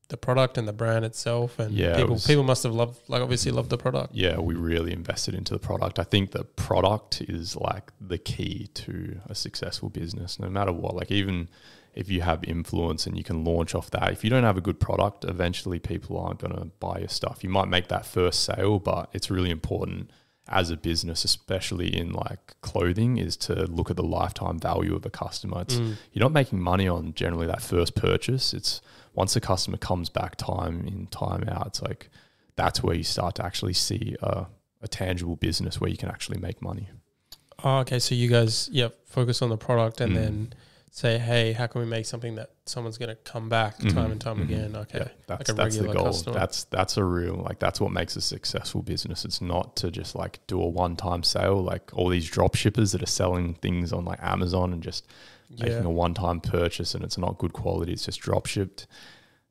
the 0.09 0.17
product 0.17 0.57
and 0.57 0.67
the 0.67 0.73
brand 0.73 1.03
itself, 1.05 1.57
and 1.59 1.73
Yeah, 1.73 1.93
it 1.93 1.97
people 1.97 2.13
was- 2.13 2.27
people 2.27 2.43
must 2.43 2.61
have 2.63 2.73
loved 2.73 2.97
like 3.09 3.21
obviously 3.23 3.51
loved 3.51 3.69
the 3.71 3.77
product. 3.77 4.13
yeah, 4.13 4.37
we 4.39 4.53
really 4.55 4.91
invested 4.93 5.33
into 5.33 5.53
the 5.53 5.59
product. 5.59 5.97
I 5.97 6.03
think 6.03 6.31
the 6.31 6.43
product 6.43 7.21
is 7.21 7.55
like 7.55 7.91
the 7.99 8.17
key 8.19 8.67
to 8.75 9.19
a 9.27 9.33
successful 9.35 9.89
business, 9.89 10.39
no 10.39 10.49
matter 10.49 10.71
what. 10.71 10.95
Like, 10.95 11.09
even 11.11 11.49
if 11.93 12.09
you 12.09 12.21
have 12.21 12.43
influence 12.43 13.05
and 13.07 13.17
you 13.17 13.23
can 13.23 13.43
launch 13.43 13.73
off 13.75 13.89
that, 13.91 14.11
if 14.11 14.23
you 14.23 14.29
don't 14.29 14.43
have 14.43 14.57
a 14.57 14.61
good 14.61 14.79
product, 14.79 15.25
eventually 15.25 15.79
people 15.79 16.17
aren't 16.17 16.39
going 16.39 16.55
to 16.55 16.65
buy 16.79 16.99
your 16.99 17.09
stuff. 17.09 17.43
You 17.43 17.49
might 17.49 17.67
make 17.67 17.87
that 17.89 18.05
first 18.05 18.43
sale, 18.43 18.79
but 18.79 19.09
it's 19.13 19.29
really 19.31 19.49
important 19.49 20.09
as 20.47 20.71
a 20.71 20.77
business, 20.77 21.23
especially 21.25 21.95
in 21.95 22.11
like 22.11 22.55
clothing, 22.61 23.17
is 23.17 23.37
to 23.37 23.65
look 23.65 23.89
at 23.91 23.95
the 23.97 24.03
lifetime 24.03 24.57
value 24.59 24.95
of 24.95 25.05
a 25.05 25.09
customer. 25.09 25.61
It's 25.61 25.75
Mm. 25.75 25.95
you're 26.11 26.23
not 26.23 26.31
making 26.31 26.59
money 26.61 26.87
on 26.87 27.13
generally 27.13 27.45
that 27.47 27.61
first 27.61 27.93
purchase. 27.95 28.53
It's 28.53 28.81
once 29.13 29.33
the 29.35 29.41
customer 29.41 29.77
comes 29.77 30.09
back 30.09 30.35
time 30.37 30.85
in, 30.87 31.07
time 31.07 31.43
out, 31.49 31.67
it's 31.67 31.81
like 31.81 32.09
that's 32.55 32.81
where 32.81 32.95
you 32.95 33.03
start 33.03 33.35
to 33.35 33.45
actually 33.45 33.73
see 33.73 34.15
a, 34.21 34.47
a 34.81 34.87
tangible 34.87 35.35
business 35.35 35.79
where 35.79 35.89
you 35.89 35.97
can 35.97 36.09
actually 36.09 36.39
make 36.39 36.61
money. 36.61 36.89
Oh, 37.63 37.79
okay, 37.79 37.99
so 37.99 38.15
you 38.15 38.27
guys 38.29 38.69
yeah 38.71 38.87
focus 39.05 39.41
on 39.41 39.49
the 39.49 39.57
product 39.57 40.01
and 40.01 40.13
Mm. 40.13 40.15
then 40.15 40.53
say, 40.91 41.17
hey, 41.19 41.53
how 41.53 41.67
can 41.67 41.81
we 41.81 41.87
make 41.87 42.05
something 42.05 42.35
that 42.35 42.51
someone's 42.65 42.97
going 42.97 43.09
to 43.09 43.15
come 43.15 43.47
back 43.49 43.77
time 43.77 43.89
Mhm, 43.89 44.11
and 44.11 44.21
time 44.21 44.37
mhm. 44.39 44.43
again? 44.43 44.75
Okay, 44.75 44.97
Yeah, 44.99 45.07
that's 45.27 45.49
a 45.49 45.53
that's 45.53 45.77
the 45.77 45.85
goal. 45.93 46.05
customer. 46.05 46.33
That's 46.39 46.63
that's 46.65 46.97
a 46.97 47.03
real 47.03 47.35
like 47.35 47.59
that's 47.59 47.79
what 47.79 47.91
makes 47.91 48.15
a 48.15 48.21
successful 48.21 48.81
business. 48.81 49.23
It's 49.25 49.41
not 49.41 49.75
to 49.77 49.91
just 49.91 50.15
like 50.15 50.39
do 50.47 50.61
a 50.61 50.67
one 50.67 50.95
time 50.95 51.23
sale 51.23 51.61
like 51.61 51.91
all 51.93 52.09
these 52.09 52.27
drop 52.29 52.55
shippers 52.55 52.91
that 52.93 53.03
are 53.03 53.07
selling 53.07 53.53
things 53.55 53.93
on 53.93 54.03
like 54.05 54.19
Amazon 54.21 54.73
and 54.73 54.81
just 54.83 55.07
making 55.49 55.85
a 55.85 55.89
one 55.91 56.13
time 56.13 56.39
purchase 56.41 56.93
and 56.95 57.03
it's 57.03 57.17
not 57.17 57.37
good 57.37 57.53
quality, 57.53 57.93
it's 57.93 58.05
just 58.05 58.19
drop 58.19 58.45
shipped. 58.45 58.87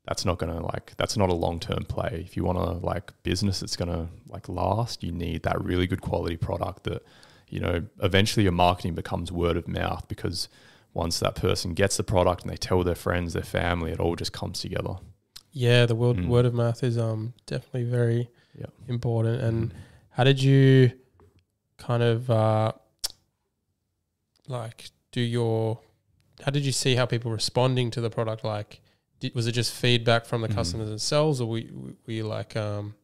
That's 0.07 0.25
not 0.25 0.39
gonna 0.39 0.65
like 0.65 0.95
that's 0.97 1.17
not 1.17 1.29
a 1.29 1.35
long 1.35 1.61
term 1.61 1.85
play. 1.85 2.23
If 2.27 2.37
you 2.37 2.43
want 2.45 2.59
to 2.59 2.85
like 2.87 3.13
business 3.23 3.61
that's 3.61 3.77
gonna 3.77 4.09
like 4.29 4.49
last, 4.49 5.03
you 5.03 5.13
need 5.13 5.43
that 5.43 5.63
really 5.63 5.87
good 5.87 6.01
quality 6.01 6.37
product 6.37 6.85
that, 6.85 7.05
you 7.49 7.61
know, 7.61 7.85
eventually 8.03 8.43
your 8.45 8.53
marketing 8.53 8.95
becomes 8.95 9.31
word 9.31 9.57
of 9.57 9.69
mouth 9.69 10.09
because 10.09 10.49
once 10.95 11.19
that 11.21 11.35
person 11.35 11.75
gets 11.75 11.97
the 11.97 12.03
product 12.05 12.43
and 12.43 12.51
they 12.51 12.57
tell 12.57 12.83
their 12.83 12.95
friends, 12.95 13.33
their 13.35 13.43
family, 13.43 13.93
it 13.93 14.01
all 14.01 14.17
just 14.17 14.33
comes 14.33 14.61
together. 14.61 14.97
yeah. 15.53 15.87
The 15.87 15.95
word 15.95 16.17
Mm. 16.17 16.29
word 16.29 16.45
of 16.47 16.55
mouth 16.55 16.83
is 16.85 16.97
um 16.99 17.33
definitely 17.47 17.85
very 17.85 18.29
Yeah. 18.59 18.67
important. 18.89 19.41
And 19.43 19.73
Mm. 19.73 19.77
how 20.11 20.25
did 20.25 20.43
you 20.43 20.93
kind 21.79 22.03
of 22.03 22.31
uh, 22.31 22.73
like 24.49 24.91
do 25.13 25.21
your? 25.21 25.81
How 26.45 26.51
did 26.51 26.65
you 26.65 26.73
see 26.73 26.95
how 26.95 27.07
people 27.07 27.31
responding 27.33 27.91
to 27.93 28.01
the 28.01 28.11
product? 28.11 28.45
Like, 28.45 28.81
did, 29.21 29.35
was 29.35 29.47
it 29.47 29.53
just 29.53 29.73
feedback 29.73 30.25
from 30.27 30.43
the 30.43 30.49
Mhm. 30.49 30.55
customers 30.55 30.89
themselves, 30.89 31.41
or 31.41 31.49
were, 31.49 31.63
were 32.07 32.13
you 32.13 32.25
like, 32.27 32.57
um, 32.57 32.95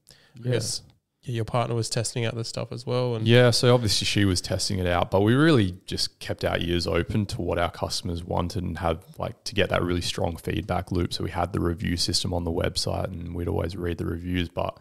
I 0.44 0.48
guess 0.50 0.82
yeah, 1.24 1.32
your 1.36 1.44
partner 1.44 1.74
was 1.74 1.88
testing 1.90 2.24
out 2.24 2.34
the 2.34 2.44
stuff 2.44 2.70
as 2.72 2.86
well? 2.86 3.14
And 3.16 3.26
Yeah, 3.26 3.50
so 3.50 3.74
obviously 3.74 4.04
she 4.06 4.24
was 4.24 4.40
testing 4.40 4.78
it 4.78 4.86
out, 4.86 5.10
but 5.10 5.20
we 5.22 5.34
really 5.34 5.76
just 5.86 6.18
kept 6.20 6.44
our 6.44 6.58
ears 6.58 6.86
open 6.86 7.26
to 7.26 7.40
what 7.42 7.58
our 7.58 7.70
customers 7.70 8.22
wanted 8.24 8.62
and 8.62 8.78
have 8.78 9.04
like 9.18 9.42
to 9.44 9.54
get 9.54 9.70
that 9.70 9.82
really 9.82 10.00
strong 10.00 10.36
feedback 10.36 10.92
loop. 10.92 11.12
So 11.12 11.24
we 11.24 11.30
had 11.30 11.52
the 11.52 11.60
review 11.60 11.96
system 11.96 12.32
on 12.32 12.44
the 12.44 12.52
website 12.52 13.04
and 13.06 13.34
we'd 13.34 13.48
always 13.48 13.76
read 13.76 13.98
the 13.98 14.06
reviews, 14.06 14.48
but 14.48 14.78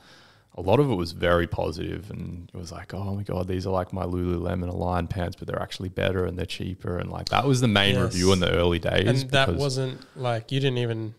a 0.55 0.61
lot 0.61 0.79
of 0.79 0.91
it 0.91 0.93
was 0.93 1.13
very 1.13 1.47
positive 1.47 2.11
and 2.11 2.47
it 2.53 2.57
was 2.57 2.71
like, 2.71 2.93
oh 2.93 3.15
my 3.15 3.23
god, 3.23 3.47
these 3.47 3.65
are 3.65 3.71
like 3.73 3.91
my 3.91 4.03
Lululemon 4.03 4.69
Align 4.69 5.07
pants, 5.07 5.35
but 5.35 5.47
they're 5.47 5.61
actually 5.61 5.89
better 5.89 6.25
and 6.25 6.37
they're 6.37 6.45
cheaper 6.45 6.99
and 6.99 7.09
like 7.09 7.29
that 7.29 7.45
was 7.47 7.59
the 7.61 7.67
main 7.67 7.95
Yes. 7.95 8.13
review 8.13 8.31
in 8.33 8.39
the 8.39 8.51
early 8.51 8.77
days. 8.77 9.07
and 9.23 9.31
that 9.31 9.55
wasn't 9.55 9.97
like 10.15 10.51
you 10.51 10.59
didn't 10.59 10.77
even 10.77 11.15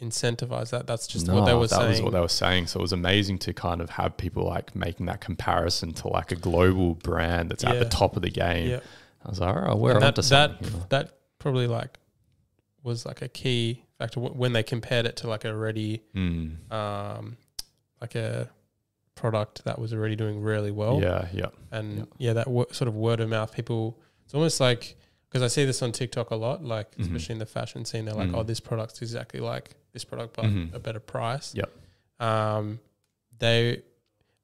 incentivize 0.00 0.70
that. 0.70 0.86
That's 0.86 1.06
just 1.06 1.26
No, 1.26 1.34
what 1.36 1.44
they 1.46 1.54
were 1.54 1.66
that 1.66 1.76
saying. 1.76 1.90
was 1.90 2.02
what 2.02 2.12
they 2.12 2.20
were 2.20 2.28
saying. 2.28 2.66
So 2.68 2.80
it 2.80 2.82
was 2.82 2.92
amazing 2.92 3.38
to 3.40 3.52
kind 3.52 3.80
of 3.80 3.90
have 3.90 4.16
people 4.16 4.44
like 4.46 4.74
making 4.74 5.06
that 5.06 5.20
comparison 5.20 5.92
to 5.94 6.08
like 6.08 6.32
a 6.32 6.36
global 6.36 6.94
brand 6.94 7.50
that's 7.50 7.64
at 7.64 7.78
the 7.78 7.84
top 7.84 8.16
of 8.16 8.22
the 8.22 8.30
game. 8.30 8.70
yeah, 8.70 8.80
I 9.24 9.28
was 9.28 9.40
like, 9.40 9.54
all 9.54 9.62
right, 9.62 9.76
we're 9.76 9.92
And 9.92 10.02
that 10.02 10.16
that 10.16 10.88
that 10.90 11.12
probably 11.38 11.66
like 11.66 11.98
was 12.82 13.04
like 13.04 13.20
a 13.22 13.28
key 13.28 13.84
factor 13.98 14.20
when 14.20 14.52
they 14.54 14.62
compared 14.62 15.04
it 15.06 15.16
to 15.16 15.28
like 15.28 15.44
a 15.44 15.54
ready, 15.54 16.02
Mm. 16.14 16.72
um, 16.72 17.36
like 18.00 18.14
a 18.14 18.48
product 19.14 19.64
that 19.64 19.78
was 19.78 19.92
already 19.92 20.16
doing 20.16 20.40
really 20.40 20.70
well. 20.70 20.98
yeah, 21.02 21.28
yeah, 21.32 21.46
and 21.70 21.98
Yeah. 21.98 22.04
yeah, 22.18 22.32
that 22.34 22.48
wo- 22.48 22.66
sort 22.72 22.88
of 22.88 22.94
word 22.96 23.20
of 23.20 23.28
mouth. 23.28 23.52
People, 23.52 24.00
it's 24.24 24.34
almost 24.34 24.60
like 24.60 24.96
because 25.28 25.42
I 25.42 25.48
see 25.48 25.64
this 25.64 25.80
on 25.82 25.92
TikTok 25.92 26.30
a 26.30 26.34
lot, 26.36 26.64
like 26.64 26.96
Mhm. 26.96 27.02
especially 27.02 27.34
in 27.34 27.38
the 27.38 27.46
fashion 27.46 27.84
scene. 27.84 28.04
They're 28.06 28.14
like, 28.14 28.30
Mm. 28.30 28.36
"Oh, 28.38 28.42
this 28.42 28.58
product's 28.58 29.00
exactly 29.02 29.38
like 29.38 29.76
this 29.92 30.04
product, 30.04 30.36
but 30.36 30.46
Mhm. 30.46 30.74
a 30.74 30.78
better 30.78 31.00
price." 31.00 31.54
Yep. 31.54 31.70
Um, 32.20 32.80
they, 33.38 33.82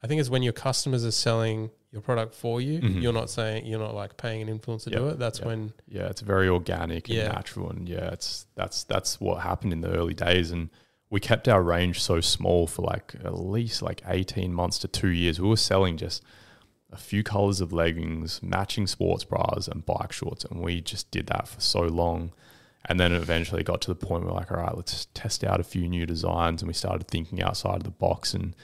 I 0.03 0.07
think 0.07 0.21
it's 0.21 0.31
when 0.31 0.43
your 0.43 0.53
customers 0.53 1.05
are 1.05 1.11
selling 1.11 1.71
your 1.93 2.03
product 2.03 2.35
for 2.35 2.61
you. 2.61 2.81
Mhm. 2.81 3.03
You're 3.03 3.13
not 3.13 3.31
saying 3.31 3.67
you're 3.67 3.79
not 3.79 3.95
like 3.95 4.17
paying 4.17 4.47
an 4.47 4.59
influencer 4.59 4.85
to 4.85 4.91
do 4.91 5.09
it. 5.09 5.19
That's 5.19 5.39
Yep. 5.39 5.47
when 5.47 5.73
yeah. 5.89 6.07
It's 6.09 6.21
very 6.21 6.49
organic 6.49 7.09
and 7.09 7.17
Yeah. 7.19 7.29
natural, 7.29 7.71
and 7.71 7.89
yeah, 7.89 8.11
it's 8.13 8.47
that's 8.55 8.85
that's 8.85 9.21
what 9.21 9.43
happened 9.43 9.73
in 9.73 9.81
the 9.81 9.91
early 9.91 10.15
days, 10.15 10.51
and 10.51 10.69
we 11.09 11.21
kept 11.21 11.49
our 11.49 11.63
range 11.63 12.03
so 12.03 12.21
small 12.21 12.67
for 12.67 12.83
like 12.83 13.15
at 13.25 13.39
least 13.39 13.81
like 13.83 14.03
eighteen 14.07 14.53
months 14.53 14.79
to 14.81 14.89
two 14.89 15.09
years. 15.09 15.41
We 15.41 15.49
were 15.49 15.57
selling 15.57 15.97
just 15.97 16.23
a 16.93 16.97
few 16.97 17.23
colors 17.23 17.61
of 17.61 17.73
leggings, 17.73 18.43
matching 18.43 18.87
sports 18.87 19.25
bras, 19.25 19.67
and 19.69 19.85
bike 19.87 20.13
shorts, 20.13 20.45
and 20.45 20.61
we 20.63 20.81
just 20.81 21.11
did 21.11 21.27
that 21.29 21.49
for 21.49 21.61
so 21.61 21.83
long. 21.83 22.33
And 22.89 23.01
then 23.01 23.13
it 23.13 23.21
eventually 23.21 23.63
got 23.63 23.81
to 23.83 23.89
the 23.89 23.97
point 23.97 24.25
where 24.25 24.33
like, 24.33 24.51
all 24.53 24.59
right, 24.59 24.77
let's 24.77 25.07
test 25.13 25.43
out 25.43 25.61
a 25.61 25.65
few 25.65 25.89
new 25.89 26.07
designs, 26.07 26.63
and 26.63 26.69
we 26.69 26.75
started 26.75 27.09
thinking 27.09 27.43
outside 27.43 27.77
of 27.77 27.85
the 27.85 27.91
box. 27.91 28.33
And 28.33 28.55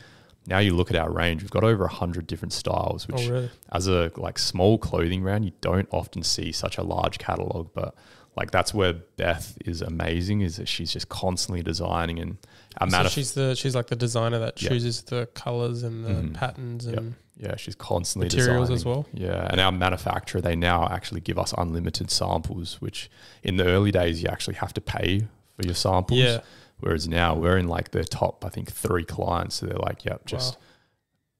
now 0.46 0.58
you 0.58 0.74
look 0.74 0.90
at 0.90 0.96
our 0.96 1.10
range, 1.10 1.42
we've 1.42 1.50
got 1.50 1.64
over 1.64 1.84
a 1.84 1.92
hundred 1.92 2.26
different 2.26 2.52
styles, 2.52 3.06
which 3.08 3.28
oh 3.28 3.30
really 3.30 3.50
as 3.72 3.86
a 3.88 4.10
like 4.16 4.38
small 4.38 4.78
clothing 4.78 5.22
brand, 5.22 5.44
you 5.44 5.52
don't 5.60 5.88
often 5.92 6.22
see 6.22 6.52
such 6.52 6.78
a 6.78 6.82
large 6.82 7.18
catalog, 7.18 7.72
but 7.74 7.94
like 8.36 8.50
that's 8.50 8.72
where 8.72 8.94
Beth 8.94 9.58
is 9.66 9.82
amazing 9.82 10.40
is 10.40 10.56
that 10.56 10.66
she's 10.66 10.90
just 10.92 11.08
constantly 11.10 11.62
designing 11.62 12.18
and 12.18 12.38
our 12.80 12.88
so 12.90 13.08
she's 13.08 13.34
the 13.34 13.54
she's 13.54 13.74
like 13.74 13.88
the 13.88 13.96
designer 13.96 14.38
that 14.38 14.60
Yeah. 14.62 14.70
chooses 14.70 15.02
the 15.02 15.26
colors 15.34 15.82
and 15.82 16.04
the 16.04 16.10
Mhm. 16.10 16.34
patterns 16.34 16.86
and 16.86 17.14
yeah, 17.36 17.56
she's 17.56 17.74
constantly 17.74 18.26
materials 18.26 18.68
designing. 18.70 18.74
as 18.76 18.84
well. 18.84 19.06
Yeah, 19.12 19.46
and 19.50 19.60
our 19.60 19.70
manufacturer 19.72 20.40
they 20.40 20.56
now 20.56 20.88
actually 20.88 21.20
give 21.20 21.38
us 21.38 21.52
unlimited 21.58 22.10
samples, 22.10 22.80
which 22.80 23.10
in 23.42 23.56
the 23.58 23.66
early 23.66 23.90
days 23.90 24.22
you 24.22 24.28
actually 24.30 24.54
have 24.54 24.72
to 24.74 24.80
pay 24.80 25.26
for 25.56 25.66
your 25.66 25.74
samples. 25.74 26.18
Yeah, 26.20 26.40
Whereas 26.82 27.08
now 27.08 27.34
we're 27.34 27.56
in 27.58 27.68
like 27.68 27.90
the 27.92 28.04
top, 28.04 28.44
I 28.44 28.48
think, 28.50 28.70
three 28.70 29.04
clients. 29.04 29.56
So 29.56 29.66
they're 29.66 29.76
like, 29.78 30.04
yep, 30.04 30.26
just 30.26 30.54
Wow. 30.56 30.60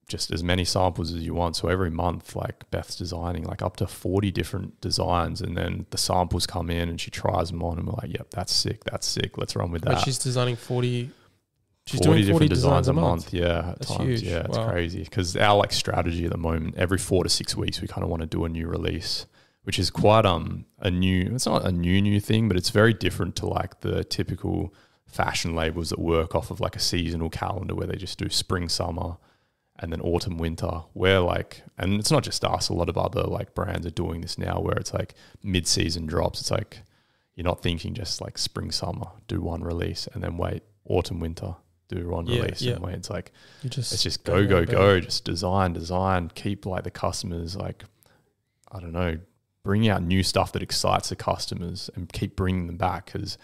just 0.09 0.31
as 0.33 0.43
many 0.45 0.65
samples 0.65 1.13
as 1.13 1.23
you 1.25 1.35
want. 1.35 1.57
So 1.57 1.69
every 1.69 1.91
month, 1.91 2.37
like 2.37 2.71
Beth's 2.71 2.97
designing 2.97 3.45
like 3.45 3.63
up 3.63 3.77
to 3.79 3.87
40 3.87 4.31
different 4.31 4.81
designs. 4.81 5.41
And 5.41 5.57
then 5.57 5.87
the 5.91 5.99
samples 5.99 6.47
come 6.47 6.71
in 6.71 6.89
and 6.89 7.01
she 7.01 7.11
tries 7.11 7.51
them 7.51 7.63
on 7.63 7.79
and 7.79 7.87
we're 7.87 7.95
like, 8.03 8.13
yep, 8.13 8.29
that's 8.31 8.53
sick. 8.53 8.85
That's 8.85 9.07
sick. 9.07 9.39
Let's 9.39 9.57
run 9.57 9.71
with 9.71 9.83
that. 9.83 9.95
but 9.95 10.01
she's 10.05 10.19
designing 10.19 10.57
forty. 10.57 11.11
She's 11.87 11.99
40 11.99 12.23
doing 12.23 12.33
forty 12.35 12.47
different 12.47 12.51
designs, 12.51 12.89
a 12.89 12.93
month. 12.93 13.33
month. 13.33 13.35
Yeah. 13.35 13.59
At 13.71 13.79
That's 13.81 13.87
times. 13.97 14.09
huge. 14.21 14.23
Yeah. 14.23 14.45
It's 14.45 14.57
Wow. 14.57 14.71
crazy. 14.71 15.03
Because 15.03 15.37
our 15.37 15.57
like 15.57 15.73
strategy 15.73 16.25
at 16.27 16.31
the 16.31 16.39
moment, 16.39 16.77
every 16.77 16.99
four 16.99 17.25
to 17.25 17.29
six 17.31 17.57
weeks, 17.57 17.81
we 17.81 17.89
kind 17.89 18.05
of 18.05 18.09
want 18.09 18.21
to 18.21 18.27
do 18.27 18.45
a 18.45 18.49
new 18.49 18.69
release. 18.69 19.27
Which 19.65 19.79
is 19.79 19.91
quite 19.91 20.27
um 20.27 20.65
a 20.81 20.91
new. 20.91 21.31
It's 21.35 21.47
not 21.47 21.65
a 21.65 21.71
new 21.73 22.01
new 22.03 22.19
thing, 22.21 22.49
but 22.49 22.57
it's 22.57 22.71
very 22.71 22.93
different 22.93 23.35
to 23.37 23.47
like 23.47 23.81
the 23.81 24.03
typical 24.05 24.75
fashion 25.13 25.55
labels 25.55 25.91
that 25.91 25.99
work 25.99 26.35
off 26.35 26.51
of 26.51 26.59
like 26.59 26.75
a 26.75 26.81
seasonal 26.81 27.31
calendar 27.31 27.75
where 27.75 27.87
they 27.87 27.97
just 27.97 28.19
do 28.19 28.29
spring, 28.29 28.69
summer, 28.69 29.19
and 29.79 29.93
then 29.93 30.01
autumn, 30.01 30.39
winter. 30.39 30.83
Where 30.95 31.21
like, 31.21 31.63
and 31.79 32.01
it's 32.01 32.11
not 32.11 32.25
just 32.25 32.45
us. 32.45 32.69
A 32.69 32.75
lot 32.75 32.89
of 32.89 32.99
other 32.99 33.23
like 33.23 33.55
brands 33.55 33.87
are 33.87 33.91
doing 33.91 34.23
this 34.23 34.39
now, 34.39 34.59
where 34.59 34.77
it's 34.77 34.95
like 34.95 35.15
mid-season 35.43 36.07
drops. 36.07 36.41
It's 36.41 36.51
like 36.51 36.81
you're 37.35 37.45
not 37.45 37.63
thinking 37.63 37.95
just 37.95 38.21
like 38.21 38.39
spring, 38.39 38.71
summer, 38.71 39.07
do 39.29 39.41
one 39.41 39.63
release, 39.63 40.09
and 40.13 40.23
then 40.23 40.37
wait 40.37 40.63
autumn, 40.89 41.21
winter, 41.21 41.55
do 41.89 42.09
one 42.09 42.27
Yeah, 42.27 42.43
release, 42.43 42.63
yeah. 42.63 42.75
and 42.75 42.85
wait. 42.85 42.95
It's 42.95 43.11
like 43.11 43.33
You 43.63 43.71
just 43.71 43.93
it's 43.93 44.03
just 44.03 44.25
go, 44.25 44.45
go, 44.47 44.65
go, 44.65 44.73
go, 44.73 44.73
go. 44.73 45.01
Just 45.01 45.25
design, 45.25 45.73
design. 45.73 46.31
Keep 46.35 46.67
like 46.67 46.85
the 46.85 46.91
customers 46.91 47.57
like, 47.57 47.85
I 48.71 48.81
don't 48.81 48.93
know, 48.93 49.19
bring 49.63 49.89
out 49.89 50.03
new 50.03 50.23
stuff 50.23 50.53
that 50.53 50.63
excites 50.63 51.11
the 51.11 51.17
customers 51.17 51.89
and 51.95 52.13
keep 52.13 52.35
bringing 52.35 52.67
them 52.67 52.77
back. 52.77 53.13
Because 53.13 53.39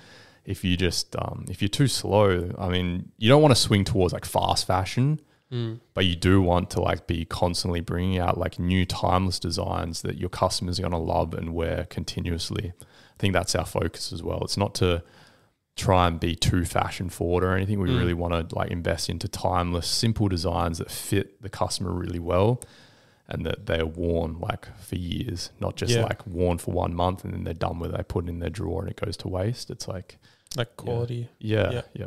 if 0.55 0.65
you 0.65 0.77
just 0.77 1.15
um, 1.17 1.45
if 1.49 1.61
you're 1.63 1.69
too 1.69 1.87
slow, 1.89 2.51
I 2.59 2.69
mean, 2.69 3.13
you 3.19 3.29
don't 3.29 3.43
want 3.43 3.55
to 3.55 3.61
swing 3.61 3.85
towards 3.85 4.13
like 4.13 4.25
fast 4.25 4.67
fashion, 4.67 5.21
Mm. 5.53 5.81
but 5.95 6.05
you 6.05 6.15
do 6.15 6.43
want 6.43 6.69
to 6.71 6.81
like 6.83 7.07
be 7.07 7.25
constantly 7.25 7.81
bringing 7.81 8.19
out 8.19 8.37
like 8.37 8.59
new 8.59 8.85
timeless 8.85 9.39
designs 9.39 10.03
that 10.03 10.19
your 10.19 10.29
customers 10.29 10.79
are 10.79 10.83
going 10.83 10.93
to 10.93 10.99
love 10.99 11.33
and 11.33 11.55
wear 11.55 11.87
continuously. 11.89 12.73
I 12.81 13.17
think 13.19 13.33
that's 13.33 13.55
our 13.55 13.65
focus 13.65 14.13
as 14.13 14.23
well. 14.23 14.41
It's 14.43 14.59
not 14.59 14.75
to 14.77 15.03
try 15.75 16.07
and 16.07 16.21
be 16.21 16.35
too 16.35 16.65
fashion 16.67 17.09
forward 17.09 17.45
or 17.45 17.55
anything. 17.57 17.81
We 17.81 17.89
Mm. 17.89 17.99
really 17.99 18.13
want 18.15 18.35
to 18.51 18.55
like 18.55 18.71
invest 18.71 19.09
into 19.09 19.27
timeless, 19.29 19.87
simple 19.87 20.29
designs 20.29 20.79
that 20.79 20.91
fit 20.91 21.41
the 21.41 21.49
customer 21.49 21.93
really 21.93 22.19
well 22.19 22.61
and 23.27 23.47
that 23.47 23.65
they're 23.67 23.87
worn 23.87 24.39
like 24.41 24.67
for 24.79 24.97
years, 24.97 25.51
not 25.61 25.77
just 25.77 25.95
Yeah. 25.95 26.03
like 26.03 26.27
worn 26.27 26.59
for 26.59 26.73
one 26.73 26.95
month 26.95 27.25
and 27.25 27.33
then 27.33 27.45
they're 27.45 27.55
done 27.55 27.79
with 27.79 27.93
it. 27.93 27.97
They 27.97 28.03
put 28.03 28.25
it 28.27 28.29
in 28.31 28.41
their 28.41 28.51
drawer 28.51 28.83
and 28.83 28.91
it 28.91 29.01
goes 29.03 29.17
to 29.19 29.29
waste. 29.29 29.71
It's 29.71 29.89
like, 29.89 30.19
like 30.57 30.77
quality. 30.77 31.29
yeah, 31.39 31.71
Yeah. 31.73 31.83
yeah. 31.95 32.07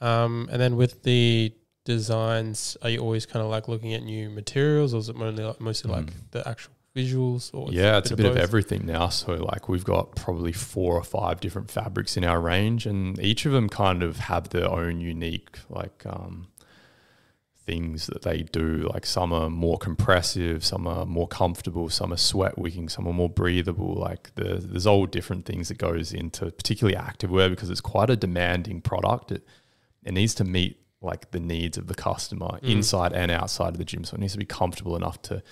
Um, 0.00 0.48
and 0.50 0.60
then 0.60 0.76
with 0.76 1.02
the 1.02 1.52
designs, 1.84 2.76
are 2.82 2.88
you 2.90 3.00
always 3.00 3.26
kind 3.26 3.44
of 3.44 3.50
like 3.50 3.68
looking 3.68 3.92
at 3.94 4.02
new 4.02 4.30
materials, 4.30 4.94
or 4.94 4.98
is 4.98 5.08
it 5.08 5.16
mostly 5.16 5.44
like, 5.44 5.60
mostly 5.60 5.90
like 5.92 6.06
Mm. 6.06 6.30
the 6.30 6.48
actual 6.48 6.72
visuals? 6.96 7.50
Or 7.52 7.68
yeah, 7.72 7.98
it's 7.98 8.10
a 8.10 8.16
bit 8.16 8.26
of 8.26 8.34
both? 8.34 8.42
everything 8.42 8.86
now. 8.86 9.08
So 9.10 9.32
like 9.34 9.68
we've 9.68 9.84
got 9.84 10.14
probably 10.16 10.52
four 10.52 10.94
or 10.94 11.02
five 11.04 11.40
different 11.40 11.70
fabrics 11.70 12.16
in 12.16 12.24
our 12.24 12.40
range, 12.40 12.86
and 12.86 13.18
each 13.20 13.44
of 13.46 13.52
them 13.52 13.68
kind 13.68 14.02
of 14.02 14.18
have 14.20 14.48
their 14.50 14.68
own 14.70 15.00
unique 15.00 15.58
like 15.68 16.02
um, 16.06 16.48
things 17.66 18.06
that 18.06 18.22
they 18.22 18.42
do. 18.42 18.88
Like 18.92 19.06
some 19.06 19.32
are 19.32 19.48
more 19.50 19.78
compressive, 19.78 20.64
some 20.64 20.86
are 20.86 21.04
more 21.06 21.28
comfortable, 21.28 21.88
some 21.88 22.12
are 22.12 22.16
sweat 22.16 22.58
wicking, 22.58 22.88
some 22.88 23.06
are 23.06 23.12
more 23.12 23.28
breathable. 23.28 23.94
Like 23.94 24.34
the, 24.34 24.54
there's 24.62 24.86
all 24.86 25.06
different 25.06 25.44
things 25.46 25.68
that 25.68 25.78
goes 25.78 26.12
into 26.12 26.50
particularly 26.50 26.96
activewear 26.98 27.50
because 27.50 27.70
it's 27.70 27.80
quite 27.80 28.10
a 28.10 28.16
demanding 28.16 28.80
product. 28.80 29.32
It 29.32 29.46
it 30.04 30.12
needs 30.12 30.34
to 30.36 30.44
meet 30.44 30.80
like 31.02 31.30
the 31.30 31.40
needs 31.40 31.76
of 31.78 31.86
the 31.86 31.94
customer 31.94 32.58
Mm. 32.62 32.70
inside 32.70 33.12
and 33.12 33.30
outside 33.30 33.68
of 33.74 33.78
the 33.78 33.84
gym. 33.84 34.04
So 34.04 34.14
it 34.16 34.20
needs 34.20 34.32
to 34.32 34.38
be 34.38 34.46
comfortable 34.46 34.96
enough 34.96 35.20
to 35.22 35.42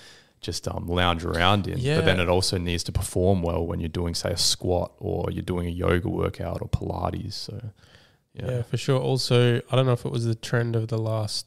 just 0.41 0.67
um, 0.69 0.87
lounge 0.87 1.25
around 1.25 1.67
in. 1.67 1.79
Yeah. 1.79 1.97
But 1.97 2.05
then 2.07 2.21
it 2.21 2.29
also 2.29 2.59
needs 2.59 2.83
to 2.85 2.93
perform 2.93 3.43
well 3.43 3.67
when 3.67 3.81
you're 3.81 3.89
doing, 3.89 4.15
say, 4.15 4.31
a 4.31 4.37
squat 4.37 4.93
or 4.99 5.31
you're 5.31 5.43
doing 5.43 5.67
a 5.67 5.71
yoga 5.71 6.09
workout 6.09 6.63
or 6.63 6.69
Pilates. 6.69 7.33
So, 7.35 7.61
Yeah. 8.35 8.51
yeah. 8.51 8.63
for 8.63 8.77
sure. 8.77 9.01
Also, 9.01 9.61
I 9.71 9.77
don't 9.77 9.85
know 9.87 9.93
if 9.93 10.05
it 10.05 10.13
was 10.13 10.25
the 10.27 10.35
trend 10.35 10.77
of 10.77 10.89
the 10.89 10.99
last 10.99 11.47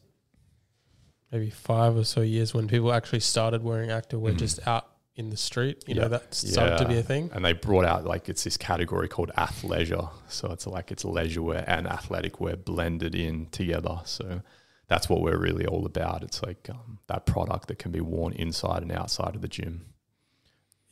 maybe 1.32 1.50
five 1.50 1.96
or 1.96 2.04
so 2.04 2.22
years 2.22 2.54
when 2.54 2.68
people 2.68 2.92
actually 2.92 3.20
started 3.22 3.64
wearing 3.64 3.90
activewear 3.90 4.34
Mhm. 4.34 4.38
just 4.38 4.68
out 4.68 4.88
in 5.16 5.30
the 5.30 5.38
street. 5.38 5.84
You 5.88 5.96
Yeah. 5.96 6.02
know, 6.04 6.08
that 6.10 6.34
started 6.34 6.78
to 6.80 6.88
be 6.88 6.98
a 6.98 7.04
thing. 7.04 7.30
And 7.34 7.44
they 7.46 7.54
brought 7.54 7.86
out 7.86 8.06
like 8.06 8.28
it's 8.30 8.44
this 8.44 8.58
category 8.58 9.08
called 9.08 9.32
athleisure. 9.38 10.10
So 10.30 10.52
it's 10.52 10.66
like 10.68 10.92
it's 10.92 11.04
leisure 11.06 11.42
wear 11.42 11.64
and 11.68 11.88
athletic 11.88 12.40
wear 12.40 12.56
blended 12.56 13.14
in 13.16 13.48
together. 13.48 14.02
So 14.06 14.42
that's 14.88 15.10
what 15.10 15.22
we're 15.22 15.38
really 15.38 15.66
all 15.66 15.86
about. 15.86 16.24
It's 16.24 16.42
like 16.44 16.70
um, 16.70 17.00
that 17.08 17.26
product 17.26 17.68
that 17.68 17.78
can 17.80 17.92
be 17.92 18.02
worn 18.02 18.34
inside 18.34 18.82
and 18.82 18.92
outside 18.92 19.36
of 19.36 19.42
the 19.42 19.48
gym. 19.48 19.86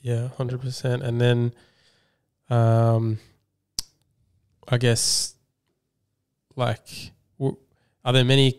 Yeah, 0.01 0.29
hundred 0.29 0.61
percent. 0.61 1.03
And 1.03 1.19
then, 1.19 1.53
um, 2.49 3.19
I 4.67 4.77
guess, 4.77 5.33
like, 6.55 7.11
w- 7.37 7.57
are 8.05 8.13
there 8.13 8.23
many, 8.23 8.57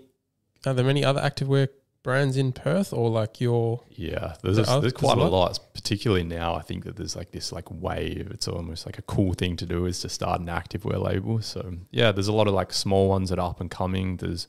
are 0.66 0.74
there 0.74 0.84
many 0.84 1.04
other 1.04 1.20
activewear 1.20 1.68
brands 2.02 2.36
in 2.36 2.52
Perth, 2.52 2.92
or 2.92 3.10
like 3.10 3.40
your 3.40 3.82
Yeah, 3.90 4.34
there's, 4.42 4.56
The 4.56 4.76
a, 4.76 4.80
there's 4.80 4.92
quite 4.92 5.18
a 5.18 5.24
lot. 5.24 5.58
Particularly 5.74 6.24
now, 6.24 6.54
I 6.54 6.62
think 6.62 6.84
that 6.84 6.96
there's 6.96 7.16
like 7.16 7.32
this 7.32 7.52
like 7.52 7.70
wave. 7.70 8.30
It's 8.30 8.48
almost 8.48 8.86
like 8.86 8.98
a 8.98 9.02
cool 9.02 9.34
thing 9.34 9.56
to 9.56 9.66
do 9.66 9.86
is 9.86 10.00
to 10.00 10.08
start 10.08 10.40
an 10.40 10.46
activewear 10.46 11.02
label. 11.02 11.40
So 11.42 11.74
yeah, 11.90 12.12
there's 12.12 12.28
a 12.28 12.32
lot 12.32 12.48
of 12.48 12.54
like 12.54 12.72
small 12.72 13.08
ones 13.08 13.30
that 13.30 13.38
are 13.38 13.50
up 13.50 13.60
and 13.60 13.70
coming. 13.70 14.16
There's 14.16 14.46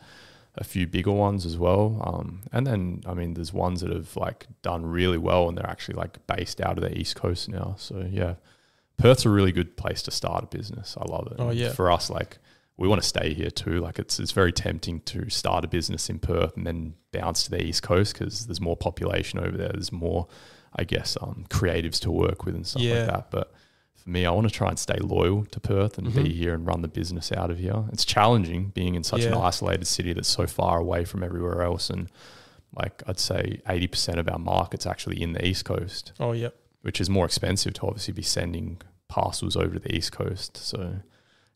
a 0.56 0.64
few 0.64 0.86
bigger 0.86 1.12
ones 1.12 1.46
as 1.46 1.58
well, 1.58 2.02
um, 2.06 2.42
and 2.52 2.68
then 2.68 3.04
I 3.06 3.14
mean, 3.14 3.36
there's 3.36 3.54
ones 3.54 3.82
that 3.82 3.92
have 3.92 4.16
like 4.18 4.48
done 4.62 4.86
really 4.86 5.18
well, 5.18 5.48
and 5.48 5.58
they're 5.58 5.70
actually 5.70 5.96
like 5.96 6.26
based 6.28 6.60
out 6.62 6.78
of 6.78 6.84
the 6.84 6.98
east 6.98 7.16
coast 7.16 7.50
now. 7.50 7.76
So 7.78 8.06
yeah, 8.10 8.36
Perth's 8.98 9.26
a 9.26 9.30
really 9.30 9.52
good 9.52 9.78
place 9.78 10.02
to 10.04 10.12
start 10.12 10.44
a 10.44 10.48
business. 10.48 10.98
I 11.00 11.06
love 11.06 11.28
it. 11.28 11.36
Oh, 11.40 11.52
yeah. 11.52 11.72
for 11.72 11.92
us, 11.92 12.10
like 12.10 12.38
we 12.82 12.88
want 12.88 13.02
to 13.02 13.08
stay 13.08 13.34
here 13.34 13.50
too. 13.52 13.80
Like 13.80 14.00
it's 14.00 14.20
it's 14.20 14.32
very 14.32 14.52
tempting 14.52 15.02
to 15.02 15.30
start 15.30 15.64
a 15.64 15.68
business 15.68 16.10
in 16.10 16.20
Perth 16.20 16.58
and 16.58 16.66
then 16.66 16.96
bounce 17.12 17.44
to 17.44 17.52
the 17.52 17.62
east 17.64 17.84
coast 17.84 18.14
because 18.14 18.46
there's 18.48 18.60
more 18.62 18.76
population 18.76 19.40
over 19.40 19.56
there. 19.56 19.70
There's 19.70 19.92
more, 19.92 20.28
I 20.76 20.84
guess, 20.84 21.18
um, 21.22 21.46
creatives 21.50 22.00
to 22.02 22.12
work 22.12 22.44
with 22.46 22.56
and 22.56 22.66
stuff 22.66 22.82
Yeah. 22.82 22.96
like 23.00 23.08
that. 23.08 23.32
But 23.32 23.54
for 23.96 24.10
me, 24.10 24.26
I 24.26 24.32
want 24.32 24.48
to 24.48 24.54
try 24.54 24.70
and 24.70 24.80
stay 24.80 24.98
loyal 25.00 25.46
to 25.46 25.60
Perth 25.60 26.00
and 26.00 26.08
Mhm. 26.08 26.24
be 26.24 26.34
here 26.34 26.54
and 26.56 26.66
run 26.66 26.82
the 26.82 26.88
business 26.88 27.32
out 27.32 27.52
of 27.52 27.60
here. 27.60 27.84
It's 27.94 28.04
challenging 28.04 28.72
being 28.74 28.96
in 28.96 29.04
such 29.04 29.24
an 29.26 29.34
isolated 29.36 29.86
city 29.86 30.14
that's 30.14 30.28
so 30.28 30.48
far 30.48 30.80
away 30.80 31.06
from 31.06 31.22
everywhere 31.24 31.62
else. 31.62 31.90
And 31.92 32.10
like 32.76 33.04
I'd 33.06 33.20
say, 33.20 33.62
eighty 33.70 33.86
percent 33.88 34.18
of 34.18 34.28
our 34.28 34.40
market's 34.40 34.88
actually 34.88 35.22
in 35.22 35.34
the 35.34 35.46
east 35.46 35.66
coast 35.66 36.14
oh 36.20 36.32
yeah, 36.32 36.50
which 36.82 37.00
is 37.00 37.10
more 37.10 37.26
expensive 37.26 37.74
to 37.76 37.82
obviously 37.86 38.14
be 38.14 38.24
sending 38.24 38.82
parcels 39.08 39.56
over 39.56 39.74
to 39.76 39.80
the 39.80 39.94
east 39.96 40.14
coast. 40.14 40.58
So 40.58 40.96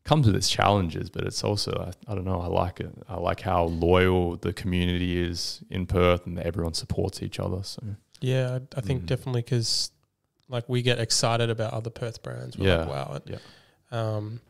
comes 0.06 0.26
with 0.26 0.36
its 0.36 0.48
challenges, 0.48 1.10
but 1.10 1.24
it's 1.24 1.42
also 1.44 1.72
I, 1.88 2.10
I 2.10 2.14
don't 2.14 2.24
know 2.24 2.40
I 2.40 2.46
like 2.46 2.80
it. 2.80 2.90
I 3.08 3.16
like 3.16 3.40
how 3.40 3.64
loyal 3.64 4.36
the 4.36 4.52
community 4.52 5.20
is 5.22 5.62
in 5.68 5.86
Perth 5.86 6.26
and 6.26 6.38
that 6.38 6.46
everyone 6.46 6.74
supports 6.74 7.22
each 7.22 7.38
other. 7.38 7.62
So 7.62 7.82
yeah. 8.20 8.58
I, 8.74 8.78
I 8.78 8.80
think 8.80 9.02
Mm. 9.02 9.06
definitely 9.06 9.42
because 9.42 9.90
like 10.48 10.68
we 10.68 10.80
get 10.82 10.98
excited 10.98 11.50
about 11.50 11.72
other 11.74 11.90
Perth 11.90 12.22
brands. 12.22 12.56
We're 12.56 12.78
like, 12.78 12.88
Yeah, 12.88 12.92
wow. 12.94 13.20
yeah. 13.26 13.38
Um, 13.90 14.40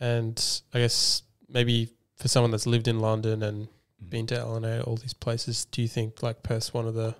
and 0.00 0.42
I 0.74 0.78
guess 0.78 1.22
maybe 1.48 1.90
for 2.16 2.28
someone 2.28 2.50
that's 2.50 2.66
lived 2.66 2.88
in 2.88 3.00
London 3.00 3.42
and 3.42 3.68
Mm. 4.04 4.10
been 4.10 4.26
to 4.26 4.34
LNA, 4.34 4.86
all 4.86 4.96
these 4.96 5.14
places, 5.14 5.64
do 5.64 5.80
you 5.80 5.88
think 5.88 6.22
like 6.22 6.42
Perth's 6.42 6.74
one 6.74 6.86
of 6.86 6.94
the 6.94 7.14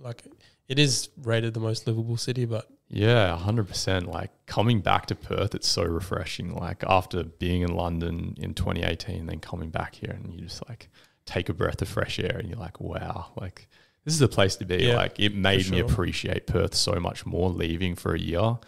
like 0.00 0.24
it 0.68 0.78
is 0.80 1.08
rated 1.22 1.54
the 1.54 1.60
most 1.60 1.86
livable 1.86 2.16
city, 2.16 2.44
but 2.44 2.66
Yeah, 2.92 3.36
hundred 3.38 3.68
percent. 3.68 4.06
Like 4.06 4.30
coming 4.46 4.80
back 4.80 5.06
to 5.06 5.14
Perth, 5.14 5.54
it's 5.54 5.66
so 5.68 5.82
refreshing. 5.82 6.54
Like 6.54 6.84
after 6.86 7.24
being 7.24 7.62
in 7.62 7.74
London 7.74 8.34
in 8.38 8.52
2018, 8.52 9.26
then 9.26 9.40
coming 9.40 9.70
back 9.70 9.94
here, 9.94 10.10
and 10.10 10.32
you 10.32 10.42
just 10.42 10.68
like 10.68 10.90
take 11.24 11.48
a 11.48 11.54
breath 11.54 11.80
of 11.80 11.88
fresh 11.88 12.18
air, 12.18 12.36
and 12.38 12.48
you're 12.48 12.58
like, 12.58 12.80
wow, 12.80 13.32
like 13.40 13.66
this 14.04 14.12
is 14.12 14.20
the 14.20 14.28
place 14.28 14.56
to 14.56 14.66
be. 14.66 14.84
Yeah, 14.84 14.96
like 14.96 15.18
it 15.18 15.34
made 15.34 15.70
me 15.70 15.78
appreciate 15.80 16.46
Perth 16.46 16.74
so 16.74 17.00
much 17.00 17.24
more. 17.24 17.48
Leaving 17.48 17.94
for 17.96 18.14
a 18.14 18.20
year, 18.20 18.58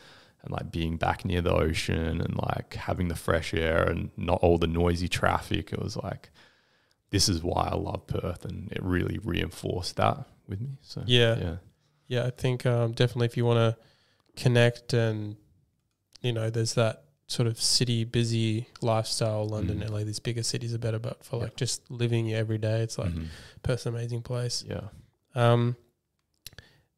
and 0.43 0.51
like 0.51 0.73
being 0.73 0.97
back 0.97 1.27
near 1.27 1.43
the 1.43 1.53
ocean, 1.53 2.23
and 2.23 2.35
like 2.37 2.75
having 2.75 3.09
the 3.09 3.15
fresh 3.17 3.53
air, 3.53 3.83
and 3.83 4.11
not 4.17 4.39
all 4.41 4.57
the 4.57 4.67
noisy 4.67 5.07
traffic. 5.09 5.71
It 5.71 5.83
was 5.83 5.99
like, 5.99 6.31
this 7.11 7.29
is 7.29 7.43
why 7.43 7.69
I 7.71 7.77
love 7.77 8.07
Perth, 8.07 8.47
and 8.47 8.73
it 8.73 8.83
really 8.83 9.19
reinforced 9.23 9.97
that 9.97 10.25
with 10.49 10.63
me. 10.63 10.79
So 10.81 11.03
Yeah. 11.07 11.37
yeah. 11.39 11.57
yeah, 12.07 12.27
I 12.27 12.31
think 12.31 12.65
um, 12.65 12.93
definitely 12.93 13.27
if 13.27 13.37
you 13.37 13.45
want 13.45 13.59
to 13.59 13.77
connect 14.37 14.93
and 14.93 15.37
you 16.23 16.33
know, 16.33 16.49
there's 16.51 16.75
that 16.75 17.05
sort 17.27 17.47
of 17.47 17.61
city 17.61 18.05
busy 18.05 18.67
lifestyle. 18.81 19.47
London, 19.47 19.81
Mm. 19.81 19.91
LA, 19.91 20.05
these 20.05 20.19
bigger 20.21 20.43
cities 20.43 20.73
are 20.75 20.79
better, 20.79 20.99
but 20.99 21.23
for 21.25 21.37
Yeah. 21.37 21.43
like 21.45 21.57
just 21.57 21.91
living 21.91 22.33
every 22.33 22.59
day, 22.59 22.81
it's 22.81 22.97
like 22.99 23.13
Mhm. 23.13 23.27
Perth's 23.63 23.85
an 23.87 23.95
amazing 23.95 24.23
place. 24.23 24.65
yeah. 24.69 24.89
Um, 25.35 25.77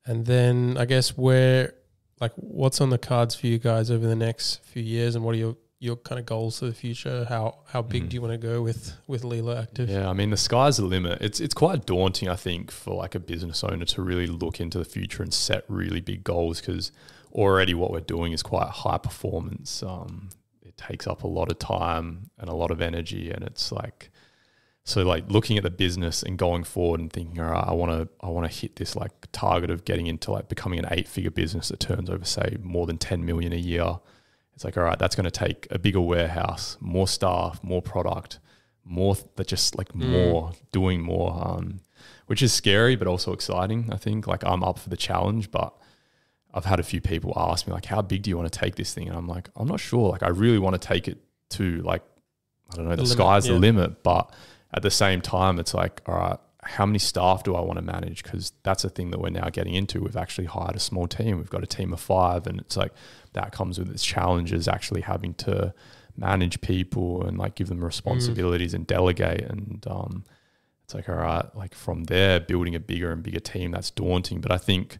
and 0.04 0.26
then 0.26 0.76
I 0.78 0.84
guess 0.84 1.16
where, 1.16 1.74
like, 2.20 2.32
what's 2.36 2.80
on 2.80 2.90
the 2.90 2.98
cards 2.98 3.34
for 3.34 3.46
you 3.46 3.58
guys 3.58 3.90
over 3.90 4.06
the 4.06 4.14
next 4.16 4.60
few 4.64 4.82
years, 4.82 5.14
and 5.14 5.24
what 5.24 5.34
are 5.34 5.38
your 5.38 5.56
your 5.78 5.96
kind 5.96 6.18
of 6.18 6.24
goals 6.24 6.58
for 6.60 6.64
the 6.66 6.72
future? 6.72 7.26
How 7.28 7.58
how 7.66 7.82
big 7.82 8.04
Mhm. 8.04 8.08
do 8.08 8.14
you 8.14 8.20
want 8.22 8.32
to 8.32 8.38
go 8.38 8.62
with 8.62 8.94
with 9.06 9.22
Leelo 9.24 9.54
Active? 9.60 9.90
Yeah, 9.90 10.08
I 10.08 10.14
mean 10.14 10.30
the 10.30 10.36
sky's 10.38 10.78
the 10.78 10.84
limit. 10.86 11.20
It's 11.20 11.38
it's 11.38 11.52
quite 11.54 11.84
daunting, 11.84 12.28
I 12.30 12.36
think, 12.36 12.70
for 12.70 12.94
like 12.94 13.14
a 13.14 13.20
business 13.20 13.62
owner 13.62 13.84
to 13.84 14.02
really 14.02 14.26
look 14.26 14.58
into 14.60 14.78
the 14.78 14.86
future 14.86 15.22
and 15.22 15.34
set 15.34 15.64
really 15.68 16.00
big 16.00 16.24
goals 16.24 16.60
because 16.60 16.92
already 17.36 17.74
what 17.74 17.92
we're 17.92 18.00
doing 18.00 18.32
is 18.32 18.42
quite 18.42 18.68
high 18.68 18.98
performance. 18.98 19.82
Um, 19.82 20.30
it 20.62 20.76
takes 20.76 21.06
up 21.06 21.22
a 21.22 21.28
lot 21.28 21.50
of 21.52 21.58
time 21.58 22.30
and 22.38 22.48
a 22.48 22.54
lot 22.54 22.70
of 22.72 22.80
energy, 22.80 23.30
and 23.30 23.44
it's 23.44 23.70
like 23.70 24.10
so 24.84 25.02
like 25.02 25.24
looking 25.28 25.56
at 25.56 25.64
the 25.64 25.70
business 25.70 26.22
and 26.22 26.38
going 26.38 26.62
forward 26.64 27.00
and 27.00 27.12
thinking, 27.12 27.40
all 27.40 27.50
right, 27.50 27.64
I 27.68 27.72
want 27.72 27.92
to 27.92 28.08
I 28.24 28.28
want 28.30 28.50
to 28.50 28.56
hit 28.60 28.76
this 28.76 28.96
like 28.96 29.12
target 29.32 29.70
of 29.70 29.84
getting 29.84 30.06
into 30.06 30.30
like 30.32 30.48
becoming 30.48 30.78
an 30.78 30.86
eight 30.90 31.08
figure 31.08 31.30
business 31.30 31.68
that 31.68 31.80
turns 31.80 32.08
over 32.08 32.24
say 32.24 32.56
more 32.62 32.86
than 32.86 32.96
ten 32.98 33.24
million 33.24 33.52
a 33.52 33.56
year. 33.56 33.98
It's 34.54 34.64
like, 34.64 34.76
all 34.78 34.84
right, 34.84 34.98
that's 34.98 35.14
going 35.14 35.24
to 35.24 35.30
take 35.30 35.66
a 35.70 35.78
bigger 35.78 36.00
warehouse, 36.00 36.78
more 36.80 37.06
staff, 37.06 37.62
more 37.62 37.82
product, 37.82 38.38
more 38.84 39.14
th- 39.14 39.26
that 39.36 39.48
just 39.48 39.76
like 39.76 39.92
Mm. 39.92 40.08
more 40.10 40.52
doing 40.72 41.02
more, 41.02 41.32
um, 41.46 41.80
which 42.26 42.40
is 42.42 42.52
scary 42.54 42.96
but 42.96 43.06
also 43.06 43.32
exciting. 43.34 43.90
I 43.92 43.96
think 43.98 44.26
like 44.26 44.42
I'm 44.44 44.62
up 44.64 44.78
for 44.78 44.88
the 44.88 44.96
challenge, 44.96 45.50
but 45.50 45.74
I've 46.56 46.64
had 46.64 46.80
a 46.80 46.82
few 46.82 47.02
people 47.02 47.34
ask 47.36 47.66
me 47.66 47.74
like, 47.74 47.84
how 47.84 48.00
big 48.00 48.22
do 48.22 48.30
you 48.30 48.36
want 48.38 48.50
to 48.50 48.58
take 48.58 48.76
this 48.76 48.94
thing? 48.94 49.08
And 49.08 49.16
I'm 49.16 49.28
like, 49.28 49.50
I'm 49.56 49.68
not 49.68 49.78
sure. 49.78 50.10
Like, 50.10 50.22
I 50.22 50.28
really 50.28 50.58
want 50.58 50.80
to 50.80 50.88
take 50.88 51.06
it 51.06 51.18
to 51.50 51.82
like, 51.82 52.02
I 52.72 52.76
don't 52.76 52.86
know, 52.86 52.90
The 52.92 52.96
the, 52.96 53.02
limit, 53.02 53.16
sky's 53.18 53.46
yeah. 53.46 53.52
the 53.52 53.58
limit, 53.58 54.02
but 54.02 54.32
at 54.72 54.82
the 54.82 54.90
same 54.90 55.20
time, 55.20 55.58
it's 55.58 55.74
like, 55.74 56.00
all 56.06 56.14
right, 56.14 56.38
how 56.62 56.86
many 56.86 56.98
staff 56.98 57.44
do 57.44 57.54
I 57.54 57.60
want 57.60 57.78
to 57.78 57.84
manage? 57.84 58.22
Because 58.22 58.52
that's 58.62 58.84
a 58.84 58.88
thing 58.88 59.10
that 59.10 59.20
we're 59.20 59.30
now 59.30 59.50
getting 59.50 59.74
into. 59.74 60.00
We've 60.00 60.16
actually 60.16 60.46
hired 60.46 60.74
a 60.74 60.80
small 60.80 61.06
team. 61.06 61.36
We've 61.36 61.50
got 61.50 61.62
a 61.62 61.66
team 61.66 61.92
of 61.92 62.00
five, 62.00 62.46
and 62.46 62.58
it's 62.58 62.76
like 62.76 62.92
that 63.34 63.52
comes 63.52 63.78
with 63.78 63.90
its 63.90 64.04
challenges. 64.04 64.66
Actually, 64.66 65.02
having 65.02 65.34
to 65.34 65.74
manage 66.16 66.60
people 66.62 67.24
and 67.24 67.38
like 67.38 67.54
give 67.54 67.68
them 67.68 67.84
responsibilities 67.84 68.74
and 68.74 68.86
delegate, 68.86 69.42
and 69.42 69.86
um, 69.88 70.24
it's 70.84 70.94
like 70.94 71.08
all 71.08 71.16
right, 71.16 71.54
like 71.54 71.74
from 71.74 72.04
there, 72.04 72.40
building 72.40 72.74
a 72.74 72.80
bigger 72.80 73.12
and 73.12 73.22
bigger 73.22 73.40
team. 73.40 73.70
That's 73.70 73.90
daunting, 73.90 74.40
but 74.40 74.50
I 74.50 74.58
think 74.58 74.98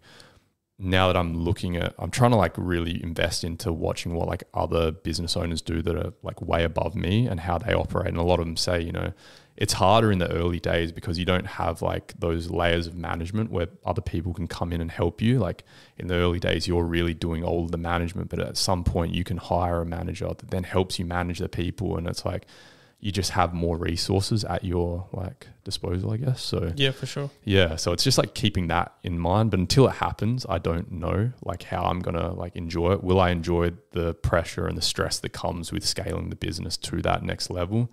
now 0.79 1.07
that 1.07 1.17
I'm 1.17 1.35
looking 1.35 1.77
at, 1.77 1.95
I'm 1.99 2.11
trying 2.11 2.33
to 2.33 2.37
like 2.37 2.53
really 2.57 3.03
invest 3.03 3.45
into 3.45 3.73
watching 3.73 4.15
what 4.15 4.29
like 4.29 4.45
other 4.53 4.93
business 4.93 5.37
owners 5.37 5.63
do 5.63 5.81
that 5.81 5.97
are 5.97 6.13
like 6.23 6.43
way 6.43 6.65
above 6.65 6.95
me 6.95 7.27
and 7.27 7.41
how 7.41 7.57
they 7.57 7.73
operate. 7.73 8.09
And 8.09 8.19
a 8.19 8.23
lot 8.23 8.41
of 8.41 8.47
them 8.47 8.59
say, 8.59 8.83
you 8.83 8.93
know, 8.93 9.13
it's 9.57 9.73
harder 9.73 10.13
in 10.13 10.19
the 10.19 10.31
early 10.31 10.61
days 10.61 10.93
because 10.93 11.19
you 11.19 11.25
don't 11.25 11.47
have 11.47 11.81
like 11.81 12.13
those 12.19 12.51
layers 12.51 12.87
of 12.87 12.95
management 12.95 13.51
where 13.51 13.69
other 13.87 14.03
people 14.03 14.35
can 14.35 14.47
come 14.47 14.71
in 14.71 14.83
and 14.83 14.91
help 14.91 15.23
you. 15.23 15.39
Like 15.39 15.65
in 15.97 16.09
the 16.09 16.15
early 16.15 16.39
days, 16.39 16.69
you're 16.69 16.85
really 16.85 17.15
doing 17.15 17.43
all 17.43 17.65
of 17.65 17.71
the 17.71 17.79
management, 17.79 18.29
but 18.29 18.39
at 18.39 18.59
some 18.59 18.85
point 18.85 19.15
you 19.15 19.25
can 19.25 19.39
hire 19.39 19.81
a 19.81 19.87
manager 19.87 20.29
that 20.29 20.51
then 20.51 20.65
helps 20.65 20.99
you 20.99 21.07
manage 21.07 21.39
the 21.39 21.49
people. 21.49 21.97
And 21.97 22.07
it's 22.07 22.27
like, 22.27 22.47
you 22.99 23.13
just 23.13 23.31
have 23.33 23.53
more 23.53 23.77
resources 23.77 24.43
at 24.45 24.65
your 24.65 25.07
like 25.13 25.49
disposal, 25.65 26.13
I 26.13 26.17
guess. 26.17 26.41
So 26.43 26.73
Yeah, 26.77 26.93
for 26.93 27.05
sure. 27.07 27.31
yeah, 27.45 27.77
so 27.77 27.93
it's 27.93 28.03
just 28.03 28.17
like 28.19 28.35
keeping 28.35 28.69
that 28.69 28.95
in 29.03 29.19
mind. 29.19 29.51
But 29.51 29.61
until 29.61 29.87
it 29.87 29.97
happens, 29.97 30.47
I 30.49 30.59
don't 30.59 30.91
know 30.91 31.33
like 31.45 31.65
how 31.65 31.83
I'm 31.85 32.01
gonna 32.01 32.33
like 32.33 32.57
enjoy 32.57 32.93
it. 32.93 33.05
Will 33.05 33.21
I 33.21 33.31
enjoy 33.31 33.73
the 33.93 34.15
pressure 34.15 34.67
and 34.67 34.77
the 34.79 34.83
stress 34.83 35.19
that 35.21 35.31
comes 35.31 35.73
with 35.73 35.85
scaling 35.85 36.31
the 36.31 36.37
business 36.37 36.77
to 36.79 37.03
that 37.03 37.23
next 37.23 37.51
level? 37.51 37.91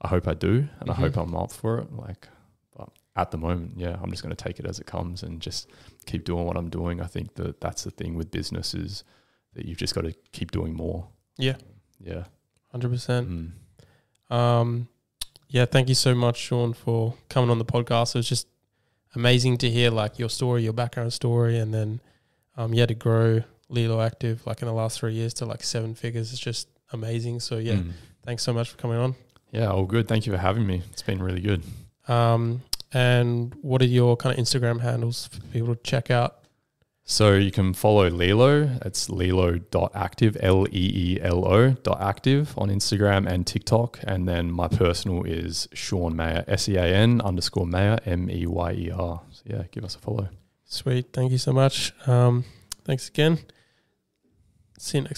I 0.00 0.08
hope 0.08 0.28
I 0.28 0.34
do, 0.34 0.68
and 0.80 0.90
I 0.90 0.94
Mhm. 0.94 0.96
hope 0.96 1.16
I'm 1.16 1.34
up 1.34 1.50
for 1.50 1.78
it. 1.78 1.92
Like, 1.92 2.28
but 2.76 2.90
at 3.16 3.30
the 3.32 3.38
moment, 3.38 3.72
yeah, 3.78 3.98
I'm 4.00 4.10
just 4.10 4.22
gonna 4.22 4.36
take 4.36 4.60
it 4.60 4.66
as 4.66 4.78
it 4.78 4.86
comes 4.86 5.22
and 5.22 5.40
just 5.40 5.68
keep 6.06 6.24
doing 6.24 6.44
what 6.46 6.56
I'm 6.56 6.68
doing. 6.70 7.00
I 7.00 7.06
think 7.06 7.34
that 7.34 7.60
that's 7.60 7.82
the 7.84 7.90
thing 7.90 8.14
with 8.14 8.30
business 8.30 8.74
is 8.74 9.04
that 9.54 9.64
you've 9.64 9.78
just 9.78 9.94
got 9.94 10.02
to 10.02 10.12
keep 10.32 10.50
doing 10.52 10.74
more. 10.74 11.08
Yeah, 11.38 11.56
Yeah. 11.98 12.24
hundred 12.70 12.90
percent. 12.90 13.28
Mm. 13.28 13.52
Um, 14.30 14.88
yeah, 15.48 15.64
thank 15.64 15.88
you 15.88 15.94
so 15.94 16.14
much, 16.14 16.36
Sean, 16.38 16.72
for 16.74 17.14
coming 17.28 17.50
on 17.50 17.58
the 17.58 17.64
podcast. 17.64 18.14
It 18.14 18.18
was 18.18 18.28
just 18.28 18.46
amazing 19.14 19.58
to 19.58 19.70
hear 19.70 19.90
like 19.90 20.18
your 20.18 20.28
story, 20.28 20.62
your 20.64 20.72
background 20.74 21.12
story, 21.12 21.58
and 21.58 21.72
then 21.72 22.00
um, 22.56 22.74
yeah, 22.74 22.86
to 22.86 22.94
grow 22.94 23.42
Leelo 23.70 24.04
Active 24.04 24.46
like 24.46 24.60
in 24.62 24.66
the 24.66 24.74
last 24.74 24.98
three 25.00 25.14
years 25.14 25.32
to 25.34 25.46
like 25.46 25.62
seven 25.62 25.94
figures 25.94 26.32
is 26.32 26.40
just 26.40 26.68
amazing. 26.92 27.40
So 27.40 27.58
yeah, 27.58 27.74
Mm. 27.76 27.92
thanks 28.24 28.42
so 28.42 28.52
much 28.52 28.68
for 28.70 28.76
coming 28.76 28.98
on. 28.98 29.14
Yeah, 29.52 29.68
all 29.68 29.84
good. 29.86 30.08
Thank 30.08 30.26
you 30.26 30.32
for 30.32 30.38
having 30.38 30.66
me. 30.66 30.82
It's 30.92 31.02
been 31.02 31.22
really 31.22 31.40
good. 31.40 31.62
Um, 32.06 32.62
and 32.92 33.54
what 33.62 33.80
are 33.82 33.86
your 33.86 34.16
kind 34.16 34.38
of 34.38 34.42
Instagram 34.44 34.80
handles 34.80 35.28
for 35.28 35.40
people 35.52 35.74
to 35.74 35.82
check 35.82 36.10
out? 36.10 36.37
So 37.10 37.32
you 37.32 37.50
can 37.50 37.72
follow 37.72 38.10
Leelo. 38.10 38.84
It's 38.84 39.08
leelo.active, 39.08 40.36
L 40.40 40.66
E 40.70 41.14
E 41.14 41.18
L 41.22 41.46
O 41.46 41.70
dot 41.70 42.02
active 42.02 42.52
on 42.58 42.68
Instagram 42.68 43.26
and 43.26 43.46
TikTok. 43.46 44.00
And 44.06 44.28
then 44.28 44.50
my 44.52 44.68
personal 44.68 45.24
is 45.24 45.68
Sean 45.72 46.14
Meyer, 46.16 46.44
S 46.46 46.68
E 46.68 46.76
A 46.76 46.84
N 46.84 47.22
underscore 47.22 47.66
Meyer, 47.66 47.98
M 48.04 48.30
E 48.30 48.46
Y 48.46 48.72
E 48.72 48.90
R. 48.90 49.22
So 49.30 49.42
yeah, 49.46 49.62
give 49.72 49.84
us 49.84 49.96
a 49.96 50.00
follow. 50.00 50.28
Sweet. 50.66 51.06
Thank 51.14 51.32
you 51.32 51.38
so 51.38 51.54
much. 51.54 51.94
Um, 52.06 52.44
thanks 52.84 53.08
again. 53.08 53.38
See 54.78 54.98
you 54.98 55.04
next 55.04 55.16